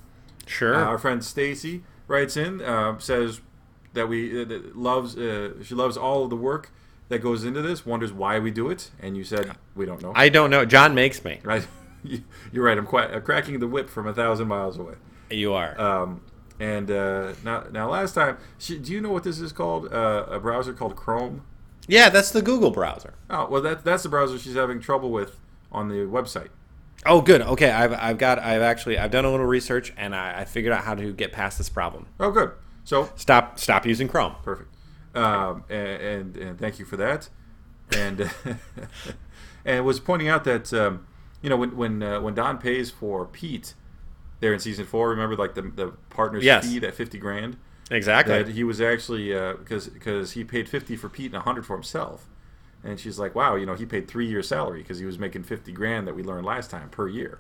Sure. 0.46 0.76
Uh, 0.76 0.84
our 0.86 0.98
friend 0.98 1.24
Stacy 1.24 1.84
writes 2.08 2.36
in, 2.38 2.62
uh, 2.62 3.00
says 3.00 3.42
that 3.94 4.08
we 4.08 4.42
uh, 4.42 4.46
that 4.46 4.76
loves 4.76 5.18
uh, 5.18 5.54
she 5.64 5.76
loves 5.76 5.98
all 5.98 6.24
of 6.24 6.30
the 6.30 6.36
work 6.36 6.72
that 7.10 7.20
goes 7.20 7.44
into 7.44 7.62
this. 7.62 7.86
Wonders 7.86 8.12
why 8.12 8.40
we 8.40 8.52
do 8.52 8.70
it, 8.70 8.92
and 9.00 9.16
you 9.18 9.24
said 9.24 9.56
we 9.76 9.86
don't 9.86 10.02
know. 10.02 10.14
I 10.16 10.30
don't 10.30 10.50
know. 10.50 10.66
John 10.66 10.94
makes 10.96 11.24
me. 11.24 11.40
right? 11.44 11.66
You're 12.52 12.66
right. 12.66 12.78
I'm 12.78 12.86
quite 12.86 13.14
uh, 13.14 13.20
cracking 13.22 13.60
the 13.60 13.68
whip 13.68 13.90
from 13.90 14.08
a 14.08 14.14
thousand 14.14 14.48
miles 14.48 14.78
away. 14.78 14.96
You 15.30 15.54
are. 15.54 15.80
Um, 15.80 16.22
and 16.60 16.92
uh, 16.92 17.34
now, 17.44 17.66
now, 17.72 17.90
last 17.90 18.14
time, 18.14 18.38
sh- 18.60 18.80
do 18.82 18.92
you 18.92 19.02
know 19.02 19.10
what 19.10 19.24
this 19.24 19.40
is 19.40 19.52
called? 19.52 19.92
Uh, 19.92 20.26
a 20.30 20.40
browser 20.40 20.74
called 20.74 20.96
Chrome. 20.96 21.44
yeah, 21.88 22.10
that's 22.10 22.32
the 22.32 22.42
Google 22.42 22.72
browser. 22.72 23.16
Oh, 23.30 23.48
well, 23.50 23.62
that, 23.62 23.84
that's 23.84 24.04
the 24.04 24.10
browser 24.10 24.38
she's 24.38 24.56
having 24.56 24.80
trouble 24.80 25.12
with 25.12 25.40
on 25.72 25.90
the 25.90 25.96
website. 26.06 26.50
Oh, 27.06 27.22
good. 27.22 27.42
Okay, 27.42 27.70
I've 27.72 27.94
I've 27.94 28.18
got 28.18 28.40
I've 28.40 28.62
actually 28.62 28.98
I've 28.98 29.12
done 29.12 29.26
a 29.26 29.32
little 29.32 29.46
research 29.46 29.94
and 29.98 30.16
I, 30.16 30.42
I 30.42 30.46
figured 30.46 30.74
out 30.74 30.84
how 30.84 30.96
to 30.96 31.12
get 31.14 31.32
past 31.32 31.58
this 31.58 31.70
problem. 31.70 32.08
Oh, 32.20 32.32
good. 32.32 32.52
So 32.86 33.10
Stop 33.16 33.60
stop 33.60 33.86
using 33.86 34.08
Chrome. 34.08 34.36
perfect. 34.44 34.70
Um, 35.16 35.64
and, 35.70 35.88
and 36.02 36.38
and 36.38 36.60
thank 36.60 36.80
you 36.80 36.86
for 36.86 36.98
that. 36.98 37.30
And 37.96 38.30
and 39.66 39.86
was 39.86 40.00
pointing 40.00 40.28
out 40.28 40.44
that 40.46 40.74
um, 40.74 41.06
you 41.42 41.50
know 41.50 41.58
when 41.58 41.76
when 41.78 42.04
uh, 42.04 42.20
when 42.22 42.34
Don 42.34 42.58
pays 42.58 42.90
for 42.92 43.26
Pete 43.26 43.74
there 44.40 44.54
in 44.54 44.60
season 44.60 44.86
four, 44.86 45.10
remember 45.10 45.36
like 45.36 45.56
the 45.56 45.62
the 45.64 45.88
partner's 46.10 46.44
Yes. 46.44 46.66
fee 46.66 46.80
that 46.80 46.94
fifty 46.96 47.18
grand. 47.18 47.58
Exactly. 47.92 48.42
that 48.42 48.54
he 48.54 48.64
was 48.64 48.80
actually 48.82 49.30
because 49.60 49.88
because 49.88 50.32
he 50.32 50.44
paid 50.44 50.68
50 50.70 50.96
for 50.96 51.10
Pete 51.10 51.26
and 51.28 51.34
100 51.36 51.66
for 51.66 51.76
himself. 51.76 52.28
And 52.84 53.00
she's 53.00 53.18
like, 53.18 53.34
"Wow, 53.34 53.56
you 53.56 53.66
know, 53.66 53.76
he 53.76 53.86
paid 53.86 54.08
three 54.08 54.28
years 54.28 54.48
salary 54.48 54.82
because 54.82 55.00
he 55.00 55.06
was 55.06 55.18
making 55.18 55.44
50 55.44 55.72
grand 55.72 56.08
that 56.08 56.16
we 56.16 56.24
learned 56.24 56.46
last 56.46 56.70
time 56.70 56.90
per 56.90 57.08
year." 57.08 57.40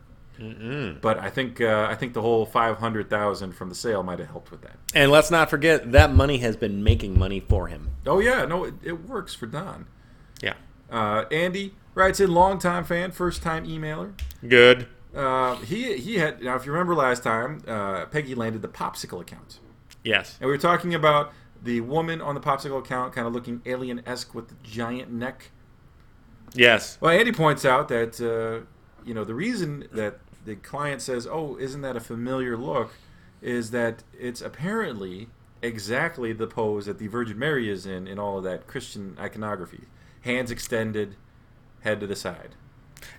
But 1.01 1.19
I 1.19 1.29
think 1.29 1.61
uh, 1.61 1.87
I 1.89 1.95
think 1.95 2.13
the 2.13 2.21
whole 2.21 2.45
500,000 2.45 3.51
from 3.53 3.69
the 3.69 3.75
sale 3.75 4.03
might 4.03 4.19
have 4.19 4.29
helped 4.29 4.51
with 4.51 4.61
that. 4.61 4.77
And 4.93 5.11
let's 5.11 5.29
not 5.31 5.49
forget 5.49 5.91
that 5.91 6.13
money 6.13 6.39
has 6.39 6.57
been 6.57 6.83
making 6.83 7.17
money 7.17 7.39
for 7.39 7.67
him. 7.67 7.91
Oh 8.05 8.19
yeah, 8.19 8.45
no, 8.45 8.65
it, 8.65 8.73
it 8.83 9.07
works 9.07 9.35
for 9.35 9.45
Don. 9.45 9.85
Yeah. 10.41 10.55
Uh, 10.91 11.25
Andy 11.31 11.75
writes 11.93 12.19
in, 12.19 12.33
longtime 12.33 12.83
fan, 12.83 13.11
first 13.11 13.41
time 13.41 13.65
emailer. 13.67 14.13
Good. 14.47 14.87
Uh, 15.15 15.55
he 15.57 15.97
he 15.97 16.17
had 16.17 16.41
now 16.41 16.55
if 16.55 16.65
you 16.65 16.71
remember 16.71 16.95
last 16.95 17.23
time, 17.23 17.61
uh, 17.67 18.05
Peggy 18.05 18.35
landed 18.35 18.61
the 18.61 18.67
popsicle 18.67 19.21
account. 19.21 19.59
Yes. 20.03 20.37
And 20.41 20.47
we 20.47 20.51
were 20.51 20.61
talking 20.61 20.95
about 20.95 21.31
the 21.63 21.81
woman 21.81 22.21
on 22.21 22.35
the 22.35 22.41
popsicle 22.41 22.79
account 22.79 23.13
kind 23.13 23.25
of 23.25 23.33
looking 23.33 23.61
alien 23.65 24.01
esque 24.05 24.35
with 24.35 24.49
the 24.49 24.55
giant 24.63 25.11
neck. 25.11 25.51
Yes. 26.53 26.97
Well, 27.01 27.11
Andy 27.17 27.31
points 27.31 27.65
out 27.65 27.87
that, 27.87 28.21
uh, 28.21 28.65
you 29.05 29.13
know, 29.13 29.23
the 29.23 29.33
reason 29.33 29.87
that 29.91 30.19
the 30.45 30.55
client 30.55 31.01
says, 31.01 31.25
oh, 31.25 31.57
isn't 31.57 31.81
that 31.81 31.95
a 31.95 31.99
familiar 31.99 32.57
look, 32.57 32.91
is 33.41 33.71
that 33.71 34.03
it's 34.17 34.41
apparently 34.41 35.29
exactly 35.61 36.33
the 36.33 36.47
pose 36.47 36.85
that 36.85 36.99
the 36.99 37.07
Virgin 37.07 37.39
Mary 37.39 37.69
is 37.69 37.85
in 37.85 38.07
in 38.07 38.19
all 38.19 38.37
of 38.37 38.43
that 38.43 38.67
Christian 38.67 39.17
iconography. 39.19 39.85
Hands 40.21 40.51
extended, 40.51 41.15
head 41.81 41.99
to 42.01 42.07
the 42.07 42.15
side. 42.15 42.55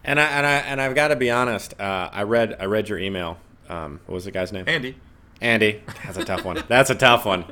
And 0.02 0.20
I 0.20 0.24
and 0.24 0.46
I 0.46 0.52
and 0.56 0.80
I've 0.80 0.94
got 0.94 1.08
to 1.08 1.16
be 1.16 1.30
honest. 1.30 1.78
Uh, 1.80 2.08
I 2.12 2.22
read 2.22 2.56
I 2.58 2.66
read 2.66 2.88
your 2.88 2.98
email. 2.98 3.38
Um, 3.68 4.00
what 4.06 4.14
was 4.14 4.24
the 4.24 4.30
guy's 4.30 4.52
name? 4.52 4.64
Andy. 4.66 4.96
Andy. 5.40 5.82
That's 6.04 6.16
a 6.18 6.24
tough 6.24 6.44
one. 6.44 6.62
That's 6.68 6.90
a 6.90 6.94
tough 6.94 7.24
one, 7.24 7.44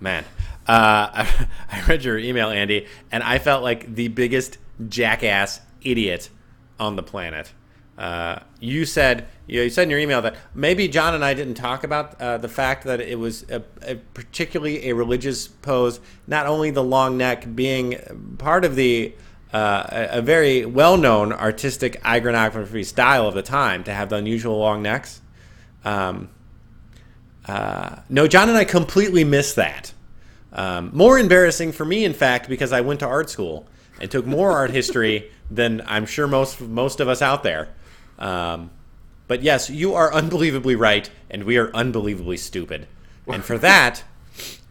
man. 0.00 0.24
Uh, 0.66 1.08
I, 1.12 1.48
I 1.70 1.84
read 1.86 2.04
your 2.04 2.18
email, 2.18 2.50
Andy, 2.50 2.86
and 3.12 3.22
I 3.22 3.38
felt 3.38 3.62
like 3.62 3.94
the 3.94 4.08
biggest 4.08 4.58
jackass 4.88 5.60
idiot 5.82 6.30
on 6.78 6.96
the 6.96 7.02
planet. 7.02 7.52
Uh, 7.96 8.40
you 8.58 8.84
said 8.84 9.28
you, 9.46 9.58
know, 9.58 9.64
you 9.64 9.70
said 9.70 9.84
in 9.84 9.90
your 9.90 10.00
email 10.00 10.22
that 10.22 10.36
maybe 10.54 10.88
John 10.88 11.14
and 11.14 11.24
I 11.24 11.34
didn't 11.34 11.54
talk 11.54 11.84
about 11.84 12.20
uh, 12.20 12.38
the 12.38 12.48
fact 12.48 12.84
that 12.84 13.00
it 13.00 13.18
was 13.18 13.48
a, 13.50 13.62
a 13.82 13.96
particularly 13.96 14.88
a 14.88 14.94
religious 14.94 15.46
pose. 15.46 16.00
Not 16.26 16.46
only 16.46 16.70
the 16.70 16.82
long 16.82 17.16
neck 17.16 17.54
being 17.54 18.36
part 18.38 18.64
of 18.64 18.74
the 18.74 19.14
uh, 19.52 20.08
a, 20.10 20.22
very 20.22 20.64
well-known 20.64 21.32
artistic 21.32 22.04
iconography 22.04 22.82
style 22.82 23.28
of 23.28 23.34
the 23.34 23.42
time 23.42 23.84
to 23.84 23.94
have 23.94 24.08
the 24.08 24.16
unusual 24.16 24.58
long 24.58 24.82
necks. 24.82 25.20
Um, 25.84 26.30
uh, 27.46 27.96
no, 28.08 28.26
John 28.26 28.48
and 28.48 28.56
I 28.56 28.64
completely 28.64 29.24
missed 29.24 29.56
that. 29.56 29.92
Um, 30.52 30.90
more 30.92 31.18
embarrassing 31.18 31.72
for 31.72 31.84
me, 31.84 32.04
in 32.04 32.14
fact, 32.14 32.48
because 32.48 32.72
I 32.72 32.80
went 32.80 33.00
to 33.00 33.06
art 33.06 33.28
school 33.28 33.66
and 34.00 34.10
took 34.10 34.24
more 34.24 34.52
art 34.52 34.70
history 34.70 35.30
than 35.50 35.82
I'm 35.86 36.06
sure 36.06 36.26
most 36.26 36.60
most 36.60 37.00
of 37.00 37.08
us 37.08 37.20
out 37.20 37.42
there. 37.42 37.68
Um, 38.18 38.70
but 39.26 39.42
yes, 39.42 39.70
you 39.70 39.94
are 39.94 40.12
unbelievably 40.12 40.76
right, 40.76 41.10
and 41.30 41.44
we 41.44 41.56
are 41.56 41.74
unbelievably 41.74 42.36
stupid. 42.36 42.86
And 43.26 43.42
for 43.44 43.58
that, 43.58 44.04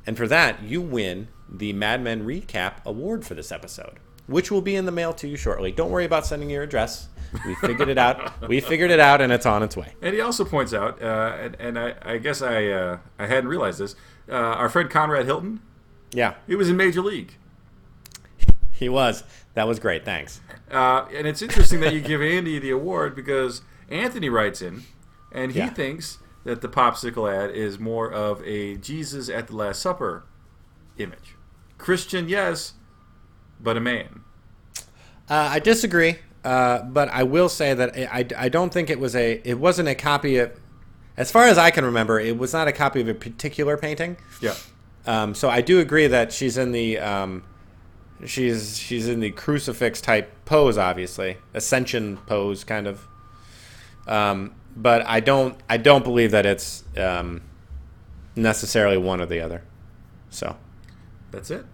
and 0.05 0.15
for 0.15 0.27
that, 0.27 0.61
you 0.63 0.79
win 0.79 1.27
the 1.49 1.73
Mad 1.73 2.01
Men 2.01 2.25
Recap 2.25 2.83
Award 2.85 3.25
for 3.25 3.33
this 3.33 3.51
episode, 3.51 3.99
which 4.27 4.51
will 4.51 4.61
be 4.61 4.75
in 4.75 4.85
the 4.85 4.91
mail 4.91 5.13
to 5.13 5.27
you 5.27 5.37
shortly. 5.37 5.71
Don't 5.71 5.89
worry 5.89 6.05
about 6.05 6.25
sending 6.25 6.49
your 6.49 6.63
address. 6.63 7.07
We 7.45 7.55
figured 7.55 7.89
it 7.89 7.97
out. 7.97 8.47
We 8.47 8.59
figured 8.61 8.91
it 8.91 8.99
out, 8.99 9.21
and 9.21 9.31
it's 9.33 9.45
on 9.45 9.63
its 9.63 9.75
way. 9.75 9.93
And 10.01 10.13
he 10.13 10.21
also 10.21 10.45
points 10.45 10.73
out, 10.73 11.01
uh, 11.01 11.35
and, 11.39 11.55
and 11.59 11.79
I, 11.79 11.95
I 12.01 12.17
guess 12.17 12.41
I 12.41 12.67
uh, 12.67 12.97
I 13.17 13.25
hadn't 13.27 13.47
realized 13.49 13.79
this. 13.79 13.95
Uh, 14.29 14.33
our 14.35 14.69
friend 14.69 14.89
Conrad 14.89 15.25
Hilton, 15.25 15.61
Yeah, 16.13 16.35
he 16.47 16.55
was 16.55 16.69
in 16.69 16.77
Major 16.77 17.01
League. 17.01 17.33
he 18.71 18.89
was. 18.89 19.23
That 19.55 19.67
was 19.67 19.79
great. 19.79 20.03
Thanks. 20.05 20.41
Uh, 20.71 21.05
and 21.13 21.27
it's 21.27 21.41
interesting 21.41 21.79
that 21.81 21.93
you 21.93 22.01
give 22.01 22.21
Andy 22.21 22.57
the 22.59 22.71
award 22.71 23.15
because 23.15 23.61
Anthony 23.89 24.29
writes 24.29 24.61
in, 24.61 24.83
and 25.31 25.51
he 25.51 25.59
Yeah. 25.59 25.69
thinks 25.69 26.17
that 26.43 26.61
the 26.61 26.67
popsicle 26.69 27.31
ad 27.31 27.51
is 27.51 27.79
more 27.79 28.11
of 28.11 28.41
a 28.45 28.75
Jesus 28.77 29.29
at 29.29 29.47
the 29.47 29.55
Last 29.55 29.81
Supper 29.81 30.23
image. 30.97 31.35
Christian, 31.77 32.27
yes, 32.27 32.73
but 33.59 33.77
a 33.77 33.79
man. 33.79 34.21
Uh, 35.29 35.49
I 35.51 35.59
disagree. 35.59 36.17
Uh, 36.43 36.81
but 36.83 37.09
I 37.09 37.23
will 37.23 37.49
say 37.49 37.73
that 37.73 37.95
I, 37.95 38.19
I, 38.19 38.45
I 38.45 38.49
don't 38.49 38.73
think 38.73 38.89
it 38.89 38.99
was 38.99 39.15
a 39.15 39.41
it 39.43 39.59
wasn't 39.59 39.89
a 39.89 39.95
copy 39.95 40.37
of 40.37 40.51
as 41.15 41.31
far 41.31 41.45
as 41.45 41.57
I 41.57 41.71
can 41.71 41.85
remember 41.85 42.19
it 42.19 42.37
was 42.37 42.53
not 42.53 42.67
a 42.67 42.71
copy 42.71 43.01
of 43.01 43.07
a 43.07 43.13
particular 43.13 43.77
painting. 43.77 44.17
Yeah. 44.41 44.55
Um, 45.05 45.35
so 45.35 45.49
I 45.49 45.61
do 45.61 45.79
agree 45.79 46.07
that 46.07 46.31
she's 46.31 46.57
in 46.57 46.71
the 46.71 46.99
um, 46.99 47.43
she's 48.25 48.77
she's 48.77 49.07
in 49.07 49.19
the 49.19 49.31
crucifix 49.31 50.01
type 50.01 50.31
pose, 50.45 50.77
obviously 50.77 51.37
ascension 51.53 52.17
pose, 52.25 52.63
kind 52.63 52.87
of. 52.87 53.05
Um, 54.07 54.55
but 54.75 55.05
I 55.05 55.19
don't 55.19 55.57
I 55.69 55.77
don't 55.77 56.03
believe 56.03 56.31
that 56.31 56.45
it's 56.45 56.83
um, 56.97 57.41
necessarily 58.35 58.97
one 58.97 59.21
or 59.21 59.25
the 59.25 59.39
other. 59.39 59.63
So 60.29 60.55
That's 61.31 61.51
it. 61.51 61.65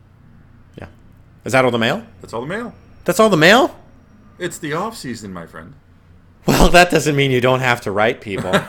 yeah, 0.77 0.87
is 1.45 1.53
that 1.53 1.65
all 1.65 1.71
the 1.71 1.79
mail? 1.79 2.05
That's 2.21 2.33
all 2.33 2.41
the 2.41 2.47
mail. 2.47 2.73
That's 3.05 3.19
all 3.19 3.29
the 3.29 3.37
mail. 3.37 3.78
It's 4.39 4.57
the 4.57 4.73
off 4.73 4.97
season, 4.97 5.33
my 5.33 5.45
friend. 5.45 5.75
Well, 6.45 6.69
that 6.69 6.89
doesn't 6.89 7.15
mean 7.15 7.31
you 7.31 7.41
don't 7.41 7.59
have 7.59 7.81
to 7.81 7.91
write 7.91 8.21
people. 8.21 8.51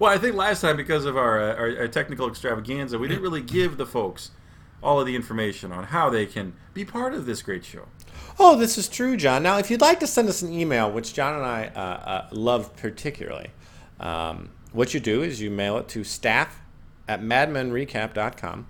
Well, 0.00 0.10
I 0.10 0.16
think 0.16 0.34
last 0.34 0.62
time 0.62 0.78
because 0.78 1.04
of 1.04 1.18
our, 1.18 1.38
uh, 1.38 1.54
our 1.56 1.78
our 1.80 1.88
technical 1.88 2.26
extravaganza, 2.26 2.98
we 2.98 3.06
didn't 3.06 3.22
really 3.22 3.42
give 3.42 3.76
the 3.76 3.84
folks 3.84 4.30
all 4.82 4.98
of 4.98 5.06
the 5.06 5.14
information 5.14 5.72
on 5.72 5.84
how 5.84 6.08
they 6.08 6.24
can 6.24 6.54
be 6.72 6.86
part 6.86 7.12
of 7.12 7.26
this 7.26 7.42
great 7.42 7.66
show. 7.66 7.86
Oh, 8.38 8.56
this 8.56 8.78
is 8.78 8.88
true, 8.88 9.14
John. 9.18 9.42
Now, 9.42 9.58
if 9.58 9.70
you'd 9.70 9.82
like 9.82 10.00
to 10.00 10.06
send 10.06 10.30
us 10.30 10.40
an 10.40 10.50
email, 10.54 10.90
which 10.90 11.12
John 11.12 11.34
and 11.34 11.44
I 11.44 11.66
uh, 11.66 11.80
uh, 11.80 12.28
love 12.32 12.74
particularly, 12.76 13.50
um, 13.98 14.48
what 14.72 14.94
you 14.94 15.00
do 15.00 15.22
is 15.22 15.42
you 15.42 15.50
mail 15.50 15.76
it 15.76 15.86
to 15.88 16.02
staff 16.02 16.62
at 17.06 17.20
madmenrecap.com. 17.20 18.66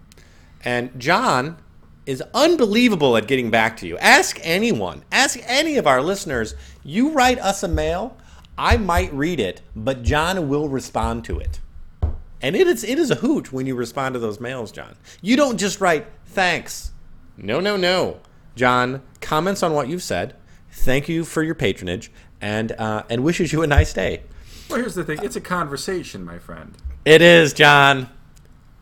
And 0.64 0.98
John 0.98 1.58
is 2.06 2.22
unbelievable 2.34 3.16
at 3.16 3.26
getting 3.26 3.50
back 3.50 3.76
to 3.78 3.86
you. 3.86 3.96
Ask 3.98 4.38
anyone, 4.42 5.04
ask 5.12 5.38
any 5.44 5.76
of 5.76 5.86
our 5.86 6.02
listeners. 6.02 6.54
You 6.82 7.12
write 7.12 7.38
us 7.38 7.62
a 7.62 7.68
mail, 7.68 8.16
I 8.56 8.76
might 8.76 9.12
read 9.12 9.40
it, 9.40 9.62
but 9.74 10.02
John 10.02 10.48
will 10.48 10.68
respond 10.68 11.24
to 11.24 11.38
it. 11.38 11.60
And 12.42 12.56
it 12.56 12.66
is 12.66 12.84
it 12.84 12.98
is 12.98 13.10
a 13.10 13.16
hoot 13.16 13.52
when 13.52 13.66
you 13.66 13.74
respond 13.74 14.14
to 14.14 14.18
those 14.18 14.40
mails, 14.40 14.72
John. 14.72 14.96
You 15.20 15.36
don't 15.36 15.58
just 15.58 15.80
write 15.80 16.06
thanks. 16.26 16.92
No, 17.36 17.60
no, 17.60 17.76
no. 17.76 18.20
John 18.56 19.02
comments 19.20 19.62
on 19.62 19.72
what 19.72 19.88
you've 19.88 20.02
said. 20.02 20.36
Thank 20.70 21.08
you 21.08 21.24
for 21.24 21.42
your 21.42 21.54
patronage, 21.54 22.10
and 22.40 22.72
uh, 22.72 23.04
and 23.10 23.24
wishes 23.24 23.52
you 23.52 23.62
a 23.62 23.66
nice 23.66 23.92
day. 23.92 24.22
Well, 24.68 24.78
here's 24.78 24.94
the 24.94 25.04
thing: 25.04 25.18
it's 25.22 25.36
a 25.36 25.40
conversation, 25.40 26.24
my 26.24 26.38
friend. 26.38 26.76
It 27.04 27.22
is, 27.22 27.52
John, 27.52 28.08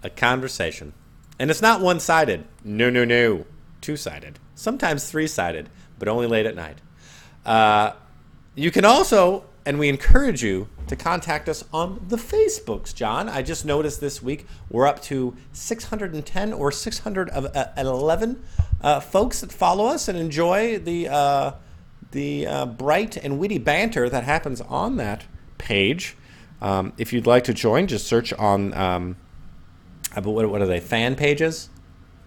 a 0.02 0.10
conversation, 0.10 0.92
and 1.38 1.50
it's 1.50 1.62
not 1.62 1.80
one-sided. 1.80 2.44
No, 2.64 2.90
no, 2.90 3.04
no. 3.04 3.44
Two-sided. 3.80 4.38
Sometimes 4.54 5.10
three-sided, 5.10 5.68
but 5.98 6.08
only 6.08 6.26
late 6.26 6.46
at 6.46 6.56
night. 6.56 6.78
Uh, 7.46 7.92
you 8.54 8.70
can 8.70 8.84
also, 8.84 9.44
and 9.64 9.78
we 9.78 9.88
encourage 9.88 10.42
you 10.42 10.68
to 10.88 10.96
contact 10.96 11.48
us 11.48 11.64
on 11.72 12.04
the 12.08 12.16
Facebooks, 12.16 12.94
John. 12.94 13.28
I 13.28 13.42
just 13.42 13.64
noticed 13.64 14.00
this 14.00 14.22
week 14.22 14.46
we're 14.68 14.86
up 14.86 15.00
to 15.02 15.36
610 15.52 16.52
or 16.52 16.72
611 16.72 18.42
uh, 18.80 19.00
folks 19.00 19.40
that 19.40 19.52
follow 19.52 19.86
us 19.86 20.08
and 20.08 20.18
enjoy 20.18 20.78
the 20.78 21.08
uh, 21.08 21.52
the 22.10 22.46
uh, 22.46 22.66
bright 22.66 23.16
and 23.18 23.38
witty 23.38 23.58
banter 23.58 24.08
that 24.08 24.24
happens 24.24 24.60
on 24.62 24.96
that 24.96 25.24
page. 25.58 26.16
Um, 26.60 26.92
if 26.96 27.12
you'd 27.12 27.26
like 27.26 27.44
to 27.44 27.54
join, 27.54 27.86
just 27.86 28.06
search 28.06 28.32
on 28.32 28.72
um, 28.74 29.12
uh, 29.12 29.27
but 30.14 30.30
what, 30.30 30.48
what 30.50 30.60
are 30.62 30.66
they? 30.66 30.80
Fan 30.80 31.14
pages 31.14 31.68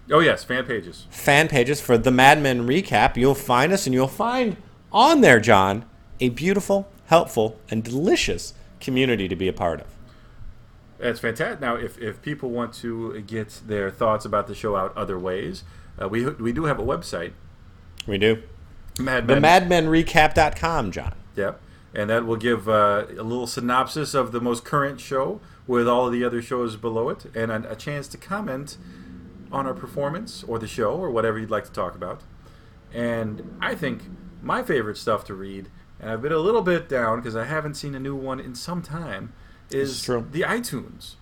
Oh 0.10 0.20
yes, 0.20 0.44
fan 0.44 0.66
pages. 0.66 1.08
fan 1.10 1.48
pages 1.48 1.80
for 1.80 1.98
the 1.98 2.12
Mad 2.12 2.42
Men 2.42 2.68
recap, 2.68 3.16
you'll 3.16 3.36
find 3.36 3.72
us 3.72 3.86
and 3.86 3.94
you'll 3.94 4.08
find 4.08 4.58
on 4.92 5.22
there, 5.22 5.40
John, 5.40 5.86
a 6.20 6.30
beautiful, 6.30 6.90
helpful, 7.06 7.58
and 7.70 7.82
delicious 7.84 8.54
community 8.82 9.28
to 9.30 9.36
be 9.38 9.48
a 9.48 9.54
part 9.54 9.80
of. 9.80 9.88
That's 10.98 11.20
fantastic. 11.20 11.62
Now, 11.62 11.76
if, 11.76 11.98
if 11.98 12.22
people 12.22 12.50
want 12.50 12.74
to 12.76 13.22
get 13.22 13.62
their 13.66 13.90
thoughts 13.90 14.26
about 14.26 14.48
the 14.48 14.54
show 14.56 14.76
out 14.76 14.96
other 14.98 15.18
ways, 15.18 15.64
uh, 16.02 16.10
we 16.10 16.26
we 16.26 16.52
do 16.52 16.66
have 16.66 16.78
a 16.80 16.84
website, 16.84 17.32
We 18.06 18.18
do. 18.18 18.44
Mad 19.00 19.28
The 19.28 19.40
Men. 19.40 19.70
madmenrecap.com, 19.70 20.92
John. 20.92 21.14
Yep. 21.36 21.60
And 21.94 22.10
that 22.10 22.26
will 22.26 22.36
give 22.38 22.68
uh, 22.70 23.06
a 23.10 23.24
little 23.24 23.48
synopsis 23.48 24.14
of 24.14 24.32
the 24.32 24.42
most 24.42 24.64
current 24.66 25.00
show 25.00 25.40
with 25.68 25.88
all 25.88 26.08
of 26.08 26.14
the 26.14 26.24
other 26.24 26.42
shows 26.42 26.76
below 26.76 27.10
it 27.10 27.26
and 27.36 27.52
a, 27.52 27.72
a 27.72 27.76
chance 27.76 28.08
to 28.10 28.18
comment 28.18 28.78
on 29.52 29.66
our 29.66 29.74
performance 29.74 30.44
or 30.44 30.60
the 30.60 30.68
show 30.68 30.94
or 30.94 31.10
whatever 31.10 31.38
you'd 31.38 31.52
like 31.52 31.66
to 31.66 31.72
talk 31.72 31.96
about. 31.96 32.22
And 32.94 33.58
I 33.62 33.76
think 33.76 34.04
my 34.42 34.64
favorite 34.64 34.98
stuff 34.98 35.24
to 35.26 35.34
read, 35.34 35.70
and 36.00 36.10
I've 36.10 36.22
been 36.22 36.32
a 36.32 36.38
little 36.38 36.62
bit 36.62 36.90
down 36.90 37.20
because 37.20 37.36
I 37.36 37.46
haven't 37.46 37.76
seen 37.76 37.96
a 37.96 38.00
new 38.00 38.16
one 38.16 38.40
in 38.40 38.56
some 38.56 38.82
time, 38.82 39.34
is 39.70 40.06
the 40.06 40.42
iTunes. 40.42 41.16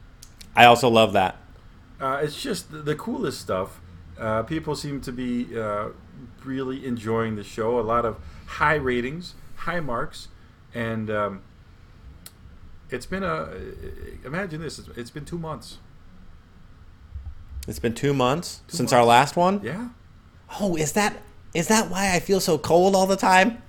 I 0.56 0.66
also 0.66 0.90
love 0.90 1.14
that. 1.14 1.38
Uh, 2.00 2.22
it's 2.24 2.42
just 2.42 2.72
the, 2.72 2.80
the 2.80 2.96
coolest 2.96 3.42
stuff. 3.42 3.82
Uh, 4.18 4.44
people 4.44 4.76
seem 4.76 5.02
to 5.02 5.12
be 5.12 5.58
uh, 5.58 5.90
really 6.44 6.86
enjoying 6.86 7.36
the 7.36 7.44
show. 7.44 7.80
A 7.80 7.82
lot 7.82 8.06
of 8.06 8.18
high 8.46 8.76
ratings, 8.76 9.36
high 9.56 9.80
marks, 9.80 10.30
and 10.74 11.10
um, 11.10 11.42
it's 12.92 13.06
been 13.06 13.24
a. 13.24 13.50
Imagine 14.26 14.62
this: 14.62 14.80
it's- 14.80 14.98
it's 14.98 15.12
been 15.12 15.26
two 15.26 15.38
months. 15.40 15.78
It's 17.68 17.80
been 17.80 17.94
two 17.94 18.14
months 18.14 18.62
Two 18.68 18.78
since 18.78 18.92
months. 18.92 18.94
our 18.94 19.06
last 19.06 19.36
one. 19.36 19.62
Yeah. 19.64 19.90
Oh, 20.60 20.76
is 20.76 20.94
that 20.94 21.22
is 21.54 21.68
that 21.68 21.90
why 21.90 22.14
I 22.16 22.20
feel 22.20 22.40
so 22.40 22.58
cold 22.58 22.96
all 22.96 23.06
the 23.08 23.16
time? 23.18 23.62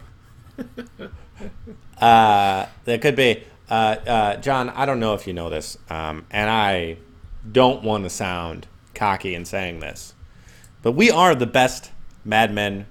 uh, 2.01 2.67
that 2.85 3.01
could 3.03 3.17
be. 3.17 3.45
Uh, 3.69 3.73
uh, 4.07 4.37
John, 4.37 4.69
I 4.71 4.85
don't 4.85 4.99
know 5.01 5.15
if 5.15 5.27
you 5.27 5.33
know 5.33 5.49
this, 5.49 5.79
um, 5.89 6.27
and 6.31 6.51
I 6.51 6.97
don't 7.51 7.85
want 7.85 8.05
to 8.05 8.11
sound 8.11 8.67
cocky 8.95 9.35
in 9.35 9.45
saying 9.45 9.79
this, 9.81 10.15
but 10.83 10.93
we 10.93 11.11
are 11.11 11.35
the 11.35 11.47
best 11.47 11.93
Mad 12.25 12.53
Men 12.53 12.87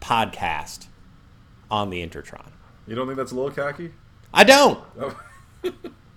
podcast 0.00 0.86
on 1.70 1.90
the 1.90 2.06
Intertron. 2.06 2.46
You 2.86 2.94
don't 2.94 3.06
think 3.06 3.18
that's 3.18 3.32
a 3.32 3.34
little 3.34 3.50
cocky? 3.50 3.92
I 4.32 4.44
don't. 4.44 4.82
Oh. 4.98 5.18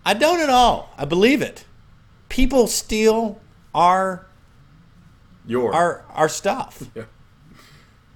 I 0.06 0.14
don't 0.14 0.40
at 0.40 0.50
all. 0.50 0.94
I 0.98 1.06
believe 1.06 1.42
it. 1.42 1.66
People 2.30 2.68
steal 2.68 3.40
our 3.74 4.26
Your. 5.46 5.74
our 5.74 6.06
our 6.14 6.30
stuff. 6.30 6.84
Yeah. 6.96 7.04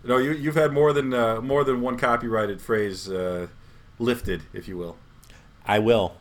no, 0.03 0.17
you 0.17 0.31
you've 0.33 0.55
had 0.55 0.71
more 0.71 0.93
than 0.93 1.13
uh, 1.13 1.41
more 1.41 1.63
than 1.63 1.81
one 1.81 1.97
copyrighted 1.97 2.61
phrase 2.61 3.09
uh, 3.09 3.47
lifted, 3.99 4.43
if 4.53 4.67
you 4.67 4.77
will. 4.77 4.97
I 5.65 5.79
will. 5.79 6.15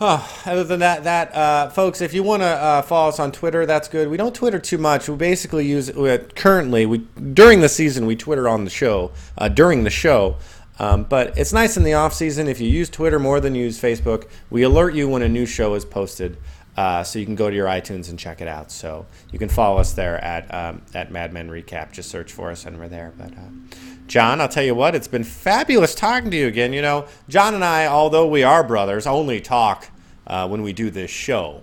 Oh, 0.00 0.28
other 0.46 0.62
than 0.62 0.78
that, 0.78 1.02
that 1.04 1.34
uh, 1.34 1.70
folks, 1.70 2.00
if 2.00 2.14
you 2.14 2.22
want 2.22 2.42
to 2.42 2.46
uh, 2.46 2.82
follow 2.82 3.08
us 3.08 3.18
on 3.18 3.32
Twitter, 3.32 3.66
that's 3.66 3.88
good. 3.88 4.08
We 4.08 4.16
don't 4.16 4.34
Twitter 4.34 4.60
too 4.60 4.78
much. 4.78 5.08
We 5.08 5.16
basically 5.16 5.66
use 5.66 5.88
it 5.88 6.36
currently 6.36 6.86
we 6.86 6.98
during 6.98 7.60
the 7.62 7.68
season 7.68 8.06
we 8.06 8.14
Twitter 8.14 8.48
on 8.48 8.64
the 8.64 8.70
show 8.70 9.10
uh, 9.36 9.48
during 9.48 9.82
the 9.82 9.90
show. 9.90 10.36
Um, 10.78 11.04
but 11.04 11.36
it's 11.36 11.52
nice 11.52 11.76
in 11.76 11.82
the 11.82 11.94
off 11.94 12.14
season 12.14 12.46
if 12.48 12.60
you 12.60 12.68
use 12.68 12.88
Twitter 12.88 13.18
more 13.18 13.40
than 13.40 13.54
you 13.54 13.64
use 13.64 13.80
Facebook. 13.80 14.28
We 14.50 14.62
alert 14.62 14.94
you 14.94 15.08
when 15.08 15.22
a 15.22 15.28
new 15.28 15.46
show 15.46 15.74
is 15.74 15.84
posted, 15.84 16.38
uh, 16.76 17.02
so 17.02 17.18
you 17.18 17.24
can 17.24 17.34
go 17.34 17.50
to 17.50 17.56
your 17.56 17.66
iTunes 17.66 18.10
and 18.10 18.18
check 18.18 18.40
it 18.40 18.48
out. 18.48 18.70
So 18.70 19.06
you 19.32 19.38
can 19.38 19.48
follow 19.48 19.78
us 19.78 19.92
there 19.92 20.22
at 20.22 20.52
um, 20.54 20.82
at 20.94 21.10
Mad 21.10 21.32
Men 21.32 21.48
Recap. 21.48 21.92
Just 21.92 22.10
search 22.10 22.32
for 22.32 22.50
us 22.50 22.64
and 22.66 22.78
we're 22.78 22.88
there. 22.88 23.12
But 23.18 23.32
uh, 23.32 23.76
John, 24.06 24.40
I'll 24.40 24.48
tell 24.48 24.64
you 24.64 24.74
what, 24.74 24.94
it's 24.94 25.08
been 25.08 25.24
fabulous 25.24 25.94
talking 25.94 26.30
to 26.30 26.36
you 26.36 26.46
again. 26.46 26.72
You 26.72 26.82
know, 26.82 27.06
John 27.28 27.54
and 27.54 27.64
I, 27.64 27.86
although 27.86 28.26
we 28.26 28.42
are 28.42 28.62
brothers, 28.62 29.06
only 29.06 29.40
talk 29.40 29.90
uh, 30.26 30.46
when 30.48 30.62
we 30.62 30.72
do 30.72 30.90
this 30.90 31.10
show. 31.10 31.62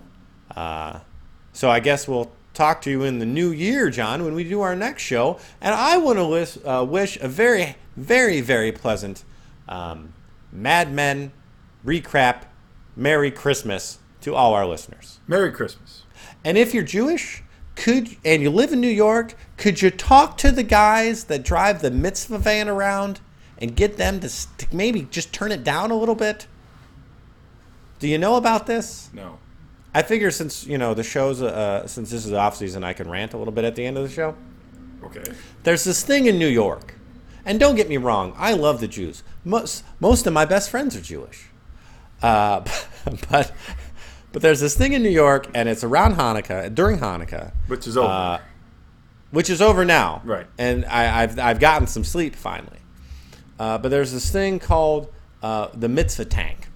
Uh, 0.54 1.00
so 1.52 1.70
I 1.70 1.80
guess 1.80 2.06
we'll 2.06 2.30
talk 2.52 2.82
to 2.82 2.90
you 2.90 3.02
in 3.02 3.18
the 3.18 3.26
new 3.26 3.50
year, 3.50 3.90
John, 3.90 4.24
when 4.24 4.34
we 4.34 4.44
do 4.44 4.60
our 4.60 4.76
next 4.76 5.02
show. 5.02 5.38
And 5.60 5.74
I 5.74 5.96
want 5.98 6.18
to 6.18 6.70
uh, 6.70 6.84
wish 6.84 7.16
a 7.18 7.28
very, 7.28 7.76
very, 7.96 8.40
very 8.40 8.72
pleasant 8.72 9.24
um, 9.68 10.12
Mad 10.52 10.92
Men 10.92 11.32
recap 11.84 12.42
Merry 12.94 13.30
Christmas 13.30 13.98
to 14.20 14.34
all 14.34 14.54
our 14.54 14.66
listeners. 14.66 15.20
Merry 15.26 15.52
Christmas. 15.52 16.02
And 16.44 16.56
if 16.56 16.72
you're 16.72 16.84
Jewish, 16.84 17.42
could 17.74 18.16
and 18.24 18.42
you 18.42 18.50
live 18.50 18.72
in 18.72 18.80
New 18.80 18.88
York, 18.88 19.34
could 19.56 19.82
you 19.82 19.90
talk 19.90 20.38
to 20.38 20.50
the 20.50 20.62
guys 20.62 21.24
that 21.24 21.42
drive 21.42 21.82
the 21.82 21.90
mitzvah 21.90 22.38
van 22.38 22.68
around 22.68 23.20
and 23.58 23.76
get 23.76 23.96
them 23.96 24.20
to, 24.20 24.28
to 24.28 24.66
maybe 24.74 25.02
just 25.10 25.32
turn 25.32 25.52
it 25.52 25.62
down 25.62 25.90
a 25.90 25.96
little 25.96 26.14
bit? 26.14 26.46
Do 27.98 28.08
you 28.08 28.18
know 28.18 28.36
about 28.36 28.66
this? 28.66 29.10
No. 29.12 29.38
I 29.94 30.02
figure 30.02 30.30
since 30.30 30.66
you 30.66 30.76
know 30.76 30.92
the 30.92 31.02
show's 31.02 31.40
uh, 31.40 31.86
since 31.86 32.10
this 32.10 32.26
is 32.26 32.32
off 32.32 32.56
season, 32.56 32.84
I 32.84 32.92
can 32.92 33.08
rant 33.08 33.32
a 33.32 33.38
little 33.38 33.52
bit 33.52 33.64
at 33.64 33.76
the 33.76 33.86
end 33.86 33.96
of 33.96 34.02
the 34.02 34.14
show. 34.14 34.34
Okay. 35.02 35.24
There's 35.62 35.84
this 35.84 36.02
thing 36.02 36.26
in 36.26 36.38
New 36.38 36.48
York, 36.48 36.95
and 37.46 37.58
don't 37.58 37.76
get 37.76 37.88
me 37.88 37.96
wrong, 37.96 38.34
I 38.36 38.52
love 38.52 38.80
the 38.80 38.88
Jews. 38.88 39.22
Most 39.44 39.84
most 40.00 40.26
of 40.26 40.34
my 40.34 40.44
best 40.44 40.68
friends 40.68 40.94
are 40.96 41.00
Jewish, 41.00 41.46
uh, 42.22 42.60
but 43.30 43.52
but 44.32 44.42
there's 44.42 44.60
this 44.60 44.76
thing 44.76 44.92
in 44.92 45.02
New 45.02 45.08
York, 45.08 45.46
and 45.54 45.68
it's 45.68 45.82
around 45.84 46.16
Hanukkah 46.16 46.74
during 46.74 46.98
Hanukkah, 46.98 47.52
Which 47.68 47.86
is 47.86 47.96
over. 47.96 48.08
Uh, 48.08 48.40
which 49.30 49.48
is 49.50 49.60
over 49.62 49.84
now, 49.84 50.20
Right. 50.24 50.46
And 50.58 50.84
I, 50.84 51.22
I've 51.22 51.38
I've 51.38 51.60
gotten 51.60 51.86
some 51.86 52.04
sleep 52.04 52.34
finally, 52.36 52.78
Uh, 53.58 53.78
but 53.78 53.88
there's 53.90 54.12
this 54.12 54.30
thing 54.30 54.58
called 54.58 55.12
uh, 55.42 55.68
the 55.74 55.88
mitzvah 55.88 56.26
tank. 56.26 56.68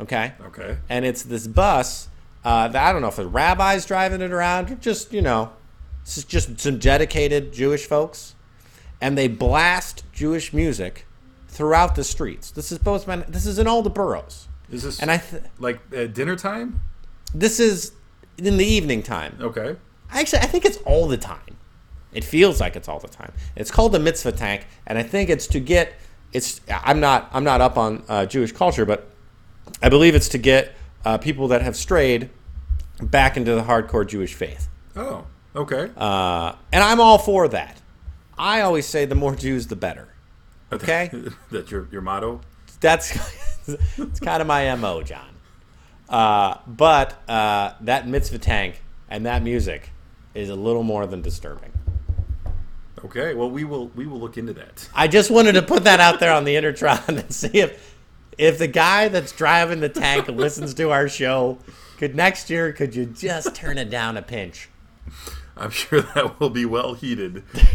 Okay. 0.00 0.32
Okay. 0.46 0.76
And 0.88 1.04
it's 1.04 1.22
this 1.22 1.46
bus 1.46 2.08
uh, 2.44 2.68
that 2.68 2.82
I 2.88 2.92
don't 2.92 3.02
know 3.02 3.08
if 3.08 3.16
the 3.16 3.26
rabbis 3.26 3.84
driving 3.84 4.20
it 4.20 4.30
around 4.32 4.70
or 4.70 4.76
just 4.76 5.12
you 5.12 5.22
know, 5.22 5.52
just 6.04 6.60
some 6.60 6.78
dedicated 6.78 7.52
Jewish 7.52 7.86
folks, 7.86 8.34
and 9.00 9.16
they 9.16 9.28
blast 9.28 10.04
Jewish 10.12 10.52
music 10.52 11.06
throughout 11.48 11.94
the 11.94 12.04
streets. 12.04 12.50
This 12.50 12.72
is 12.72 12.78
both 12.78 13.06
man. 13.06 13.24
This 13.28 13.46
is 13.46 13.58
in 13.58 13.66
all 13.66 13.82
the 13.82 13.90
boroughs, 13.90 14.48
Is 14.70 14.82
this 14.82 15.00
and 15.00 15.10
I. 15.10 15.18
Th- 15.18 15.42
like 15.58 15.80
at 15.94 16.14
dinner 16.14 16.36
time? 16.36 16.80
this 17.34 17.60
is 17.60 17.92
in 18.38 18.56
the 18.56 18.64
evening 18.64 19.02
time. 19.02 19.36
Okay. 19.40 19.76
Actually, 20.10 20.38
I 20.40 20.46
think 20.46 20.64
it's 20.64 20.78
all 20.86 21.06
the 21.06 21.16
time. 21.18 21.56
It 22.12 22.24
feels 22.24 22.60
like 22.60 22.74
it's 22.76 22.88
all 22.88 22.98
the 23.00 23.08
time. 23.08 23.32
It's 23.54 23.70
called 23.70 23.92
the 23.92 23.98
mitzvah 23.98 24.32
tank, 24.32 24.66
and 24.86 24.96
I 24.98 25.02
think 25.02 25.28
it's 25.30 25.46
to 25.48 25.60
get. 25.60 25.94
It's. 26.32 26.60
I'm 26.68 27.00
not. 27.00 27.28
I'm 27.32 27.44
not 27.44 27.60
up 27.60 27.76
on 27.76 28.02
uh, 28.08 28.24
Jewish 28.26 28.52
culture, 28.52 28.84
but 28.86 29.10
I 29.82 29.88
believe 29.90 30.14
it's 30.14 30.28
to 30.30 30.38
get 30.38 30.74
uh, 31.04 31.18
people 31.18 31.48
that 31.48 31.62
have 31.62 31.76
strayed 31.76 32.30
back 33.02 33.36
into 33.36 33.54
the 33.54 33.62
hardcore 33.62 34.06
Jewish 34.06 34.34
faith. 34.34 34.68
Oh. 34.96 35.26
Okay. 35.54 35.90
Uh, 35.96 36.54
and 36.72 36.82
I'm 36.84 37.00
all 37.00 37.18
for 37.18 37.48
that. 37.48 37.77
I 38.38 38.60
always 38.60 38.86
say 38.86 39.04
the 39.04 39.14
more 39.14 39.34
Jews, 39.34 39.66
the 39.66 39.76
better. 39.76 40.08
Okay, 40.72 41.10
That's 41.50 41.70
your 41.70 41.88
your 41.90 42.02
motto. 42.02 42.40
that's 42.80 43.16
it's 43.98 44.20
kind 44.20 44.40
of 44.40 44.46
my 44.46 44.74
mo, 44.76 45.02
John. 45.02 45.28
Uh, 46.08 46.58
but 46.66 47.22
uh, 47.28 47.72
that 47.82 48.06
mitzvah 48.08 48.38
tank 48.38 48.82
and 49.08 49.26
that 49.26 49.42
music 49.42 49.90
is 50.34 50.48
a 50.48 50.54
little 50.54 50.82
more 50.82 51.06
than 51.06 51.20
disturbing. 51.22 51.72
Okay. 53.04 53.34
Well, 53.34 53.50
we 53.50 53.64
will 53.64 53.88
we 53.88 54.06
will 54.06 54.18
look 54.20 54.36
into 54.38 54.52
that. 54.54 54.88
I 54.94 55.08
just 55.08 55.30
wanted 55.30 55.52
to 55.52 55.62
put 55.62 55.84
that 55.84 56.00
out 56.00 56.20
there 56.20 56.32
on 56.32 56.44
the 56.44 56.54
Intertron 56.54 57.06
and 57.08 57.32
see 57.32 57.48
if 57.58 57.96
if 58.36 58.58
the 58.58 58.66
guy 58.68 59.08
that's 59.08 59.32
driving 59.32 59.80
the 59.80 59.88
tank 59.88 60.28
listens 60.28 60.74
to 60.74 60.90
our 60.90 61.08
show. 61.08 61.58
Could 61.98 62.14
next 62.14 62.48
year 62.50 62.72
could 62.72 62.94
you 62.94 63.06
just 63.06 63.54
turn 63.54 63.76
it 63.78 63.90
down 63.90 64.16
a 64.16 64.22
pinch? 64.22 64.68
I'm 65.58 65.70
sure 65.70 66.00
that 66.00 66.40
will 66.40 66.50
be 66.50 66.64
well 66.64 66.94
heated. 66.94 67.42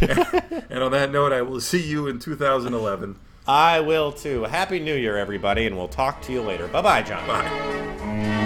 and 0.70 0.82
on 0.82 0.92
that 0.92 1.10
note, 1.10 1.32
I 1.32 1.42
will 1.42 1.60
see 1.60 1.82
you 1.82 2.06
in 2.06 2.18
2011. 2.18 3.16
I 3.46 3.80
will 3.80 4.12
too. 4.12 4.44
Happy 4.44 4.80
New 4.80 4.94
Year, 4.94 5.16
everybody, 5.18 5.66
and 5.66 5.76
we'll 5.76 5.88
talk 5.88 6.22
to 6.22 6.32
you 6.32 6.40
later. 6.40 6.66
Bye 6.68 6.82
bye, 6.82 7.02
John. 7.02 7.26
Bye. 7.26 8.40